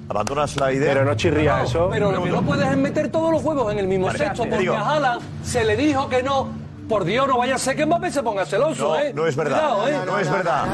abandonas 0.08 0.56
la 0.56 0.72
idea. 0.72 0.92
Pero 0.92 1.04
no 1.04 1.14
chirría 1.14 1.58
No, 1.58 1.64
eso. 1.64 1.88
Pero 1.90 2.12
lo 2.12 2.22
que 2.22 2.30
no 2.30 2.42
puedes 2.42 2.68
es 2.70 2.76
meter 2.76 3.10
todos 3.10 3.30
los 3.30 3.42
huevos 3.42 3.72
en 3.72 3.78
el 3.78 3.86
mismo 3.88 4.06
Vale, 4.06 4.18
te 4.18 4.30
porque 4.36 4.58
digo. 4.58 4.74
a 4.74 4.80
Haaland 4.90 5.20
se 5.44 5.64
le 5.64 5.76
dijo 5.76 6.08
que 6.08 6.22
no. 6.22 6.48
Por 6.88 7.04
Dios, 7.04 7.26
no 7.26 7.38
vaya 7.38 7.56
a 7.56 7.58
ser 7.58 7.74
que 7.74 7.84
Mbappé 7.84 8.12
se 8.12 8.22
ponga 8.22 8.46
celoso, 8.46 8.90
No, 8.90 8.96
¿eh? 9.00 9.12
no 9.12 9.26
es 9.26 9.34
verdad. 9.34 9.58
Cuidado, 9.58 9.88
¿eh? 9.88 10.06
No, 10.06 10.18
es 10.20 10.30
verdad. 10.30 10.66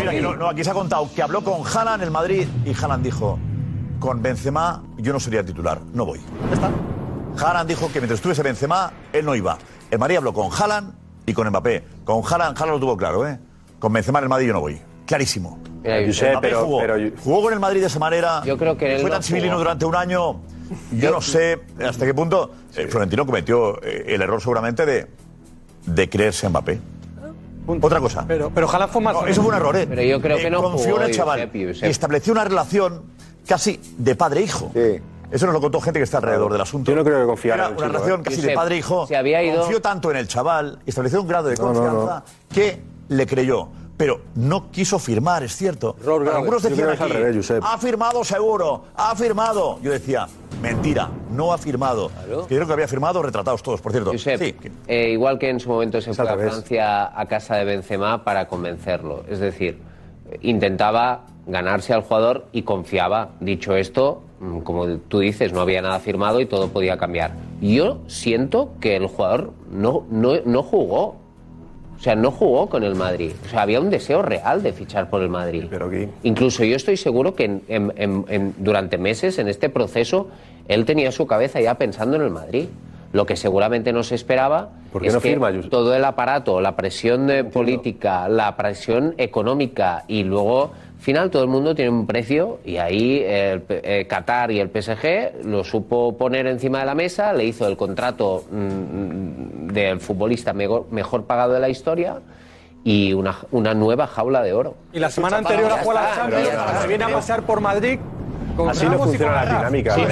Mira, 0.00 0.34
no, 0.34 0.48
aquí 0.48 0.64
se 0.64 0.70
ha 0.70 0.72
contado 0.72 1.06
que 1.14 1.22
habló 1.22 1.44
con 1.44 1.60
Haaland 1.66 2.02
en 2.02 2.10
Madrid 2.10 2.48
y 2.64 2.72
Haaland 2.74 3.04
dijo, 3.04 3.38
con 3.98 4.22
Benzema 4.22 4.82
yo 4.96 5.12
no 5.12 5.20
sería 5.20 5.44
titular, 5.44 5.78
no 5.92 6.06
voy. 6.06 6.20
Ya 6.48 6.54
está. 6.54 6.70
Haaland 7.46 7.68
dijo 7.68 7.88
que 7.92 8.00
mientras 8.00 8.16
estuviese 8.18 8.42
Benzema, 8.42 8.90
él 9.12 9.26
no 9.26 9.34
iba. 9.34 9.58
El 9.90 9.98
Madrid 9.98 10.16
habló 10.16 10.32
con 10.32 10.48
Haaland 10.50 10.94
y 11.26 11.34
con 11.34 11.46
Mbappé. 11.46 11.84
Con 12.06 12.22
Haaland, 12.24 12.56
Haaland 12.56 12.76
lo 12.76 12.80
tuvo 12.80 12.96
claro, 12.96 13.28
¿eh? 13.28 13.38
Con 13.78 13.92
Benzema 13.92 14.20
en 14.20 14.22
el 14.24 14.28
Madrid 14.30 14.46
yo 14.46 14.54
no 14.54 14.60
voy. 14.60 14.80
Clarísimo. 15.10 15.58
Mira, 15.82 16.06
Josep, 16.06 16.38
pero- 16.40 16.64
jugó, 16.64 16.78
pero- 16.78 17.10
jugó 17.24 17.42
con 17.42 17.52
el 17.52 17.58
Madrid 17.58 17.80
de 17.80 17.88
esa 17.88 17.98
manera. 17.98 18.42
Yo 18.44 18.56
creo 18.56 18.76
que 18.78 18.94
él 18.94 19.00
Fue 19.00 19.10
no 19.10 19.16
tan 19.16 19.24
civilino 19.24 19.54
jugó. 19.54 19.64
durante 19.64 19.84
un 19.84 19.96
año. 19.96 20.36
Yo 20.92 21.10
no 21.10 21.20
sé 21.20 21.58
hasta 21.84 22.06
qué 22.06 22.14
punto 22.14 22.52
eh, 22.76 22.86
Florentino 22.88 23.26
cometió 23.26 23.82
eh, 23.82 24.04
el 24.06 24.22
error 24.22 24.40
seguramente 24.40 24.86
de, 24.86 25.08
de 25.84 26.08
creerse 26.08 26.46
en 26.46 26.52
Mbappé. 26.52 26.80
Otra 27.82 27.98
cosa. 27.98 28.24
Pero, 28.28 28.52
pero 28.54 28.66
ojalá 28.66 28.86
fue 28.86 29.02
más. 29.02 29.14
No, 29.14 29.26
eso 29.26 29.42
fue 29.42 29.50
un 29.50 29.56
error, 29.56 29.76
¿eh? 29.76 29.86
Pero 29.88 30.02
yo 30.02 30.20
creo 30.20 30.36
que 30.36 30.46
Eh, 30.46 30.50
no 30.50 30.62
Confió 30.62 30.92
jugó, 30.92 31.02
en 31.02 31.10
el 31.10 31.16
chaval 31.16 31.40
Josep, 31.40 31.68
Josep. 31.68 31.84
y 31.88 31.90
estableció 31.90 32.32
una 32.32 32.44
relación 32.44 33.02
casi 33.48 33.80
de 33.98 34.14
padre-hijo. 34.14 34.70
Eso 35.32 35.46
nos 35.46 35.52
lo 35.54 35.60
contó 35.60 35.80
gente 35.80 35.98
que 35.98 36.04
está 36.04 36.18
alrededor 36.18 36.52
del 36.52 36.60
asunto. 36.60 36.90
Yo 36.92 36.96
no 36.96 37.04
creo 37.04 37.20
que 37.20 37.26
confiara 37.26 37.64
Era 37.64 37.66
en 37.66 37.72
el 37.72 37.78
una 37.78 37.86
chico, 37.86 37.98
relación 37.98 38.20
¿eh? 38.20 38.24
casi 38.24 38.36
de 38.36 38.42
Josep, 38.42 38.54
padre-hijo. 38.56 39.06
se 39.08 39.16
había 39.16 39.42
ido- 39.42 39.60
Confió 39.60 39.80
tanto 39.80 40.10
en 40.12 40.16
el 40.18 40.28
chaval, 40.28 40.78
estableció 40.86 41.20
un 41.20 41.26
grado 41.28 41.48
de 41.48 41.56
No, 41.56 41.72
no, 41.72 41.80
confianza 41.80 42.24
que 42.52 42.80
le 43.08 43.26
creyó. 43.26 43.68
Pero 44.00 44.22
no 44.34 44.70
quiso 44.70 44.98
firmar, 44.98 45.42
es 45.42 45.54
cierto. 45.54 45.94
Algunos 46.34 46.62
decían 46.62 46.88
aquí, 46.88 47.04
revés, 47.04 47.52
ha 47.62 47.76
firmado 47.76 48.24
seguro, 48.24 48.84
ha 48.96 49.14
firmado. 49.14 49.78
Yo 49.82 49.92
decía, 49.92 50.26
mentira, 50.62 51.10
no 51.30 51.52
ha 51.52 51.58
firmado. 51.58 52.10
Que 52.48 52.54
creo 52.54 52.66
que 52.66 52.72
había 52.72 52.88
firmado 52.88 53.22
retratados 53.22 53.62
todos, 53.62 53.82
por 53.82 53.92
cierto. 53.92 54.12
Josep, 54.12 54.40
Sí, 54.40 54.54
eh, 54.88 55.10
igual 55.10 55.38
que 55.38 55.50
en 55.50 55.60
su 55.60 55.68
momento 55.68 56.00
se 56.00 56.14
fue 56.14 56.26
a. 56.26 56.34
Francia 56.34 57.20
a 57.20 57.26
casa 57.26 57.56
de 57.56 57.66
Benzema 57.66 58.24
para 58.24 58.48
convencerlo. 58.48 59.22
Es 59.28 59.38
decir, 59.38 59.76
intentaba 60.40 61.26
ganarse 61.46 61.92
al 61.92 62.00
jugador 62.00 62.46
y 62.52 62.62
confiaba. 62.62 63.32
Dicho 63.40 63.76
esto, 63.76 64.22
mm, 64.40 64.60
como 64.60 64.86
tú 64.96 65.18
dices, 65.18 65.52
no 65.52 65.60
había 65.60 65.82
nada 65.82 66.00
firmado 66.00 66.40
y 66.40 66.46
todo 66.46 66.68
podía 66.68 66.96
cambiar. 66.96 67.32
Yo 67.60 67.98
siento 68.06 68.70
que 68.80 68.96
el 68.96 69.08
jugador 69.08 69.52
no, 69.70 70.06
no, 70.10 70.40
no 70.46 70.62
jugó. 70.62 71.19
O 72.00 72.02
sea, 72.02 72.16
no 72.16 72.30
jugó 72.30 72.66
con 72.70 72.82
el 72.82 72.94
Madrid. 72.94 73.32
O 73.44 73.48
sea, 73.50 73.60
había 73.60 73.78
un 73.78 73.90
deseo 73.90 74.22
real 74.22 74.62
de 74.62 74.72
fichar 74.72 75.10
por 75.10 75.20
el 75.20 75.28
Madrid. 75.28 75.64
Pero 75.68 75.84
aquí. 75.86 76.08
Incluso 76.22 76.64
yo 76.64 76.74
estoy 76.74 76.96
seguro 76.96 77.34
que 77.34 77.44
en- 77.44 77.62
en- 77.68 77.92
en- 77.96 78.24
en- 78.28 78.54
durante 78.56 78.96
meses, 78.96 79.38
en 79.38 79.48
este 79.48 79.68
proceso, 79.68 80.28
él 80.66 80.86
tenía 80.86 81.12
su 81.12 81.26
cabeza 81.26 81.60
ya 81.60 81.74
pensando 81.74 82.16
en 82.16 82.22
el 82.22 82.30
Madrid. 82.30 82.68
Lo 83.12 83.26
que 83.26 83.36
seguramente 83.36 83.92
no 83.92 84.02
se 84.02 84.14
esperaba 84.14 84.70
¿Por 84.92 85.02
qué 85.02 85.08
es 85.08 85.14
no 85.14 85.20
que 85.20 85.28
firma, 85.28 85.52
todo 85.68 85.94
el 85.94 86.04
aparato, 86.06 86.62
la 86.62 86.74
presión 86.74 87.28
política, 87.52 88.28
la 88.30 88.56
presión 88.56 89.14
económica 89.18 90.04
y 90.08 90.22
luego, 90.22 90.70
final, 91.00 91.30
todo 91.30 91.42
el 91.42 91.48
mundo 91.48 91.74
tiene 91.74 91.90
un 91.90 92.06
precio 92.06 92.58
y 92.64 92.76
ahí 92.76 93.22
el 93.26 93.64
eh, 93.68 94.06
Qatar 94.08 94.50
y 94.50 94.60
el 94.60 94.68
PSG 94.68 95.44
lo 95.44 95.64
supo 95.64 96.16
poner 96.16 96.46
encima 96.46 96.80
de 96.80 96.86
la 96.86 96.94
mesa, 96.94 97.32
le 97.32 97.44
hizo 97.44 97.66
el 97.66 97.76
contrato 97.76 98.44
mm, 98.50 99.68
del 99.68 100.00
futbolista 100.00 100.52
mejor, 100.52 100.86
mejor 100.90 101.24
pagado 101.24 101.52
de 101.52 101.60
la 101.60 101.68
historia 101.68 102.20
y 102.84 103.12
una, 103.12 103.36
una 103.50 103.74
nueva 103.74 104.06
jaula 104.06 104.42
de 104.42 104.52
oro. 104.52 104.74
Y 104.92 104.98
la 104.98 105.10
semana 105.10 105.38
anterior 105.38 105.70
a 105.70 105.78
jugar 105.78 105.98
a 105.98 106.08
la 106.10 106.14
Champions, 106.14 106.48
se 106.80 106.88
viene 106.88 107.04
a 107.04 107.08
pasar 107.08 107.42
por 107.42 107.60
Madrid 107.60 107.98
Así 108.68 108.86
no 108.86 108.98
funciona 108.98 109.44
la 109.44 109.58
dinámica. 109.58 109.94
Sí, 109.94 110.02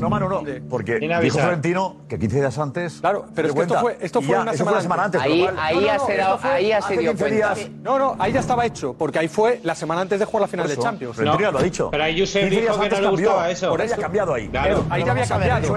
No, 0.00 0.10
Manu, 0.10 0.28
no. 0.28 0.42
Porque 0.68 0.98
dijo 0.98 1.38
Florentino 1.38 1.96
que 2.08 2.18
15 2.18 2.36
días 2.36 2.58
antes. 2.58 3.00
Claro, 3.00 3.26
pero 3.34 3.48
es 3.48 3.54
que 3.54 3.60
esto 3.62 3.80
fue, 3.80 3.98
esto 4.00 4.22
fue, 4.22 4.38
una, 4.38 4.52
semana 4.54 4.80
semana 4.80 5.04
antes. 5.04 5.20
Ahí, 5.20 5.46
ahí, 5.58 5.74
no, 5.76 5.98
no, 5.98 6.06
se, 6.06 6.22
ahí 6.48 7.80
No, 7.82 7.98
no, 7.98 8.16
ahí 8.18 8.32
ya 8.32 8.40
estaba 8.40 8.66
hecho, 8.66 8.94
porque 8.94 9.18
ahí 9.18 9.28
fue 9.28 9.60
la 9.62 9.74
semana 9.74 10.02
antes 10.02 10.18
de 10.18 10.24
jugar 10.24 10.42
la 10.42 10.48
final 10.48 10.66
eso, 10.66 10.76
de 10.76 10.82
Champions. 10.82 11.18
No, 11.18 11.38
lo 11.38 11.58
ha 11.58 11.62
dicho. 11.62 11.90
Pero 11.90 12.04
ahí 12.04 12.18
Josep 12.18 12.50
dijo 12.50 12.78
que 12.80 12.88
no 12.90 13.00
le 13.00 13.08
gustaba 13.08 13.50
eso. 13.50 13.70
Por 13.70 13.80
ahí 13.80 13.90
ha 13.90 13.96
cambiado 13.96 14.34
ahí. 14.34 14.48
Claro, 14.48 14.84
ahí 14.90 15.04
ya 15.04 15.12
había 15.12 15.26
cambiado. 15.26 15.72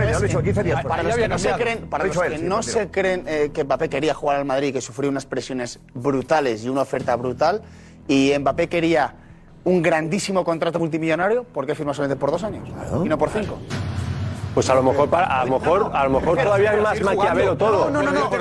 Para 0.84 1.03
los 1.03 1.16
que 1.16 1.28
no 1.28 1.39
se 1.39 1.51
creen, 1.53 1.89
que 1.89 2.38
no 2.39 2.63
se 2.63 2.89
creen 2.89 3.51
que 3.53 3.63
Mbappé 3.63 3.89
quería 3.89 4.13
jugar 4.13 4.38
al 4.38 4.45
Madrid, 4.45 4.74
que 4.74 4.82
sufrió 4.82 5.09
unas 5.09 5.26
presiones 5.26 5.80
brutales 5.93 6.63
y 6.63 6.70
una 6.70 6.82
oferta 6.82 7.16
brutal, 7.16 7.61
y 8.07 8.34
Mbappé 8.38 8.70
quería 8.70 9.16
un 9.66 9.82
grandísimo 9.82 10.43
contrato 10.45 10.80
multimillonario, 10.80 11.43
¿por 11.43 11.66
qué 11.66 11.76
firma 11.76 11.93
solamente 11.93 12.20
por 12.20 12.32
dos 12.32 12.43
años 12.43 12.68
y 13.03 13.09
no 13.09 13.18
por 13.18 13.30
cinco? 13.30 13.57
Pues 14.53 14.70
a 14.70 14.76
lo 14.76 14.84
mejor, 14.84 15.09
para, 15.09 15.41
a 15.41 15.43
lo 15.43 15.59
mejor, 15.59 15.91
a 15.93 16.05
lo 16.05 16.11
mejor 16.11 16.38
todavía 16.38 16.74
es 16.74 16.82
más 16.82 17.01
maquiavelo 17.01 17.57
todo. 17.57 17.89
No, 17.89 18.01
no, 18.01 18.11
no, 18.11 18.30
por 18.30 18.39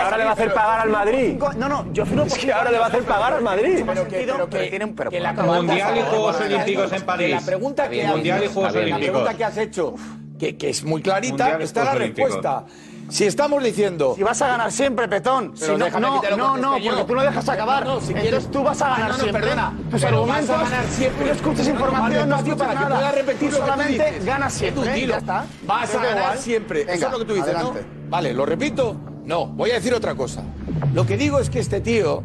ahora 0.00 0.16
le 0.16 0.24
va 0.24 0.30
a 0.30 0.32
hacer 0.32 0.54
pagar 0.54 0.80
al 0.80 0.88
Madrid. 0.88 1.38
No, 1.58 1.68
no, 1.68 1.92
yo 1.92 2.06
firmo 2.06 2.24
por 2.24 2.38
que 2.38 2.50
ahora 2.50 2.70
le 2.70 2.78
va 2.78 2.86
a 2.86 2.88
hacer 2.88 3.02
pagar 3.02 3.34
al 3.34 3.42
Madrid. 3.42 3.84
Pero 3.84 4.08
que, 4.08 4.34
pero 4.96 5.10
que, 5.10 5.22
pero 5.30 5.52
mundial 5.52 5.98
y 5.98 6.00
Juegos 6.00 6.40
Olímpicos 6.40 6.92
en 6.92 7.02
París. 7.02 7.30
La 7.32 7.40
pregunta 7.42 9.34
que 9.34 9.44
has 9.44 9.58
hecho 9.58 9.94
que, 10.50 10.70
es 10.70 10.84
muy 10.84 11.02
clarita, 11.02 11.58
está 11.60 11.84
la 11.84 11.94
respuesta. 11.94 12.64
Si 13.08 13.24
estamos 13.24 13.62
diciendo. 13.62 14.14
Si 14.16 14.22
vas 14.22 14.40
a 14.40 14.48
ganar 14.48 14.72
siempre, 14.72 15.06
petón. 15.06 15.54
No, 15.60 15.76
no, 16.36 16.56
no, 16.56 16.72
porque 16.72 17.04
tú 17.06 17.14
no 17.14 17.22
dejas 17.22 17.48
acabar. 17.48 17.84
No, 17.84 17.96
no, 17.96 18.00
si 18.00 18.12
Entonces 18.12 18.50
tú 18.50 18.62
vas 18.62 18.80
a 18.80 18.88
ganar 18.88 19.08
no, 19.10 19.18
siempre. 19.18 19.42
Perdona. 19.42 19.78
Tus 19.90 20.04
argumentos. 20.04 20.48
Vas 20.48 20.58
a 20.58 20.62
ganar 20.62 20.86
siempre. 20.86 21.26
Tú 21.26 21.32
escuchas 21.32 21.68
información, 21.68 22.28
no, 22.28 22.36
escuchas 22.36 22.58
para 22.58 22.74
nada. 22.74 23.10
Que 23.10 23.16
repetir 23.18 23.50
tú 23.50 23.56
solamente 23.56 24.04
que 24.04 24.20
tú 24.20 24.24
ganas 24.24 24.52
siempre. 24.54 24.94
Dilo. 24.94 25.12
Ya 25.12 25.18
está. 25.18 25.46
Vas 25.66 25.94
a 25.94 26.02
ganar 26.02 26.38
siempre. 26.38 26.82
Eso 26.82 27.06
es 27.06 27.12
lo 27.12 27.18
que 27.18 27.24
tú 27.24 27.34
dices, 27.34 27.54
¿no? 27.58 27.74
Vale, 28.08 28.32
¿lo 28.32 28.46
repito? 28.46 28.96
No, 29.24 29.46
voy 29.46 29.70
a 29.70 29.74
decir 29.74 29.94
otra 29.94 30.14
cosa. 30.14 30.42
Lo 30.94 31.06
que 31.06 31.16
digo 31.16 31.38
es 31.38 31.50
que 31.50 31.60
este 31.60 31.80
tío 31.80 32.22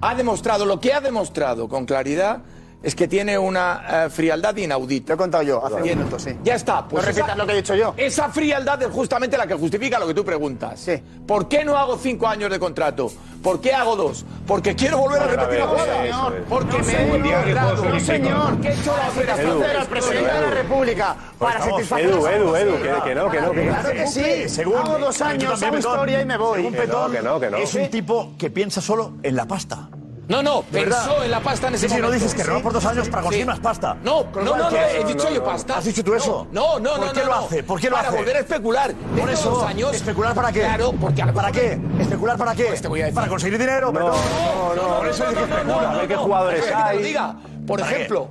ha 0.00 0.14
demostrado, 0.14 0.66
lo 0.66 0.80
que 0.80 0.92
ha 0.92 1.00
demostrado 1.00 1.68
con 1.68 1.84
claridad 1.84 2.42
es 2.86 2.94
que 2.94 3.08
tiene 3.08 3.36
una 3.36 4.04
eh, 4.04 4.10
frialdad 4.10 4.54
inaudita. 4.54 5.08
Lo 5.08 5.14
he 5.14 5.18
contado 5.18 5.42
yo 5.42 5.66
hace 5.66 5.74
un 5.74 5.82
minuto, 5.82 6.20
sí. 6.20 6.30
Ya 6.44 6.54
está. 6.54 6.86
Pues 6.86 7.04
no 7.04 7.10
esa, 7.10 7.34
lo 7.34 7.44
que 7.44 7.52
he 7.54 7.56
dicho 7.56 7.74
yo. 7.74 7.94
Esa 7.96 8.28
frialdad 8.28 8.80
es 8.80 8.90
justamente 8.90 9.36
la 9.36 9.44
que 9.44 9.54
justifica 9.54 9.98
lo 9.98 10.06
que 10.06 10.14
tú 10.14 10.24
preguntas. 10.24 10.78
Sí. 10.78 11.02
¿Por 11.26 11.48
qué 11.48 11.64
no 11.64 11.76
hago 11.76 11.98
cinco 11.98 12.28
años 12.28 12.48
de 12.48 12.60
contrato? 12.60 13.10
¿Por 13.42 13.60
qué 13.60 13.72
hago 13.72 13.96
dos? 13.96 14.24
Porque 14.46 14.76
quiero 14.76 14.98
volver 14.98 15.20
a 15.20 15.26
repetir 15.26 15.58
la 15.58 15.66
jugada. 15.66 16.32
Porque 16.48 16.78
me 16.78 16.92
he 16.92 17.18
logrado. 17.18 17.84
No, 17.86 17.98
señor. 17.98 18.60
Que 18.60 18.68
he 18.68 18.74
hecho 18.74 18.96
la 18.96 19.08
operación 19.08 19.60
de 19.60 20.22
la 20.22 20.50
República 20.50 21.16
para 21.40 21.64
satisfacer 21.64 22.08
Edu, 22.08 22.26
Edu, 22.28 22.54
Edu, 22.54 22.82
que 23.02 23.14
no, 23.16 23.28
que 23.28 23.40
no. 23.40 23.50
Claro 23.50 23.90
que 23.90 24.06
sí. 24.06 24.48
Según 24.48 24.76
hago 24.76 24.98
dos 24.98 25.20
años, 25.22 25.60
hago 25.60 25.76
historia 25.76 26.22
y 26.22 26.24
me 26.24 26.36
voy. 26.36 26.58
Según 26.58 26.74
Petón, 26.74 27.16
es 27.56 27.74
un 27.74 27.90
tipo 27.90 28.34
que 28.38 28.48
piensa 28.48 28.80
solo 28.80 29.14
en 29.24 29.34
la 29.34 29.44
pasta. 29.44 29.88
No, 30.28 30.42
no, 30.42 30.62
pensó 30.62 31.22
en 31.22 31.30
la 31.30 31.40
pasta 31.40 31.68
en 31.68 31.78
sí. 31.78 31.88
Sí, 31.88 32.00
no 32.00 32.10
dices 32.10 32.34
que 32.34 32.42
robó 32.42 32.62
por 32.62 32.72
dos 32.72 32.84
años 32.84 33.08
para 33.08 33.22
conseguir 33.22 33.46
más 33.46 33.60
pasta. 33.60 33.96
No, 34.02 34.26
no, 34.34 34.56
no, 34.56 34.70
he 34.70 35.04
dicho 35.04 35.30
yo 35.30 35.44
pasta. 35.44 35.78
¿Has 35.78 35.84
dicho 35.84 36.02
tú 36.02 36.14
eso? 36.14 36.48
No, 36.50 36.80
no, 36.80 36.96
no. 36.98 37.04
¿Por 37.04 37.12
qué 37.12 37.24
lo 37.24 37.34
hace? 37.34 37.62
¿Por 37.62 37.80
qué 37.80 37.90
lo 37.90 37.96
hace? 37.96 38.06
Para 38.06 38.18
volver 38.18 38.36
a 38.36 38.40
especular. 38.40 38.94
Por 38.94 39.30
eso, 39.30 39.66
años. 39.66 39.94
¿Especular 39.94 40.34
para 40.34 40.52
qué? 40.52 40.60
Claro, 40.60 40.92
porque 40.92 41.24
¿Para 41.26 41.52
qué? 41.52 41.78
¿Especular 42.00 42.36
para 42.36 42.54
qué? 42.54 42.64
Pues 42.64 42.82
te 42.82 42.88
voy 42.88 43.00
a 43.00 43.04
dar 43.04 43.14
Para 43.14 43.28
conseguir 43.28 43.58
dinero, 43.58 43.92
no, 43.92 44.00
no, 44.00 44.74
no. 44.74 44.98
Por 44.98 45.08
eso 45.08 45.24
es 45.28 45.36
que 45.36 45.44
especula. 45.44 45.90
A 45.90 45.96
ver 45.96 46.08
qué 46.08 46.16
jugadores 46.16 46.64
hay. 46.74 47.02
Diga, 47.02 47.36
por 47.66 47.80
ejemplo... 47.80 48.28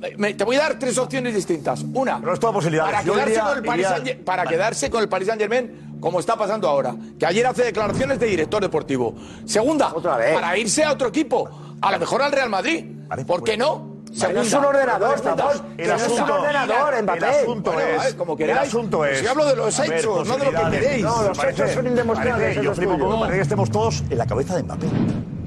Te 0.00 0.44
voy 0.44 0.54
a 0.54 0.60
dar 0.60 0.78
tres 0.78 0.96
opciones 0.96 1.34
distintas. 1.34 1.82
Una. 1.82 2.20
No 2.20 2.32
es 2.32 2.38
toda 2.38 2.52
posibilidad. 2.52 2.84
Para, 2.84 3.02
quedarse, 3.02 3.40
con 3.40 3.56
el 3.58 3.64
Paris 3.64 3.86
Saint, 3.88 4.24
para 4.24 4.46
quedarse, 4.46 4.90
con 4.90 5.02
el 5.02 5.08
Paris 5.08 5.26
Saint 5.26 5.40
Germain 5.40 5.87
como 6.00 6.20
está 6.20 6.36
pasando 6.36 6.68
ahora, 6.68 6.94
que 7.18 7.26
ayer 7.26 7.46
hace 7.46 7.64
declaraciones 7.64 8.18
de 8.18 8.26
director 8.26 8.62
deportivo. 8.62 9.14
Segunda, 9.44 9.92
para 9.92 10.56
irse 10.56 10.84
a 10.84 10.92
otro 10.92 11.08
equipo, 11.08 11.48
a 11.80 11.92
lo 11.92 11.98
mejor 11.98 12.22
al 12.22 12.32
Real 12.32 12.50
Madrid. 12.50 12.84
¿Por 13.26 13.42
qué 13.42 13.56
pues, 13.56 13.58
no? 13.58 13.98
Según 14.12 14.38
es 14.38 14.52
un 14.52 14.64
ordenador. 14.64 15.20
El 15.76 15.90
asunto, 15.92 16.14
es 16.14 16.20
un 16.20 16.30
ordenador, 16.30 17.02
Mbappé. 17.02 17.18
El 17.18 17.24
asunto 17.24 17.72
bueno, 17.72 18.02
es. 18.02 18.12
Eh, 18.12 18.16
como 18.16 18.36
queráis. 18.36 18.60
El 18.60 18.68
asunto 18.68 19.04
es. 19.04 19.18
Si 19.18 19.26
hablo 19.26 19.46
de 19.46 19.56
los 19.56 19.78
hechos, 19.78 19.88
ver, 19.88 20.26
no 20.26 20.44
de 20.44 20.52
lo 20.52 20.64
que 20.64 20.70
queréis. 20.70 21.04
No, 21.04 21.22
los 21.22 21.38
parece, 21.38 21.62
hechos 21.62 21.74
son 21.74 21.86
indemoniables. 21.86 22.62
Yo 22.62 22.74
flipo 22.74 22.98
como 22.98 23.20
para 23.20 23.34
que 23.34 23.40
estemos 23.40 23.70
todos 23.70 24.02
en 24.08 24.18
la 24.18 24.26
cabeza 24.26 24.56
de 24.56 24.62
Mbappé. 24.62 24.86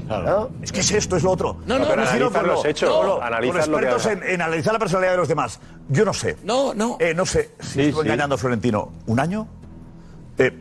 Claro. 0.07 0.25
¿No? 0.25 0.49
Es 0.61 0.71
que 0.71 0.81
es 0.81 0.91
esto, 0.91 1.15
es 1.15 1.23
lo 1.23 1.31
otro. 1.31 1.57
No, 1.65 1.79
no, 1.79 1.87
pero 1.87 2.03
no, 2.03 2.29
no, 2.29 2.41
los 2.41 2.65
hechos, 2.65 2.89
no, 2.89 3.21
analizar 3.21 3.67
lo 3.69 3.77
que 3.77 4.09
en, 4.09 4.23
en, 4.23 4.41
analizar 4.41 4.73
la 4.73 4.79
personalidad 4.79 5.11
de 5.13 5.17
los 5.17 5.27
demás. 5.29 5.59
Yo 5.87 6.03
no 6.03 6.13
sé. 6.13 6.35
No, 6.43 6.73
no. 6.73 6.97
Eh, 6.99 7.13
no 7.13 7.25
sé 7.25 7.51
si 7.61 7.67
sí, 7.67 7.81
estoy 7.83 8.03
sí. 8.03 8.07
engañando 8.07 8.35
a 8.35 8.37
Florentino. 8.37 8.91
¿Un 9.07 9.19
año? 9.21 9.47
eh, 10.37 10.51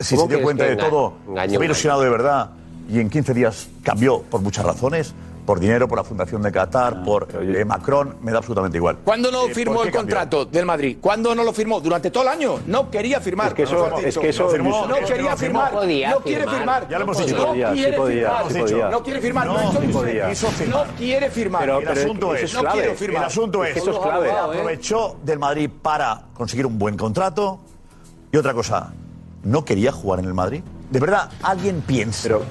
si 0.00 0.16
se 0.16 0.28
dio 0.28 0.42
cuenta 0.42 0.64
de 0.64 0.76
todo, 0.76 1.14
se 1.34 1.40
había 1.40 1.64
ilusionado 1.64 2.02
de 2.02 2.10
verdad 2.10 2.50
y 2.88 3.00
en 3.00 3.10
15 3.10 3.34
días 3.34 3.68
cambió 3.82 4.22
por 4.22 4.40
muchas 4.40 4.64
razones, 4.64 5.14
por 5.46 5.60
dinero, 5.60 5.86
por 5.86 5.96
la 5.96 6.04
fundación 6.04 6.42
de 6.42 6.50
Qatar, 6.50 6.98
ah. 6.98 7.04
por 7.04 7.28
eh, 7.40 7.64
Macron, 7.64 8.16
me 8.20 8.32
da 8.32 8.38
absolutamente 8.38 8.76
igual. 8.78 8.98
¿Cuándo 9.04 9.30
no 9.30 9.46
eh, 9.46 9.54
firmó 9.54 9.84
el 9.84 9.92
cambió? 9.92 10.00
contrato 10.00 10.44
del 10.44 10.66
Madrid? 10.66 10.98
¿Cuándo 11.00 11.34
no 11.34 11.44
lo 11.44 11.52
firmó? 11.52 11.80
Durante 11.80 12.10
todo 12.10 12.24
el 12.24 12.30
año. 12.30 12.60
No 12.66 12.90
quería 12.90 13.20
firmar. 13.20 13.48
Es 13.48 13.54
que 13.54 13.62
eso- 13.62 13.88
Martín, 13.88 14.08
es 14.08 14.18
que 14.18 14.28
eso- 14.28 14.48
firmó, 14.48 14.86
no 14.86 14.96
quería 14.96 15.30
no 15.30 15.36
firmar. 15.36 15.72
No 15.72 15.80
podía 15.80 16.10
No 16.10 16.20
quiere 16.20 16.46
firmar. 16.48 16.88
Ya 16.88 16.98
lo 16.98 17.04
hemos 17.04 17.18
dicho. 17.18 17.36
No 17.36 17.52
quiere 17.72 17.92
firmar. 17.92 18.90
No 18.90 19.02
quiere 19.02 19.20
firmar. 19.20 19.46
No, 19.46 19.72
firmar. 19.72 20.68
No 20.68 20.84
quiere 20.96 21.30
firmar. 21.30 21.68
El 21.68 21.88
asunto 21.88 22.34
es, 22.34 22.54
no 22.54 22.60
clave. 22.60 22.80
quiero 22.80 22.94
firmar. 22.96 23.22
El 23.22 23.26
asunto 23.26 23.64
es, 23.64 23.76
Eso 23.76 23.90
es 23.92 23.98
clave. 23.98 24.30
Aprovechó 24.30 25.16
del 25.22 25.38
Madrid 25.38 25.70
para 25.80 26.22
conseguir 26.34 26.66
un 26.66 26.78
buen 26.78 26.96
contrato. 26.96 27.60
Y 28.32 28.36
otra 28.36 28.52
cosa, 28.52 28.92
no 29.46 29.64
quería 29.64 29.92
jugar 29.92 30.18
en 30.18 30.26
el 30.26 30.34
Madrid? 30.34 30.62
¿De 30.90 31.00
verdad 31.00 31.30
alguien 31.42 31.80
piensa 31.86 32.24
Pero... 32.24 32.42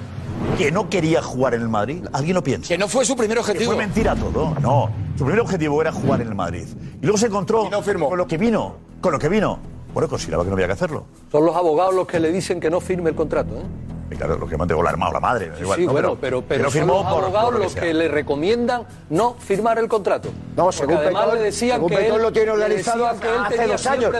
que 0.58 0.72
no 0.72 0.88
quería 0.88 1.22
jugar 1.22 1.54
en 1.54 1.62
el 1.62 1.68
Madrid? 1.68 2.04
¿Alguien 2.12 2.34
lo 2.34 2.42
piensa? 2.42 2.68
Que 2.68 2.78
no 2.78 2.88
fue 2.88 3.04
su 3.04 3.14
primer 3.14 3.38
objetivo. 3.38 3.70
Que 3.70 3.76
fue 3.76 3.76
mentira 3.76 4.16
todo, 4.16 4.54
no. 4.60 4.90
Su 5.16 5.24
primer 5.24 5.40
objetivo 5.40 5.80
era 5.80 5.92
jugar 5.92 6.20
en 6.22 6.28
el 6.28 6.34
Madrid. 6.34 6.66
Y 7.00 7.02
luego 7.02 7.18
se 7.18 7.26
encontró 7.26 7.68
con 7.70 8.18
lo 8.18 8.26
que 8.26 8.38
vino, 8.38 8.76
con 9.00 9.12
lo 9.12 9.18
que 9.18 9.28
vino. 9.28 9.58
Bueno, 9.92 10.08
consideraba 10.08 10.44
que 10.44 10.50
no 10.50 10.54
había 10.56 10.66
que 10.66 10.72
hacerlo. 10.74 11.04
Son 11.32 11.44
los 11.46 11.54
abogados 11.56 11.94
los 11.94 12.06
que 12.06 12.20
le 12.20 12.30
dicen 12.32 12.60
que 12.60 12.68
no 12.70 12.80
firme 12.80 13.10
el 13.10 13.16
contrato, 13.16 13.54
¿eh? 13.54 13.62
lo 14.10 14.46
que 14.46 14.74
o 14.74 14.82
la 14.82 14.90
hermana 14.90 15.10
o 15.10 15.14
la 15.14 15.20
madre. 15.20 15.50
Sí, 15.56 15.62
igual, 15.62 15.78
sí, 15.78 15.86
no, 15.86 15.92
bueno, 15.92 16.16
pero, 16.20 16.42
pero, 16.42 16.58
pero 16.62 16.70
firmó 16.70 16.94
los 16.94 17.12
por, 17.12 17.24
abogados 17.24 17.50
por 17.50 17.58
lo 17.58 17.64
los 17.64 17.74
que 17.74 17.92
le 17.92 18.08
recomiendan 18.08 18.86
no 19.10 19.34
firmar 19.38 19.78
el 19.78 19.88
contrato. 19.88 20.30
No, 20.56 20.64
Porque 20.64 20.76
según 20.76 20.96
además 20.96 21.34
le 21.34 21.40
decían 21.40 21.86
que 21.86 22.06
él, 22.06 22.22
lo 22.22 22.32
tiene 22.32 22.50
organizado 22.50 23.06
hace, 23.06 23.28
hace 23.28 23.66
dos 23.66 23.86
años. 23.86 24.14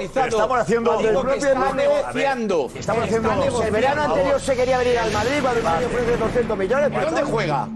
Estamos 0.00 0.58
haciendo 0.58 0.98
propio 0.98 1.34
está 1.34 1.72
negociando. 1.72 2.70
Estamos 2.74 3.04
haciendo 3.04 3.62
el 3.62 3.70
verano 3.70 4.02
anterior 4.02 4.40
se 4.40 4.56
quería 4.56 4.78
venir 4.78 4.98
al 4.98 5.12
Madrid 5.12 5.42
para 5.42 5.60
vale. 5.60 5.86
ofrece 5.86 6.16
200 6.16 6.58
millones. 6.58 6.90
¿Pero 6.92 7.06
dónde 7.06 7.22
juega? 7.22 7.68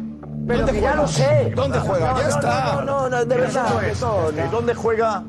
Pero 0.47 0.59
¿Dónde 0.59 0.73
juega? 0.73 0.91
ya 0.91 0.97
lo 0.97 1.09
sé. 1.09 1.53
¿Dónde 1.55 1.79
juega? 1.79 2.17
ya 2.19 2.29
está. 2.29 2.75
No, 2.75 2.83
no, 2.83 3.09
no, 3.09 3.25
de 3.25 3.37
verdad. 3.37 3.67
¿Dónde 4.51 4.75
juega 4.75 5.23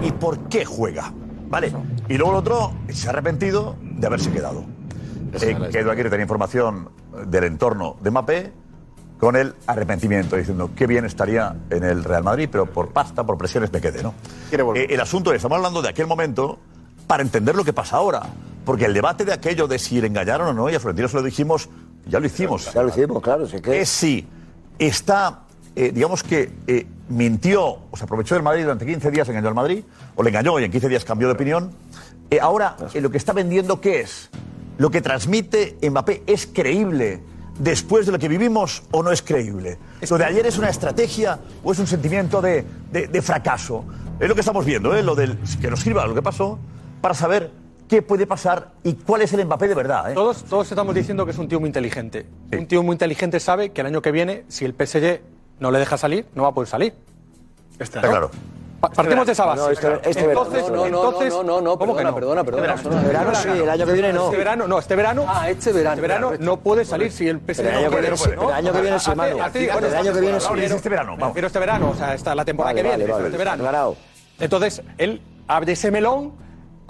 y 0.00 0.12
por 0.12 0.38
qué 0.48 0.64
juega? 0.64 1.12
Vale. 1.48 1.72
Y 2.08 2.14
luego 2.14 2.32
el 2.32 2.38
otro 2.38 2.72
se 2.88 3.08
ha 3.08 3.10
arrepentido 3.10 3.76
de 3.80 4.06
haberse 4.06 4.30
quedado. 4.30 4.64
Eh, 5.32 5.68
que 5.70 5.78
Edu 5.80 5.90
Aguirre 5.90 6.10
tenía 6.10 6.24
información 6.24 6.90
del 7.26 7.44
entorno 7.44 7.96
de 8.00 8.10
Mbappé 8.10 8.52
con 9.20 9.36
el 9.36 9.54
arrepentimiento, 9.66 10.36
diciendo 10.36 10.70
qué 10.74 10.86
bien 10.86 11.04
estaría 11.04 11.54
en 11.68 11.84
el 11.84 12.04
Real 12.04 12.24
Madrid, 12.24 12.48
pero 12.50 12.64
por 12.64 12.88
pasta, 12.88 13.24
por 13.24 13.36
presiones 13.36 13.70
me 13.70 13.80
quedé, 13.80 14.02
¿no? 14.02 14.14
Eh, 14.50 14.86
el 14.88 15.00
asunto 15.00 15.30
es, 15.30 15.36
estamos 15.36 15.56
hablando 15.56 15.82
de 15.82 15.90
aquel 15.90 16.06
momento 16.06 16.58
para 17.06 17.22
entender 17.22 17.54
lo 17.54 17.62
que 17.62 17.74
pasa 17.74 17.96
ahora. 17.96 18.22
Porque 18.64 18.86
el 18.86 18.94
debate 18.94 19.24
de 19.26 19.32
aquello 19.34 19.68
de 19.68 19.78
si 19.78 20.00
le 20.00 20.06
engañaron 20.06 20.48
o 20.48 20.52
no, 20.54 20.70
y 20.70 20.74
a 20.74 20.80
Florentino 20.80 21.08
se 21.08 21.16
lo 21.16 21.22
dijimos, 21.22 21.68
ya 22.06 22.18
lo 22.18 22.26
hicimos. 22.26 22.72
Ya, 22.72 22.82
lo 22.82 22.88
hicimos, 22.88 23.22
claro, 23.22 23.46
sí 23.46 23.60
que... 23.60 23.80
Es 23.80 23.90
si 23.90 24.26
está, 24.78 25.40
eh, 25.76 25.92
digamos 25.92 26.22
que 26.22 26.50
eh, 26.66 26.86
mintió, 27.10 27.62
o 27.90 27.96
se 27.96 28.04
aprovechó 28.04 28.34
del 28.34 28.42
Madrid 28.42 28.62
durante 28.62 28.86
15 28.86 29.10
días, 29.10 29.28
engañó 29.28 29.48
al 29.48 29.54
Madrid, 29.54 29.84
o 30.14 30.22
le 30.22 30.30
engañó 30.30 30.58
y 30.58 30.64
en 30.64 30.70
15 30.70 30.88
días 30.88 31.04
cambió 31.04 31.28
de 31.28 31.34
opinión. 31.34 31.72
Ahora, 32.40 32.76
lo 32.94 33.10
que 33.10 33.18
está 33.18 33.32
vendiendo, 33.32 33.80
¿qué 33.80 34.00
es? 34.00 34.30
lo 34.80 34.90
que 34.90 35.02
transmite 35.02 35.76
Mbappé 35.82 36.22
es 36.26 36.46
creíble 36.46 37.20
después 37.58 38.06
de 38.06 38.12
lo 38.12 38.18
que 38.18 38.28
vivimos 38.28 38.82
o 38.92 39.02
no 39.02 39.12
es 39.12 39.20
creíble. 39.20 39.76
Lo 40.08 40.16
de 40.16 40.24
ayer 40.24 40.46
es 40.46 40.56
una 40.56 40.70
estrategia 40.70 41.38
o 41.62 41.72
es 41.72 41.78
un 41.78 41.86
sentimiento 41.86 42.40
de, 42.40 42.64
de, 42.90 43.06
de 43.06 43.20
fracaso. 43.20 43.84
Es 44.18 44.26
lo 44.26 44.34
que 44.34 44.40
estamos 44.40 44.64
viendo, 44.64 44.96
¿eh? 44.96 45.02
lo 45.02 45.14
del, 45.14 45.36
que 45.60 45.68
nos 45.68 45.80
sirva 45.80 46.06
lo 46.06 46.14
que 46.14 46.22
pasó 46.22 46.58
para 47.02 47.12
saber 47.12 47.50
qué 47.88 48.00
puede 48.00 48.26
pasar 48.26 48.72
y 48.82 48.94
cuál 48.94 49.20
es 49.20 49.34
el 49.34 49.44
Mbappé 49.44 49.68
de 49.68 49.74
verdad. 49.74 50.12
¿eh? 50.12 50.14
Todos, 50.14 50.44
todos 50.44 50.70
estamos 50.70 50.94
diciendo 50.94 51.26
que 51.26 51.32
es 51.32 51.38
un 51.38 51.46
tío 51.46 51.60
muy 51.60 51.66
inteligente. 51.66 52.24
Sí. 52.50 52.56
Un 52.56 52.66
tío 52.66 52.82
muy 52.82 52.94
inteligente 52.94 53.38
sabe 53.38 53.72
que 53.72 53.82
el 53.82 53.86
año 53.88 54.00
que 54.00 54.12
viene, 54.12 54.44
si 54.48 54.64
el 54.64 54.72
PSG 54.72 55.20
no 55.58 55.70
le 55.70 55.78
deja 55.78 55.98
salir, 55.98 56.24
no 56.34 56.44
va 56.44 56.48
a 56.48 56.54
poder 56.54 56.68
salir. 56.68 56.94
Está, 57.78 58.00
¿no? 58.00 58.08
claro. 58.08 58.30
Partimos 58.80 59.26
de 59.26 59.32
esa 59.32 59.44
base. 59.44 59.62
No, 59.62 59.70
este- 59.70 60.10
este 60.10 60.26
verano. 60.26 60.46
entonces, 60.46 60.70
No, 60.70 60.76
no, 60.76 60.88
no, 60.88 61.04
entonces, 61.04 61.32
no, 61.32 61.42
no, 61.42 61.60
no, 61.60 61.78
¿cómo 61.78 61.94
que 61.94 62.02
perdona, 62.02 62.10
no? 62.36 62.44
perdona, 62.44 62.74
perdona. 62.74 62.74
Este 62.74 63.06
verano 63.06 63.34
sí, 63.34 63.48
el 63.48 63.68
año 63.68 63.86
que 63.86 63.92
viene 63.92 64.12
no. 64.12 64.24
Este 64.24 64.36
verano, 64.38 64.68
no, 64.68 64.78
este 64.78 64.96
verano. 64.96 65.24
Ah, 65.28 65.50
este 65.50 65.72
verano. 65.72 65.94
Este 65.94 66.00
verano 66.00 66.32
no 66.38 66.56
puede 66.58 66.84
salir 66.84 67.12
si 67.12 67.28
el 67.28 67.40
Pero 67.40 67.68
el 67.68 67.74
año 67.74 67.90
que 67.90 68.00
viene 68.00 68.16
el 68.16 68.52
año 68.52 68.72
que 68.72 68.80
viene 68.80 68.98
sí, 68.98 69.10
bueno, 69.14 69.86
el 69.86 69.94
año 69.94 70.12
que 70.12 70.20
viene 70.20 70.40
sí. 70.40 70.74
este 70.74 70.88
verano, 70.88 71.16
vamos. 71.18 71.34
Pero 71.34 71.46
este 71.46 71.58
verano, 71.58 71.90
o 71.90 71.94
sea, 71.94 72.14
esta 72.14 72.34
la 72.34 72.44
temporada 72.44 72.74
que 72.74 72.82
viene, 72.82 73.04
este 73.04 73.36
verano. 73.36 73.96
Entonces, 74.38 74.82
él 74.96 75.20
abre 75.46 75.72
ese 75.72 75.90
melón 75.90 76.32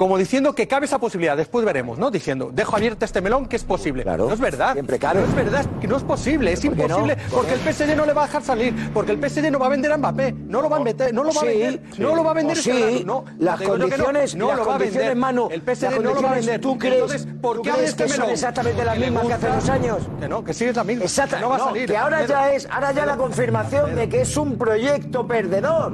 como 0.01 0.17
diciendo 0.17 0.55
que 0.55 0.67
cabe 0.67 0.87
esa 0.87 0.99
posibilidad, 0.99 1.37
después 1.37 1.63
veremos, 1.63 1.99
¿no? 1.99 2.11
Diciendo, 2.11 2.49
dejo 2.55 2.75
abierto 2.75 3.05
este 3.05 3.21
melón 3.21 3.45
que 3.45 3.57
es 3.57 3.65
posible. 3.65 4.03
No 4.03 4.33
es 4.33 4.41
verdad. 4.41 4.73
Siempre 4.73 4.99
No 4.99 5.21
es 5.21 5.35
verdad, 5.35 5.67
que 5.79 5.87
no 5.87 5.99
es 5.99 6.03
posible, 6.05 6.53
es 6.55 6.61
¿Por 6.63 6.71
qué 6.75 6.89
no? 6.89 7.01
imposible, 7.01 7.19
porque 7.31 7.53
el 7.53 7.61
PSG 7.61 7.95
no 7.95 8.07
le 8.07 8.15
va 8.15 8.23
a 8.23 8.27
dejar 8.27 8.43
salir, 8.43 8.75
porque 8.95 9.13
el 9.13 9.19
PSG 9.21 9.51
no 9.53 9.59
va 9.59 9.67
a 9.67 9.69
vender 9.69 9.93
a 9.93 9.99
Mbappé, 9.99 10.33
no 10.33 10.63
lo 10.63 10.71
va 10.71 10.79
a 10.79 10.81
meter, 10.81 11.13
no 11.13 11.23
lo 11.23 11.35
va 11.35 11.43
a 11.43 11.45
vender, 11.45 11.83
sí. 11.95 12.01
no 12.01 12.17
lo 12.17 12.25
va 12.25 12.31
a 12.31 12.33
vender 12.33 12.57
Pues 12.57 12.67
este 12.67 12.99
sí, 12.99 13.05
no. 13.05 13.27
las 13.39 13.61
no, 13.61 13.69
condiciones- 13.69 14.35
no 14.37 14.49
las 14.49 14.57
lo 14.57 14.65
va 14.67 14.75
a 14.77 14.79
vender, 14.79 15.17
Manu, 15.17 15.49
el 15.51 15.61
PSG 15.61 16.01
no 16.03 16.15
lo 16.15 16.23
va 16.23 16.31
a 16.31 16.35
vender. 16.37 16.61
¿tú 16.63 16.79
crees- 16.79 16.95
Entonces, 16.95 17.29
¿por 17.43 17.57
tú 17.57 17.63
qué 17.63 17.71
crees 17.73 17.91
este 17.91 18.05
que 18.05 18.09
son 18.09 18.19
melón? 18.21 18.33
exactamente 18.33 18.83
las 18.87 18.99
mismas 18.99 19.27
que 19.27 19.33
hace 19.35 19.49
dos 19.49 19.69
años? 19.69 19.99
Que 20.19 20.29
no, 20.29 20.43
que 20.45 20.55
sí 20.55 20.65
es 20.65 20.77
la 20.77 20.85
misma. 20.85 21.05
Exacto, 21.05 21.37
que 21.37 21.43
no 21.43 21.51
va 21.51 21.57
a 21.57 21.59
no, 21.59 21.65
salir. 21.67 21.87
que 21.91 21.97
ahora 21.99 22.25
ya 22.25 22.53
es, 22.55 22.67
ahora 22.71 22.93
ya 22.93 23.05
la 23.05 23.19
confirmación 23.19 23.95
de 23.97 24.09
que 24.09 24.23
es 24.23 24.35
un 24.39 24.57
proyecto 24.57 25.27
perdedor. 25.27 25.93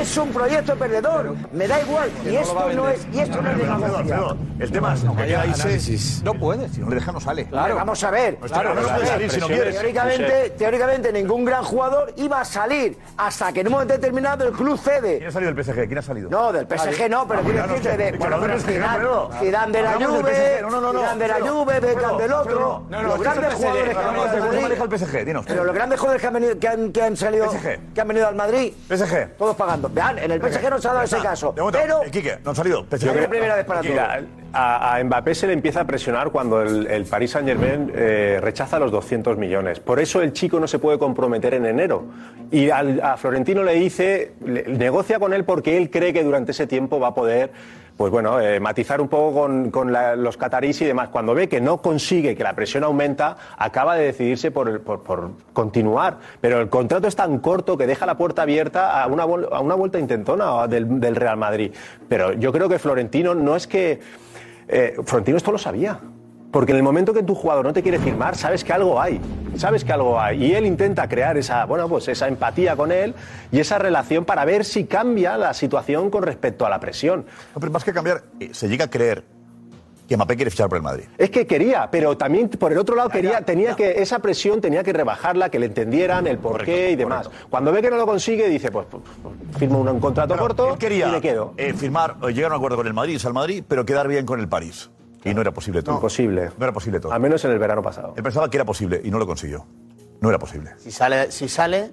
Es 0.00 0.16
un 0.16 0.30
proyecto 0.30 0.74
perdedor. 0.74 1.36
Me 1.52 1.68
da 1.68 1.80
igual. 1.80 2.10
Y 2.24 2.32
no 2.32 2.40
esto 2.40 2.72
no 2.74 2.88
es, 2.88 3.06
y 3.12 3.20
esto 3.20 3.40
demagogia. 3.50 4.36
El 4.58 4.70
tema 4.70 4.94
es, 4.94 5.04
aunque 5.04 6.22
No 6.24 6.34
puede. 6.34 6.68
si 6.68 6.80
no 6.80 6.88
le 6.88 6.96
deja 6.96 7.12
no 7.12 7.20
sale. 7.20 7.46
Claro. 7.46 7.76
Vamos 7.76 8.02
a 8.04 8.10
ver. 8.10 8.38
No, 8.40 8.46
claro, 8.46 8.74
no 8.74 8.82
puede 8.82 9.06
salir 9.06 9.30
si 9.30 9.40
no 9.40 9.46
quieres. 9.46 9.74
Teóricamente, 9.74 10.50
teóricamente 10.50 11.12
ningún 11.12 11.44
gran 11.44 11.64
jugador 11.64 12.12
iba 12.16 12.40
a 12.40 12.44
salir 12.44 12.96
hasta 13.16 13.52
que 13.52 13.60
en 13.60 13.66
un 13.68 13.72
momento 13.72 13.94
determinado 13.94 14.46
el 14.46 14.52
club 14.52 14.78
cede. 14.78 15.18
¿Quién 15.18 15.28
ha 15.28 15.32
salido 15.32 15.52
del 15.52 15.64
PSG? 15.64 15.86
¿Quién 15.86 15.98
ha 15.98 16.02
salido? 16.02 16.30
No, 16.30 16.52
del 16.52 16.66
PSG 16.66 17.08
no, 17.10 17.26
pero 17.26 17.42
quiero 17.42 17.66
decirte 17.66 17.96
de. 17.96 18.12
Bueno, 18.12 18.38
pero 18.40 18.60
Zidane, 18.60 19.04
Zidane 19.40 19.72
de 19.72 19.82
la 19.82 19.92
Juve. 19.94 20.34
Zidane 20.34 21.18
de 21.18 21.28
la 21.28 21.40
Juve, 21.40 21.80
Beckham 21.80 22.16
del 22.18 22.32
otro. 22.32 22.86
Los 22.90 23.20
¿qué 23.20 23.28
es 23.28 23.34
el 23.34 23.40
grandes 23.40 23.54
jugadores 23.54 23.94
que 23.96 25.18
han. 25.34 25.44
Pero 25.46 25.64
los 25.64 25.74
grandes 25.74 26.00
jugadores 26.00 26.20
que 26.20 26.26
han 26.26 26.34
venido, 26.34 26.58
que 26.58 26.68
han, 26.68 26.92
que 26.92 27.02
han 27.02 27.16
salido, 27.16 27.50
que 27.94 28.00
han 28.00 28.08
venido 28.08 28.28
al 28.28 28.34
Madrid, 28.34 28.72
PSG. 28.88 29.36
todos 29.36 29.56
pagando. 29.56 29.88
Vean, 29.88 30.18
en 30.18 30.30
el 30.30 30.40
PSG 30.40 30.70
no 30.70 30.78
se 30.78 30.88
ha 30.88 30.92
dado 30.92 31.04
ese 31.04 31.18
caso. 31.18 31.54
Pero 31.54 32.02
eh, 32.02 32.10
Quique, 32.10 32.38
no 32.44 32.50
han 32.50 32.56
salido. 32.56 32.84
PSG. 32.84 33.28
Es 33.36 33.40
la 33.48 33.54
primera 33.54 33.56
vez 33.56 33.64
para 33.64 33.80
todos. 33.80 33.92
Mira, 33.92 34.20
a, 34.52 34.96
a 34.96 35.02
Mbappé 35.04 35.34
se 35.34 35.46
le 35.48 35.52
empieza 35.52 35.80
a 35.80 35.84
presionar 35.84 36.30
cuando 36.30 36.62
el, 36.62 36.86
el 36.86 37.04
Paris 37.06 37.32
Saint 37.32 37.48
Germain 37.48 37.90
rechaza 38.40 38.78
los 38.78 38.92
200 38.92 39.36
millones. 39.36 39.80
Por 39.80 39.98
eso 39.98 40.22
el 40.22 40.32
chico 40.32 40.60
no 40.60 40.68
se 40.68 40.78
puede 40.78 40.98
comprometer 40.98 41.54
en 41.54 41.66
enero. 41.66 42.04
Y 42.52 42.70
al- 42.70 43.00
a 43.02 43.16
Florentino 43.16 43.64
le 43.64 43.74
dice, 43.74 44.32
le- 44.46 44.64
negocia 44.68 45.18
con 45.18 45.32
él 45.32 45.44
porque 45.44 45.76
él 45.76 45.90
cree 45.90 46.12
que 46.12 46.22
durante 46.22 46.52
ese 46.52 46.66
tiempo 46.68 47.00
va 47.00 47.08
a 47.08 47.14
poder 47.14 47.50
pues 47.96 48.10
bueno, 48.10 48.40
eh, 48.40 48.58
matizar 48.58 49.00
un 49.00 49.08
poco 49.08 49.48
con, 49.70 49.92
la- 49.92 50.16
los 50.16 50.36
catarís 50.36 50.80
y 50.82 50.84
demás. 50.84 51.10
Cuando 51.10 51.32
ve 51.34 51.48
que 51.48 51.60
no 51.60 51.78
consigue, 51.80 52.34
que 52.34 52.42
la 52.42 52.54
presión 52.54 52.82
aumenta, 52.82 53.36
acaba 53.56 53.94
de 53.94 54.06
decidirse 54.06 54.50
por, 54.50 54.80
por- 54.82 55.30
continuar. 55.52 56.18
Pero 56.40 56.60
el 56.60 56.68
contrato 56.68 57.06
es 57.06 57.14
tan 57.14 57.38
corto 57.38 57.76
que 57.78 57.86
deja 57.86 58.04
la 58.06 58.16
puerta 58.16 58.42
abierta 58.42 59.00
a 59.02 59.06
una, 59.06 59.22
a 59.22 59.60
una 59.60 59.74
vuelta 59.76 59.98
intentona 59.98 60.66
del, 60.66 60.98
del 61.00 61.14
Real 61.14 61.36
Madrid. 61.36 61.72
Pero 62.08 62.32
yo 62.32 62.52
creo 62.52 62.68
que 62.68 62.78
Florentino 62.80 63.34
no 63.34 63.54
es 63.54 63.66
que... 63.68 64.00
eh, 64.66 64.96
Florentino 65.04 65.36
esto 65.36 65.52
lo 65.52 65.58
sabía. 65.58 66.00
Porque 66.54 66.70
en 66.70 66.76
el 66.76 66.84
momento 66.84 67.12
que 67.12 67.24
tu 67.24 67.34
jugador 67.34 67.64
no 67.64 67.72
te 67.72 67.82
quiere 67.82 67.98
firmar, 67.98 68.36
sabes 68.36 68.62
que 68.62 68.72
algo 68.72 69.02
hay. 69.02 69.20
Sabes 69.56 69.84
que 69.84 69.92
algo 69.92 70.20
hay. 70.20 70.44
Y 70.44 70.54
él 70.54 70.66
intenta 70.66 71.08
crear 71.08 71.36
esa, 71.36 71.64
bueno, 71.64 71.88
pues 71.88 72.06
esa 72.06 72.28
empatía 72.28 72.76
con 72.76 72.92
él 72.92 73.12
y 73.50 73.58
esa 73.58 73.76
relación 73.76 74.24
para 74.24 74.44
ver 74.44 74.64
si 74.64 74.84
cambia 74.84 75.36
la 75.36 75.52
situación 75.52 76.10
con 76.10 76.22
respecto 76.22 76.64
a 76.64 76.70
la 76.70 76.78
presión. 76.78 77.26
No, 77.56 77.60
pero 77.60 77.72
más 77.72 77.82
que 77.82 77.92
cambiar, 77.92 78.22
eh, 78.38 78.50
se 78.52 78.68
llega 78.68 78.84
a 78.84 78.88
creer 78.88 79.24
que 80.06 80.16
Mbappé 80.16 80.36
quiere 80.36 80.52
fichar 80.52 80.68
por 80.68 80.76
el 80.76 80.84
Madrid. 80.84 81.06
Es 81.18 81.30
que 81.30 81.44
quería, 81.44 81.88
pero 81.90 82.16
también 82.16 82.48
por 82.48 82.70
el 82.70 82.78
otro 82.78 82.94
lado 82.94 83.08
quería, 83.08 83.40
tenía 83.40 83.74
que 83.74 84.00
esa 84.00 84.20
presión 84.20 84.60
tenía 84.60 84.84
que 84.84 84.92
rebajarla, 84.92 85.48
que 85.48 85.58
le 85.58 85.66
entendieran 85.66 86.28
el 86.28 86.38
porqué 86.38 86.92
y 86.92 86.94
demás. 86.94 87.28
Cuando 87.50 87.72
ve 87.72 87.82
que 87.82 87.90
no 87.90 87.96
lo 87.96 88.06
consigue, 88.06 88.48
dice, 88.48 88.70
pues, 88.70 88.86
pues, 88.88 89.02
pues, 89.20 89.58
firmo 89.58 89.80
un 89.80 89.98
contrato 89.98 90.36
corto 90.36 90.74
Él 90.74 90.78
quería 90.78 91.08
y 91.08 91.10
le 91.10 91.20
quedo. 91.20 91.54
eh, 91.56 91.74
firmar, 91.74 92.14
o 92.20 92.30
llegar 92.30 92.52
a 92.52 92.54
un 92.54 92.58
acuerdo 92.58 92.76
con 92.76 92.86
el 92.86 92.94
Madrid, 92.94 93.20
al 93.24 93.34
Madrid, 93.34 93.64
pero 93.66 93.84
quedar 93.84 94.06
bien 94.06 94.24
con 94.24 94.38
el 94.38 94.46
París. 94.46 94.88
Y 95.24 95.34
no 95.34 95.40
era 95.40 95.52
posible 95.52 95.82
todo. 95.82 95.94
Imposible. 95.96 96.50
No 96.58 96.64
era 96.64 96.72
posible 96.72 97.00
todo. 97.00 97.12
Al 97.12 97.20
menos 97.20 97.44
en 97.44 97.50
el 97.52 97.58
verano 97.58 97.82
pasado. 97.82 98.12
Él 98.16 98.22
pensaba 98.22 98.48
que 98.50 98.56
era 98.56 98.64
posible 98.64 99.00
y 99.02 99.10
no 99.10 99.18
lo 99.18 99.26
consiguió. 99.26 99.66
No 100.20 100.28
era 100.28 100.38
posible. 100.38 100.72
Si 100.78 100.90
sale, 100.90 101.30
si 101.32 101.48
sale 101.48 101.90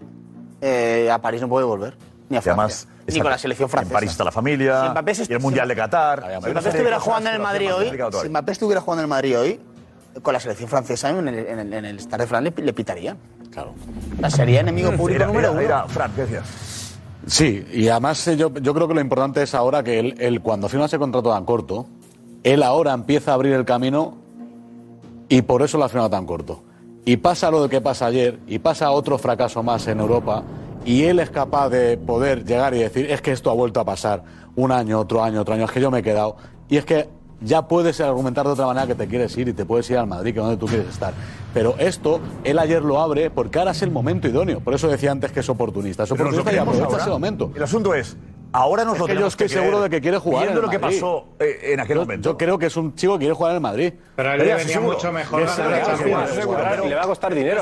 eh, 0.61 1.09
a 1.11 1.19
París 1.21 1.41
no 1.41 1.49
puede 1.49 1.65
volver. 1.65 1.95
Ni 2.29 2.37
a 2.37 2.39
Y 2.39 2.43
además, 2.47 2.87
Francia. 2.87 3.13
Ni 3.13 3.19
con 3.21 3.31
la 3.31 3.37
selección 3.37 3.67
francesa. 3.69 3.89
En 3.91 3.93
París 3.93 4.11
está 4.11 4.23
la 4.23 4.31
familia, 4.31 4.83
Si 4.83 4.89
Mbappé 4.89 5.15
se- 5.15 5.25
y 5.29 5.33
el 5.33 5.39
Mundial 5.41 5.67
de 5.67 5.75
Qatar. 5.75 6.23
Si 6.43 6.49
Mbappé 6.51 6.69
estuviera 6.69 6.99
jugando 6.99 7.29
en 7.29 7.35
el 7.35 7.41
Madrid 7.41 7.73
hoy, 7.75 7.91
si 8.21 8.29
Mbappé 8.29 8.51
estuviera 8.53 8.81
jugando 8.81 9.01
en 9.01 9.05
el 9.05 9.09
Madrid 9.09 9.39
hoy, 9.39 9.59
con 10.21 10.33
la 10.33 10.39
selección 10.39 10.69
francesa 10.69 11.09
en 11.09 11.27
el, 11.27 11.39
en 11.39 11.59
el, 11.59 11.73
en 11.73 11.85
el 11.85 11.99
Stade 11.99 12.23
de 12.23 12.27
France 12.27 12.53
le, 12.57 12.63
le 12.65 12.73
pitarían. 12.73 13.17
Claro. 13.51 13.73
La 14.19 14.29
sería 14.29 14.61
enemigo 14.61 14.91
público 14.91 15.17
Era- 15.17 15.27
número 15.27 15.47
era- 15.47 15.51
uno. 15.51 15.61
era- 15.61 15.87
Fran, 15.87 16.11
¿qué 16.13 16.21
decías? 16.21 16.97
Sí, 17.27 17.65
y 17.73 17.87
además 17.89 18.25
eh, 18.27 18.37
yo, 18.37 18.53
yo 18.53 18.73
creo 18.73 18.87
que 18.87 18.93
lo 18.93 19.01
importante 19.01 19.43
es 19.43 19.53
ahora 19.53 19.83
que 19.83 19.99
él, 19.99 20.15
él, 20.19 20.41
cuando 20.41 20.67
firma 20.69 20.85
ese 20.85 20.97
contrato 20.97 21.31
tan 21.31 21.43
corto, 21.45 21.85
él 22.43 22.63
ahora 22.63 22.93
empieza 22.93 23.31
a 23.31 23.33
abrir 23.35 23.53
el 23.53 23.65
camino 23.65 24.17
y 25.29 25.41
por 25.43 25.61
eso 25.61 25.77
lo 25.77 25.85
ha 25.85 25.89
firmado 25.89 26.09
tan 26.09 26.25
corto. 26.25 26.63
Y 27.05 27.17
pasa 27.17 27.49
lo 27.49 27.67
que 27.67 27.81
pasa 27.81 28.07
ayer, 28.07 28.39
y 28.47 28.59
pasa 28.59 28.91
otro 28.91 29.17
fracaso 29.17 29.63
más 29.63 29.87
en 29.87 29.99
Europa, 29.99 30.43
y 30.85 31.03
él 31.03 31.19
es 31.19 31.29
capaz 31.29 31.69
de 31.69 31.97
poder 31.97 32.45
llegar 32.45 32.73
y 32.73 32.79
decir, 32.79 33.09
es 33.09 33.21
que 33.21 33.31
esto 33.31 33.49
ha 33.49 33.53
vuelto 33.53 33.79
a 33.79 33.85
pasar 33.85 34.23
un 34.55 34.71
año, 34.71 34.99
otro 34.99 35.23
año, 35.23 35.41
otro 35.41 35.53
año, 35.53 35.65
es 35.65 35.71
que 35.71 35.81
yo 35.81 35.89
me 35.89 35.99
he 35.99 36.03
quedado. 36.03 36.35
Y 36.69 36.77
es 36.77 36.85
que 36.85 37.07
ya 37.41 37.67
puedes 37.67 37.99
argumentar 38.01 38.45
de 38.45 38.51
otra 38.51 38.67
manera 38.67 38.87
que 38.87 38.95
te 38.95 39.07
quieres 39.07 39.35
ir 39.37 39.47
y 39.47 39.53
te 39.53 39.65
puedes 39.65 39.89
ir 39.89 39.97
al 39.97 40.07
Madrid, 40.07 40.33
que 40.33 40.39
es 40.39 40.45
donde 40.45 40.57
tú 40.57 40.67
quieres 40.67 40.87
estar. 40.87 41.13
Pero 41.53 41.75
esto, 41.79 42.19
él 42.43 42.59
ayer 42.59 42.83
lo 42.83 42.99
abre 42.99 43.29
porque 43.29 43.59
ahora 43.59 43.71
es 43.71 43.81
el 43.81 43.91
momento 43.91 44.27
idóneo. 44.27 44.59
Por 44.59 44.73
eso 44.73 44.87
decía 44.87 45.11
antes 45.11 45.31
que 45.31 45.39
es 45.39 45.49
oportunista. 45.49 46.03
Es 46.03 46.11
oportunista 46.11 46.53
y 46.53 46.57
aprovecha 46.57 46.85
ahora. 46.85 46.97
ese 46.97 47.09
momento. 47.09 47.51
El 47.55 47.63
asunto 47.63 47.93
es, 47.93 48.15
ahora 48.53 48.83
nos 48.83 48.95
Es 48.95 48.99
lo 48.99 49.05
que 49.05 49.11
yo 49.11 49.15
tenemos 49.15 49.33
estoy 49.33 49.47
que 49.47 49.53
creer, 49.53 49.65
seguro 49.65 49.83
de 49.83 49.89
que 49.89 50.01
quiere 50.01 50.17
jugar. 50.17 50.41
Viendo 50.43 50.59
en 50.59 50.65
lo 50.65 50.71
que 50.71 50.79
pasó 50.79 51.25
eh, 51.39 51.71
en 51.73 51.79
aquel 51.79 51.95
Yo- 51.95 52.01
momento. 52.01 52.29
Yo 52.31 52.37
creo 52.37 52.57
que 52.57 52.65
es 52.67 52.75
un 52.77 52.95
chico 52.95 53.13
que 53.13 53.19
quiere 53.19 53.33
jugar 53.33 53.51
en 53.51 53.55
el 53.55 53.61
Madrid. 53.61 53.93
Pero 54.15 54.29
a 54.29 54.33
él 54.35 54.39
le 54.39 54.55
venía 54.55 54.73
seguro. 54.73 54.93
mucho 54.93 55.11
mejor. 55.11 55.41
Le 55.41 56.95
va 56.95 57.03
a 57.03 57.07
costar 57.07 57.33
dinero. 57.33 57.61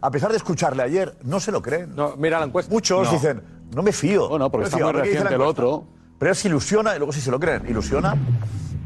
A 0.00 0.10
pesar 0.10 0.30
de 0.30 0.36
escucharle 0.36 0.82
ayer, 0.82 1.14
no 1.22 1.40
se 1.40 1.52
lo 1.52 1.62
creen. 1.62 1.94
No, 1.94 2.14
mira 2.16 2.38
la 2.38 2.46
encuesta. 2.46 2.72
Muchos 2.72 3.10
dicen, 3.10 3.42
no 3.74 3.82
me 3.82 3.92
fío. 3.92 4.28
Bueno, 4.28 4.50
porque 4.50 4.66
está 4.68 4.78
muy 4.78 4.92
reciente 4.92 5.34
el 5.34 5.42
otro. 5.42 5.84
Pero 6.18 6.32
es 6.32 6.44
ilusiona 6.44 6.94
y 6.94 6.98
luego 6.98 7.12
sí 7.12 7.20
se 7.20 7.30
lo 7.30 7.40
creen. 7.40 7.64
Ilusiona. 7.66 8.14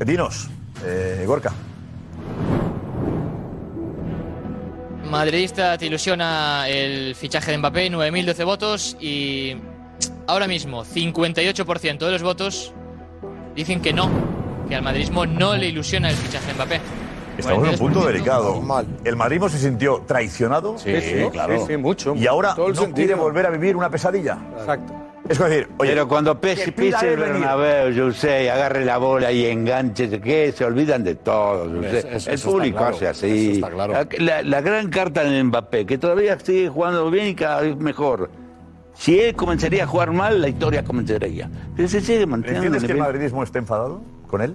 Dinos, 0.05 0.49
eh, 0.85 1.25
Gorka. 1.27 1.53
Madridista 5.15 5.79
te 5.79 5.87
ilusiona 5.87 6.69
el 6.69 7.15
fichaje 7.15 7.53
de 7.53 7.59
Mbappé, 7.59 7.89
9.012 7.89 8.45
votos 8.45 8.97
y 9.01 9.57
ahora 10.27 10.49
mismo 10.49 10.85
58% 10.85 11.99
de 11.99 12.11
los 12.11 12.25
votos 12.25 12.73
dicen 13.55 13.81
que 13.81 13.93
no, 13.93 14.11
que 14.69 14.75
al 14.75 14.83
madridismo 14.83 15.25
no 15.25 15.55
le 15.55 15.69
ilusiona 15.69 16.11
el 16.11 16.17
fichaje 16.17 16.49
de 16.49 16.55
Mbappé. 16.55 16.81
Estamos 17.39 17.63
en 17.63 17.75
un 17.75 17.79
punto 17.79 18.01
42%. 18.03 18.07
delicado. 18.07 18.63
El 19.05 19.15
madridismo 19.15 19.49
se 19.49 19.59
sintió 19.59 20.03
traicionado. 20.05 20.77
Sí, 20.79 21.01
sí, 21.01 21.25
claro. 21.31 21.61
Sí, 21.61 21.65
sí, 21.69 21.77
mucho. 21.77 22.17
Y 22.17 22.27
ahora 22.27 22.57
Todo 22.57 22.67
el 22.67 22.75
no 22.75 22.81
sentido. 22.83 23.07
quiere 23.07 23.15
volver 23.15 23.47
a 23.47 23.51
vivir 23.51 23.77
una 23.77 23.91
pesadilla. 23.91 24.37
Exacto. 24.59 24.95
Es 25.29 25.39
decir, 25.39 25.69
oye, 25.79 25.91
Pero 25.91 26.07
cuando 26.07 26.39
pese, 26.39 26.71
pise 26.73 27.15
el. 27.15 27.19
Bernabéu, 27.21 27.95
José, 28.09 28.51
agarre 28.51 28.85
la 28.85 28.99
bola 28.99 29.33
y 29.33 29.47
enganche, 29.47 30.21
que 30.21 30.53
se 30.53 30.65
olvidan 30.65 31.03
de 31.03 31.15
todo. 31.15 31.83
Eso- 31.83 32.09
eso 32.09 32.31
el 32.31 32.41
público 32.41 32.77
claro, 32.79 32.95
hace 32.95 33.09
así. 33.09 33.63
claro. 33.67 33.93
La, 33.95 34.07
la- 34.19 34.43
la 34.43 34.61
gran 34.61 34.91
carta 34.91 35.23
en 35.23 35.47
Mbappé, 35.47 35.87
que 35.87 35.97
todavía 35.97 36.39
sigue 36.39 36.69
jugando 36.69 37.11
bien 37.11 37.29
y 37.29 37.35
cada 37.35 37.63
vez 37.63 37.77
mejor. 37.77 38.29
Si 38.93 39.19
él 39.19 39.35
comenzaría 39.35 39.85
a 39.85 39.87
jugar 39.87 40.13
mal, 40.13 40.41
la 40.43 40.49
historia 40.49 40.85
comenzaría. 40.85 41.51
Pero 41.75 41.89
se 41.89 42.01
sigue 42.03 42.27
manteniendo. 42.27 42.67
¿Entiendes 42.67 42.87
que 42.87 42.93
el 42.93 42.99
madridismo 42.99 43.43
está 43.43 43.59
enfadado 43.59 44.03
con 44.29 44.43
él? 44.43 44.55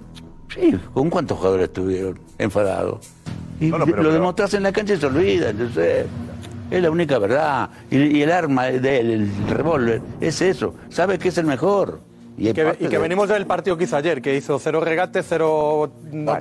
Sí, 0.54 0.78
¿con 0.94 1.10
cuántos 1.10 1.36
jugadores 1.38 1.64
estuvieron 1.66 2.18
enfadados? 2.38 3.06
Y 3.60 3.66
No, 3.66 3.78
no, 3.78 3.84
pero- 3.86 3.96
lo 3.98 4.02
pero- 4.04 4.14
demostras 4.14 4.54
en 4.54 4.62
la 4.62 4.72
cancha 4.72 4.94
y 4.94 4.96
se 4.98 5.06
olvida, 5.06 5.50
entonces 5.50 6.06
es 6.70 6.82
la 6.82 6.90
única 6.90 7.18
verdad. 7.18 7.70
Y, 7.90 7.98
y 8.18 8.22
el 8.22 8.30
arma 8.32 8.66
de 8.66 9.00
él, 9.00 9.10
el 9.10 9.48
revólver, 9.48 10.00
es 10.20 10.40
eso. 10.42 10.74
Sabe 10.88 11.18
que 11.18 11.28
es 11.28 11.38
el 11.38 11.46
mejor. 11.46 12.00
Y, 12.38 12.52
Que, 12.54 12.74
y 12.80 12.84
que 12.84 12.96
de- 12.96 12.98
venimos 12.98 13.28
del 13.28 13.44
partido 13.46 13.76
que 13.76 13.84
hizo 13.84 13.96
ayer, 13.98 14.22
que 14.22 14.34
hizo 14.34 14.58
cero 14.58 14.80
regates, 14.80 15.26
cero. 15.28 15.90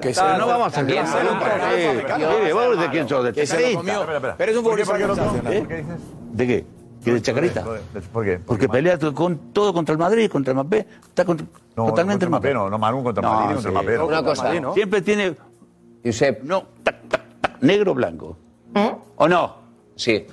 que 0.01 0.13
se- 0.13 0.21
no 0.37 0.47
vamos 0.47 0.77
a. 0.77 0.81
Mire, 0.83 2.53
vos 2.53 2.79
de 2.79 2.89
quién 2.89 3.09
sos, 3.09 3.23
de 3.25 3.33
Chacarita. 3.45 4.35
Pero 4.37 4.51
es 4.51 4.57
un 4.57 4.63
¿Por 4.63 4.75
qué, 4.77 4.85
futbolista. 4.85 5.51
¿Eh? 5.51 5.85
¿De 6.31 6.47
qué? 6.47 6.65
¿Que 7.03 7.13
de 7.13 7.21
Chacarita? 7.21 7.63
¿Por 8.13 8.25
qué? 8.25 8.39
Porque 8.39 8.69
pelea 8.69 8.97
con 9.13 9.51
todo 9.53 9.73
contra 9.73 9.93
el 9.93 9.99
Madrid, 9.99 10.29
contra 10.29 10.51
el 10.51 10.55
Mbappé. 10.57 10.85
Está 11.09 11.25
contra- 11.25 11.47
No, 11.75 11.87
totalmente 11.87 12.25
el 12.25 12.31
no, 12.31 12.37
Mbappé. 12.37 12.53
No, 12.53 12.69
no, 12.69 12.77
Manu 12.77 13.03
contra 13.03 13.21
el 13.21 13.29
Madrid, 13.35 13.53
contra 13.55 13.69
el 13.71 13.73
Mbappé. 13.75 13.97
no. 13.97 14.05
Una 14.07 14.23
cosa, 14.23 14.43
Madrid, 14.43 14.61
¿no? 14.61 14.73
Siempre 14.73 15.01
tiene 15.01 15.35
Josep, 16.05 16.43
no, 16.43 16.63
tac, 16.83 16.95
tac, 17.09 17.21
tac, 17.41 17.61
negro 17.61 17.91
o 17.91 17.95
blanco. 17.95 18.37
Sí. 19.99 20.25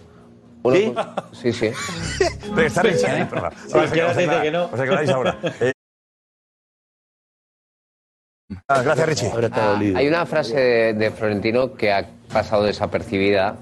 ¿Sí? 0.72 0.94
Sí, 1.32 1.52
sí. 1.52 1.70
Pero 2.54 2.66
está 2.66 2.80
el 2.82 2.86
a 2.88 3.90
que 3.92 4.02
dice 4.04 4.42
que 4.42 4.50
no. 4.50 4.70
ahora. 5.14 5.38
Eh, 5.60 5.72
ah, 8.68 8.82
gracias, 8.82 9.08
Richie. 9.08 9.30
Ah, 9.52 9.78
hay 9.96 10.06
una 10.08 10.24
frase 10.26 10.56
de, 10.58 10.94
de 10.94 11.10
Florentino 11.10 11.74
que 11.74 11.92
ha 11.92 12.06
pasado 12.32 12.62
desapercibida. 12.64 13.56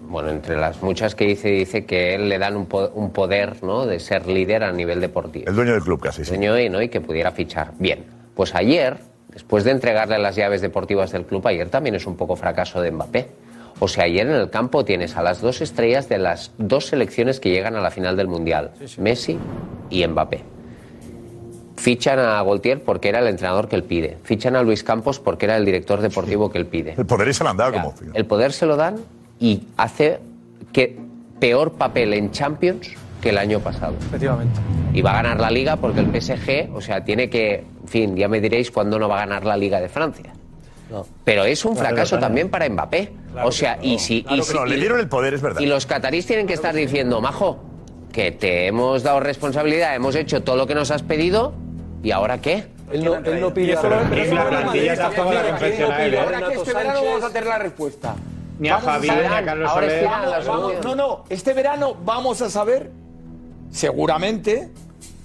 Bueno, 0.00 0.30
entre 0.30 0.56
las 0.56 0.82
muchas 0.82 1.14
que 1.14 1.24
dice, 1.26 1.48
dice 1.48 1.84
que 1.84 2.14
él 2.14 2.28
le 2.30 2.38
dan 2.38 2.56
un, 2.56 2.66
po- 2.66 2.90
un 2.94 3.12
poder 3.12 3.62
¿no? 3.62 3.86
de 3.86 4.00
ser 4.00 4.26
líder 4.26 4.64
a 4.64 4.72
nivel 4.72 5.00
deportivo. 5.00 5.44
El 5.48 5.54
dueño 5.54 5.72
del 5.74 5.82
club 5.82 6.00
casi, 6.00 6.24
sí. 6.24 6.30
Dueño 6.30 6.58
y, 6.58 6.68
¿no? 6.68 6.80
y 6.82 6.88
que 6.88 7.00
pudiera 7.00 7.30
fichar. 7.32 7.72
Bien, 7.78 8.04
pues 8.34 8.54
ayer, 8.54 8.96
después 9.28 9.62
de 9.64 9.70
entregarle 9.72 10.18
las 10.18 10.36
llaves 10.36 10.62
deportivas 10.62 11.12
del 11.12 11.26
club, 11.26 11.46
ayer 11.46 11.68
también 11.68 11.94
es 11.94 12.06
un 12.06 12.16
poco 12.16 12.34
fracaso 12.34 12.80
de 12.80 12.90
Mbappé. 12.90 13.28
O 13.80 13.88
sea, 13.88 14.04
ayer 14.04 14.26
en 14.26 14.34
el 14.34 14.50
campo 14.50 14.84
tienes 14.84 15.16
a 15.16 15.22
las 15.22 15.40
dos 15.40 15.62
estrellas 15.62 16.08
de 16.08 16.18
las 16.18 16.52
dos 16.58 16.86
selecciones 16.86 17.40
que 17.40 17.50
llegan 17.50 17.74
a 17.76 17.80
la 17.80 17.90
final 17.90 18.16
del 18.16 18.28
Mundial, 18.28 18.72
Messi 18.98 19.38
y 19.88 20.06
Mbappé. 20.06 20.44
Fichan 21.76 22.18
a 22.18 22.38
Goltier 22.42 22.82
porque 22.84 23.08
era 23.08 23.20
el 23.20 23.26
entrenador 23.26 23.68
que 23.68 23.76
él 23.76 23.84
pide. 23.84 24.18
Fichan 24.22 24.54
a 24.54 24.62
Luis 24.62 24.84
Campos 24.84 25.18
porque 25.18 25.46
era 25.46 25.56
el 25.56 25.64
director 25.64 26.02
deportivo 26.02 26.50
que 26.50 26.58
él 26.58 26.66
pide. 26.66 26.94
El 26.98 27.06
poder 27.06 27.32
se 27.32 27.42
lo 27.42 27.50
han 27.50 27.56
dado 27.56 27.72
como. 27.72 27.94
El 28.12 28.26
poder 28.26 28.52
se 28.52 28.66
lo 28.66 28.76
dan 28.76 28.96
y 29.38 29.62
hace 29.78 30.18
que 30.74 30.98
peor 31.40 31.72
papel 31.72 32.12
en 32.12 32.32
Champions 32.32 32.90
que 33.22 33.30
el 33.30 33.38
año 33.38 33.60
pasado. 33.60 33.94
Efectivamente. 33.98 34.60
Y 34.92 35.00
va 35.00 35.12
a 35.12 35.22
ganar 35.22 35.40
la 35.40 35.50
liga 35.50 35.76
porque 35.76 36.00
el 36.00 36.06
PSG, 36.20 36.74
o 36.74 36.82
sea, 36.82 37.02
tiene 37.02 37.30
que, 37.30 37.64
en 37.82 37.88
fin, 37.88 38.16
ya 38.16 38.28
me 38.28 38.42
diréis 38.42 38.70
cuándo 38.70 38.98
no 38.98 39.08
va 39.08 39.16
a 39.16 39.20
ganar 39.20 39.46
la 39.46 39.56
liga 39.56 39.80
de 39.80 39.88
Francia. 39.88 40.34
Pero 41.24 41.44
es 41.44 41.64
un 41.64 41.74
Claro, 41.74 41.88
fracaso 41.88 42.10
claro. 42.16 42.26
también 42.26 42.48
para 42.50 42.68
Mbappé. 42.68 43.12
Claro 43.32 43.48
o 43.48 43.52
sea, 43.52 43.78
y 43.80 43.98
si, 43.98 44.24
y 44.28 44.42
si- 44.42 44.54
no, 44.54 44.64
le 44.66 44.76
y- 44.76 44.80
dieron 44.80 44.98
el 45.00 45.08
poder, 45.08 45.34
es 45.34 45.42
verdad. 45.42 45.60
y 45.60 45.66
los 45.66 45.86
catarís 45.86 46.26
tienen 46.26 46.46
que 46.46 46.54
estar 46.54 46.74
diciendo, 46.74 47.20
Majo, 47.20 47.58
que 48.12 48.32
te 48.32 48.66
hemos 48.66 49.02
dado 49.02 49.20
responsabilidad, 49.20 49.94
hemos 49.94 50.14
hecho 50.16 50.42
todo 50.42 50.56
lo 50.56 50.66
que 50.66 50.74
nos 50.74 50.90
has 50.90 51.02
pedido, 51.02 51.52
¿y 52.02 52.10
ahora 52.10 52.40
qué? 52.40 52.66
Él 52.90 53.04
no, 53.04 53.14
él 53.14 53.40
no 53.40 53.54
pide 53.54 53.74
lo 53.74 53.78
habla 53.80 54.62
Madrid, 54.66 54.90
tampoco 54.96 55.32
la. 55.32 55.40
Ahora 55.40 55.58
que 56.48 56.54
este 56.54 56.74
verano 56.74 57.04
vamos 57.04 57.22
a 57.24 57.28
tener 57.28 57.46
la 57.48 57.58
respuesta. 57.58 58.16
Ni 58.58 58.68
a 58.68 58.78
Fabián, 58.78 59.18
ni 59.20 59.26
a 59.26 59.44
Carlos 59.44 59.70
ahora 59.70 59.86
Soler. 59.86 59.96
es 59.96 60.02
final, 60.10 60.20
Vamos, 60.30 60.46
vamos- 60.46 60.72
vamos. 60.74 60.84
No, 60.84 60.94
no, 60.96 61.24
este 61.30 61.52
verano 61.54 61.96
vamos 62.04 62.42
a 62.42 62.50
saber, 62.50 62.90
seguramente, 63.70 64.68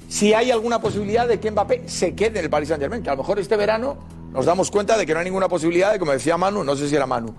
si 0.08 0.34
hay 0.34 0.52
alguna 0.52 0.80
posibilidad 0.80 1.28
de 1.28 1.40
que 1.40 1.52
Mbappé 1.52 1.84
se 1.88 2.14
quede 2.16 2.40
en 2.40 2.46
el 2.46 2.50
Paris 2.50 2.70
Saint 2.70 2.82
Germain, 2.82 3.02
que 3.04 3.10
a 3.10 3.14
lo 3.14 3.18
mejor 3.18 3.40
este 3.40 3.58
verano 3.58 3.98
nos 4.36 4.46
damos 4.46 4.70
cuenta 4.70 4.98
de 4.98 5.06
que 5.06 5.14
no 5.14 5.20
hay 5.20 5.26
ninguna 5.26 5.48
posibilidad 5.48 5.92
de, 5.94 6.00
como 6.00 6.12
decía 6.12 6.38
Manu, 6.38 6.64
no 6.64 6.76
sé 6.76 6.88
si 6.90 6.96
era 6.96 7.06
Manu, 7.08 7.34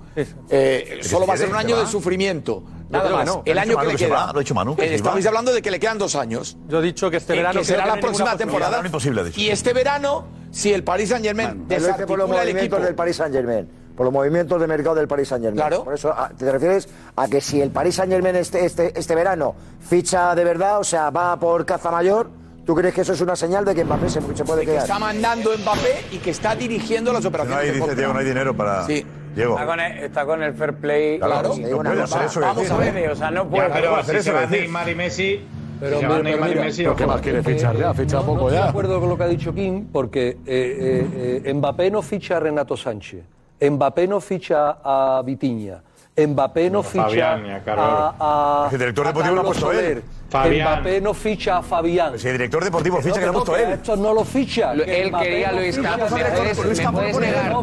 eh, 0.49 0.99
solo 1.03 1.27
va 1.27 1.35
a 1.35 1.37
ser 1.37 1.49
un 1.49 1.57
año 1.57 1.79
de 1.79 1.87
sufrimiento. 1.87 2.63
Nada 2.89 3.11
más. 3.11 3.27
no. 3.27 3.43
El 3.45 3.59
año 3.59 3.77
que 3.79 3.87
le 3.87 3.97
queda. 3.97 4.33
lo 4.33 4.39
ha 4.39 4.41
dicho 4.41 4.55
Manu, 4.55 4.77
que 4.77 4.85
Eh, 4.85 4.95
Estabais 4.95 5.27
hablando 5.27 5.53
de 5.53 5.61
que 5.61 5.71
le 5.71 5.81
quedan 5.81 5.99
dos 5.99 6.15
años. 6.15 6.57
Yo 6.69 6.79
he 6.79 6.83
dicho 6.83 7.11
que 7.11 7.17
este 7.17 7.35
Eh, 7.35 7.37
verano 7.39 7.61
que 7.61 7.67
será 7.67 7.87
la 7.87 7.97
próxima 8.01 8.37
temporada. 8.37 8.81
imposible. 8.85 9.23
Y 9.37 9.49
este 9.49 9.73
verano, 9.73 10.27
si 10.53 10.73
el 10.73 10.85
Paris 10.85 11.09
Saint 11.11 11.25
Germain 11.25 11.67
Él 11.69 11.83
lo 11.83 11.89
dice 11.89 12.07
por 12.07 12.19
los 12.19 12.31
el 12.31 12.57
equipo. 12.57 12.77
del 12.77 12.95
Paris 12.95 13.17
Saint 13.17 13.35
Germain, 13.35 13.69
por 13.97 14.05
los 14.07 14.13
movimientos 14.13 14.61
de 14.61 14.67
mercado 14.69 14.95
del 14.95 15.09
Paris 15.09 15.29
Saint 15.29 15.45
Germain. 15.45 15.67
Claro. 15.67 15.85
Por 15.85 15.95
eso 15.95 16.13
ah, 16.17 16.31
te 16.37 16.51
refieres 16.53 16.89
a 17.17 17.27
que 17.29 17.41
si 17.41 17.61
el 17.61 17.71
Paris 17.71 17.97
Saint 17.97 18.13
Germain 18.13 18.37
este, 18.37 18.65
este, 18.65 18.97
este 18.99 19.15
verano 19.17 19.57
ficha 19.81 20.35
de 20.37 20.45
verdad, 20.45 20.79
o 20.79 20.85
sea, 20.85 21.11
va 21.11 21.37
por 21.41 21.67
caza 21.67 21.91
mayor, 21.91 22.31
¿tú 22.67 22.75
crees 22.75 22.93
que 22.93 23.01
eso 23.01 23.13
es 23.15 23.21
una 23.23 23.35
señal 23.37 23.65
de 23.65 23.75
que 23.75 23.85
Mbappé 23.85 24.09
se, 24.11 24.21
se 24.35 24.45
puede 24.45 24.61
que 24.63 24.73
quedar? 24.73 24.83
está 24.83 24.99
mandando 24.99 25.51
Mbappé 25.59 26.05
y 26.13 26.19
que 26.19 26.31
está 26.31 26.55
dirigiendo 26.55 27.13
las 27.13 27.23
No 27.23 27.29
operaciones. 27.31 27.61
hay, 27.61 27.67
de 27.71 27.73
dice. 27.81 27.95
Diego, 27.95 28.13
no 28.13 28.19
hay 28.19 28.25
dinero 28.27 28.55
para. 28.55 28.85
Sí. 28.87 29.07
Diego. 29.35 29.55
Está 29.55 29.67
con, 29.67 29.81
el, 29.81 29.99
está 29.99 30.27
con 30.27 30.43
el 30.43 30.55
fair 30.55 30.75
play. 30.75 31.19
Claro, 31.19 31.53
Sí, 31.55 31.63
no 31.63 31.79
puede 31.83 32.03
hacer 32.03 32.23
eso 32.25 32.41
que 32.41 32.47
Vamos 32.47 32.71
a 32.71 32.73
¿no? 32.75 32.79
ver, 32.79 33.11
o 33.11 33.17
sea, 33.17 33.31
no 33.31 33.45
Ya, 33.45 33.51
puede. 33.51 33.69
pero 33.71 33.97
hacer 33.97 34.23
si 34.23 34.29
eso 34.31 34.41
se 34.41 34.47
que. 34.49 34.61
Neymar 34.61 34.89
y 34.89 34.95
Messi, 34.95 35.41
Pero, 35.79 35.99
pero 36.01 36.19
y 36.21 36.23
mira, 36.23 36.63
Messi, 36.63 36.83
¿Pero 36.85 36.97
qué 36.97 37.07
más 37.07 37.21
quiere 37.21 37.43
fichar 37.43 37.77
ya? 37.77 37.93
Ficha 37.95 38.17
no, 38.17 38.21
no 38.23 38.27
poco 38.27 38.39
estoy 38.49 38.53
de 38.59 38.65
ya. 38.65 38.71
acuerdo 38.71 38.99
con 39.01 39.09
lo 39.11 39.17
que 39.19 39.25
ha 39.25 39.29
dicho 39.29 39.55
Kim, 39.55 39.87
porque 39.93 40.29
eh, 40.29 40.37
eh, 40.47 41.43
eh, 41.45 41.53
Mbappé 41.55 41.91
no 41.91 42.01
ficha 42.01 42.39
a 42.39 42.41
Renato 42.41 42.77
Sánchez, 42.79 43.25
Mbappé 43.61 44.09
no 44.09 44.21
ficha 44.23 44.79
a 44.83 45.23
Vitiña, 45.23 45.83
Mbappé 46.17 46.71
no, 46.71 46.79
No, 46.79 46.83
ficha 46.83 47.05
Fabián 47.05 47.45
a 47.51 47.63
a, 47.77 48.65
a, 48.65 48.69
El 48.73 48.79
director 48.79 49.05
a 49.05 49.09
deportivo 49.11 49.35
lo 49.35 49.41
ha 49.43 49.45
puesto 49.45 49.73
él. 49.73 50.03
Fabián. 50.29 50.69
Mbappé 50.81 51.01
no 51.01 51.15
ficha 51.15 51.59
a 51.59 51.63
Fabián. 51.63 52.19
Si 52.19 52.27
el 52.27 52.35
director 52.35 52.65
deportivo 52.65 53.01
ficha, 53.01 53.19
que 53.21 53.25
lo 53.27 53.31
ha 53.31 53.35
puesto 53.35 53.57
él. 53.57 53.73
Esto 53.73 53.97
no 53.97 54.13
lo 54.13 54.25
ficha. 54.25 54.75
Lo- 54.75 54.85
él 54.85 55.13
quería 55.21 55.53
Luis 55.53 55.79
Campos. 55.79 56.11
¿Me 56.11 56.25
puedes, 56.25 57.17
me 57.19 57.27
negar, 57.27 57.57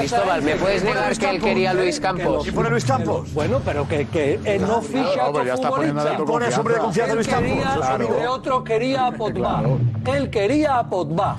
Cristóbal, 0.00 0.42
¿me 0.42 0.56
puedes 0.56 0.82
Que 0.82 0.88
negar 0.88 1.16
que 1.16 1.30
él 1.30 1.40
quería 1.40 1.70
a. 1.70 1.74
Luis 1.74 2.00
Campos? 2.00 2.42
¿Quién 2.42 2.54
pone 2.54 2.70
Luis 2.70 2.84
Campos? 2.84 3.32
Bueno, 3.32 3.60
pero 3.64 3.86
que, 3.88 4.06
que 4.08 4.40
él 4.44 4.62
no 4.62 4.82
ficha 4.82 5.02
claro, 5.04 5.22
a 5.22 5.28
hombre, 5.28 5.44
ya 5.46 5.54
está 5.54 5.68
poniendo 5.70 6.02
de 6.04 6.10
futbolistas. 6.10 6.16
tu 6.16 6.24
Pone 6.32 6.46
a 6.54 6.58
hombre 6.58 6.74
de 6.74 6.80
confianza 6.80 7.12
Él 7.12 7.16
Luis 7.16 7.28
Campos. 7.28 8.08
quería, 8.08 8.30
otros, 8.32 8.64
quería 8.64 9.06
a 9.06 9.12
Pogba. 9.12 9.62
Él 10.06 10.30
quería 10.30 10.78
a 10.78 10.88
Pogba. 10.90 11.36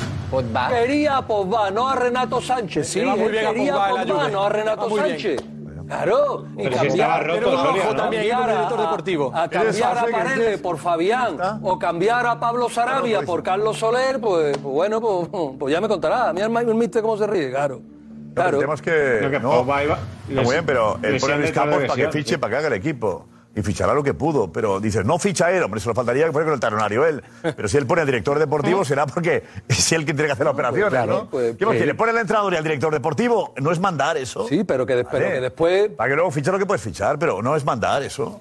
Quería 0.70 1.18
a 1.18 1.28
Pogba, 1.28 1.72
no 1.72 1.90
a 1.90 1.96
Renato 1.96 2.40
Sánchez. 2.40 2.88
Sí, 2.88 3.00
Le 3.00 3.06
va 3.06 3.16
muy 3.16 3.26
él 3.26 3.32
bien 3.32 3.46
a 3.46 3.50
quería 3.50 3.74
Pogba 3.74 3.86
a 3.86 3.90
en 3.90 3.96
la 3.96 4.02
Pogba, 4.06 4.20
Juve. 4.24 4.32
no 4.32 4.44
a 4.44 4.50
Le 4.50 4.56
Renato 4.56 4.82
va 4.82 4.88
muy 4.88 5.00
bien. 5.02 5.10
Sánchez. 5.20 5.42
Claro, 5.90 6.46
y 6.56 6.64
Pero 6.66 6.80
si 6.82 6.88
estaba 6.88 7.20
roto, 7.22 7.40
pero 7.40 7.58
Soria, 7.58 7.82
ojo, 7.82 7.94
¿no? 7.94 7.96
también 7.96 8.30
cambiar 8.30 8.50
director 8.52 8.80
a- 8.80 8.82
deportivo. 8.84 9.32
A, 9.34 9.50
cambiar 9.50 9.66
a 9.98 10.02
Hace 10.02 10.06
que 10.06 10.12
Paredes 10.12 10.62
por 10.62 10.78
Fabián 10.78 11.38
o 11.64 11.80
cambiar 11.80 12.28
a 12.28 12.40
Pablo 12.40 12.70
Sarabia 12.70 13.18
pues- 13.18 13.28
por 13.28 13.42
Carlos 13.42 13.80
Soler, 13.80 14.20
pues, 14.20 14.56
pues 14.60 14.74
bueno, 14.74 15.02
pues, 15.02 15.30
pues 15.58 15.74
ya 15.74 15.82
me 15.82 15.88
contará. 15.88 16.32
Mira 16.32 16.46
el 16.46 16.76
mister 16.76 17.02
cómo 17.02 17.18
se 17.18 17.26
ríe, 17.26 17.50
claro. 17.50 17.82
Pero 17.82 18.34
Claro. 18.36 18.58
El 18.58 18.62
tema 18.62 18.74
es 18.76 18.82
que. 18.84 19.40
No, 19.42 19.50
Pogba 19.52 19.84
iba- 19.84 19.98
está 20.30 20.42
muy 20.44 20.52
bien, 20.54 20.66
pero 20.66 21.00
él 21.02 21.18
pone 21.20 21.34
a 21.34 21.38
de 21.40 21.52
Campos 21.52 21.84
para 21.88 21.96
que 21.96 22.12
fiche, 22.12 22.38
para 22.38 22.52
que 22.52 22.58
haga 22.58 22.68
el 22.68 22.74
equipo. 22.74 23.26
Y 23.60 23.62
fichará 23.62 23.94
lo 23.94 24.02
que 24.02 24.14
pudo. 24.14 24.50
Pero 24.52 24.80
dices, 24.80 25.04
no 25.06 25.20
ficha 25.20 25.52
él, 25.52 25.62
hombre, 25.62 25.82
se 25.82 25.90
lo 25.90 25.94
faltaría 25.94 26.26
que 26.26 26.32
poner 26.32 26.46
con 26.46 26.54
el 26.54 26.60
talonario 26.62 27.06
él. 27.06 27.22
Pero 27.42 27.68
si 27.68 27.76
él 27.76 27.86
pone 27.86 28.02
al 28.02 28.08
director 28.08 28.40
deportivo, 28.40 28.86
será 28.86 29.06
porque 29.06 29.44
es 29.68 29.92
él 29.92 30.06
quien 30.06 30.16
tiene 30.16 30.28
que 30.28 30.34
hacer 30.34 30.46
la 30.46 30.52
operación. 30.52 30.90
claro, 30.90 31.14
¿no? 31.24 31.30
pues, 31.30 31.58
¿Qué 31.58 31.66
más 31.66 31.72
pues- 31.74 31.78
quiere? 31.80 31.94
¿Pone 31.96 32.12
al 32.12 32.18
entrenador 32.20 32.54
y 32.54 32.56
al 32.56 32.64
director 32.64 32.94
deportivo? 32.94 33.54
No 33.58 33.72
es 33.72 33.80
mandar 33.80 34.16
eso. 34.16 34.48
Sí, 34.48 34.64
pero 34.64 34.86
que, 34.86 35.04
Vale. 35.04 35.28
que 35.32 35.42
después 35.42 35.90
Para 35.90 36.10
que 36.10 36.16
luego 36.16 36.32
fichar 36.32 36.54
lo 36.54 36.60
que 36.60 36.66
puedes 36.66 36.82
fichar, 36.82 37.20
pero 37.20 37.42
no 37.42 37.56
es 37.56 37.66
mandar 37.66 38.02
eso. 38.04 38.40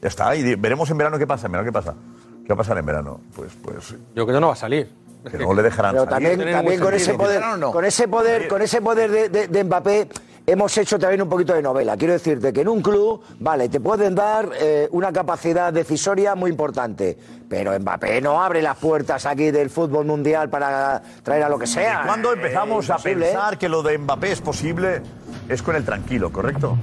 Ya 0.00 0.08
está. 0.08 0.34
Y 0.36 0.54
veremos 0.54 0.88
en 0.90 0.98
verano 0.98 1.18
qué 1.18 1.26
pasa. 1.26 1.46
En 1.46 1.52
verano 1.52 1.66
qué 1.68 1.72
pasa. 1.72 1.94
¿Qué 2.42 2.48
va 2.48 2.54
a 2.54 2.58
pasar 2.58 2.78
en 2.78 2.86
verano? 2.86 3.20
Pues, 3.34 3.52
pues 3.62 3.90
Yo 4.14 4.24
creo 4.24 4.26
que 4.26 4.40
no 4.40 4.46
va 4.48 4.52
a 4.52 4.56
salir. 4.56 4.88
que 5.30 5.38
no 5.38 5.54
le 5.54 5.62
dejarán 5.62 5.92
Pero 5.92 6.04
salir. 6.04 6.28
también, 6.30 6.52
también 6.52 6.80
con 6.80 6.94
ese 6.94 7.14
poder, 7.14 7.42
con 7.72 7.84
ese 7.84 8.08
poder, 8.08 8.48
con 8.48 8.62
ese 8.62 8.80
poder 8.80 9.10
de, 9.10 9.28
de- 9.28 9.48
de 9.48 9.64
Mbappé 9.64 10.08
hemos 10.46 10.76
hecho 10.78 10.98
también 10.98 11.22
un 11.22 11.28
poquito 11.28 11.54
de 11.54 11.62
novela. 11.62 11.96
Quiero 11.96 12.14
decirte 12.14 12.52
que 12.52 12.60
en 12.62 12.68
un 12.68 12.82
club, 12.82 13.22
vale, 13.40 13.68
te 13.68 13.80
pueden 13.80 14.14
dar 14.14 14.50
eh, 14.60 14.88
una 14.92 15.12
capacidad 15.12 15.72
decisoria 15.72 16.34
muy 16.34 16.50
importante, 16.50 17.16
pero 17.48 17.78
Mbappé 17.78 18.20
no 18.20 18.42
abre 18.42 18.62
las 18.62 18.76
puertas 18.76 19.24
aquí 19.26 19.50
del 19.50 19.70
fútbol 19.70 20.04
mundial 20.06 20.48
para 20.50 21.02
traer 21.22 21.44
a 21.44 21.48
lo 21.48 21.58
que 21.58 21.66
sea. 21.66 22.02
¿Cuándo 22.06 22.32
empezamos 22.32 22.88
Eh, 22.88 22.92
a 22.92 22.96
imposible, 22.96 23.26
pensar 23.26 23.58
que 23.58 23.68
lo 23.68 23.82
de 23.82 23.98
Mbappé 23.98 24.32
es 24.32 24.40
posible? 24.40 25.02
Es 25.48 25.62
con 25.62 25.76
el 25.76 25.84
tranquilo, 25.84 26.30
¿correcto? 26.32 26.76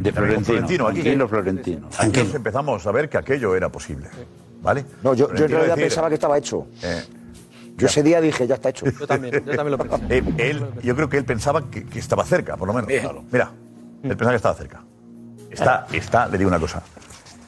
De 0.00 0.12
con 0.12 0.24
Florentino. 0.24 0.86
aquí. 0.88 1.00
Tranquilo, 1.02 1.28
Florentino. 1.28 1.88
Aquí 1.98 2.22
nos 2.22 2.34
empezamos 2.34 2.86
a 2.86 2.90
ver 2.92 3.08
que 3.08 3.18
aquello 3.18 3.54
era 3.54 3.68
posible. 3.68 4.08
¿Vale? 4.62 4.84
No, 5.02 5.14
yo, 5.14 5.26
yo 5.26 5.30
en 5.30 5.36
Florentino 5.36 5.48
realidad 5.58 5.76
decir, 5.76 5.88
pensaba 5.88 6.08
que 6.08 6.14
estaba 6.14 6.38
hecho. 6.38 6.66
eh, 6.82 7.02
Yo 7.80 7.86
ese 7.86 8.02
día 8.02 8.20
dije, 8.20 8.46
ya 8.46 8.54
está 8.56 8.68
hecho. 8.68 8.86
Yo 8.86 9.06
también, 9.06 9.32
yo 9.44 9.56
también 9.56 9.70
lo 9.70 9.78
pensé. 9.98 10.22
él, 10.38 10.64
yo 10.82 10.94
creo 10.94 11.08
que 11.08 11.16
él 11.18 11.24
pensaba 11.24 11.70
que, 11.70 11.84
que 11.84 11.98
estaba 11.98 12.24
cerca, 12.24 12.56
por 12.56 12.68
lo 12.68 12.74
menos. 12.74 12.88
Claro. 12.88 13.24
Mira, 13.30 13.50
él 14.02 14.10
pensaba 14.10 14.30
que 14.30 14.36
estaba 14.36 14.54
cerca. 14.54 14.82
Está, 15.50 15.86
está, 15.92 16.28
le 16.28 16.38
digo 16.38 16.48
una 16.48 16.60
cosa. 16.60 16.82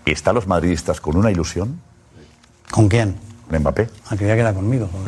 ¿Están 0.05 0.35
los 0.35 0.47
madridistas 0.47 1.01
con 1.01 1.17
una 1.17 1.31
ilusión? 1.31 1.81
¿Con 2.71 2.89
quién? 2.89 3.17
Con 3.49 3.61
Mbappé. 3.61 3.89
Ah, 4.09 4.17
que 4.17 4.29
era 4.29 4.53
conmigo. 4.53 4.89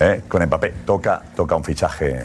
Eh, 0.00 0.22
con 0.28 0.40
Mbappé. 0.44 0.70
Toca, 0.86 1.20
toca 1.34 1.56
un 1.56 1.64
fichaje 1.64 2.24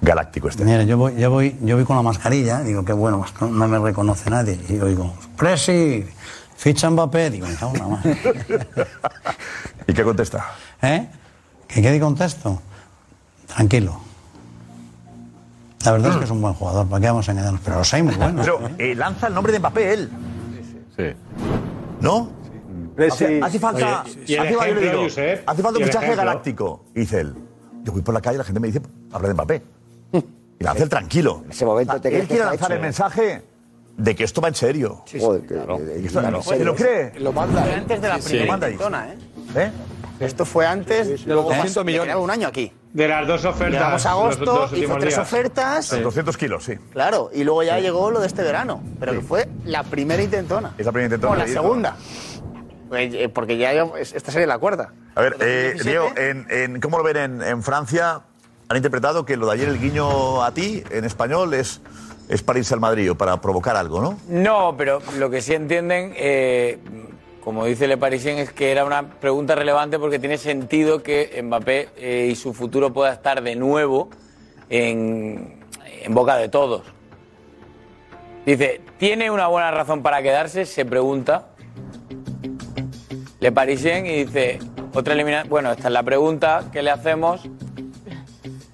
galáctico 0.00 0.48
este. 0.48 0.64
Mira, 0.64 0.84
yo 0.84 0.96
voy, 0.96 1.16
yo 1.16 1.28
voy, 1.28 1.56
yo 1.62 1.74
voy 1.74 1.84
con 1.84 1.96
la 1.96 2.02
mascarilla, 2.02 2.60
digo 2.62 2.84
que 2.84 2.92
bueno, 2.92 3.18
pues 3.18 3.32
no, 3.40 3.48
no 3.48 3.66
me 3.66 3.78
reconoce 3.80 4.30
nadie. 4.30 4.60
Y 4.68 4.78
oigo, 4.78 5.14
Presi, 5.36 6.06
ficha 6.56 6.90
Mbappé, 6.90 7.30
digo, 7.30 7.46
me 7.46 7.54
cago 7.54 7.72
madre. 7.74 8.16
¿Y 9.86 9.92
qué 9.92 10.02
contesta? 10.02 10.44
¿Eh? 10.82 11.08
¿Que 11.68 11.82
qué 11.82 12.00
contesto? 12.00 12.60
Tranquilo. 13.46 14.00
La 15.84 15.92
verdad 15.92 16.12
es 16.12 16.16
que 16.16 16.24
es 16.24 16.30
un 16.30 16.40
buen 16.40 16.54
jugador, 16.54 16.86
¿para 16.88 17.00
qué 17.00 17.06
vamos 17.08 17.28
a 17.28 17.32
engañarnos? 17.32 17.60
Pero 17.62 17.78
los 17.78 17.92
hay 17.94 18.02
muy 18.02 18.14
buenos. 18.14 18.46
Pero 18.46 18.70
eh, 18.78 18.94
lanza 18.94 19.26
el 19.26 19.34
nombre 19.34 19.52
de 19.52 19.58
Mbappé 19.58 19.92
él. 19.92 20.10
Sí. 20.96 21.04
¿no? 22.00 22.30
Hace, 23.10 23.40
hace 23.42 23.58
falta, 23.58 24.02
Oye, 24.04 24.24
y 24.26 24.34
el 24.34 24.40
hace, 24.40 24.54
falta- 24.54 24.68
yo 24.68 24.74
le 24.74 24.80
ejemplo, 24.80 24.90
digo, 24.90 25.02
Josep, 25.02 25.48
hace 25.48 25.62
falta 25.62 25.78
y 25.78 25.82
un 25.82 25.88
fichaje 25.88 26.14
galáctico. 26.14 26.84
Dice 26.94 27.20
él, 27.20 27.34
yo 27.82 27.92
voy 27.92 28.02
por 28.02 28.14
la 28.14 28.20
calle 28.20 28.36
y 28.36 28.38
la 28.38 28.44
gente 28.44 28.60
me 28.60 28.68
dice, 28.68 28.80
habla 29.12 29.28
de 29.28 29.34
Mbappé. 29.34 29.62
Y 30.60 30.64
lanza 30.64 30.84
el 30.84 30.88
tranquilo. 30.88 31.42
En 31.44 31.50
ese 31.50 31.64
momento 31.66 32.00
te 32.00 32.16
él 32.20 32.28
quiere 32.28 32.44
lanzar 32.44 32.68
hecho. 32.70 32.74
el 32.76 32.80
mensaje 32.80 33.42
de 33.96 34.14
que 34.14 34.24
esto 34.24 34.40
va 34.40 34.48
en 34.48 34.54
serio. 34.54 35.04
Joder, 35.20 35.42
que- 35.42 35.48
que- 35.48 35.54
esto- 36.06 36.20
que- 36.20 36.42
¿Se 36.58 36.64
lo 36.64 36.74
cree? 36.74 37.12
Lo 37.20 37.32
manda. 37.32 37.62
Fue 37.62 37.74
antes 37.74 38.02
de 38.02 38.08
la 38.08 38.16
Sí, 38.20 38.22
primera 38.28 38.44
lo 38.46 38.52
manda 38.52 38.66
ahí. 38.66 38.72
intentona, 38.72 39.08
¿eh? 39.12 39.18
¿Eh? 39.56 39.70
Esto 40.20 40.44
fue 40.44 40.66
antes 40.66 41.06
De 41.08 41.12
los 41.14 41.26
luego 41.26 41.42
200 41.50 41.76
le 41.76 41.84
millones. 41.92 42.16
un 42.16 42.30
año 42.30 42.48
aquí. 42.48 42.72
De 42.92 43.08
las 43.08 43.26
dos 43.26 43.44
ofertas. 43.44 43.72
Llegamos 43.72 44.06
a 44.06 44.10
los 44.10 44.18
agosto, 44.20 44.44
dos 44.44 44.66
hizo 44.66 44.74
últimos 44.76 44.98
tres 44.98 45.14
días. 45.16 45.26
ofertas. 45.26 46.02
200 46.02 46.36
kilos, 46.36 46.64
sí. 46.64 46.74
Claro, 46.92 47.30
y 47.34 47.42
luego 47.42 47.62
ya 47.64 47.80
llegó 47.80 48.10
lo 48.12 48.20
de 48.20 48.26
este 48.28 48.42
verano, 48.44 48.80
pero 49.00 49.12
que 49.12 49.20
fue 49.20 49.48
la 49.64 49.82
primera 49.82 50.22
intentona. 50.22 50.72
Es 50.78 50.86
la 50.86 50.92
primera 50.92 51.06
intentona. 51.14 51.32
O 51.34 51.36
la 51.36 51.48
segunda. 51.48 51.96
Pues, 52.88 53.12
eh, 53.14 53.28
Porque 53.28 53.56
ya 53.56 53.72
yo- 53.74 53.96
esta 53.96 54.30
sería 54.30 54.46
la 54.46 54.58
cuarta. 54.58 54.92
A 55.16 55.20
ver, 55.22 55.36
eh, 55.40 55.72
2017. 55.74 55.90
Diego, 55.90 56.08
en, 56.16 56.46
en- 56.50 56.80
¿cómo 56.80 56.98
lo 56.98 57.04
ven 57.04 57.16
en, 57.16 57.42
en 57.42 57.62
Francia? 57.62 58.20
Han 58.68 58.76
interpretado 58.76 59.24
que 59.24 59.36
lo 59.36 59.46
de 59.46 59.52
ayer 59.54 59.68
el 59.68 59.80
guiño 59.80 60.42
a 60.44 60.52
ti, 60.54 60.84
en 60.90 61.04
español, 61.04 61.52
es, 61.54 61.80
es 62.28 62.42
para 62.42 62.58
irse 62.58 62.74
al 62.74 62.80
Madrid 62.80 63.10
o 63.10 63.14
para 63.14 63.40
provocar 63.40 63.76
algo, 63.76 64.00
¿no? 64.00 64.18
No, 64.28 64.74
pero 64.76 65.00
lo 65.18 65.30
que 65.30 65.42
sí 65.42 65.54
entienden, 65.54 66.14
eh, 66.16 66.78
como 67.42 67.66
dice 67.66 67.86
Le 67.86 67.96
Parisien, 67.96 68.38
es 68.38 68.52
que 68.52 68.72
era 68.72 68.84
una 68.84 69.10
pregunta 69.10 69.54
relevante 69.54 69.98
porque 69.98 70.18
tiene 70.18 70.38
sentido 70.38 71.02
que 71.02 71.40
Mbappé 71.42 71.90
eh, 71.96 72.28
y 72.30 72.34
su 72.34 72.54
futuro 72.54 72.92
pueda 72.92 73.12
estar 73.12 73.42
de 73.42 73.54
nuevo 73.56 74.08
en, 74.70 75.62
boca 76.08 76.36
de 76.36 76.48
todos. 76.48 76.82
Dice, 78.46 78.80
¿tiene 78.98 79.30
una 79.30 79.46
buena 79.46 79.70
razón 79.70 80.02
para 80.02 80.22
quedarse? 80.22 80.66
Se 80.66 80.84
pregunta. 80.84 81.48
Le 83.40 83.52
Parisien 83.52 84.06
y 84.06 84.24
dice, 84.24 84.58
otra 84.94 85.14
eliminación. 85.14 85.50
Bueno, 85.50 85.70
esta 85.72 85.88
es 85.88 85.92
la 85.92 86.02
pregunta 86.02 86.64
que 86.72 86.82
le 86.82 86.90
hacemos. 86.90 87.42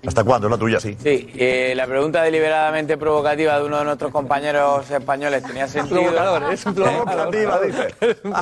¿Hasta 0.07 0.25
cuándo? 0.25 0.47
Es 0.47 0.51
la 0.51 0.59
tuya, 0.59 0.81
sí. 0.81 0.97
Sí, 1.03 1.31
eh, 1.37 1.75
la 1.77 1.87
pregunta 1.87 2.23
deliberadamente 2.23 2.97
provocativa 2.97 3.59
de 3.59 3.67
uno 3.67 3.79
de 3.79 3.85
nuestros 3.85 4.11
compañeros 4.11 4.91
españoles 4.91 5.43
tenía 5.43 5.69
sentido. 5.69 6.01
Provocador, 6.01 6.53
es 6.53 6.65
un 6.65 6.75
provocador. 6.75 7.35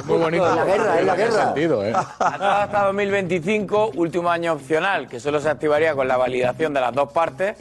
Muy 0.04 0.18
bonito. 0.18 0.48
Es 0.48 0.56
la 0.56 0.64
guerra, 0.64 1.00
es 1.00 1.06
la 1.06 1.16
guerra. 1.16 1.44
Sentido, 1.46 1.84
¿eh? 1.84 1.92
Atado 2.18 2.44
hasta 2.62 2.84
2025, 2.84 3.92
último 3.96 4.30
año 4.30 4.52
opcional, 4.52 5.08
que 5.08 5.18
solo 5.18 5.40
se 5.40 5.48
activaría 5.48 5.94
con 5.94 6.06
la 6.06 6.16
validación 6.16 6.72
de 6.74 6.80
las 6.80 6.94
dos 6.94 7.12
partes. 7.12 7.56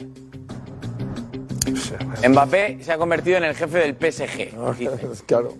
Mbappé 2.28 2.78
se 2.82 2.92
ha 2.92 2.98
convertido 2.98 3.38
en 3.38 3.44
el 3.44 3.54
jefe 3.54 3.78
del 3.78 3.94
PSG. 3.94 4.76
dicen. 4.78 5.10
Claro. 5.26 5.54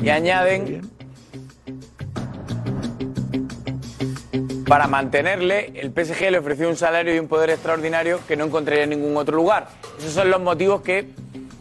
Y 0.00 0.10
añaden. 0.10 0.93
Para 4.66 4.86
mantenerle, 4.86 5.72
el 5.74 5.92
PSG 5.92 6.30
le 6.30 6.38
ofreció 6.38 6.68
un 6.68 6.76
salario 6.76 7.14
y 7.14 7.18
un 7.18 7.28
poder 7.28 7.50
extraordinario 7.50 8.20
que 8.26 8.36
no 8.36 8.44
encontraría 8.44 8.84
en 8.84 8.90
ningún 8.90 9.16
otro 9.16 9.36
lugar. 9.36 9.68
Esos 9.98 10.12
son 10.12 10.30
los 10.30 10.40
motivos 10.40 10.80
que 10.82 11.08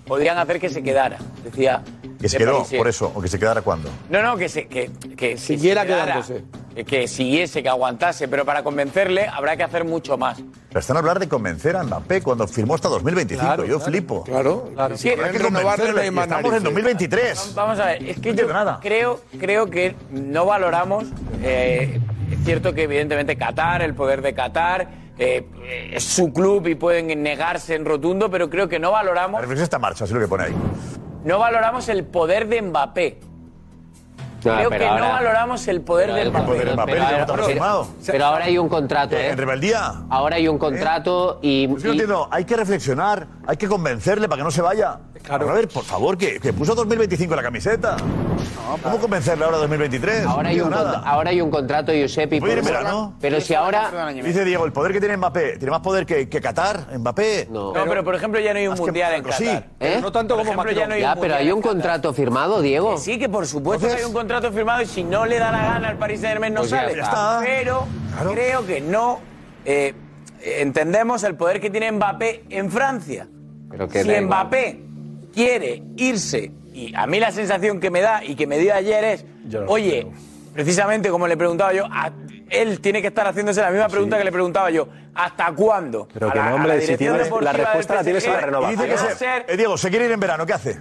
podrían 0.08 0.38
hacer 0.38 0.60
que 0.60 0.70
se 0.70 0.84
quedara, 0.84 1.18
decía. 1.44 1.84
Que 2.20 2.30
se 2.30 2.38
quedó 2.38 2.64
por 2.78 2.88
eso, 2.88 3.12
o 3.14 3.22
que 3.22 3.28
se 3.28 3.38
quedara 3.38 3.62
cuando. 3.62 3.90
No, 4.10 4.22
no, 4.22 4.38
que 4.38 4.48
se 4.48 4.68
que, 4.68 4.90
que 5.18 5.38
se 5.38 5.58
Siguiera 5.58 5.86
quedara, 5.86 6.06
quedándose. 6.22 6.44
Que, 6.74 6.86
que 6.86 7.08
siguiese, 7.08 7.62
que 7.62 7.70
aguantase, 7.70 8.28
pero 8.30 8.46
para 8.46 8.64
convencerle 8.64 9.28
habrá 9.28 9.58
que 9.58 9.64
hacer 9.64 9.84
mucho 9.84 10.18
más. 10.18 10.42
Pero 10.70 10.80
están 10.80 10.96
a 10.96 11.00
hablar 11.02 11.20
de 11.20 11.28
convencer 11.28 11.76
a 11.76 11.84
Mbappé 11.84 12.22
cuando 12.22 12.48
firmó 12.48 12.74
hasta 12.76 12.88
2025. 12.88 13.46
Claro, 13.46 13.64
Yo 13.66 13.76
claro. 13.78 13.92
flipo. 13.92 14.24
Claro, 14.24 14.70
claro. 14.74 14.98
Sí, 14.98 15.10
que 15.10 15.40
convencerle, 15.40 16.06
y 16.06 16.18
estamos 16.18 16.54
en 16.54 16.64
2023. 16.64 17.52
Vamos 17.54 17.80
a 17.80 17.86
ver, 17.88 18.04
es 18.10 18.20
que 18.20 18.34
yo 18.34 18.48
creo, 18.82 19.22
creo 19.40 19.70
que 19.70 19.96
no 20.10 20.46
valoramos. 20.46 21.04
eh, 21.44 22.00
cierto 22.44 22.74
que 22.74 22.84
evidentemente 22.84 23.36
Qatar, 23.38 23.82
el 23.82 23.94
poder 23.96 24.22
de 24.22 24.34
Qatar, 24.34 24.88
eh, 25.18 25.48
eh, 25.64 25.92
es 25.94 26.04
su 26.04 26.32
club 26.34 26.68
y 26.68 26.76
pueden 26.76 27.22
negarse 27.24 27.76
en 27.76 27.86
rotundo, 27.86 28.30
pero 28.32 28.50
creo 28.50 28.68
que 28.68 28.80
no 28.80 28.92
valoramos, 28.92 29.34
La 29.40 29.42
reflexión 29.42 29.64
está 29.64 29.78
en 29.78 29.82
marcha, 29.82 30.04
así 30.06 30.14
lo 30.14 30.20
que 30.20 30.28
pone 30.28 30.46
ahí. 30.46 30.56
no 31.26 31.40
valoramos 31.40 31.88
el 31.90 32.04
poder 32.06 32.48
de 32.48 32.62
Mbappé. 32.62 33.20
No, 34.44 34.56
creo 34.58 34.70
que 34.72 34.78
no 34.80 35.08
valoramos 35.08 35.66
el 35.70 35.80
poder 35.82 36.12
de 36.14 36.22
el 36.24 36.30
Mbappé. 36.32 36.46
poder 36.46 36.66
de 36.68 36.74
Mbappé, 36.74 36.92
Pero 36.92 37.04
ahora- 37.06 37.20
¿Está 37.22 37.44
firmado? 37.44 37.88
Pero 38.06 38.26
ahora 38.26 38.44
hay 38.46 38.58
un 38.58 38.68
contrato, 38.68 39.16
¿eh? 39.16 39.30
¿En 39.30 39.38
rebeldía? 39.38 39.94
Ahora 40.10 40.36
hay 40.36 40.50
un 40.50 40.58
contrato 40.58 41.40
y. 41.42 41.66
Pues 41.70 41.82
yo 41.84 41.88
no 41.88 41.94
y- 41.94 41.98
entiendo, 42.00 42.28
hay 42.30 42.44
que 42.44 42.58
reflexionar, 42.58 43.26
hay 43.48 43.56
que 43.56 43.70
convencerle 43.70 44.28
para 44.28 44.40
que 44.40 44.44
no 44.44 44.52
se 44.52 44.62
vaya. 44.62 45.00
Claro. 45.24 45.50
A 45.50 45.54
ver, 45.54 45.68
por 45.70 45.84
favor, 45.86 46.18
que, 46.18 46.40
que 46.40 46.52
puso 46.52 46.76
2025 46.76 47.34
en 47.34 47.38
la 47.38 47.44
camiseta. 47.44 47.96
¿Cómo 48.84 48.98
convencerle 49.00 49.46
ahora 49.46 49.58
2023? 49.58 50.26
Ahora 50.26 50.50
hay, 50.50 50.58
No 50.58 50.64
un 50.66 50.68
entiendo 50.68 50.84
contra- 50.84 51.00
nada. 51.02 51.10
ahora 51.10 51.30
hay 51.30 51.42
un 51.42 51.50
contrato, 51.52 51.92
Giuseppe. 51.94 52.36
y 52.36 52.40
¿Puede 52.40 52.58
ir 52.58 52.64
verano? 52.64 53.16
Pero 53.22 53.40
si 53.40 53.54
ahora. 53.54 54.12
Dice 54.14 54.44
Diego, 54.44 54.66
el 54.66 54.74
poder 54.74 54.92
que 54.92 55.00
tiene 55.00 55.16
Mbappé, 55.18 55.58
¿tiene 55.58 55.72
más 55.72 55.80
poder 55.82 56.06
que, 56.06 56.28
que 56.28 56.42
Qatar? 56.42 56.98
¿Mbappé? 56.98 57.48
No. 57.52 57.74
No, 57.74 57.86
pero 57.86 58.04
por 58.04 58.16
ejemplo 58.16 58.40
ya 58.42 58.54
no 58.54 58.60
hay 58.60 58.68
un 58.68 58.78
mundial 58.78 59.14
en 59.14 59.24
Marco, 59.24 59.38
sí. 59.38 59.46
Qatar. 59.46 59.68
¿Eh? 59.80 60.00
No 60.02 60.12
tanto 60.12 60.36
Por 60.36 60.46
como 60.46 60.62
ejemplo, 60.62 60.80
ya 60.82 60.88
no 60.88 60.94
hay 60.96 61.02
Ya, 61.02 61.14
un 61.14 61.20
pero 61.22 61.36
hay 61.36 61.40
mundial 61.40 61.54
un 61.54 61.58
en 61.58 61.62
Qatar. 61.64 61.74
contrato 61.76 62.14
firmado, 62.14 62.62
Diego. 62.62 62.96
Que 62.96 63.02
sí, 63.02 63.20
que 63.20 63.30
por 63.30 63.48
supuesto 63.48 63.86
Entonces- 63.86 63.96
que 63.98 64.02
hay 64.04 64.08
un 64.08 64.14
contrato 64.14 64.52
firmado 64.52 64.82
y 64.82 64.86
si 64.88 65.04
no 65.04 65.26
le 65.26 65.40
da 65.40 65.52
la 65.52 65.64
gana 65.64 65.88
al 65.90 65.98
Paris 65.98 66.20
Saint 66.20 66.34
Germain 66.34 66.54
no 66.54 66.62
Pues 66.62 66.72
ya 66.72 66.78
sale. 66.82 67.00
está. 67.00 67.40
Pero 67.44 67.86
Claro. 68.14 68.32
creo 68.34 68.66
que 68.66 68.82
no 68.82 69.20
eh, 69.66 69.94
entendemos 70.42 71.24
el 71.24 71.36
poder 71.36 71.62
que 71.62 71.70
tiene 71.70 71.92
Mbappé 71.94 72.44
en 72.50 72.70
Francia. 72.70 73.28
Pero 73.70 73.88
que 73.88 74.04
si. 74.04 74.22
Mbappé 74.22 74.84
quiere 75.34 75.84
irse, 75.98 76.52
y 76.74 76.94
a 76.96 77.06
mí 77.08 77.20
la 77.20 77.32
sensación 77.32 77.80
que 77.80 77.90
me 77.92 78.02
da 78.02 78.24
y 78.24 78.36
que 78.36 78.48
me 78.48 78.58
dio 78.60 78.74
ayer 78.74 79.04
es, 79.04 79.26
oye, 79.68 80.08
precisamente 80.54 81.10
como 81.10 81.28
le 81.28 81.36
preguntaba 81.38 81.74
yo, 81.74 81.86
a- 81.92 82.12
él 82.50 82.80
tiene 82.82 83.02
que 83.02 83.08
estar 83.08 83.26
haciéndose 83.28 83.62
la 83.62 83.72
misma 83.72 83.88
pregunta 83.88 84.18
que 84.18 84.24
le 84.24 84.32
preguntaba 84.32 84.70
yo, 84.70 84.88
¿hasta 85.16 85.52
cuándo? 85.54 86.08
Pero 86.14 86.30
A 86.30 86.34
que 86.34 86.38
la- 86.40 86.46
no, 86.46 86.52
a 86.52 86.56
hombre, 86.56 86.76
la 86.76 86.82
si 86.82 86.98
tienes- 86.98 87.32
la 87.42 87.54
respuesta 87.54 87.96
la 87.96 88.04
tienes 88.04 88.26
en 88.26 88.34
la 88.34 88.40
renovación. 88.42 88.80
Dice 88.82 88.90
que 88.90 88.96
va 89.02 89.08
a 89.10 89.12
se, 89.14 89.18
ser- 89.18 89.46
eh, 89.50 89.58
Diego, 89.58 89.78
se 89.78 89.90
quiere 89.90 90.06
ir 90.06 90.12
en 90.12 90.20
verano, 90.20 90.46
¿qué 90.46 90.54
hace? 90.54 90.80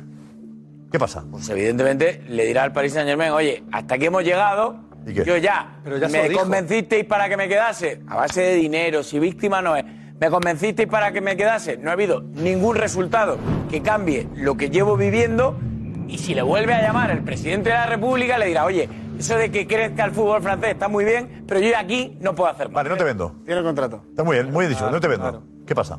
¿Qué 0.90 0.98
pasa? 0.98 1.24
pues 1.30 1.48
evidentemente 1.48 2.22
le 2.28 2.44
dirá 2.44 2.64
al 2.64 2.72
Paris 2.72 2.92
Saint 2.92 3.08
Germain, 3.08 3.30
oye, 3.32 3.62
hasta 3.72 3.94
aquí 3.94 4.04
hemos 4.06 4.22
llegado, 4.24 4.78
¿Y 5.06 5.14
qué? 5.14 5.24
yo 5.24 5.38
ya, 5.38 5.78
Pero 5.82 6.06
me 6.10 6.30
convencisteis 6.32 7.06
para 7.06 7.30
que 7.30 7.36
me 7.38 7.48
quedase, 7.48 8.02
a 8.06 8.16
base 8.16 8.42
de 8.42 8.54
dinero, 8.56 9.02
si 9.02 9.18
víctima 9.18 9.62
no 9.62 9.74
es, 9.74 9.84
me 10.22 10.30
convencisteis 10.30 10.88
para 10.88 11.10
que 11.10 11.20
me 11.20 11.36
quedase, 11.36 11.78
no 11.78 11.90
ha 11.90 11.94
habido 11.94 12.20
ningún 12.22 12.76
resultado 12.76 13.38
que 13.68 13.82
cambie 13.82 14.28
lo 14.36 14.56
que 14.56 14.70
llevo 14.70 14.96
viviendo, 14.96 15.58
y 16.06 16.18
si 16.18 16.32
le 16.32 16.42
vuelve 16.42 16.72
a 16.74 16.80
llamar 16.80 17.10
el 17.10 17.24
presidente 17.24 17.70
de 17.70 17.74
la 17.74 17.86
República, 17.86 18.38
le 18.38 18.46
dirá, 18.46 18.64
oye, 18.64 18.88
eso 19.18 19.34
de 19.34 19.50
que 19.50 19.66
crezca 19.66 20.04
el 20.04 20.12
fútbol 20.12 20.40
francés 20.40 20.70
está 20.70 20.86
muy 20.86 21.04
bien, 21.04 21.44
pero 21.48 21.58
yo 21.58 21.76
aquí 21.76 22.16
no 22.20 22.36
puedo 22.36 22.48
hacer 22.48 22.68
más. 22.68 22.74
Vale, 22.74 22.90
no 22.90 22.96
te 22.96 23.02
vendo. 23.02 23.34
Tiene 23.44 23.58
el 23.58 23.66
contrato. 23.66 24.04
Está 24.10 24.22
muy 24.22 24.36
bien, 24.36 24.52
muy 24.52 24.66
bien 24.66 24.78
dicho, 24.78 24.88
no 24.88 25.00
te 25.00 25.08
vendo. 25.08 25.42
¿Qué 25.66 25.74
pasa? 25.74 25.98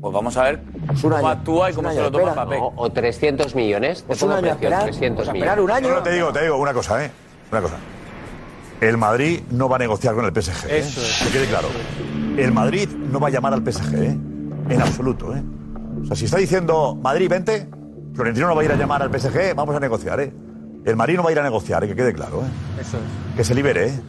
Pues 0.00 0.12
vamos 0.12 0.36
a 0.36 0.42
ver 0.42 0.62
cómo 1.00 1.14
año, 1.14 1.28
actúa 1.28 1.70
y 1.70 1.74
cómo 1.74 1.90
se 1.90 1.94
año, 1.94 2.02
lo 2.06 2.10
toma 2.10 2.30
espera. 2.30 2.44
Mbappé. 2.44 2.58
O, 2.60 2.72
o 2.74 2.90
300 2.90 3.54
millones. 3.54 4.02
Te 4.02 4.14
Es 4.14 4.22
un 4.22 4.32
año 4.32 4.40
precio, 4.40 4.54
esperar. 4.56 4.82
300 4.82 5.16
Pues 5.16 5.28
a 5.28 5.32
millones. 5.32 5.48
esperar 5.52 5.64
un 5.64 5.70
año. 5.70 5.88
No, 5.90 5.94
no, 5.94 6.02
te 6.02 6.10
digo, 6.10 6.32
te 6.32 6.42
digo 6.42 6.56
una 6.56 6.74
cosa, 6.74 7.04
¿eh? 7.04 7.10
Una 7.52 7.60
cosa. 7.62 7.76
El 8.80 8.96
Madrid 8.96 9.42
no 9.52 9.68
va 9.68 9.76
a 9.76 9.78
negociar 9.78 10.16
con 10.16 10.24
el 10.24 10.32
PSG. 10.32 10.70
¿eh? 10.70 10.78
Eso 10.78 11.00
es. 11.02 11.22
Que 11.22 11.30
quede 11.38 11.46
claro. 11.46 11.68
El 12.36 12.52
Madrid 12.52 12.88
no 12.88 13.20
va 13.20 13.28
a 13.28 13.30
llamar 13.30 13.52
al 13.52 13.62
PSG, 13.62 13.94
¿eh? 13.94 14.18
En 14.68 14.80
absoluto, 14.80 15.34
¿eh? 15.34 15.42
O 16.02 16.06
sea, 16.06 16.16
si 16.16 16.24
está 16.24 16.38
diciendo 16.38 16.94
Madrid, 16.94 17.28
vente, 17.28 17.68
Florentino 18.14 18.48
no 18.48 18.54
va 18.54 18.62
a 18.62 18.64
ir 18.64 18.72
a 18.72 18.76
llamar 18.76 19.02
al 19.02 19.10
PSG, 19.10 19.54
vamos 19.54 19.74
a 19.74 19.80
negociar, 19.80 20.20
¿eh? 20.20 20.32
El 20.84 20.96
Madrid 20.96 21.16
no 21.16 21.22
va 21.22 21.30
a 21.30 21.32
ir 21.32 21.38
a 21.38 21.42
negociar, 21.42 21.84
¿eh? 21.84 21.88
que 21.88 21.96
quede 21.96 22.14
claro, 22.14 22.40
¿eh? 22.40 22.80
Eso 22.80 22.96
es. 22.96 23.36
Que 23.36 23.44
se 23.44 23.54
libere, 23.54 23.88
¿eh? 23.88 24.00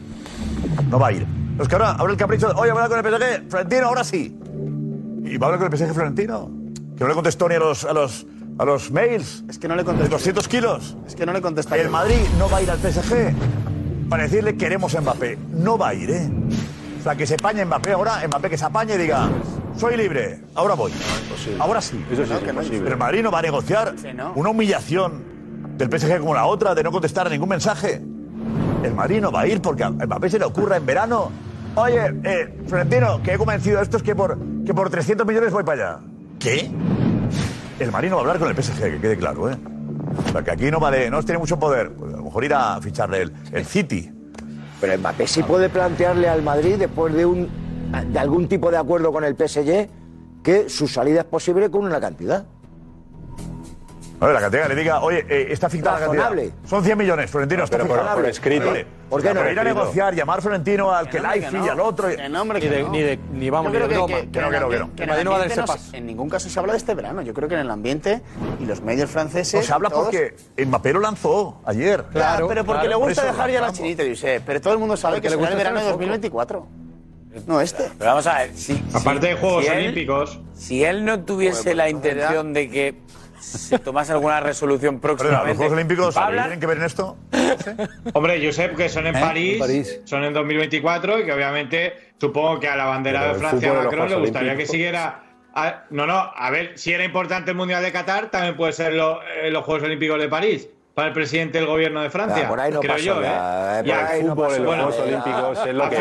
No 0.88 0.98
va 0.98 1.08
a 1.08 1.12
ir. 1.12 1.26
Es 1.60 1.68
que 1.68 1.74
ahora 1.74 1.92
abre 1.92 2.12
el 2.12 2.18
capricho, 2.18 2.48
de, 2.48 2.54
oye, 2.54 2.70
hablar 2.70 2.88
con 2.88 2.98
el 2.98 3.04
PSG, 3.04 3.50
Florentino, 3.50 3.86
ahora 3.86 4.04
sí. 4.04 4.38
¿Y 5.24 5.36
va 5.36 5.46
a 5.46 5.52
hablar 5.52 5.58
con 5.70 5.72
el 5.72 5.78
PSG 5.78 5.94
Florentino? 5.94 6.50
Que 6.96 7.04
no 7.04 7.08
le 7.08 7.14
contestó 7.14 7.48
ni 7.48 7.56
a 7.56 7.58
los, 7.58 7.84
a 7.84 7.92
los, 7.92 8.26
a 8.58 8.64
los 8.64 8.90
mails. 8.90 9.44
Es 9.48 9.58
que 9.58 9.68
no 9.68 9.74
le 9.74 9.82
De 9.82 9.86
contesta. 9.86 10.10
200 10.10 10.48
kilos. 10.48 10.96
Es 11.06 11.14
que 11.14 11.26
no 11.26 11.32
le 11.32 11.42
contesta. 11.42 11.76
El 11.76 11.90
Madrid 11.90 12.20
no 12.38 12.48
va 12.48 12.58
a 12.58 12.62
ir 12.62 12.70
al 12.70 12.78
PSG 12.78 13.34
para 14.08 14.24
decirle 14.24 14.56
queremos 14.56 14.94
a 14.94 15.00
Mbappé. 15.00 15.38
No 15.52 15.76
va 15.76 15.88
a 15.88 15.94
ir, 15.94 16.10
¿eh? 16.10 16.30
O 17.02 17.04
sea, 17.04 17.16
que 17.16 17.26
se 17.26 17.34
apañe 17.34 17.64
Mbappé 17.64 17.94
ahora, 17.94 18.22
Mbappé 18.28 18.48
que 18.48 18.56
se 18.56 18.64
apañe 18.64 18.94
y 18.94 18.98
diga, 18.98 19.28
soy 19.76 19.96
libre, 19.96 20.40
ahora 20.54 20.74
voy. 20.74 20.92
Ahora 21.58 21.80
sí. 21.80 22.00
Eso 22.12 22.24
sí 22.24 22.32
es 22.32 22.48
imposible. 22.48 22.78
Pero 22.78 22.92
el 22.92 22.98
Madrid 22.98 23.22
no 23.24 23.32
va 23.32 23.40
a 23.40 23.42
negociar 23.42 23.92
una 24.36 24.50
humillación 24.50 25.24
del 25.76 25.90
PSG 25.90 26.20
como 26.20 26.32
la 26.32 26.46
otra 26.46 26.76
de 26.76 26.84
no 26.84 26.92
contestar 26.92 27.26
a 27.26 27.30
ningún 27.30 27.48
mensaje. 27.48 28.00
El 28.84 28.94
Madrid 28.94 29.20
no 29.20 29.32
va 29.32 29.40
a 29.40 29.46
ir 29.48 29.60
porque 29.60 29.82
a 29.82 29.90
Mbappé 29.90 30.30
se 30.30 30.38
le 30.38 30.44
ocurra 30.44 30.76
en 30.76 30.86
verano. 30.86 31.32
Oye, 31.74 32.20
eh, 32.22 32.62
Florentino, 32.68 33.20
que 33.20 33.34
he 33.34 33.38
convencido 33.38 33.80
a 33.80 33.82
estos 33.82 34.00
que 34.00 34.14
por, 34.14 34.38
que 34.64 34.72
por 34.72 34.88
300 34.88 35.26
millones 35.26 35.52
voy 35.52 35.64
para 35.64 35.96
allá. 35.96 36.00
¿Qué? 36.38 36.70
El 37.80 37.90
Madrid 37.90 38.10
no 38.10 38.14
va 38.16 38.20
a 38.20 38.24
hablar 38.26 38.38
con 38.38 38.48
el 38.48 38.62
PSG, 38.62 38.80
que 38.80 39.00
quede 39.00 39.16
claro, 39.16 39.50
¿eh? 39.50 39.58
O 40.28 40.30
sea, 40.30 40.42
que 40.44 40.52
aquí 40.52 40.70
no 40.70 40.78
vale, 40.78 41.10
no 41.10 41.20
tiene 41.24 41.38
mucho 41.38 41.58
poder. 41.58 41.90
Pues 41.94 42.14
a 42.14 42.18
lo 42.18 42.22
mejor 42.22 42.44
ir 42.44 42.54
a 42.54 42.80
ficharle 42.80 43.22
el, 43.22 43.32
el 43.50 43.64
City. 43.64 44.11
Pero 44.82 44.98
Mbappé 44.98 45.28
sí 45.28 45.44
puede 45.44 45.68
plantearle 45.68 46.28
al 46.28 46.42
Madrid, 46.42 46.74
después 46.76 47.14
de, 47.14 47.24
un, 47.24 47.48
de 48.10 48.18
algún 48.18 48.48
tipo 48.48 48.68
de 48.68 48.78
acuerdo 48.78 49.12
con 49.12 49.22
el 49.22 49.36
PSG, 49.36 49.88
que 50.42 50.68
su 50.68 50.88
salida 50.88 51.20
es 51.20 51.26
posible 51.26 51.70
con 51.70 51.84
una 51.84 52.00
cantidad. 52.00 52.46
Bueno, 54.22 54.34
la 54.34 54.40
cantidad 54.40 54.68
le 54.68 54.76
diga, 54.76 55.00
oye, 55.00 55.26
eh, 55.28 55.48
está 55.50 55.68
fijada 55.68 55.98
la 55.98 56.06
cantidad. 56.06 56.54
Son 56.64 56.84
100 56.84 56.96
millones, 56.96 57.28
Florentino, 57.28 57.64
pero 57.68 57.88
por, 57.88 58.24
escrito. 58.28 58.66
Vale. 58.66 58.86
¿Por 59.10 59.24
no? 59.24 59.50
Ir 59.50 59.58
a 59.58 59.64
negociar, 59.64 60.14
llamar 60.14 60.40
Florentino 60.40 60.92
al 60.92 61.10
que, 61.10 61.18
que, 61.18 61.40
que 61.50 61.58
y 61.58 61.68
al 61.68 61.80
otro. 61.80 62.06
Que 62.06 62.28
nombre 62.28 62.60
que 62.60 62.68
ni, 63.32 63.50
vamos, 63.50 63.72
ni 63.72 63.78
de. 63.80 63.88
Que, 63.88 64.40
no, 64.40 64.48
que 64.48 64.60
no, 64.60 64.68
que 64.68 64.78
no. 64.78 64.94
Que 64.94 65.06
no 65.24 65.30
va 65.32 65.36
a 65.36 65.38
dar 65.40 65.48
ese 65.48 65.64
paso. 65.64 65.90
En 65.92 66.06
ningún 66.06 66.28
caso 66.28 66.48
se 66.48 66.56
habla 66.56 66.74
de 66.74 66.78
este 66.78 66.94
verano. 66.94 67.20
Yo 67.22 67.34
creo 67.34 67.48
que 67.48 67.56
en 67.56 67.62
el 67.62 67.70
ambiente 67.72 68.22
y 68.60 68.64
los 68.64 68.80
medios 68.80 69.10
franceses. 69.10 69.54
No 69.54 69.62
se 69.66 69.72
habla 69.72 69.90
porque 69.90 70.36
Mbappé 70.56 70.92
lo 70.92 71.00
lanzó 71.00 71.60
ayer. 71.64 72.04
Claro, 72.12 72.46
pero 72.46 72.64
porque 72.64 72.86
le 72.86 72.94
gusta 72.94 73.24
dejar 73.24 73.50
ya 73.50 73.60
la 73.60 73.72
chinita, 73.72 74.04
Josep. 74.08 74.44
Pero 74.46 74.60
todo 74.60 74.72
el 74.72 74.78
mundo 74.78 74.96
sabe 74.96 75.20
que 75.20 75.30
será 75.30 75.48
el 75.48 75.56
verano 75.56 75.80
de 75.80 75.86
2024. 75.86 76.68
No, 77.48 77.60
este. 77.60 77.90
Pero 77.98 78.10
vamos 78.10 78.26
a 78.28 78.38
ver. 78.38 78.54
Si, 78.54 78.80
Aparte 78.92 79.26
de 79.26 79.34
Juegos 79.34 79.68
Olímpicos. 79.68 80.40
Si 80.54 80.84
él 80.84 81.04
no 81.04 81.24
tuviese 81.24 81.64
pues 81.64 81.76
la 81.76 81.88
intención 81.88 82.52
de 82.52 82.70
que 82.70 82.94
si 83.42 83.78
tomas 83.78 84.08
alguna 84.10 84.40
resolución 84.40 85.00
próxima. 85.00 85.42
¿Los 85.44 85.56
Juegos 85.56 85.74
Olímpicos 85.74 86.14
tienen 86.14 86.60
que 86.60 86.66
ver 86.66 86.78
en 86.78 86.84
esto? 86.84 87.16
Hombre, 88.14 88.40
yo 88.40 88.52
sé 88.52 88.70
que 88.70 88.88
son 88.88 89.06
en, 89.06 89.16
¿Eh? 89.16 89.20
París, 89.20 89.54
en, 89.54 89.58
París, 89.58 90.00
son 90.04 90.24
en 90.24 90.32
2024 90.32 91.20
y 91.20 91.24
que 91.24 91.32
obviamente 91.32 92.12
supongo 92.20 92.60
que 92.60 92.68
a 92.68 92.76
la 92.76 92.84
bandera 92.84 93.28
de 93.28 93.34
Francia 93.34 93.72
Macron 93.72 94.08
le 94.08 94.16
gustaría 94.16 94.56
que 94.56 94.66
siguiera. 94.66 95.24
No, 95.90 96.06
no, 96.06 96.32
a 96.34 96.50
ver, 96.50 96.78
si 96.78 96.92
era 96.92 97.04
importante 97.04 97.50
el 97.50 97.56
Mundial 97.56 97.82
de 97.82 97.92
Qatar, 97.92 98.30
también 98.30 98.56
puede 98.56 98.72
ser 98.72 98.94
eh, 98.94 99.50
los 99.50 99.64
Juegos 99.64 99.82
Olímpicos 99.82 100.18
de 100.18 100.28
París 100.28 100.68
para 100.94 101.08
el 101.08 101.14
presidente 101.14 101.58
del 101.58 101.66
gobierno 101.66 102.02
de 102.02 102.10
Francia. 102.10 102.42
Ah, 102.44 102.48
por 102.48 102.60
ahí 102.60 102.70
no 102.70 102.80
creo 102.80 102.92
pasó 102.92 103.04
yo, 103.04 103.22
¿eh? 103.22 103.26
eh 103.26 104.18
el 104.18 104.28
fútbol, 104.28 104.66
Juegos 104.66 104.98
Olímpicos 104.98 105.58
es 105.66 105.74
lo 105.74 105.88
que... 105.88 105.96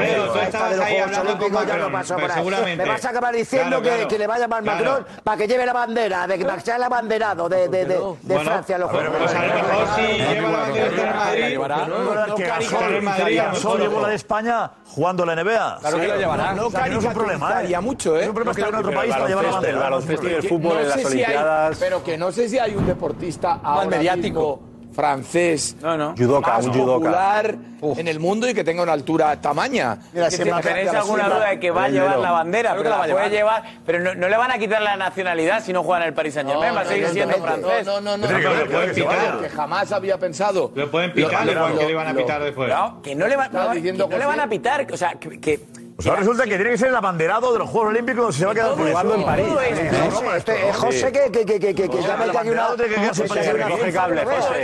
seguramente. 2.33 2.83
Me 2.83 2.89
vas 2.89 3.05
a 3.05 3.09
acabar 3.09 3.33
diciendo 3.33 3.81
que, 3.81 4.07
que, 4.09 4.17
le 4.17 4.27
va 4.27 4.35
a 4.35 4.39
llamar. 4.39 4.63
Macron 4.63 5.05
para 5.23 5.37
que 5.37 5.47
lleve 5.47 5.65
la 5.65 5.73
bandera, 5.73 6.27
de 6.27 6.37
que 6.37 6.45
sea 6.61 6.75
el 6.75 6.83
abanderado 6.83 7.47
de, 7.47 7.69
de, 7.69 7.85
de, 7.85 8.39
Francia 8.39 8.77
los 8.77 8.91
Juegos 8.91 9.17
Pues 9.17 9.33
a 9.33 9.45
lo 9.45 9.53
mejor 9.53 9.87
si 9.95 10.01
lleva 10.17 10.49
la 10.49 11.13
Madrid, 11.13 11.57
llevó 13.77 14.01
la 14.01 14.09
de 14.09 14.15
España 14.15 14.71
jugando 14.85 15.25
la 15.25 15.35
NBA. 15.35 15.79
Claro 15.79 15.99
que 15.99 16.07
la 16.07 16.17
llevará. 16.17 16.53
No 16.53 16.67
¿eh? 16.67 17.81
mucho, 17.81 18.17
¿eh? 18.17 18.23
Es 18.23 18.27
un 18.27 18.33
problema 18.33 18.55
que 18.55 18.61
en 18.61 18.75
otro 18.75 18.93
país 18.93 19.13
para 19.13 19.27
llevar 19.27 19.45
la 19.45 19.51
bandera. 19.51 19.73
El 19.73 19.79
baloncesto 19.79 20.29
y 20.29 20.33
el 20.33 22.03
que 22.03 22.17
no 22.17 22.31
sé 22.31 22.49
si 22.49 22.59
hay 22.59 22.75
un 22.75 22.85
deportista 22.85 23.59
ahora 23.63 23.87
mediático 23.87 24.71
francés, 24.93 25.75
no, 25.81 25.97
no. 25.97 26.15
Judoka, 26.17 26.57
un 26.57 26.71
popular 26.71 27.55
en 27.81 28.07
el 28.07 28.19
mundo 28.19 28.49
y 28.49 28.53
que 28.53 28.63
tenga 28.63 28.83
una 28.83 28.93
altura 28.93 29.39
tamaña. 29.39 29.97
Mira, 30.13 30.29
si 30.29 30.37
tenéis 30.37 30.89
alguna 30.89 31.29
duda 31.29 31.49
de 31.49 31.59
que 31.59 31.71
va 31.71 31.85
a 31.85 31.89
llevar 31.89 32.19
la 32.19 32.31
bandera, 32.31 32.75
pero 32.75 32.89
la, 32.89 33.07
puede 33.07 33.29
llevar, 33.29 33.63
pero 33.85 34.15
no, 34.15 34.27
le 34.27 34.37
van 34.37 34.51
a 34.51 34.57
quitar 34.57 34.81
la 34.81 34.95
nacionalidad 34.95 35.63
si 35.63 35.73
no 35.73 35.83
juega 35.83 36.03
en 36.03 36.09
el 36.09 36.13
Paris 36.13 36.33
Saint-Germain, 36.35 36.75
va 36.75 36.81
a 36.81 36.85
seguir 36.85 37.07
siendo 37.09 37.37
francés. 37.37 37.85
No, 37.85 38.01
no, 38.01 38.17
no, 38.17 38.27
que 38.27 39.49
jamás 39.49 39.91
había 39.91 40.17
pensado. 40.17 40.71
Lo 40.75 40.89
pueden 40.91 41.13
pitar, 41.13 41.47
que 41.47 41.85
le 41.85 41.95
van 41.95 42.07
a 42.07 42.13
pitar 42.13 42.43
después. 42.43 42.69
No, 42.69 43.01
que 43.01 43.15
no 43.15 43.27
le 43.27 43.35
van 43.35 44.39
a 44.39 44.47
pitar, 44.47 44.87
o 44.91 44.97
sea, 44.97 45.13
que 45.13 45.59
o 45.97 46.01
sea, 46.01 46.15
resulta 46.15 46.43
que 46.43 46.55
tiene 46.55 46.71
que 46.71 46.77
ser 46.77 46.89
el 46.89 46.95
abanderado 46.95 47.53
de 47.53 47.59
los 47.59 47.69
Juegos 47.69 47.89
Olímpicos 47.89 48.33
si 48.35 48.41
se 48.41 48.45
va 48.45 48.51
a 48.51 48.55
quedar 48.55 48.71
jugando 48.71 49.15
en 49.15 49.23
París. 49.23 49.47
José, 50.73 51.11
que, 51.11 51.31
que, 51.31 51.59
que, 51.59 51.75
que. 51.75 51.89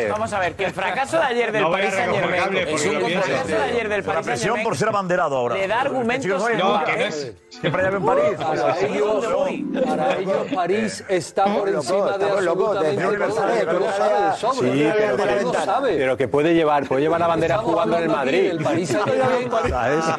Vamos 0.09 0.33
a 0.33 0.39
ver, 0.39 0.55
que 0.55 0.65
el 0.65 0.73
fracaso 0.73 1.17
de 1.17 1.23
ayer 1.23 1.51
del 1.51 1.63
París 1.69 1.93
Saint 1.93 2.13
Germain... 2.13 2.57
Es 2.67 2.85
un 2.85 3.01
fracaso 3.21 3.47
de 3.47 3.63
ayer 3.63 3.89
del 3.89 4.03
París 4.03 4.15
La 4.15 4.31
presión 4.31 4.63
por 4.63 4.77
ser 4.77 4.89
abanderado 4.89 5.37
ahora. 5.37 5.55
Le 5.55 5.67
da 5.67 5.75
este 5.75 5.87
argumentos... 5.87 6.43
Para 7.71 7.87
en 7.87 8.05
París. 8.05 8.37
Para 8.37 10.17
ellos, 10.19 10.47
París 10.53 11.03
está 11.07 11.45
por 11.45 11.69
encima 11.69 12.17
de 12.17 12.25
todo. 12.25 12.73
Sí, 14.53 14.89
pero 15.97 16.17
que 16.17 16.27
puede 16.27 16.53
llevar, 16.53 16.87
puede 16.87 17.01
llevar 17.01 17.19
la 17.19 17.27
bandera 17.27 17.57
jugando 17.57 17.97
en 17.97 18.03
el 18.03 18.09
Madrid. 18.09 18.51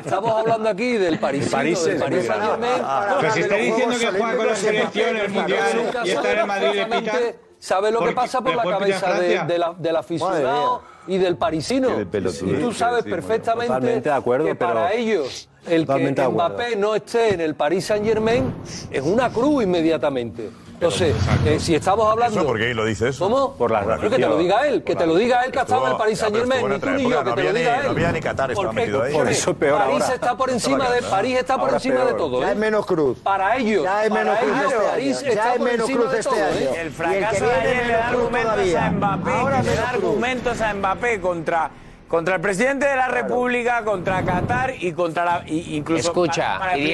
Estamos 0.05 0.32
hablando 0.32 0.68
aquí 0.68 0.97
Del 0.98 1.18
París. 1.18 1.48
París 1.50 1.84
del 1.84 1.98
París. 1.98 2.28
Ah, 2.30 3.16
pues 3.20 3.34
si 3.34 3.40
está 3.40 3.56
diciendo 3.56 3.96
que 3.98 4.06
juega 4.06 4.36
con 4.36 4.46
la 4.46 4.56
selección, 4.56 5.16
el 5.16 5.28
mundial 5.30 5.90
y 6.04 6.10
está 6.10 6.40
en 6.40 6.46
Madrid 6.46 6.68
le 6.74 7.48
¿Sabes 7.60 7.92
lo 7.92 8.04
que 8.04 8.12
pasa 8.12 8.40
por 8.40 8.54
la 8.54 8.62
cabeza 8.62 9.18
de, 9.18 9.40
de 9.44 9.58
la, 9.58 9.74
del 9.76 9.96
aficionado 9.96 10.82
y 11.08 11.18
del 11.18 11.36
parisino? 11.36 11.88
Y 12.00 12.54
tú 12.60 12.72
sabes 12.72 13.04
perfectamente 13.04 14.00
de 14.00 14.10
acuerdo, 14.10 14.46
que 14.46 14.54
para 14.54 14.92
ellos 14.92 15.48
el 15.66 15.86
que 15.86 16.28
Mbappé 16.28 16.76
no 16.76 16.94
esté 16.94 17.34
en 17.34 17.40
el 17.40 17.54
París 17.54 17.86
Saint 17.86 18.06
Germain 18.06 18.54
es 18.90 19.02
una 19.02 19.30
cruz 19.30 19.64
inmediatamente. 19.64 20.50
No 20.80 20.92
sé, 20.92 21.12
eh, 21.44 21.59
si 21.59 21.74
estamos 21.74 22.06
hablando. 22.06 22.44
¿Por 22.46 22.56
qué 22.59 22.72
lo 22.72 22.84
dice 22.84 23.09
eso? 23.09 23.24
¿Cómo? 23.24 23.55
Por 23.55 23.72
la 23.72 23.80
Pero 23.80 24.10
que 24.10 24.16
te 24.16 24.18
lo 24.18 24.38
diga 24.38 24.68
él, 24.68 24.84
que 24.84 24.94
te 24.94 25.06
lo 25.06 25.16
diga 25.16 25.44
él 25.44 25.50
que 25.50 25.59
estaba 25.59 25.86
en 25.86 25.92
el 25.92 25.98
Paris 25.98 26.18
Saint 26.18 26.36
Germain, 26.36 26.68
ni 26.68 26.78
tú 26.78 26.90
ni 26.90 27.10
yo, 27.10 27.24
que 27.24 27.32
te 27.32 27.42
lo 27.42 27.52
diga 27.52 27.76
él. 27.78 27.84
No 27.84 27.90
había 27.90 28.12
ni 28.12 28.20
Qatar, 28.20 28.50
estaba 28.52 28.72
metido 28.72 29.02
ahí. 29.02 29.12
Por 29.12 29.28
eso 29.28 29.50
es 29.50 29.56
peor 29.56 29.78
París 29.78 30.09
está 30.09 30.36
por 30.36 30.50
encima 30.50 30.90
de 30.90 31.02
París 31.02 31.38
está 31.38 31.59
por 31.59 31.74
encima 31.74 32.05
de 32.05 32.14
todo. 32.14 32.40
Ya 32.40 32.50
¿eh? 32.50 32.52
es 32.52 32.59
menos 32.59 32.86
cruz. 32.86 33.18
Para 33.18 33.56
ellos. 33.56 33.82
Ya 33.82 34.05
es 34.05 34.10
menos 34.10 34.38
cruz 34.38 34.52
este 34.52 34.74
año. 34.74 34.82
Ya 34.82 34.98
es 34.98 35.22
este 35.22 35.32
¿eh? 35.32 35.59
menos 35.59 35.90
cruz 35.90 36.14
este 36.14 36.42
año. 36.42 36.74
El 36.76 36.90
fracaso 36.90 37.44
de 37.44 37.55
ayer 37.55 37.86
le 37.86 37.92
da 37.92 38.09
argumentos 38.09 38.74
a 38.74 38.90
Mbappé, 38.90 39.64
le 39.64 39.74
da 39.74 39.90
argumentos 39.90 40.60
a 40.60 40.74
Mbappé 40.74 41.20
contra 41.20 41.70
contra 42.09 42.36
el 42.36 42.40
presidente 42.40 42.86
de 42.86 42.97
la 42.97 43.09
República, 43.09 43.85
contra 43.85 44.22
Qatar 44.24 44.72
y 44.80 44.93
contra 44.93 45.24
la. 45.26 45.43
incluso 45.47 46.09
Escucha, 46.09 46.59
para- 46.59 46.78
y 46.78 46.85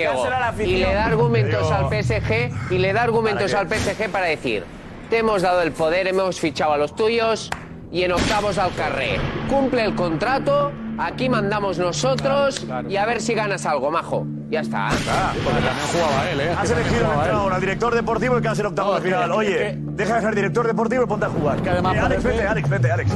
y 0.65 0.77
le 0.79 0.93
da 0.93 1.05
argumentos 1.07 1.71
al 1.71 1.89
PSG, 1.89 2.51
y 2.71 2.79
le 2.79 2.93
da 2.93 3.03
argumentos 3.03 3.55
al 3.55 3.69
PSG 3.69 4.09
para 4.11 4.27
decir, 4.27 4.65
te 5.11 5.19
hemos 5.19 5.43
dado 5.43 5.63
el 5.63 5.71
poder, 5.71 6.09
hemos 6.09 6.41
fichado 6.41 6.73
a 6.73 6.77
los 6.79 6.97
tuyos 6.97 7.51
y 7.93 8.03
en 8.03 8.11
octavos 8.13 8.59
al 8.59 8.75
carré. 8.75 9.21
Cumple 9.49 9.85
el 9.85 9.95
contrato 9.95 10.73
Aquí 10.99 11.29
mandamos 11.29 11.79
nosotros 11.79 12.65
y 12.89 12.97
a 12.97 13.05
ver 13.05 13.21
si 13.21 13.35
ganas 13.35 13.67
algo, 13.67 13.91
majo. 13.91 14.27
Ya 14.51 14.61
está. 14.61 14.89
Ah, 14.89 15.33
claro, 15.33 15.77
jugaba 15.91 16.31
él, 16.31 16.41
¿eh? 16.41 16.55
Has 16.57 16.71
elegido 16.71 17.07
un 17.07 17.15
entrenador, 17.15 17.53
al 17.53 17.61
director 17.61 17.95
deportivo 17.95 18.39
y 18.39 18.41
que 18.41 18.47
va 18.47 18.53
a 18.53 18.57
ser 18.57 18.67
octavo 18.67 18.95
de 18.95 19.01
final. 19.01 19.33
Oye, 19.33 19.77
deja 19.79 20.17
de 20.17 20.21
ser 20.21 20.35
director 20.35 20.67
deportivo 20.67 21.03
y 21.03 21.07
ponte 21.07 21.27
a 21.27 21.29
jugar. 21.29 21.61
Que 21.63 21.71
además 21.71 21.97
eh, 21.97 22.01
Alex, 22.01 22.23
vete, 22.23 22.47
Alex, 22.47 22.69
vete, 22.69 22.93
Alex. 22.93 23.11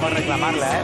Por 0.00 0.12
reclamarla, 0.12 0.66
¿eh? 0.66 0.82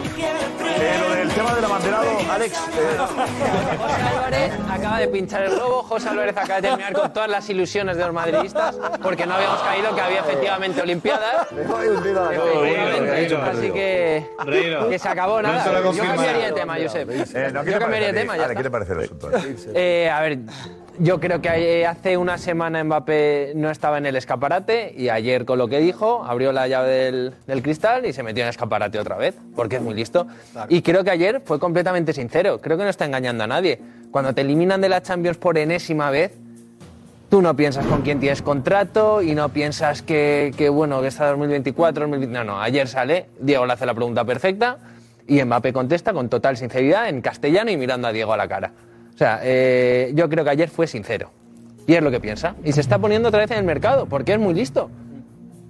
eh 0.79 0.97
lo 1.01 1.15
del 1.15 1.29
tema 1.31 1.55
del 1.55 1.65
abanderado, 1.65 2.11
Alex. 2.31 2.55
Eh. 2.55 2.99
José 3.79 4.03
Álvarez 4.03 4.53
acaba 4.71 4.99
de 4.99 5.09
pinchar 5.09 5.43
el 5.43 5.55
globo. 5.55 5.83
José 5.83 6.09
Álvarez 6.11 6.37
acaba 6.37 6.61
de 6.61 6.69
terminar 6.69 6.93
con 6.93 7.13
todas 7.13 7.29
las 7.29 7.51
ilusiones 7.51 7.97
de 7.97 8.05
los 8.05 8.13
madridistas 8.13 8.77
porque 9.03 9.27
no 9.27 9.35
habíamos 9.35 9.61
caído 9.63 9.95
que 9.95 10.01
había 10.01 10.21
efectivamente 10.21 10.83
Olimpiadas. 10.83 11.49
Así 13.51 13.71
que, 13.73 14.31
que 14.89 14.99
se 14.99 15.09
acabó 15.09 15.43
nada. 15.43 15.65
Eh, 16.13 16.17
cambiaría 16.17 16.47
de 16.47 16.53
tema, 16.53 16.77
Josep. 16.83 17.11
Yo 17.67 17.79
cambiaría 17.79 18.13
de 18.13 18.21
tema, 18.21 18.35
¿qué 18.55 18.63
te 18.63 18.71
parece 18.71 18.93
el 18.93 18.99
asunto? 19.01 19.31
Eh, 19.75 20.11
a 20.11 20.21
ver, 20.21 20.39
yo 20.99 21.21
creo 21.21 21.41
que 21.41 21.87
hace 21.87 22.17
una 22.17 22.39
semana 22.39 22.83
Mbappé 22.85 23.53
no 23.57 23.71
estaba 23.71 23.99
en 23.99 24.07
el 24.07 24.17
escaparate 24.17 24.93
y 24.97 25.09
ayer 25.09 25.45
con 25.45 25.59
lo 25.59 25.69
que 25.69 25.79
dijo 25.79 26.25
abrió 26.25 26.53
la 26.53 26.69
llave 26.69 26.91
del, 26.91 27.35
del 27.47 27.63
cristal 27.63 28.05
y 28.07 28.13
se 28.13 28.23
metió 28.23 28.43
en 28.43 28.49
el 28.49 28.51
escaparate 28.51 28.99
otra 28.99 29.17
vez, 29.17 29.35
porque 29.57 29.77
es 29.77 29.83
muy 29.83 29.95
listo. 29.95 30.27
Y 30.69 30.83
creo 30.83 31.03
que 31.05 31.11
ayer 31.11 31.43
fue 31.45 31.59
completamente 31.59 32.13
sincero, 32.13 32.61
creo 32.61 32.77
que 32.77 32.85
no 32.85 32.91
está 32.91 33.05
engañando 33.05 33.45
a 33.45 33.47
nadie. 33.47 33.81
Cuando 34.11 34.35
te 34.35 34.43
eliminan 34.43 34.81
de 34.81 34.91
la 34.91 35.03
Champions 35.03 35.39
por 35.39 35.57
enésima 35.57 36.11
vez, 36.11 36.33
tú 37.31 37.41
no 37.41 37.57
piensas 37.57 37.87
con 37.87 38.03
quién 38.03 38.21
tienes 38.21 38.43
contrato 38.43 39.23
y 39.23 39.35
no 39.35 39.49
piensas 39.49 40.03
que, 40.03 40.53
que 40.59 40.69
bueno, 40.69 41.01
que 41.01 41.07
está 41.07 41.31
2024, 41.31 42.07
No, 42.07 42.45
no, 42.45 42.61
ayer 42.61 42.87
sale, 42.87 43.27
Diego 43.41 43.65
le 43.65 43.73
hace 43.73 43.87
la 43.87 43.95
pregunta 43.95 44.25
perfecta 44.25 44.77
y 45.27 45.43
Mbappé 45.43 45.73
contesta 45.73 46.13
con 46.13 46.29
total 46.29 46.57
sinceridad 46.57 47.09
en 47.09 47.21
castellano 47.21 47.71
y 47.71 47.77
mirando 47.77 48.09
a 48.09 48.13
Diego 48.13 48.33
a 48.33 48.37
la 48.37 48.49
cara. 48.49 48.73
O 49.15 49.19
sea, 49.19 49.41
eh, 49.43 50.13
yo 50.15 50.29
creo 50.29 50.45
que 50.45 50.51
ayer 50.51 50.69
fue 50.69 50.87
sincero. 50.87 51.31
Y 51.87 51.95
es 51.95 52.03
lo 52.03 52.11
que 52.11 52.21
piensa. 52.21 52.55
Y 52.65 52.73
se 52.73 52.81
está 52.81 52.99
poniendo 52.99 53.29
otra 53.29 53.41
vez 53.41 53.51
en 53.51 53.59
el 53.59 53.65
mercado, 53.65 54.07
porque 54.07 54.33
es 54.33 54.39
muy 54.39 54.55
listo. 54.55 54.91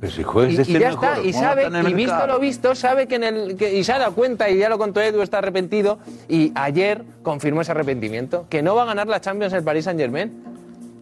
Pues 0.01 0.19
hijo, 0.19 0.43
es 0.43 0.69
y, 0.69 0.73
ya 0.73 0.91
mejor, 0.91 1.05
está, 1.05 1.23
y 1.23 1.33
sabe, 1.33 1.69
y 1.89 1.95
visto 1.95 2.27
lo 2.27 2.41
visto, 2.41 2.75
sabe 2.75 3.07
que 3.07 3.15
en 3.15 3.23
el. 3.23 3.63
Y 3.63 3.85
se 3.85 3.93
ha 3.93 4.01
dado 4.01 4.15
cuenta, 4.15 4.51
y 4.51 4.59
ya 4.59 4.69
lo 4.69 4.77
contó 4.77 5.01
Edu, 5.01 5.23
está 5.23 5.39
arrepentido. 5.39 6.01
Y 6.29 6.51
ayer 6.57 7.05
confirmó 7.23 7.61
ese 7.61 7.71
arrepentimiento, 7.71 8.47
que 8.51 8.63
no 8.63 8.75
va 8.75 8.83
a 8.83 8.87
ganar 8.87 9.07
la 9.07 9.21
Champions 9.21 9.53
el 9.53 9.63
Paris 9.63 9.85
Saint 9.85 10.01
Germain. 10.01 10.43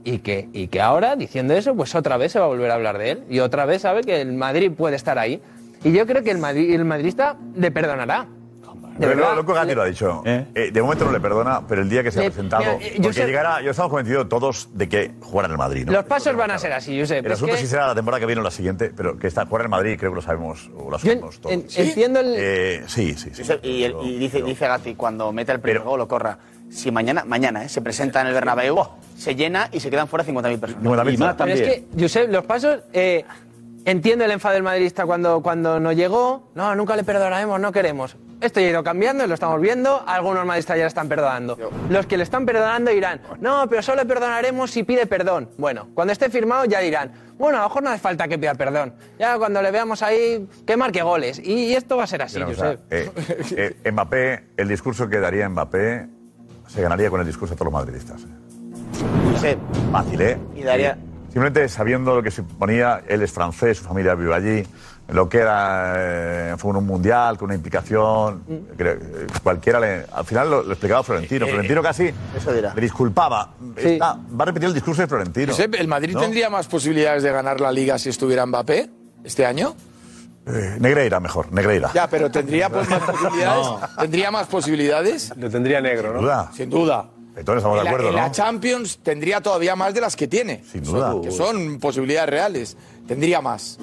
Y 0.04 0.18
que, 0.18 0.48
y 0.52 0.68
que 0.68 0.80
ahora, 0.80 1.16
diciendo 1.16 1.54
eso, 1.54 1.74
pues 1.74 1.94
otra 1.94 2.18
vez 2.18 2.32
se 2.32 2.38
va 2.38 2.44
a 2.44 2.48
volver 2.48 2.70
a 2.70 2.74
hablar 2.74 2.98
de 2.98 3.12
él. 3.12 3.24
Y 3.30 3.40
otra 3.40 3.64
vez 3.64 3.82
sabe 3.82 4.02
que 4.02 4.20
el 4.20 4.32
Madrid 4.34 4.70
puede 4.70 4.96
estar 4.96 5.18
ahí. 5.18 5.40
Y 5.82 5.92
yo 5.92 6.06
creo 6.06 6.22
que 6.22 6.30
el, 6.30 6.38
Madrid, 6.38 6.74
el 6.74 6.84
madridista 6.84 7.36
le 7.56 7.70
perdonará. 7.70 8.26
¿De 9.00 9.06
pero 9.06 9.20
verdad? 9.20 9.36
Loco 9.36 9.54
Gatti 9.54 9.74
lo 9.74 9.82
ha 9.82 9.86
dicho. 9.86 10.22
¿Eh? 10.26 10.46
Eh, 10.54 10.70
de 10.70 10.82
momento 10.82 11.06
no 11.06 11.12
le 11.12 11.20
perdona, 11.20 11.66
pero 11.66 11.80
el 11.80 11.88
día 11.88 12.02
que 12.02 12.10
se 12.10 12.20
ha 12.20 12.24
presentado. 12.24 12.64
Eh, 12.80 12.98
porque 13.02 13.24
llegará, 13.24 13.62
yo 13.62 13.70
estamos 13.70 13.90
convencidos 13.90 14.28
todos 14.28 14.68
de 14.74 14.90
que 14.90 15.12
jugará 15.22 15.46
en 15.46 15.52
el 15.52 15.58
Madrid. 15.58 15.86
¿no? 15.86 15.92
Los 15.92 16.04
pasos 16.04 16.36
van 16.36 16.50
a 16.50 16.58
ser 16.58 16.74
así, 16.74 16.94
yo 16.94 17.06
sé. 17.06 17.18
El 17.18 17.32
asunto 17.32 17.54
es 17.54 17.60
que... 17.60 17.66
si 17.66 17.70
será 17.70 17.86
la 17.86 17.94
temporada 17.94 18.20
que 18.20 18.26
viene 18.26 18.42
o 18.42 18.44
la 18.44 18.50
siguiente, 18.50 18.92
pero 18.94 19.18
que 19.18 19.26
está 19.26 19.46
jugar 19.46 19.62
en 19.62 19.66
el 19.66 19.70
Madrid, 19.70 19.96
creo 19.98 20.10
que 20.10 20.16
lo 20.16 20.22
sabemos 20.22 20.70
o 20.76 20.90
lo 20.90 20.98
sabemos 20.98 21.36
yo 21.36 21.40
todos. 21.40 21.54
En, 21.54 21.70
¿Sí? 21.70 21.80
Entiendo 21.80 22.20
el. 22.20 22.34
Eh, 22.36 22.82
sí, 22.88 23.14
sí. 23.14 23.30
sí 23.32 23.42
y, 23.62 23.84
el, 23.84 23.94
y, 24.02 24.18
dice, 24.18 24.38
pero... 24.38 24.46
dice 24.48 24.66
Gatti, 24.66 24.94
cuando 24.94 25.32
meta 25.32 25.52
el 25.52 25.60
primer 25.60 25.80
gol 25.82 26.02
o 26.02 26.06
corra, 26.06 26.36
si 26.68 26.90
mañana, 26.90 27.24
mañana 27.24 27.64
¿eh? 27.64 27.70
se 27.70 27.80
presenta 27.80 28.20
en 28.20 28.26
el 28.26 28.34
Bernabéu, 28.34 28.86
se 29.16 29.34
llena 29.34 29.70
y 29.72 29.80
se 29.80 29.88
quedan 29.88 30.08
fuera 30.08 30.26
50.000 30.26 30.60
personas. 30.60 30.82
50 30.82 31.10
y 31.10 31.16
más 31.16 31.36
también. 31.38 31.58
Pero 31.58 31.70
es 31.70 31.78
que, 31.78 31.86
Josep, 31.98 32.30
los 32.30 32.44
pasos. 32.44 32.80
Eh, 32.92 33.24
entiendo 33.86 34.26
el 34.26 34.30
enfado 34.30 34.54
del 34.54 34.62
madridista 34.62 35.06
cuando, 35.06 35.40
cuando 35.40 35.80
no 35.80 35.92
llegó. 35.92 36.50
No, 36.54 36.74
nunca 36.74 36.96
le 36.96 37.04
perdonaremos, 37.04 37.58
no 37.58 37.72
queremos. 37.72 38.16
Esto 38.40 38.60
ya 38.60 38.66
ha 38.66 38.70
ido 38.70 38.82
cambiando, 38.82 39.26
lo 39.26 39.34
estamos 39.34 39.60
viendo. 39.60 40.02
Algunos 40.06 40.46
madridistas 40.46 40.76
ya 40.76 40.84
le 40.84 40.88
están 40.88 41.08
perdonando. 41.08 41.58
Los 41.90 42.06
que 42.06 42.16
le 42.16 42.22
están 42.22 42.46
perdonando 42.46 42.90
dirán, 42.90 43.20
no, 43.38 43.68
pero 43.68 43.82
solo 43.82 44.06
perdonaremos 44.06 44.70
si 44.70 44.82
pide 44.82 45.06
perdón. 45.06 45.50
Bueno, 45.58 45.88
cuando 45.94 46.12
esté 46.12 46.30
firmado 46.30 46.64
ya 46.64 46.80
dirán, 46.80 47.12
bueno, 47.38 47.58
a 47.58 47.62
lo 47.62 47.68
mejor 47.68 47.82
no 47.82 47.90
hace 47.90 48.00
falta 48.00 48.28
que 48.28 48.38
pida 48.38 48.54
perdón. 48.54 48.94
Ya 49.18 49.36
cuando 49.36 49.60
le 49.60 49.70
veamos 49.70 50.02
ahí, 50.02 50.48
que 50.66 50.76
marque 50.76 51.02
goles. 51.02 51.38
Y, 51.38 51.74
esto 51.74 51.96
va 51.96 52.04
a 52.04 52.06
ser 52.06 52.22
así, 52.22 52.40
eh, 52.90 53.10
eh, 53.84 53.92
Mbappé, 53.92 54.44
el 54.56 54.68
discurso 54.68 55.08
que 55.08 55.20
daría 55.20 55.48
Mbappé 55.48 56.08
se 56.66 56.82
ganaría 56.82 57.10
con 57.10 57.20
el 57.20 57.26
discurso 57.26 57.54
de 57.54 57.58
todos 57.58 57.72
los 57.72 57.80
madridistas. 57.80 58.22
Eh. 58.22 58.26
Sí. 59.40 59.56
Fácil, 59.92 60.20
¿eh? 60.20 60.38
Y 60.54 60.62
daría... 60.62 60.96
Simplemente 61.24 61.68
sabiendo 61.68 62.16
lo 62.16 62.22
que 62.22 62.30
suponía, 62.30 63.02
él 63.06 63.22
es 63.22 63.30
francés, 63.30 63.78
su 63.78 63.84
familia 63.84 64.14
vive 64.16 64.34
allí, 64.34 64.66
lo 65.12 65.28
que 65.28 65.38
era, 65.38 65.94
eh, 65.96 66.54
fue 66.58 66.72
un 66.72 66.86
mundial 66.86 67.36
con 67.38 67.46
una 67.46 67.54
implicación, 67.54 68.42
creo, 68.76 68.94
eh, 68.94 69.26
cualquiera 69.42 69.80
le, 69.80 70.06
al 70.12 70.24
final 70.24 70.50
lo, 70.50 70.62
lo 70.62 70.72
explicaba 70.72 71.02
Florentino. 71.02 71.46
Eh, 71.46 71.48
Florentino 71.50 71.82
casi 71.82 72.04
le 72.74 72.80
disculpaba. 72.80 73.50
Sí. 73.78 73.88
Está- 73.94 74.14
va 74.14 74.42
a 74.42 74.46
repetir 74.46 74.68
el 74.68 74.74
discurso 74.74 75.02
de 75.02 75.08
Florentino. 75.08 75.52
Josep, 75.52 75.74
¿el 75.74 75.88
Madrid 75.88 76.14
¿no? 76.14 76.20
tendría 76.20 76.50
más 76.50 76.66
posibilidades 76.68 77.22
de 77.22 77.32
ganar 77.32 77.60
la 77.60 77.72
Liga 77.72 77.98
si 77.98 78.08
estuviera 78.08 78.44
Mbappé 78.46 78.90
este 79.24 79.44
año? 79.46 79.74
Eh, 80.46 80.76
Negreira 80.80 81.20
mejor, 81.20 81.52
Negreira. 81.52 81.90
Ya, 81.94 82.08
pero 82.08 82.30
tendría 82.30 82.68
pues, 82.70 82.88
más 82.88 83.00
posibilidades. 83.10 83.66
¿Tendría 83.98 84.30
más 84.30 84.46
posibilidades? 84.46 85.32
Lo 85.36 85.50
tendría 85.50 85.80
negro, 85.80 86.14
¿no? 86.14 86.18
Sin 86.18 86.22
duda. 86.26 86.50
Sin 86.54 86.70
duda. 86.70 87.10
Entonces 87.36 87.58
estamos 87.58 87.78
en 87.78 87.78
de 87.78 87.84
la, 87.84 87.90
acuerdo, 87.90 88.08
en 88.08 88.16
la 88.16 88.26
¿no? 88.26 88.32
Champions 88.32 88.98
tendría 89.02 89.40
todavía 89.40 89.76
más 89.76 89.94
de 89.94 90.00
las 90.00 90.16
que 90.16 90.26
tiene. 90.26 90.64
Sin 90.70 90.82
duda. 90.82 91.14
Que 91.22 91.30
son 91.30 91.78
posibilidades 91.78 92.28
reales. 92.28 92.76
Tendría 93.06 93.40
más. 93.40 93.78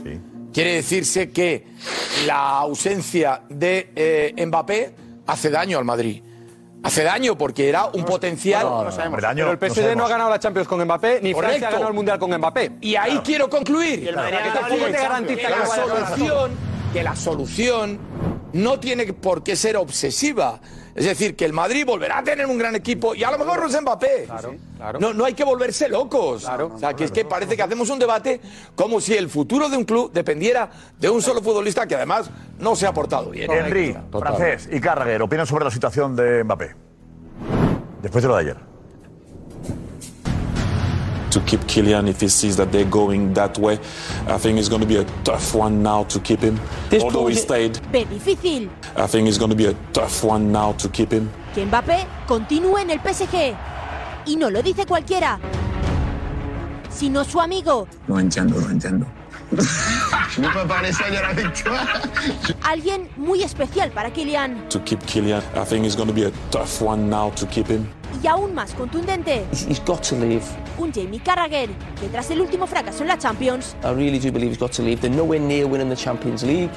Quiere 0.57 0.73
decirse 0.73 1.29
que 1.29 1.67
la 2.25 2.57
ausencia 2.57 3.43
de 3.47 3.91
eh, 3.95 4.43
Mbappé 4.43 4.91
hace 5.27 5.51
daño 5.51 5.77
al 5.77 5.85
Madrid. 5.85 6.23
Hace 6.81 7.03
daño 7.03 7.38
porque 7.38 7.69
era 7.69 7.85
un 7.85 8.03
potencial. 8.03 8.65
Pero 9.35 9.51
el 9.51 9.59
PSG 9.59 9.95
no, 9.95 10.05
ha 10.05 10.09
ganado 10.09 10.31
la 10.31 10.39
Champions 10.39 10.67
con 10.67 10.84
Mbappé, 10.84 11.19
ni 11.21 11.35
Francia 11.35 11.43
Correcto. 11.43 11.67
ha 11.67 11.69
ganado 11.69 11.89
el 11.89 11.93
Mundial 11.93 12.17
con 12.17 12.35
Mbappé. 12.35 12.71
Y 12.81 12.95
ahí 12.95 13.21
quiero 13.23 13.51
concluir. 13.51 14.01
Y 14.01 14.07
el 14.07 14.15
Madrid 14.15 14.38
Que 14.67 14.77
te 14.77 14.91
garantiza 14.93 15.49
la 15.51 15.65
solución, 15.67 16.51
que 16.97 17.03
la 17.03 17.15
solución 17.15 17.99
no 18.53 18.79
tiene 18.79 19.13
por 19.13 19.43
qué 19.43 19.55
ser 19.55 19.77
obsesiva. 19.77 20.59
Es 20.95 21.05
decir, 21.05 21.35
que 21.35 21.45
el 21.45 21.53
Madrid 21.53 21.85
volverá 21.85 22.17
a 22.17 22.23
tener 22.23 22.47
un 22.47 22.57
gran 22.57 22.75
equipo 22.75 23.13
y 23.13 23.23
a 23.23 23.29
lo 23.29 23.37
mejor 23.37 23.59
no 23.59 23.67
es 23.67 23.79
Mbappé. 23.79 24.27
No, 24.99 25.13
no 25.13 25.25
hay 25.25 25.35
que 25.35 25.43
volverse 25.43 25.87
locos. 25.89 26.43
O 26.49 26.79
sea, 26.79 26.95
que 26.95 27.03
es 27.03 27.11
que 27.11 27.23
parece 27.23 27.55
que 27.55 27.61
hacemos 27.61 27.87
un 27.91 27.99
debate 27.99 28.41
como 28.73 28.99
si 28.99 29.13
el 29.13 29.29
futuro 29.29 29.69
de 29.69 29.77
un 29.77 29.85
club 29.85 30.11
dependiera 30.11 30.71
de 30.99 31.07
un 31.07 31.21
solo 31.21 31.39
futbolista 31.43 31.85
que 31.85 31.93
además 31.93 32.31
no 32.57 32.75
se 32.75 32.87
ha 32.87 32.93
portado 32.95 33.29
bien. 33.29 33.51
Henry, 33.51 33.95
francés 34.11 34.67
y 34.71 34.79
Carragher, 34.79 35.21
opinan 35.21 35.45
sobre 35.45 35.65
la 35.65 35.71
situación 35.71 36.15
de 36.15 36.43
Mbappé. 36.43 36.73
Después 38.01 38.23
de 38.23 38.27
lo 38.27 38.35
de 38.37 38.41
ayer. 38.41 38.76
To 41.31 41.39
keep 41.41 41.61
Kylian 41.61 42.07
if 42.07 42.21
he 42.21 42.27
sees 42.27 42.55
that 42.57 42.71
they're 42.71 42.85
going 42.89 43.33
that 43.33 43.57
way. 43.57 43.79
I 44.27 44.37
think 44.37 44.59
it's 44.59 44.69
going 44.69 44.81
to 44.81 44.87
be 44.87 44.97
a 44.97 45.05
tough 45.23 45.53
one 45.55 45.81
now 45.83 46.03
to 46.05 46.19
keep 46.19 46.39
him. 46.39 46.59
Although 47.01 47.27
he 47.27 47.35
stayed, 47.35 47.77
Ve 47.91 48.05
difícil 48.05 48.69
I 48.95 49.07
think 49.07 49.27
it's 49.27 49.37
going 49.37 49.51
to 49.51 49.55
be 49.57 49.65
a 49.67 49.75
tough 49.93 50.23
one 50.23 50.51
now 50.51 50.73
to 50.73 50.89
keep 50.89 51.11
him. 51.11 51.29
que 51.53 51.65
Mbappé 51.65 52.05
continúe 52.27 52.77
en 52.77 52.91
el 52.91 52.99
PSG. 52.99 53.55
Y 54.27 54.35
no 54.35 54.49
lo 54.49 54.61
dice 54.61 54.85
cualquiera, 54.85 55.39
sino 56.89 57.23
su 57.23 57.39
amigo, 57.39 57.87
Lo 58.07 58.19
entiendo, 58.19 58.59
lo 58.59 58.69
entiendo. 58.69 59.05
Me 60.37 60.65
parece 60.67 61.03
alguien 62.63 63.09
muy 63.15 63.43
especial 63.43 63.91
para 63.91 64.11
Kylian 64.11 64.67
To 64.67 64.79
keep 64.83 64.99
Kylian, 65.05 65.41
I 65.55 65.63
think 65.63 65.85
it's 65.85 65.95
going 65.95 66.09
to 66.09 66.13
be 66.13 66.25
a 66.25 66.31
tough 66.51 66.81
one 66.81 67.09
now 67.09 67.29
to 67.31 67.45
keep 67.45 67.67
him. 67.67 67.87
Y 68.23 68.27
aún 68.27 68.53
más 68.53 68.73
contundente, 68.73 69.45
He's 69.51 69.81
got 69.85 70.01
to 70.03 70.15
leave. 70.15 70.43
un 70.77 70.91
Jamie 70.93 71.19
Carragher 71.19 71.69
que 71.99 72.07
tras 72.09 72.29
el 72.31 72.41
último 72.41 72.67
fracaso 72.67 73.03
en 73.03 73.09
la 73.09 73.17
Champions 73.17 73.75
I 73.84 73.93
really 73.93 74.19
do 74.19 74.31
believe 74.31 74.49
he's 74.51 74.59
got 74.59 74.71
to 74.73 74.81
leave. 74.84 74.99
They're 75.01 75.09
nowhere 75.15 75.39
near 75.39 75.65
winning 75.67 75.89
the 75.89 75.95
Champions 75.95 76.43
League. 76.43 76.69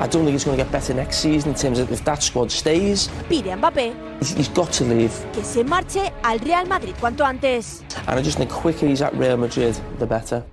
I 0.00 0.06
don't 0.06 0.24
think 0.24 0.34
it's 0.36 0.44
going 0.44 0.56
to 0.56 0.62
get 0.62 0.70
better 0.70 0.94
next 0.94 1.18
season 1.18 1.50
in 1.50 1.56
terms 1.56 1.80
of 1.80 1.90
if 1.90 2.04
that 2.04 2.22
squad 2.22 2.50
stays. 2.50 3.08
pide 3.28 3.48
a 3.48 3.56
Mbappé 3.56 3.92
He's, 4.20 4.36
he's 4.36 4.48
got 4.48 4.70
to 4.72 4.84
leave. 4.84 5.12
que 5.32 5.42
se 5.42 5.64
marche 5.64 6.12
al 6.22 6.38
Real 6.38 6.66
Madrid 6.68 6.94
cuanto 7.00 7.24
antes. 7.24 7.82
And 8.06 8.18
I 8.18 8.22
just 8.22 8.38
think 8.38 8.50
quicker 8.50 8.86
he's 8.86 9.02
at 9.02 9.12
Real 9.14 9.36
Madrid, 9.36 9.74
the 9.98 10.06
better. 10.06 10.44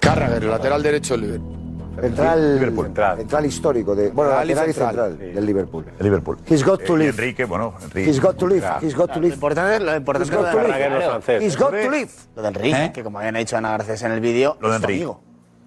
Carragher, 0.00 0.44
lateral 0.46 0.82
derecho 0.82 1.14
del 1.14 1.20
Liverpool. 1.20 1.59
Central, 2.00 3.16
central. 3.18 3.46
histórico 3.46 3.94
de 3.94 4.10
bueno, 4.10 4.30
Central 4.30 4.48
lateral 4.48 4.70
y 4.70 4.72
central. 4.72 5.08
central 5.10 5.34
del 5.34 5.46
Liverpool. 5.46 5.84
El 5.98 6.04
Liverpool. 6.04 6.38
He's 6.48 6.64
got 6.64 6.82
to 6.84 6.94
Eh, 6.94 6.98
live. 6.98 7.10
Enrique, 7.10 7.44
bueno, 7.44 7.74
Enrique. 7.82 8.10
He's 8.10 8.20
got 8.20 8.36
to 8.36 8.46
live. 8.46 8.64
He's 8.82 8.94
got 8.96 9.12
to 9.12 9.20
live. 9.20 9.28
Lo 9.30 9.34
importante, 9.34 9.80
lo 9.84 9.96
importante 9.96 10.28
He's 10.28 10.36
got 10.36 10.46
es 10.46 10.50
to 10.52 10.56
lo 10.56 10.62
de 10.62 10.68
live. 10.68 11.44
He's 11.44 11.56
got 11.56 11.70
to 11.70 11.90
live. 11.90 12.10
Lo 12.36 12.42
de 12.42 12.48
Enrique, 12.48 12.84
¿Eh? 12.86 12.92
que 12.92 13.02
como 13.04 13.18
habían 13.18 13.34
dicho 13.34 13.56
Ana 13.56 13.70
Garcés 13.70 14.02
en 14.02 14.12
el 14.12 14.20
vídeo, 14.20 14.56
Lo 14.60 14.68
de 14.70 14.74
es 14.76 14.80
su 14.80 14.84
Enrique. 14.86 15.02
amigo. 15.04 15.20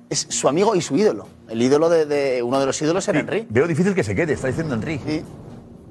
Es 0.10 0.28
su 0.30 0.48
amigo 0.48 0.76
y 0.76 0.82
su 0.82 0.96
ídolo. 0.96 1.28
El 1.50 1.62
ídolo 1.62 1.90
de, 1.90 2.06
de- 2.06 2.44
uno 2.44 2.60
de 2.60 2.66
los 2.66 2.82
ídolos 2.82 3.08
era 3.08 3.20
Enrique. 3.20 3.48
Veo 3.50 3.68
difícil 3.68 3.96
que 3.96 4.04
se 4.04 4.14
quede, 4.16 4.34
está 4.34 4.48
diciendo 4.48 4.76
Enrique. 4.76 5.04
Sí. 5.22 5.26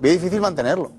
Veo 0.00 0.12
difícil 0.12 0.40
mantenerlo. 0.40 0.92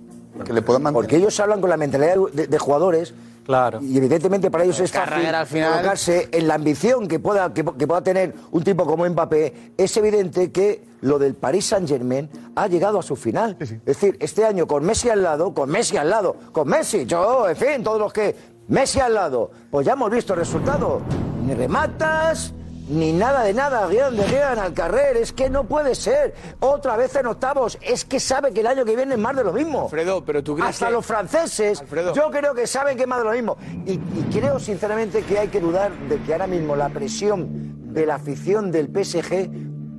Que 0.45 0.51
le 0.51 0.61
puedan 0.63 0.81
mantener. 0.81 1.03
Porque 1.03 1.15
ellos 1.17 1.39
hablan 1.39 1.61
con 1.61 1.69
la 1.69 1.77
mentalidad 1.77 2.15
de, 2.33 2.47
de 2.47 2.57
jugadores. 2.57 3.13
Claro. 3.45 3.79
Y 3.81 3.97
evidentemente 3.97 4.49
para 4.49 4.63
ellos 4.63 4.79
es 4.79 4.91
fácil 4.91 5.25
al 5.25 5.45
final- 5.45 5.71
colocarse 5.73 6.29
en 6.31 6.47
la 6.47 6.55
ambición 6.55 7.07
que 7.07 7.19
pueda, 7.19 7.53
que, 7.53 7.63
que 7.63 7.85
pueda 7.87 8.01
tener 8.01 8.33
un 8.51 8.63
tipo 8.63 8.85
como 8.85 9.05
Mbappé. 9.07 9.73
Es 9.77 9.97
evidente 9.97 10.51
que 10.51 10.83
lo 11.01 11.19
del 11.19 11.33
Paris 11.35 11.65
Saint 11.65 11.87
Germain 11.87 12.29
ha 12.55 12.67
llegado 12.67 12.99
a 12.99 13.03
su 13.03 13.15
final. 13.17 13.57
Es 13.59 13.69
decir, 13.85 14.15
este 14.21 14.45
año 14.45 14.65
con 14.65 14.85
Messi 14.85 15.09
al 15.09 15.21
lado, 15.23 15.53
con 15.53 15.69
Messi 15.69 15.97
al 15.97 16.09
lado, 16.09 16.35
con 16.53 16.67
Messi, 16.69 17.05
yo, 17.05 17.49
en 17.49 17.55
fin, 17.57 17.83
todos 17.83 17.99
los 17.99 18.13
que. 18.13 18.53
Messi 18.69 19.01
al 19.01 19.13
lado, 19.13 19.51
pues 19.69 19.85
ya 19.85 19.91
hemos 19.91 20.09
visto 20.09 20.31
el 20.33 20.39
resultado. 20.39 21.01
Ni 21.45 21.53
rematas, 21.53 22.53
ni 22.93 23.11
nada 23.11 23.43
de 23.43 23.53
nada, 23.53 23.87
guion 23.87 24.15
de 24.15 24.23
guion 24.23 24.59
al 24.59 24.73
carrer. 24.73 25.17
Es 25.17 25.33
que 25.33 25.49
no 25.49 25.63
puede 25.65 25.95
ser. 25.95 26.33
Otra 26.59 26.95
vez 26.95 27.15
en 27.15 27.25
octavos. 27.27 27.77
Es 27.81 28.05
que 28.05 28.19
sabe 28.19 28.53
que 28.53 28.61
el 28.61 28.67
año 28.67 28.85
que 28.85 28.95
viene 28.95 29.13
es 29.15 29.19
más 29.19 29.35
de 29.35 29.43
lo 29.43 29.51
mismo. 29.53 29.83
Alfredo, 29.83 30.23
pero 30.23 30.43
tú 30.43 30.55
crees 30.55 30.69
Hasta 30.69 30.87
que- 30.87 30.91
los 30.93 31.05
franceses, 31.05 31.81
Alfredo. 31.81 32.13
yo 32.13 32.29
creo 32.31 32.53
que 32.53 32.67
saben 32.67 32.95
que 32.95 33.03
es 33.03 33.07
más 33.09 33.19
de 33.19 33.25
lo 33.25 33.31
mismo. 33.31 33.57
Y, 33.85 33.93
y 33.93 34.27
creo 34.31 34.59
sinceramente 34.59 35.23
que 35.23 35.39
hay 35.39 35.47
que 35.49 35.59
dudar 35.59 35.91
de 36.09 36.17
que 36.21 36.33
ahora 36.33 36.47
mismo 36.47 36.75
la 36.75 36.89
presión 36.89 37.93
de 37.93 38.05
la 38.05 38.15
afición 38.15 38.71
del 38.71 38.87
PSG 38.87 39.49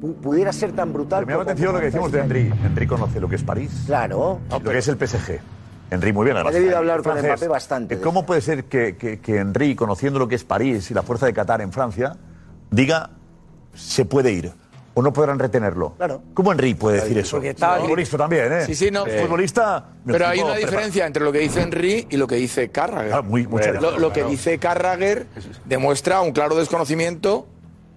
pu- 0.01 0.15
pudiera 0.21 0.53
ser 0.53 0.73
tan 0.73 0.93
brutal. 0.93 1.25
Pero 1.27 1.27
me 1.27 1.33
llama 1.33 1.45
como- 1.45 1.51
atención 1.51 1.73
lo 1.75 1.79
que 1.81 1.87
decimos 1.87 2.13
de 2.13 2.21
Henry. 2.21 2.53
Henry 2.65 2.87
conoce 2.87 3.21
lo 3.21 3.29
que 3.29 3.37
es 3.37 3.43
París. 3.45 3.71
Claro. 3.87 4.41
Lo 4.51 4.61
que 4.63 4.79
es 4.79 4.89
el 4.89 4.97
PSG. 4.97 5.41
Henry 5.91 6.13
muy 6.13 6.25
bien, 6.25 6.37
además. 6.37 6.55
He 6.55 6.61
debido 6.61 6.79
hablar 6.79 7.03
con. 7.03 7.19
Mbappé 7.21 7.47
bastante 7.47 8.01
¿Cómo 8.01 8.25
puede 8.25 8.41
ser 8.41 8.65
que, 8.65 8.97
que, 8.97 9.21
que 9.21 9.37
Henry, 9.37 9.77
conociendo 9.77 10.19
lo 10.19 10.27
que 10.27 10.35
es 10.35 10.43
París 10.45 10.91
y 10.91 10.95
la 10.95 11.03
fuerza 11.03 11.27
de 11.27 11.35
Qatar 11.35 11.61
en 11.61 11.73
Francia, 11.73 12.17
diga 12.71 13.11
se 13.75 14.05
puede 14.05 14.33
ir? 14.33 14.53
¿O 14.97 15.03
no 15.03 15.13
podrán 15.13 15.41
retenerlo? 15.41 15.95
Claro. 15.97 16.23
¿Cómo 16.35 16.53
Henry 16.53 16.75
puede 16.75 17.01
decir 17.01 17.19
eso? 17.19 17.37
Porque 17.39 17.51
estaba- 17.51 17.81
futbolista 17.81 18.17
también, 18.17 18.53
¿eh? 18.53 18.65
Sí, 18.65 18.77
sí, 18.77 18.91
no. 18.93 19.05
Futbolista. 19.05 19.89
Pero 20.07 20.27
hay 20.29 20.39
una 20.39 20.53
prepara- 20.55 20.61
diferencia 20.71 21.07
entre 21.07 21.25
lo 21.25 21.33
que 21.33 21.41
dice 21.41 21.63
Henry 21.63 22.07
y 22.11 22.17
lo 22.17 22.29
que 22.29 22.37
dice 22.37 22.69
Carragher. 22.71 23.13
Ah, 23.13 23.21
muy- 23.23 23.45
mucha 23.49 23.73
lo, 23.73 23.99
lo 23.99 24.13
que 24.13 24.23
dice 24.23 24.59
Carragher 24.59 25.27
demuestra 25.65 26.21
un 26.21 26.31
claro 26.31 26.55
desconocimiento 26.55 27.49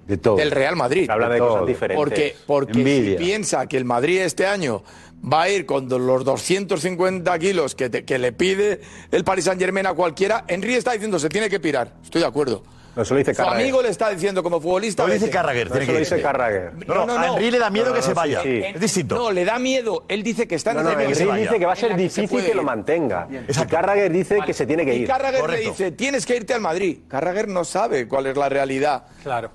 del 0.07 0.49
Real 0.49 0.75
Madrid. 0.75 1.07
Habla 1.07 1.29
de 1.29 1.37
cosas 1.37 1.67
diferentes. 1.67 2.03
Porque, 2.03 2.35
porque 2.47 2.79
Envidia. 2.79 3.19
si 3.19 3.23
piensa 3.23 3.67
que 3.67 3.77
el 3.77 3.85
Madrid 3.85 4.21
este 4.21 4.47
año 4.47 4.83
va 5.21 5.43
a 5.43 5.49
ir 5.49 5.67
con 5.67 5.87
los 5.89 6.23
250 6.25 7.37
kilos 7.37 7.75
que, 7.75 7.91
te- 7.91 8.05
que 8.05 8.17
le 8.17 8.31
pide 8.31 8.81
el 9.11 9.23
Paris 9.23 9.45
Saint 9.45 9.61
Germain 9.61 9.85
a 9.85 9.93
cualquiera, 9.93 10.45
Henry 10.47 10.73
está 10.73 10.93
diciendo 10.93 11.19
se 11.19 11.29
tiene 11.29 11.47
que 11.49 11.59
pirar. 11.59 11.93
Estoy 12.03 12.21
de 12.21 12.27
acuerdo. 12.27 12.63
No, 12.97 13.03
eso 13.03 13.13
lo 13.13 13.19
dice 13.19 13.33
Su 13.33 13.37
Carragher. 13.43 13.61
amigo 13.61 13.81
le 13.83 13.89
está 13.89 14.09
diciendo 14.09 14.41
como 14.41 14.59
futbolista. 14.59 15.05
Lo 15.07 15.13
dice. 15.13 15.29
Carragher, 15.29 15.67
No, 15.69 15.75
tiene 15.77 15.83
eso 15.83 15.91
que 15.91 15.93
lo 15.93 15.99
dice 15.99 16.21
Carragher. 16.21 16.73
No, 16.87 17.05
no, 17.05 17.17
a 17.17 17.27
Henry 17.27 17.51
le 17.51 17.59
da 17.59 17.69
miedo 17.69 17.93
que 17.93 18.01
se 18.01 18.13
vaya. 18.13 18.41
sí. 18.41 18.61
Es 18.65 18.81
distinto. 18.81 19.15
No, 19.15 19.31
le 19.31 19.45
da 19.45 19.59
miedo. 19.59 20.03
Él 20.07 20.23
dice 20.23 20.47
que 20.47 20.55
está 20.55 20.71
en 20.71 20.77
No, 20.77 20.83
no, 20.83 20.89
el 20.91 20.99
Henry 21.01 21.41
dice 21.41 21.59
que 21.59 21.65
va 21.65 21.73
a 21.73 21.75
ser 21.75 21.95
difícil 21.95 22.27
puede 22.27 22.47
que 22.47 22.55
lo 22.55 22.63
mantenga. 22.63 23.27
Y 23.29 23.65
Carragher 23.67 24.11
dice 24.11 24.39
que 24.45 24.53
se 24.53 24.65
tiene 24.65 24.83
que 24.83 24.95
Y 24.95 25.01
ir. 25.03 25.07
Carragher 25.07 25.41
Correcto. 25.41 25.63
le 25.63 25.69
dice, 25.69 25.91
tienes 25.91 26.25
que 26.25 26.35
irte 26.35 26.53
al 26.55 26.61
Madrid. 26.61 26.97
Carragher 27.07 27.47
no 27.47 27.63
sabe 27.63 28.07
cuál 28.07 28.25
es 28.25 28.35
la 28.35 28.49
realidad. 28.49 29.03
Claro. 29.21 29.51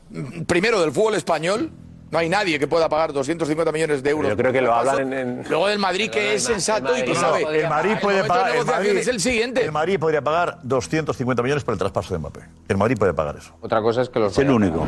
Primero, 0.47 0.81
del 0.81 0.93
fútbol 0.93 1.17
español. 1.17 1.71
No 2.13 2.19
hay 2.19 2.29
nadie 2.29 2.59
que 2.59 2.67
pueda 2.69 2.89
pagar 2.91 3.13
250 3.15 3.73
millones 3.73 4.03
de 4.03 4.11
euros. 4.11 4.31
Yo 4.31 4.37
creo 4.37 4.53
que 4.53 4.61
lo 4.61 4.73
hablan 4.75 5.13
en- 5.13 5.19
en- 5.41 5.45
Luego 5.49 5.67
del 5.67 5.79
Madrid, 5.79 6.11
que 6.11 6.35
es 6.35 6.45
sensato 6.45 6.97
y 6.97 7.03
que 7.05 7.15
No, 7.15 7.21
sabe. 7.21 7.61
el 7.61 7.69
Madrid 7.69 7.95
puede 8.03 8.23
pagar. 8.25 8.55
El 8.55 8.67
Madrid, 8.67 8.97
es 8.99 9.09
el 9.09 9.19
siguiente. 9.19 9.65
el 9.65 9.73
Madrid 9.73 9.99
podría 9.99 10.21
pagar 10.23 10.59
250 10.63 11.43
millones 11.43 11.65
por 11.65 11.73
el 11.73 11.79
traspaso 11.79 12.13
de 12.13 12.19
Mbappé. 12.21 12.41
El 12.69 12.77
Madrid 12.77 12.97
puede 12.99 13.15
pagar 13.15 13.37
eso. 13.37 13.55
Otra 13.63 13.81
cosa 13.81 14.03
es 14.03 14.11
que 14.11 14.19
los. 14.21 14.33
Es 14.33 14.39
el 14.39 14.51
único. 14.51 14.87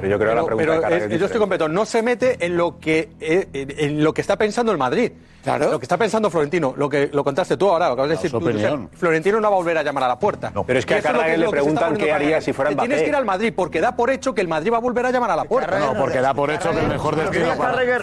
Pero 0.00 0.10
yo 0.12 0.18
creo 0.18 0.30
que 0.30 0.34
la 0.36 0.42
Pero, 0.44 0.56
pregunta 0.56 0.88
pero 0.88 1.00
de 1.00 1.06
es- 1.06 1.12
es 1.12 1.18
yo 1.20 1.26
estoy 1.26 1.40
completo. 1.40 1.68
No 1.68 1.84
se 1.84 2.02
mete 2.02 2.44
en 2.44 2.56
lo 2.56 2.78
que 2.78 3.10
eh, 3.20 3.48
en, 3.52 3.70
en 3.78 4.04
lo 4.04 4.12
que 4.14 4.20
está 4.20 4.36
pensando 4.36 4.72
el 4.72 4.78
Madrid. 4.78 5.12
Claro. 5.42 5.70
Lo 5.70 5.78
que 5.78 5.86
está 5.86 5.96
pensando 5.96 6.28
Florentino. 6.28 6.74
Lo 6.76 6.86
que 6.90 7.08
lo 7.10 7.24
contaste 7.24 7.56
tú 7.56 7.66
ahora. 7.70 7.86
Lo 7.86 7.94
acabas 7.94 8.10
de 8.10 8.16
decir 8.16 8.30
tú, 8.30 8.36
opinión. 8.36 8.90
Florentino 8.92 9.40
no 9.40 9.48
va 9.50 9.56
a 9.56 9.58
volver 9.58 9.78
a 9.78 9.82
llamar 9.82 10.04
a 10.04 10.08
la 10.08 10.18
puerta. 10.18 10.52
Pero 10.66 10.78
es 10.78 10.84
que 10.84 10.96
a 10.96 11.00
Carragher 11.02 11.38
le 11.38 11.48
preguntan 11.48 11.96
qué 11.96 12.12
haría 12.12 12.42
si 12.42 12.52
fuera 12.52 12.68
Te 12.70 12.76
Tienes 12.76 12.98
Mbappé. 12.98 13.04
que 13.04 13.08
ir 13.08 13.16
al 13.16 13.24
Madrid 13.24 13.52
porque 13.56 13.80
da 13.80 13.96
por 13.96 14.10
hecho 14.10 14.34
que 14.34 14.42
el 14.42 14.48
Madrid 14.48 14.70
va 14.70 14.76
a 14.76 14.80
volver 14.80 15.06
a 15.06 15.10
llamar 15.10 15.30
a 15.30 15.36
la 15.36 15.44
puerta. 15.44 15.78
No, 15.78 15.94
porque 15.94 16.20
da 16.20 16.34
por 16.34 16.50
hecho 16.50 16.70
que 16.72 16.80
el 16.80 16.88
mejor 16.88 17.16
destino 17.16 17.54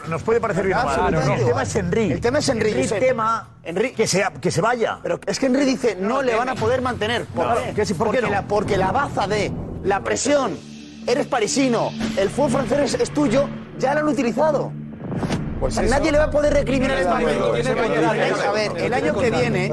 nos 0.07 0.23
puede 0.23 0.39
parecer 0.41 0.65
bien. 0.65 0.77
El 0.79 1.45
tema 1.45 1.61
es 1.61 1.75
Henry. 1.75 2.11
El 2.11 2.21
tema 2.21 2.39
es 2.39 2.49
Henry, 2.49 2.71
El 2.71 2.89
tema 2.89 3.49
Henry- 3.63 3.93
que, 3.93 4.07
se, 4.07 4.25
que 4.41 4.49
se 4.51 4.61
vaya. 4.61 4.97
Pero 5.03 5.19
es 5.25 5.39
que 5.39 5.45
Henry 5.45 5.65
dice, 5.65 5.95
no 5.99 6.21
le 6.23 6.33
van 6.35 6.49
a 6.49 6.55
poder 6.55 6.81
mantener. 6.81 7.25
¿Por 7.25 7.47
No. 7.47 7.55
qué? 7.55 7.73
¿Qué 7.75 7.85
sí, 7.85 7.93
por 7.93 8.07
qué 8.07 8.17
porque, 8.17 8.21
no? 8.21 8.29
la, 8.31 8.41
porque 8.47 8.77
la 8.77 8.91
baza 8.91 9.27
de 9.27 9.51
la 9.83 9.99
presión, 10.01 10.57
eres 11.07 11.25
parisino, 11.27 11.91
el 12.17 12.29
fútbol 12.29 12.65
francés 12.65 12.97
es, 12.99 13.11
tuyo, 13.11 13.47
ya 13.79 13.93
lo 13.93 14.01
han 14.01 14.07
utilizado. 14.09 14.71
Sea, 15.69 15.83
nadie 15.83 16.11
le 16.11 16.19
va 16.19 16.25
a 16.25 16.29
poder 16.29 16.53
recriminar 16.53 16.97
quedar 16.97 17.23
Vamos 17.23 18.45
a 18.45 18.51
ver, 18.51 18.71
el 18.77 18.93
año 18.93 19.17
que 19.17 19.31
viene, 19.31 19.69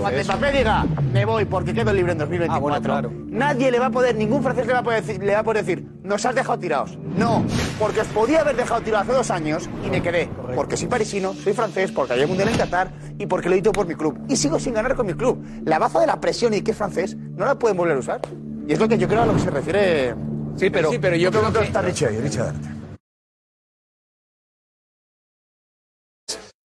cuando 0.00 0.24
Mbappé 0.24 0.58
diga, 0.58 0.84
me 1.12 1.24
voy 1.24 1.44
porque 1.44 1.72
quedo 1.72 1.92
libre 1.92 2.10
en 2.10 2.18
2024, 2.18 3.12
nadie 3.28 3.70
le 3.70 3.78
va 3.78 3.86
a 3.86 3.90
poder, 3.90 4.16
ningún 4.16 4.42
francés 4.42 4.66
le 4.66 4.72
va 4.72 4.80
a 4.80 4.82
poder 4.82 5.04
decir, 5.04 5.22
le 5.22 5.34
va 5.34 5.40
a 5.40 5.44
poder 5.44 5.64
decir, 5.64 5.86
nos 6.02 6.26
has 6.26 6.34
dejado 6.34 6.58
tirados. 6.58 6.98
No, 7.16 7.44
porque 7.78 8.00
os 8.00 8.08
podía 8.08 8.40
haber 8.40 8.56
dejado 8.56 8.80
tirados 8.80 9.06
hace 9.06 9.16
dos 9.16 9.30
años 9.30 9.70
y 9.86 9.90
me 9.90 10.02
quedé. 10.02 10.28
Porque 10.56 10.76
soy 10.76 10.88
parisino, 10.88 11.34
soy 11.34 11.52
francés, 11.52 11.92
porque 11.92 12.14
hay 12.14 12.22
un 12.22 12.30
mundial 12.30 12.48
en 12.48 12.56
Qatar 12.56 12.90
y 13.16 13.26
porque 13.26 13.48
lo 13.48 13.54
he 13.54 13.58
hecho 13.58 13.70
por 13.70 13.86
mi 13.86 13.94
club. 13.94 14.18
Y 14.28 14.36
sigo 14.36 14.58
sin 14.58 14.74
ganar 14.74 14.96
con 14.96 15.06
mi 15.06 15.14
club. 15.14 15.40
La 15.64 15.78
baza 15.78 16.00
de 16.00 16.08
la 16.08 16.20
presión 16.20 16.52
y 16.54 16.62
que 16.62 16.72
es 16.72 16.76
francés 16.76 17.16
no 17.16 17.46
la 17.46 17.56
pueden 17.56 17.76
volver 17.76 17.96
a 17.96 18.00
usar. 18.00 18.20
Y 18.66 18.72
es 18.72 18.80
lo 18.80 18.88
que 18.88 18.98
yo 18.98 19.06
creo 19.06 19.22
a 19.22 19.26
lo 19.26 19.34
que 19.34 19.40
se 19.40 19.50
refiere. 19.50 20.14
Sí, 20.58 20.70
pero, 20.70 20.90
sí, 20.90 20.98
pero 20.98 21.16
yo 21.16 21.30
creo 21.30 21.52
que 21.52 21.60
está 21.60 21.82
Richie 21.82 22.08
ahí, 22.08 22.20
Richie, 22.20 22.40
adelante. 22.40 22.68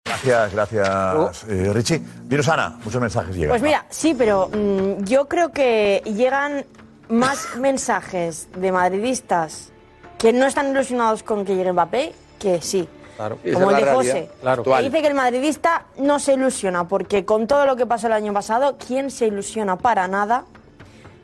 Gracias, 0.04 0.52
gracias, 0.52 1.44
eh, 1.48 1.72
Richie. 1.72 2.02
Dinos, 2.24 2.48
Ana, 2.48 2.78
muchos 2.84 3.00
mensajes 3.00 3.34
llegan. 3.34 3.50
Pues 3.50 3.62
mira, 3.62 3.84
sí, 3.90 4.14
pero 4.16 4.48
mm, 4.48 5.04
yo 5.04 5.26
creo 5.26 5.50
que 5.50 6.02
llegan 6.04 6.64
más 7.08 7.56
mensajes 7.58 8.48
de 8.56 8.72
madridistas 8.72 9.72
que 10.18 10.32
no 10.32 10.46
están 10.46 10.70
ilusionados 10.70 11.22
con 11.22 11.44
que 11.44 11.56
llegue 11.56 11.72
Mbappé 11.72 12.14
que 12.38 12.60
sí. 12.62 12.88
Claro. 13.16 13.38
Como 13.52 13.70
el 13.70 13.84
de 13.84 13.92
José. 13.92 14.30
que 14.64 14.82
dice 14.82 15.02
que 15.02 15.06
el 15.06 15.14
madridista 15.14 15.86
no 15.98 16.18
se 16.18 16.34
ilusiona 16.34 16.88
porque 16.88 17.24
con 17.24 17.46
todo 17.46 17.66
lo 17.66 17.76
que 17.76 17.86
pasó 17.86 18.06
el 18.06 18.14
año 18.14 18.32
pasado, 18.32 18.76
¿quién 18.84 19.10
se 19.10 19.26
ilusiona 19.26 19.76
para 19.76 20.08
nada? 20.08 20.44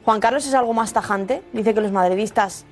Juan 0.08 0.20
Carlos 0.20 0.46
es 0.46 0.54
algo 0.54 0.72
más 0.72 0.94
tajante, 0.94 1.42
dice 1.52 1.74
que 1.74 1.82
los 1.82 1.92
madridistas 1.92 2.64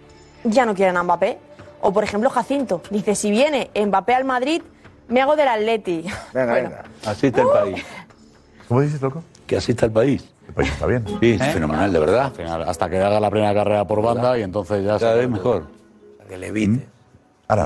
ya 0.45 0.65
no 0.65 0.75
quieren 0.75 0.97
a 0.97 1.03
Mbappé. 1.03 1.37
O 1.83 1.93
por 1.93 2.03
ejemplo 2.03 2.31
Jacinto, 2.31 2.81
dice 2.89 3.15
si 3.15 3.31
viene 3.31 3.71
Mbappé 3.75 4.15
al 4.15 4.25
Madrid, 4.25 4.63
me 5.09 5.21
hago 5.21 5.37
del 5.37 5.47
Atleti. 5.49 6.01
Venga, 6.33 6.53
Bueno. 6.53 6.71
venga. 6.71 6.85
Así 7.05 7.27
está 7.27 7.43
el 7.43 7.49
país. 7.49 7.85
¿Cómo 8.67 8.81
dices, 8.81 9.03
loco? 9.03 9.23
Que 9.47 9.59
así 9.59 9.73
está 9.73 9.85
el 9.85 9.93
país. 9.93 10.27
El 10.49 10.55
país 10.55 10.71
está 10.73 10.87
bien. 10.87 11.05
Sí, 11.21 11.33
es 11.39 11.47
fenomenal, 11.53 11.93
de 11.93 11.99
verdad. 11.99 12.33
Hasta 12.67 12.89
que 12.89 13.03
haga 13.03 13.21
la 13.21 13.29
primera 13.29 13.53
carrera 13.53 13.85
por 13.87 14.01
banda 14.01 14.39
y 14.39 14.43
entonces 14.43 14.83
ya 14.83 14.99
Cada 14.99 15.13
se- 15.13 15.19
vez 15.19 15.29
mejor. 15.29 15.67
Que 16.27 16.39
le 16.39 16.47
evite. 16.47 16.87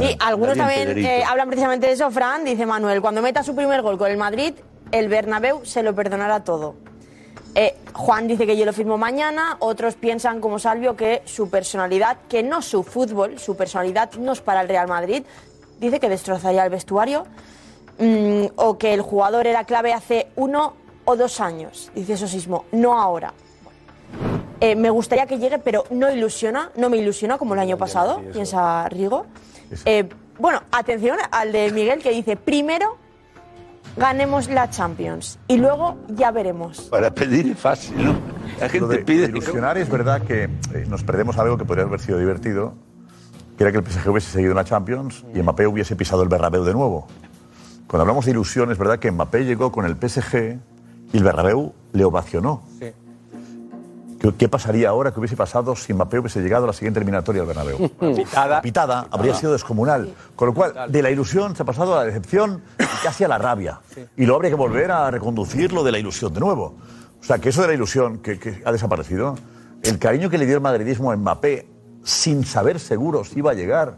Y 0.03 0.17
algunos 0.19 0.57
también 0.59 0.99
eh, 0.99 1.23
hablan 1.23 1.47
precisamente 1.47 1.87
de 1.87 1.93
eso, 1.93 2.11
Fran, 2.11 2.45
dice 2.45 2.67
Manuel, 2.67 3.01
cuando 3.01 3.23
meta 3.23 3.45
su 3.45 3.55
primer 3.55 3.83
gol 3.83 3.99
con 3.99 4.11
el 4.11 4.17
Madrid, 4.17 4.53
el 4.91 5.09
Bernabéu 5.09 5.65
se 5.65 5.85
lo 5.85 5.95
perdonará 5.95 6.43
todo. 6.43 6.75
Eh, 7.55 7.77
Juan 7.93 8.29
dice 8.29 8.47
que 8.47 8.57
yo 8.57 8.65
lo 8.65 8.73
firmo 8.73 8.97
mañana, 8.97 9.57
otros 9.59 9.95
piensan 9.97 10.41
como 10.41 10.59
Salvio 10.59 10.97
que 10.97 11.23
su 11.25 11.51
personalidad, 11.51 12.19
que 12.29 12.43
no 12.43 12.63
su 12.63 12.83
fútbol, 12.83 13.39
su 13.39 13.57
personalidad 13.57 14.13
no 14.15 14.33
es 14.33 14.41
para 14.41 14.61
el 14.61 14.69
Real 14.69 14.87
Madrid, 14.87 15.25
dice 15.81 15.99
que 15.99 16.09
destrozaría 16.09 16.65
el 16.65 16.71
vestuario, 16.71 17.27
mm, 17.99 18.45
o 18.57 18.79
que 18.79 18.95
el 18.95 19.03
jugador 19.03 19.47
era 19.47 19.65
clave 19.65 19.93
hace 19.93 20.29
uno 20.37 20.75
o 21.05 21.17
dos 21.17 21.41
años, 21.41 21.91
dice 21.95 22.17
Sosismo, 22.17 22.67
no 22.73 22.99
ahora. 22.99 23.35
Eh, 24.61 24.77
me 24.77 24.91
gustaría 24.91 25.27
que 25.27 25.39
llegue, 25.39 25.59
pero 25.59 25.85
no 25.91 26.11
ilusiona, 26.11 26.71
no 26.77 26.91
me 26.91 26.99
ilusiona 26.99 27.39
como 27.39 27.55
el 27.55 27.61
año 27.61 27.79
pasado, 27.79 28.21
piensa 28.33 28.89
Rigo. 28.89 29.27
Eh, 29.87 30.09
bueno, 30.39 30.63
atención 30.71 31.19
al 31.31 31.51
de 31.51 31.71
Miguel 31.73 32.03
que 32.03 32.11
dice, 32.11 32.37
primero 32.37 32.97
ganemos 33.97 34.49
la 34.49 34.71
Champions 34.71 35.39
y 35.49 35.57
luego 35.59 35.97
ya 36.09 36.31
veremos. 36.31 36.83
Para 36.83 37.13
pedir 37.13 37.49
es 37.51 37.59
fácil, 37.59 38.05
¿no? 38.05 38.13
La 38.59 38.67
Lo 38.67 38.71
gente 38.71 38.87
de 38.99 39.05
pide. 39.05 39.25
ilusionar 39.27 39.79
es 39.79 39.89
verdad 39.89 40.23
que 40.23 40.45
eh, 40.45 40.85
nos 40.89 41.03
perdemos 41.05 41.39
algo 41.39 41.57
que 41.57 41.65
podría 41.65 41.85
haber 41.85 42.01
sido 42.01 42.19
divertido, 42.19 42.75
que 43.57 43.65
era 43.65 43.73
que 43.73 43.79
el 43.79 43.85
PSG 43.87 44.09
hubiese 44.11 44.31
seguido 44.31 44.53
en 44.53 44.57
la 44.57 44.65
Champions 44.65 45.25
y 45.35 45.41
Mbappé 45.43 45.67
hubiese 45.67 45.97
pisado 45.97 46.23
el 46.23 46.29
Bernabéu 46.29 46.65
de 46.65 46.73
nuevo. 46.73 47.07
Cuando 47.87 48.03
hablamos 48.03 48.25
de 48.25 48.31
ilusión, 48.33 48.71
es 48.71 48.79
verdad 48.79 48.99
que 48.99 49.11
Mbappé 49.11 49.45
llegó 49.45 49.73
con 49.73 49.85
el 49.85 49.97
PSG 49.97 50.59
y 51.13 51.17
el 51.17 51.25
Bernabéu 51.25 51.73
le 51.93 52.05
ovacionó. 52.05 52.63
Sí. 52.79 52.93
¿Qué, 54.21 54.35
qué 54.35 54.49
pasaría 54.49 54.91
ahora 54.91 55.13
que 55.13 55.19
hubiese 55.19 55.37
pasado 55.37 55.75
si 55.75 55.95
Mbappé 55.95 56.19
hubiese 56.19 56.41
llegado 56.43 56.65
a 56.65 56.67
la 56.69 56.73
siguiente 56.75 57.01
eliminatoria 57.01 57.41
al 57.41 57.49
Bernabéu? 57.49 57.89
Pitada. 58.17 58.61
Pitada 58.61 59.07
habría 59.11 59.35
sido 59.35 59.53
descomunal. 59.53 60.15
Con 60.37 60.49
lo 60.49 60.55
cual, 60.55 60.93
de 60.93 61.03
la 61.03 61.11
ilusión 61.11 61.57
se 61.57 61.63
ha 61.63 61.67
pasado 61.67 61.95
a 61.95 62.01
la 62.01 62.05
decepción 62.05 62.63
y 62.79 63.05
casi 63.05 63.25
a 63.25 63.29
la 63.29 63.39
rabia. 63.39 63.81
Y 64.17 64.27
luego 64.27 64.37
habría 64.37 64.51
que 64.51 64.57
volver 64.57 64.91
a 64.91 65.11
reconducir 65.11 65.73
lo 65.73 65.83
de 65.83 65.93
la 65.93 65.99
ilusión 65.99 66.35
de 66.35 66.41
nuevo. 66.41 66.77
O 67.19 67.25
sea, 67.25 67.39
que 67.39 67.49
eso 67.49 67.63
de 67.63 67.69
la 67.69 67.75
ilusión 67.75 68.19
que, 68.19 68.39
que 68.39 68.63
ha 68.65 68.73
desaparecido, 68.73 69.37
el 69.83 69.99
cariño 69.99 70.29
que 70.29 70.37
le 70.37 70.45
dio 70.45 70.57
el 70.57 70.61
madridismo 70.61 71.11
a 71.11 71.17
Mbappé 71.17 71.67
sin 72.05 72.45
saber 72.45 72.79
seguro 72.79 73.25
si 73.25 73.39
iba 73.39 73.53
a 73.53 73.55
llegar, 73.55 73.95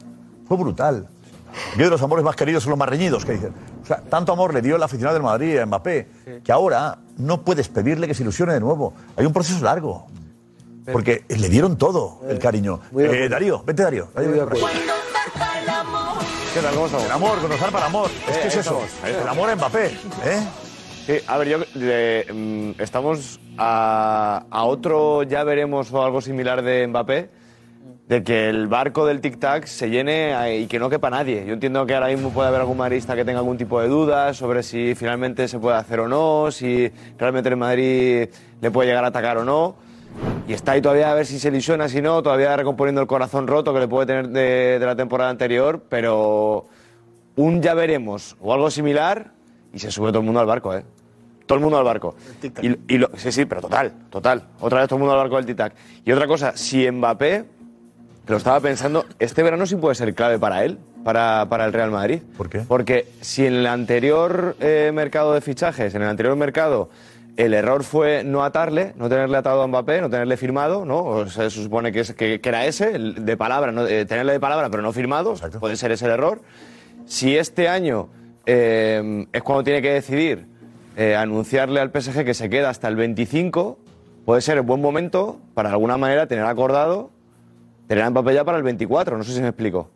fue 0.46 0.56
brutal. 0.56 1.08
Que 1.76 1.82
de 1.84 1.90
los 1.90 2.00
amores 2.02 2.24
más 2.24 2.36
queridos 2.36 2.62
son 2.62 2.70
los 2.70 2.78
más 2.78 2.88
reñidos, 2.88 3.24
que 3.24 3.32
dicen. 3.32 3.52
O 3.82 3.86
sea, 3.86 4.00
tanto 4.00 4.32
amor 4.32 4.54
le 4.54 4.62
dio 4.62 4.76
el 4.76 4.82
aficionado 4.82 5.14
del 5.14 5.22
Madrid 5.22 5.58
a 5.58 5.66
Mbappé, 5.66 6.08
que 6.44 6.52
ahora 6.52 6.98
no 7.22 7.42
puedes 7.42 7.68
pedirle 7.68 8.06
que 8.06 8.14
se 8.14 8.22
ilusione 8.22 8.52
de 8.54 8.60
nuevo. 8.60 8.92
Hay 9.16 9.24
un 9.26 9.32
proceso 9.32 9.62
largo. 9.64 10.06
Porque 10.92 11.24
le 11.28 11.48
dieron 11.48 11.78
todo 11.78 12.20
el 12.28 12.38
cariño. 12.40 12.80
muy 12.90 13.04
de 13.04 13.26
Eh. 13.26 13.28
Darío, 13.28 13.62
vete 13.64 13.84
Darío. 13.84 14.08
Darío. 14.14 14.48
¿Qué 16.54 16.60
tal? 16.60 16.74
¿Cómo 16.74 16.86
estamos? 16.86 17.06
El 17.06 17.12
amor, 17.12 17.40
conocer 17.40 17.70
para 17.70 17.86
amor. 17.86 18.10
Es 18.28 18.38
que 18.38 18.48
es 18.48 18.56
eso. 18.56 18.80
El 19.06 19.28
amor 19.28 19.48
a 19.48 19.56
Mbappé. 19.56 19.86
¿eh? 19.86 20.40
Sí, 21.06 21.12
a 21.26 21.38
ver, 21.38 21.48
yo 21.48 21.58
le- 21.74 22.26
mm, 22.32 22.80
estamos 22.80 23.40
a, 23.58 24.44
a 24.50 24.64
otro 24.64 25.22
ya 25.22 25.44
veremos 25.44 25.92
o 25.92 26.02
algo 26.04 26.20
similar 26.20 26.62
de 26.62 26.86
Mbappé, 26.86 27.30
de 28.09 28.22
que 28.22 28.48
el 28.48 28.66
barco 28.66 29.06
del 29.06 29.20
tic-tac 29.20 29.64
se 29.66 29.88
llene 29.88 30.32
eh, 30.48 30.60
y 30.60 30.66
que 30.66 30.78
no 30.78 30.90
quepa 30.90 31.09
nadie. 31.09 31.44
Yo 31.46 31.54
entiendo 31.54 31.86
que 31.86 31.94
ahora 31.94 32.09
mismo 32.09 32.30
puede 32.30 32.48
haber 32.48 32.60
algún 32.60 32.76
madridista 32.76 33.14
que 33.16 33.24
tenga 33.24 33.38
algún 33.38 33.56
tipo 33.56 33.80
de 33.80 33.88
dudas 33.88 34.36
sobre 34.36 34.62
si 34.62 34.94
finalmente 34.94 35.48
se 35.48 35.59
puede 35.59 35.76
hacer 35.76 36.00
o 36.00 36.09
no, 36.09 36.50
si 36.50 36.90
realmente 37.18 37.48
el 37.48 37.56
Madrid 37.56 38.28
le 38.60 38.70
puede 38.70 38.88
llegar 38.88 39.04
a 39.04 39.09
atacar 39.09 39.38
o 39.38 39.44
no. 39.44 39.76
Y 40.46 40.52
está 40.52 40.72
ahí 40.72 40.82
todavía 40.82 41.10
a 41.10 41.14
ver 41.14 41.24
si 41.24 41.38
se 41.38 41.50
lesiona, 41.50 41.88
si 41.88 42.02
no, 42.02 42.22
todavía 42.22 42.54
recomponiendo 42.56 43.00
el 43.00 43.06
corazón 43.06 43.46
roto 43.46 43.72
que 43.72 43.80
le 43.80 43.88
puede 43.88 44.06
tener 44.06 44.28
de, 44.28 44.78
de 44.78 44.86
la 44.86 44.94
temporada 44.94 45.30
anterior, 45.30 45.82
pero 45.88 46.66
un 47.36 47.62
ya 47.62 47.72
veremos 47.72 48.36
o 48.42 48.52
algo 48.52 48.70
similar 48.70 49.30
y 49.72 49.78
se 49.78 49.90
sube 49.90 50.09
todo 50.10 50.18
el 50.18 50.26
mundo 50.26 50.40
al 50.40 50.46
barco, 50.46 50.74
¿eh? 50.74 50.84
Todo 51.46 51.56
el 51.56 51.62
mundo 51.62 51.78
al 51.78 51.84
barco. 51.84 52.14
Y, 52.62 52.94
y 52.94 52.98
lo- 52.98 53.10
sí, 53.16 53.32
sí, 53.32 53.46
pero 53.46 53.62
total, 53.62 53.92
total. 54.10 54.42
Otra 54.60 54.80
vez 54.80 54.88
todo 54.88 54.96
el 54.96 55.00
mundo 55.00 55.14
al 55.14 55.20
barco 55.28 55.40
del 55.42 55.46
tic-tac. 55.56 55.72
Y 56.04 56.12
otra 56.12 56.26
cosa, 56.26 56.56
si 56.56 56.90
Mbappé, 56.90 57.44
lo 58.26 58.36
estaba 58.36 58.60
pensando, 58.60 59.04
este 59.18 59.42
verano 59.42 59.66
sí 59.66 59.76
puede 59.76 59.94
ser 59.94 60.14
clave 60.14 60.38
para 60.38 60.64
él, 60.64 60.78
para, 61.04 61.46
para 61.48 61.64
el 61.64 61.72
Real 61.72 61.90
Madrid. 61.90 62.22
¿Por 62.36 62.48
qué? 62.48 62.60
Porque 62.60 63.06
si 63.20 63.44
en 63.46 63.54
el 63.54 63.66
anterior 63.66 64.56
eh, 64.60 64.90
mercado 64.94 65.34
de 65.34 65.40
fichajes, 65.40 65.94
en 65.94 66.02
el 66.02 66.08
anterior 66.08 66.36
mercado, 66.36 66.88
el 67.36 67.54
error 67.54 67.82
fue 67.82 68.22
no 68.24 68.44
atarle, 68.44 68.92
no 68.96 69.08
tenerle 69.08 69.38
atado 69.38 69.62
a 69.62 69.66
Mbappé, 69.66 70.00
no 70.02 70.10
tenerle 70.10 70.36
firmado, 70.36 70.84
¿no? 70.84 71.02
O 71.02 71.26
sea, 71.28 71.48
se 71.50 71.62
supone 71.62 71.90
que, 71.90 72.00
es- 72.00 72.14
que, 72.14 72.40
que 72.40 72.48
era 72.48 72.66
ese, 72.66 72.94
el 72.94 73.24
de 73.24 73.36
palabra, 73.36 73.72
¿no? 73.72 73.86
Eh, 73.86 74.04
tenerle 74.04 74.32
de 74.32 74.40
palabra 74.40 74.68
pero 74.70 74.82
no 74.82 74.92
firmado, 74.92 75.34
puede 75.58 75.76
ser 75.76 75.92
ese 75.92 76.04
el 76.04 76.12
error. 76.12 76.42
Si 77.06 77.36
este 77.36 77.68
año 77.68 78.08
eh, 78.46 79.26
es 79.32 79.42
cuando 79.42 79.64
tiene 79.64 79.80
que 79.82 79.92
decidir 79.92 80.46
eh, 80.96 81.16
anunciarle 81.16 81.80
al 81.80 81.90
PSG 81.90 82.24
que 82.24 82.34
se 82.34 82.50
queda 82.50 82.68
hasta 82.68 82.86
el 82.88 82.96
25, 82.96 83.78
puede 84.26 84.42
ser 84.42 84.56
el 84.58 84.62
buen 84.62 84.80
momento 84.82 85.38
para 85.54 85.70
de 85.70 85.74
alguna 85.74 85.96
manera 85.96 86.26
tener 86.26 86.44
acordado 86.44 87.10
tener 87.93 88.05
a 88.05 88.10
Mbappé 88.10 88.32
ya 88.32 88.43
para 88.43 88.56
el 88.56 88.64
24, 88.64 89.19
no 89.19 89.23
sé 89.23 89.35
si 89.35 89.40
me 89.43 89.48
explico. 89.48 89.90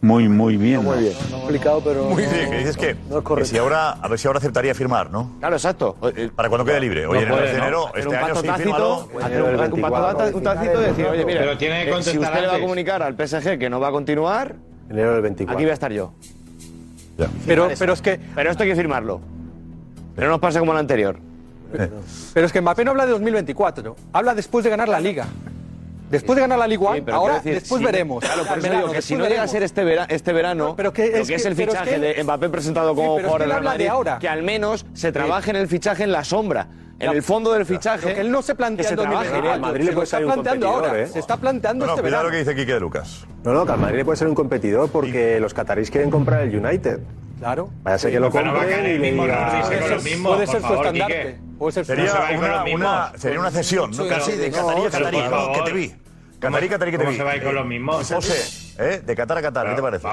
Muy, 0.00 0.28
muy 0.28 0.56
bien. 0.56 0.84
Muy 0.84 0.98
bien. 0.98 1.12
Complicado, 1.28 1.82
pero. 1.84 2.04
Muy 2.04 2.22
bien, 2.24 2.50
que 2.50 2.58
dices 2.58 2.76
que, 2.76 2.96
que 3.36 3.44
si 3.44 3.58
ahora, 3.58 3.90
a 3.90 4.06
ver 4.06 4.16
si 4.16 4.28
ahora 4.28 4.38
aceptaría 4.38 4.72
firmar, 4.76 5.10
¿no? 5.10 5.32
Claro, 5.40 5.56
exacto. 5.56 5.96
Para 6.36 6.48
cuando 6.48 6.64
quede 6.64 6.78
libre. 6.78 7.04
Oye, 7.04 7.22
en 7.22 7.32
el 7.32 7.40
mes 7.40 7.50
de 7.50 7.58
enero, 7.58 7.88
este 7.96 8.08
un 8.08 8.14
año 8.14 8.26
pacto 8.26 8.40
sí, 8.42 8.46
tácito, 8.46 9.08
fírmalo. 9.08 9.26
hacer 9.26 9.42
un, 9.42 9.72
un 9.72 9.80
pacto 9.80 10.36
un 10.36 10.42
tácito 10.44 10.80
y 10.80 10.84
decir, 10.84 11.06
oye, 11.06 11.24
mira, 11.24 11.40
Pero 11.40 11.58
tiene 11.58 11.84
que 11.84 11.90
eh, 11.90 12.02
si 12.04 12.18
usted 12.18 12.40
le 12.40 12.46
va 12.46 12.54
a 12.54 12.60
comunicar 12.60 13.02
al 13.02 13.14
PSG 13.16 13.58
que 13.58 13.68
no 13.68 13.80
va 13.80 13.88
a 13.88 13.90
continuar, 13.90 14.54
enero 14.88 15.14
del 15.14 15.22
24. 15.22 15.56
aquí 15.56 15.64
voy 15.64 15.70
a 15.72 15.74
estar 15.74 15.92
yo. 15.92 16.12
Pero, 17.44 17.70
pero 17.76 17.92
es 17.92 18.00
que. 18.00 18.20
Pero 18.36 18.50
esto 18.52 18.62
hay 18.62 18.68
que 18.68 18.76
firmarlo. 18.76 19.20
Pero 20.14 20.28
no 20.28 20.34
nos 20.34 20.40
pase 20.40 20.60
como 20.60 20.70
el 20.70 20.78
anterior. 20.78 21.18
Pero 22.34 22.46
es 22.46 22.52
que 22.52 22.60
Mbappé 22.60 22.84
no 22.84 22.92
habla 22.92 23.04
de 23.04 23.12
2024, 23.12 23.96
habla 24.12 24.34
después 24.36 24.62
de 24.62 24.70
ganar 24.70 24.88
la 24.88 25.00
Liga. 25.00 25.26
Después 26.10 26.36
de 26.36 26.40
ganar 26.42 26.58
la 26.58 26.66
Liga 26.66 26.82
One, 26.88 27.00
Sí, 27.04 27.10
ahora 27.12 27.34
decir, 27.34 27.54
después 27.54 27.78
si- 27.80 27.84
veremos. 27.84 28.24
Claro, 28.24 28.44
por 28.44 28.58
eso 28.58 28.70
digo 28.70 28.90
que 28.92 29.02
si 29.02 29.14
no 29.16 29.26
llega 29.28 29.42
a 29.42 29.48
ser 29.48 29.62
este, 29.62 29.84
vera- 29.84 30.06
este 30.08 30.32
verano, 30.32 30.74
pero 30.76 30.92
que 30.92 31.02
lo 31.10 31.16
es 31.18 31.28
que 31.28 31.34
es 31.34 31.42
que- 31.42 31.48
el 31.48 31.54
pero 31.56 31.72
es 31.72 31.78
fichaje 31.78 32.00
que- 32.00 32.14
de 32.14 32.24
Mbappé 32.24 32.48
presentado 32.48 32.94
como 32.94 33.16
Sí, 33.18 33.24
jugador 33.24 33.40
del 33.48 33.56
de 33.56 33.60
Madrid, 33.60 33.86
ahora. 33.88 34.18
que 34.18 34.28
al 34.28 34.42
menos 34.42 34.86
se 34.94 35.12
trabaje 35.12 35.50
en 35.50 35.56
el 35.56 35.68
fichaje 35.68 36.04
en 36.04 36.12
la 36.12 36.24
sombra, 36.24 36.66
en 36.98 37.10
el 37.10 37.22
fondo 37.22 37.52
del 37.52 37.66
fichaje. 37.66 38.14
Que 38.14 38.20
él 38.22 38.30
no 38.30 38.42
se 38.42 38.54
plantea 38.54 38.82
que 38.82 38.88
se 38.88 38.94
en 38.94 38.96
2024, 38.96 39.40
trabaje. 39.42 39.54
Al 39.54 39.60
Madrid 39.60 39.84
le 39.86 39.92
puede 39.92 40.06
salir 40.06 40.26
un 40.26 40.32
competidor, 40.34 40.96
¿eh? 40.98 41.06
Se 41.06 41.18
está 41.18 41.36
planteando 41.36 41.84
No, 41.84 41.92
no, 41.92 41.96
este 41.96 42.02
verano. 42.02 42.24
lo 42.24 42.30
que 42.30 42.38
dice 42.38 42.54
Quique 42.56 42.72
de 42.74 42.80
Lucas. 42.80 43.26
No, 43.44 43.52
no, 43.52 43.66
que 43.66 43.72
al 43.72 43.78
Madrid 43.78 43.96
le 43.98 44.04
puede 44.04 44.16
ser 44.16 44.28
un 44.28 44.34
competidor 44.34 44.90
porque 44.90 45.38
los 45.40 45.54
catarís 45.54 45.90
quieren 45.90 46.10
comprar 46.10 46.40
el 46.42 46.56
United. 46.56 47.00
Claro. 47.38 47.70
Vaya 47.84 47.94
a 47.94 47.98
ser 47.98 48.10
que 48.10 48.18
lo 48.18 48.30
compren 48.30 48.84
y 48.84 48.88
el 48.88 49.00
le 49.00 49.12
Puede 50.22 50.46
ser 50.46 50.60
su 50.62 50.74
estandarte. 50.74 51.38
Sería 51.84 52.12
No 52.32 52.38
una, 52.38 52.64
una, 52.74 53.12
sería 53.16 53.40
una 53.40 53.50
cesión, 53.50 53.90
¿no? 53.90 54.06
Casi 54.08 54.32
de 54.32 54.50
Catarí 54.50 54.80
a 54.86 54.90
pero 54.90 55.04
Catarí, 55.10 55.52
que 55.54 55.62
te 55.62 55.72
vi. 55.72 55.92
Catarí, 56.40 56.68
Catarí, 56.68 56.90
que 56.92 56.98
te 56.98 57.04
¿Cómo 57.04 57.10
vi. 57.12 57.16
se 57.16 57.24
va 57.24 57.30
a 57.32 57.36
ir 57.36 57.42
con 57.42 57.54
los 57.54 57.66
mismos? 57.66 58.12
José, 58.12 58.72
¿eh? 58.78 59.02
de 59.04 59.16
Qatar 59.16 59.38
a 59.38 59.42
Qatar, 59.42 59.68
¿qué 59.70 59.74
te 59.74 59.82
parece? 59.82 60.06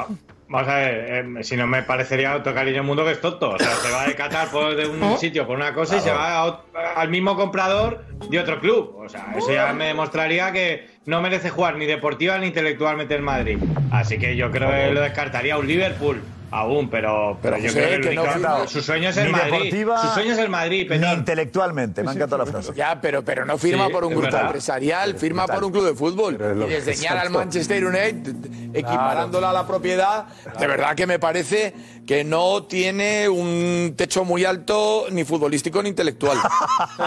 Vamos 0.47 0.67
a 0.69 0.75
ver, 0.75 1.25
eh, 1.39 1.43
si 1.43 1.55
no 1.57 1.65
me 1.65 1.81
parecería 1.83 2.35
otro 2.35 2.53
cariño 2.53 2.83
mundo 2.83 3.03
que 3.03 3.11
es 3.11 3.21
tonto. 3.21 3.49
O 3.51 3.57
sea, 3.59 3.67
se 3.75 3.91
va 3.91 4.05
de 4.05 4.15
Qatar 4.15 4.47
por 4.49 4.75
de 4.75 4.87
un 4.87 5.01
¿Eh? 5.13 5.17
sitio 5.19 5.45
por 5.47 5.55
una 5.55 5.73
cosa 5.73 5.97
y 5.97 5.99
se 5.99 6.05
Claro. 6.11 6.19
va 6.19 6.39
a 6.39 6.45
ot- 6.47 6.95
al 6.97 7.09
mismo 7.09 7.35
comprador 7.35 8.05
de 8.29 8.39
otro 8.39 8.59
club. 8.59 8.95
O 8.97 9.09
sea, 9.09 9.33
eso 9.35 9.51
ya 9.51 9.73
me 9.73 9.85
demostraría 9.87 10.51
que 10.51 10.87
no 11.05 11.19
merece 11.21 11.49
jugar 11.49 11.77
ni 11.77 11.85
deportiva 11.87 12.37
ni 12.37 12.47
intelectualmente 12.47 13.15
en 13.15 13.23
Madrid. 13.23 13.57
Así 13.91 14.17
que 14.19 14.35
yo 14.35 14.51
creo 14.51 14.69
que 14.69 14.91
lo 14.91 15.01
descartaría 15.01 15.57
un 15.57 15.67
Liverpool. 15.67 16.21
Aún, 16.55 16.89
pero, 16.89 17.37
pero, 17.41 17.57
Pero, 17.57 17.57
yo 17.57 17.69
José, 17.69 17.85
creo 17.87 18.01
que, 18.01 18.09
que 18.09 18.15
no 18.15 18.23
firma- 18.25 18.67
su 18.67 18.81
sueño 18.81 19.09
es 19.09 19.17
el 19.17 19.25
ni 19.25 19.31
Madrid. 19.33 19.85
su 20.01 20.07
sueño 20.13 20.31
es 20.33 20.37
el 20.39 20.49
Madrid, 20.49 20.87
Petón. 20.87 21.13
intelectualmente, 21.19 22.01
me 22.03 22.11
ha 22.11 22.13
encantado 22.13 22.45
la 22.45 22.49
frase. 22.51 22.71
Ya, 22.75 22.99
pero, 23.01 23.23
pero 23.25 23.43
no 23.45 23.57
firma 23.57 23.87
Sí, 23.87 23.91
por 23.91 24.03
un 24.05 24.11
grupo 24.11 24.25
verdad. 24.25 24.45
empresarial, 24.45 25.15
firma 25.15 25.45
por 25.47 25.63
un 25.65 25.71
club 25.71 25.85
de 25.85 25.93
fútbol. 25.95 26.37
Pero 26.37 26.65
Y 26.65 26.69
desdeñar 26.69 27.17
al. 27.17 27.29
Manchester 27.29 27.85
United, 27.85 28.35
equiparándola 28.73 29.49
a 29.49 29.53
la 29.53 29.67
propiedad, 29.67 30.25
de 30.57 30.67
verdad 30.67 30.95
que 30.95 31.05
me 31.05 31.19
parece 31.19 31.73
que 32.07 32.23
no 32.23 32.63
tiene 32.63 33.27
un 33.27 33.93
techo 33.97 34.23
muy 34.23 34.45
alto 34.45 35.07
ni 35.11 35.23
futbolístico 35.25 35.81
ni 35.83 35.89
intelectual. 35.89 36.37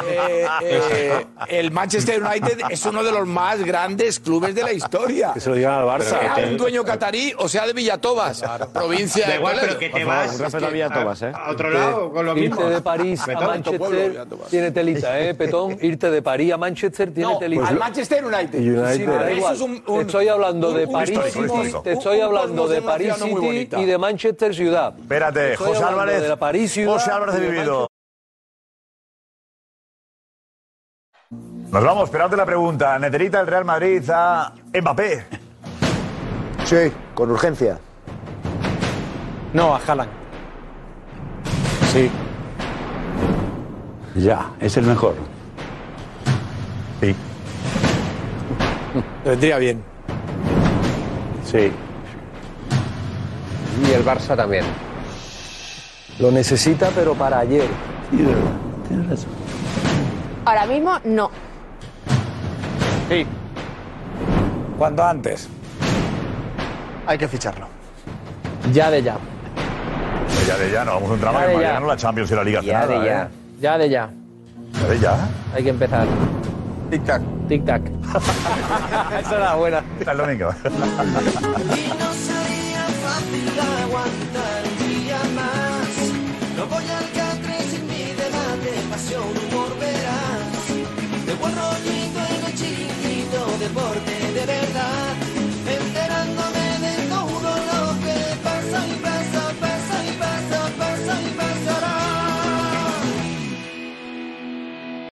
Eh, 0.08 0.46
eh, 0.62 1.26
el 1.48 1.70
Manchester 1.70 2.22
United 2.22 2.60
es 2.70 2.84
uno 2.86 3.02
de 3.02 3.10
los 3.12 3.26
más 3.26 3.62
grandes 3.62 4.20
clubes 4.20 4.54
de 4.54 4.62
la 4.62 4.72
historia. 4.72 5.32
Que 5.34 5.40
se 5.40 5.48
lo 5.50 5.56
digan 5.56 5.74
al 5.74 5.84
Barça. 5.84 6.04
Sea 6.36 6.36
un 6.48 6.56
dueño 6.56 6.84
catarí 6.84 7.32
o 7.38 7.48
sea 7.48 7.66
de 7.66 7.72
Villatobas, 7.72 8.42
provincia 8.72 9.26
de 9.28 9.37
igual, 9.38 9.56
pero 9.60 9.78
que 9.78 9.88
te 9.88 10.00
favor, 10.04 10.14
vas 10.14 11.22
un 11.22 11.28
¿eh? 11.28 11.32
a 11.34 11.50
otro 11.50 11.70
lado 11.70 12.12
con 12.12 12.26
lo 12.26 12.34
mismo. 12.34 12.60
Irte 12.60 12.74
de 12.74 12.80
París 12.82 13.20
a 13.22 13.40
Manchester 13.40 14.26
tiene 14.50 14.70
telita, 14.70 15.20
¿eh, 15.20 15.34
Petón? 15.34 15.78
Irte 15.80 16.10
de 16.10 16.22
París 16.22 16.52
a 16.52 16.56
Manchester 16.56 17.12
tiene 17.14 17.32
No, 17.32 17.38
telita. 17.38 17.68
al 17.68 17.78
Manchester 17.78 18.24
United. 18.24 18.58
United. 18.58 18.92
Sí, 18.94 19.00
me 19.06 19.06
da 19.14 19.28
Eso 19.30 19.36
igual. 19.38 19.54
es 19.54 19.60
un- 19.60 19.82
un- 19.86 19.96
te 19.98 20.00
estoy 20.02 20.28
hablando 20.28 20.72
de 20.72 20.86
París 20.88 21.18
City, 21.32 21.72
te 21.82 21.92
estoy 21.92 22.20
hablando 22.20 22.68
de 22.68 22.82
París 22.82 23.14
City 23.14 23.68
y 23.76 23.84
de 23.84 23.98
Manchester 23.98 24.54
ciudad. 24.54 24.94
Te 24.94 25.02
Espérate, 25.02 25.56
José 25.56 25.82
Álvarez. 25.82 26.22
de 26.22 26.28
la 26.28 26.36
París 26.36 26.72
ciudad 26.72 26.92
José 26.92 27.10
Álvarez 27.10 27.34
de 27.36 27.40
Vivido. 27.48 27.88
Nos 31.70 31.84
vamos, 31.84 32.04
esperando 32.04 32.36
la 32.36 32.46
pregunta. 32.46 32.98
¿Necesita 32.98 33.40
el 33.40 33.46
Real 33.46 33.64
Madrid 33.64 34.02
a 34.10 34.54
Mbappé? 34.72 35.26
Sí, 36.64 36.90
con 37.14 37.30
urgencia. 37.30 37.78
No, 39.52 39.74
a 39.74 39.80
Haaland. 39.86 40.10
Sí. 41.92 42.10
Ya, 44.14 44.50
es 44.60 44.76
el 44.76 44.84
mejor. 44.84 45.14
Sí. 47.00 47.14
Vendría 49.24 49.58
bien. 49.58 49.82
Sí. 51.44 51.72
Y 53.86 53.92
el 53.92 54.04
Barça 54.04 54.36
también. 54.36 54.64
Lo 56.18 56.30
necesita, 56.30 56.90
pero 56.94 57.14
para 57.14 57.38
ayer. 57.38 57.68
Sí, 58.10 58.16
de 58.18 58.34
verdad. 58.34 58.50
Tienes 58.88 59.08
razón. 59.08 59.30
Ahora 60.44 60.66
mismo 60.66 60.98
no. 61.04 61.30
Sí. 63.08 63.26
Cuanto 64.76 65.04
antes. 65.04 65.48
Hay 67.06 67.16
que 67.16 67.28
ficharlo. 67.28 67.66
Ya 68.72 68.90
de 68.90 69.02
ya. 69.02 69.16
Ya 70.48 70.56
de 70.56 70.70
ya, 70.72 70.82
no 70.82 70.94
vamos 70.94 71.10
a 71.10 71.14
entrar 71.14 71.34
más 71.34 71.46
en 71.46 71.56
mañana 71.56 71.86
la 71.86 71.96
Champions 71.98 72.30
y 72.30 72.34
la 72.34 72.42
Liga. 72.42 72.62
Ya 72.62 72.86
de 72.86 73.04
ya. 73.04 73.22
¿eh? 73.22 73.28
Ya 73.60 73.76
de 73.76 73.90
ya. 73.90 74.10
Ya 74.80 74.88
de 74.88 74.98
ya. 74.98 75.28
Hay 75.54 75.62
que 75.62 75.68
empezar. 75.68 76.06
Tic 76.90 77.04
tac. 77.04 77.22
Tic 77.48 77.66
tac. 77.66 77.82
Esa 79.20 79.36
era 79.36 79.54
buena. 79.56 79.84
Hasta 79.98 80.12
el 80.12 80.16
domingo. 80.16 80.54
Deporte 93.58 94.32
de 94.32 94.46
verdad. 94.46 94.97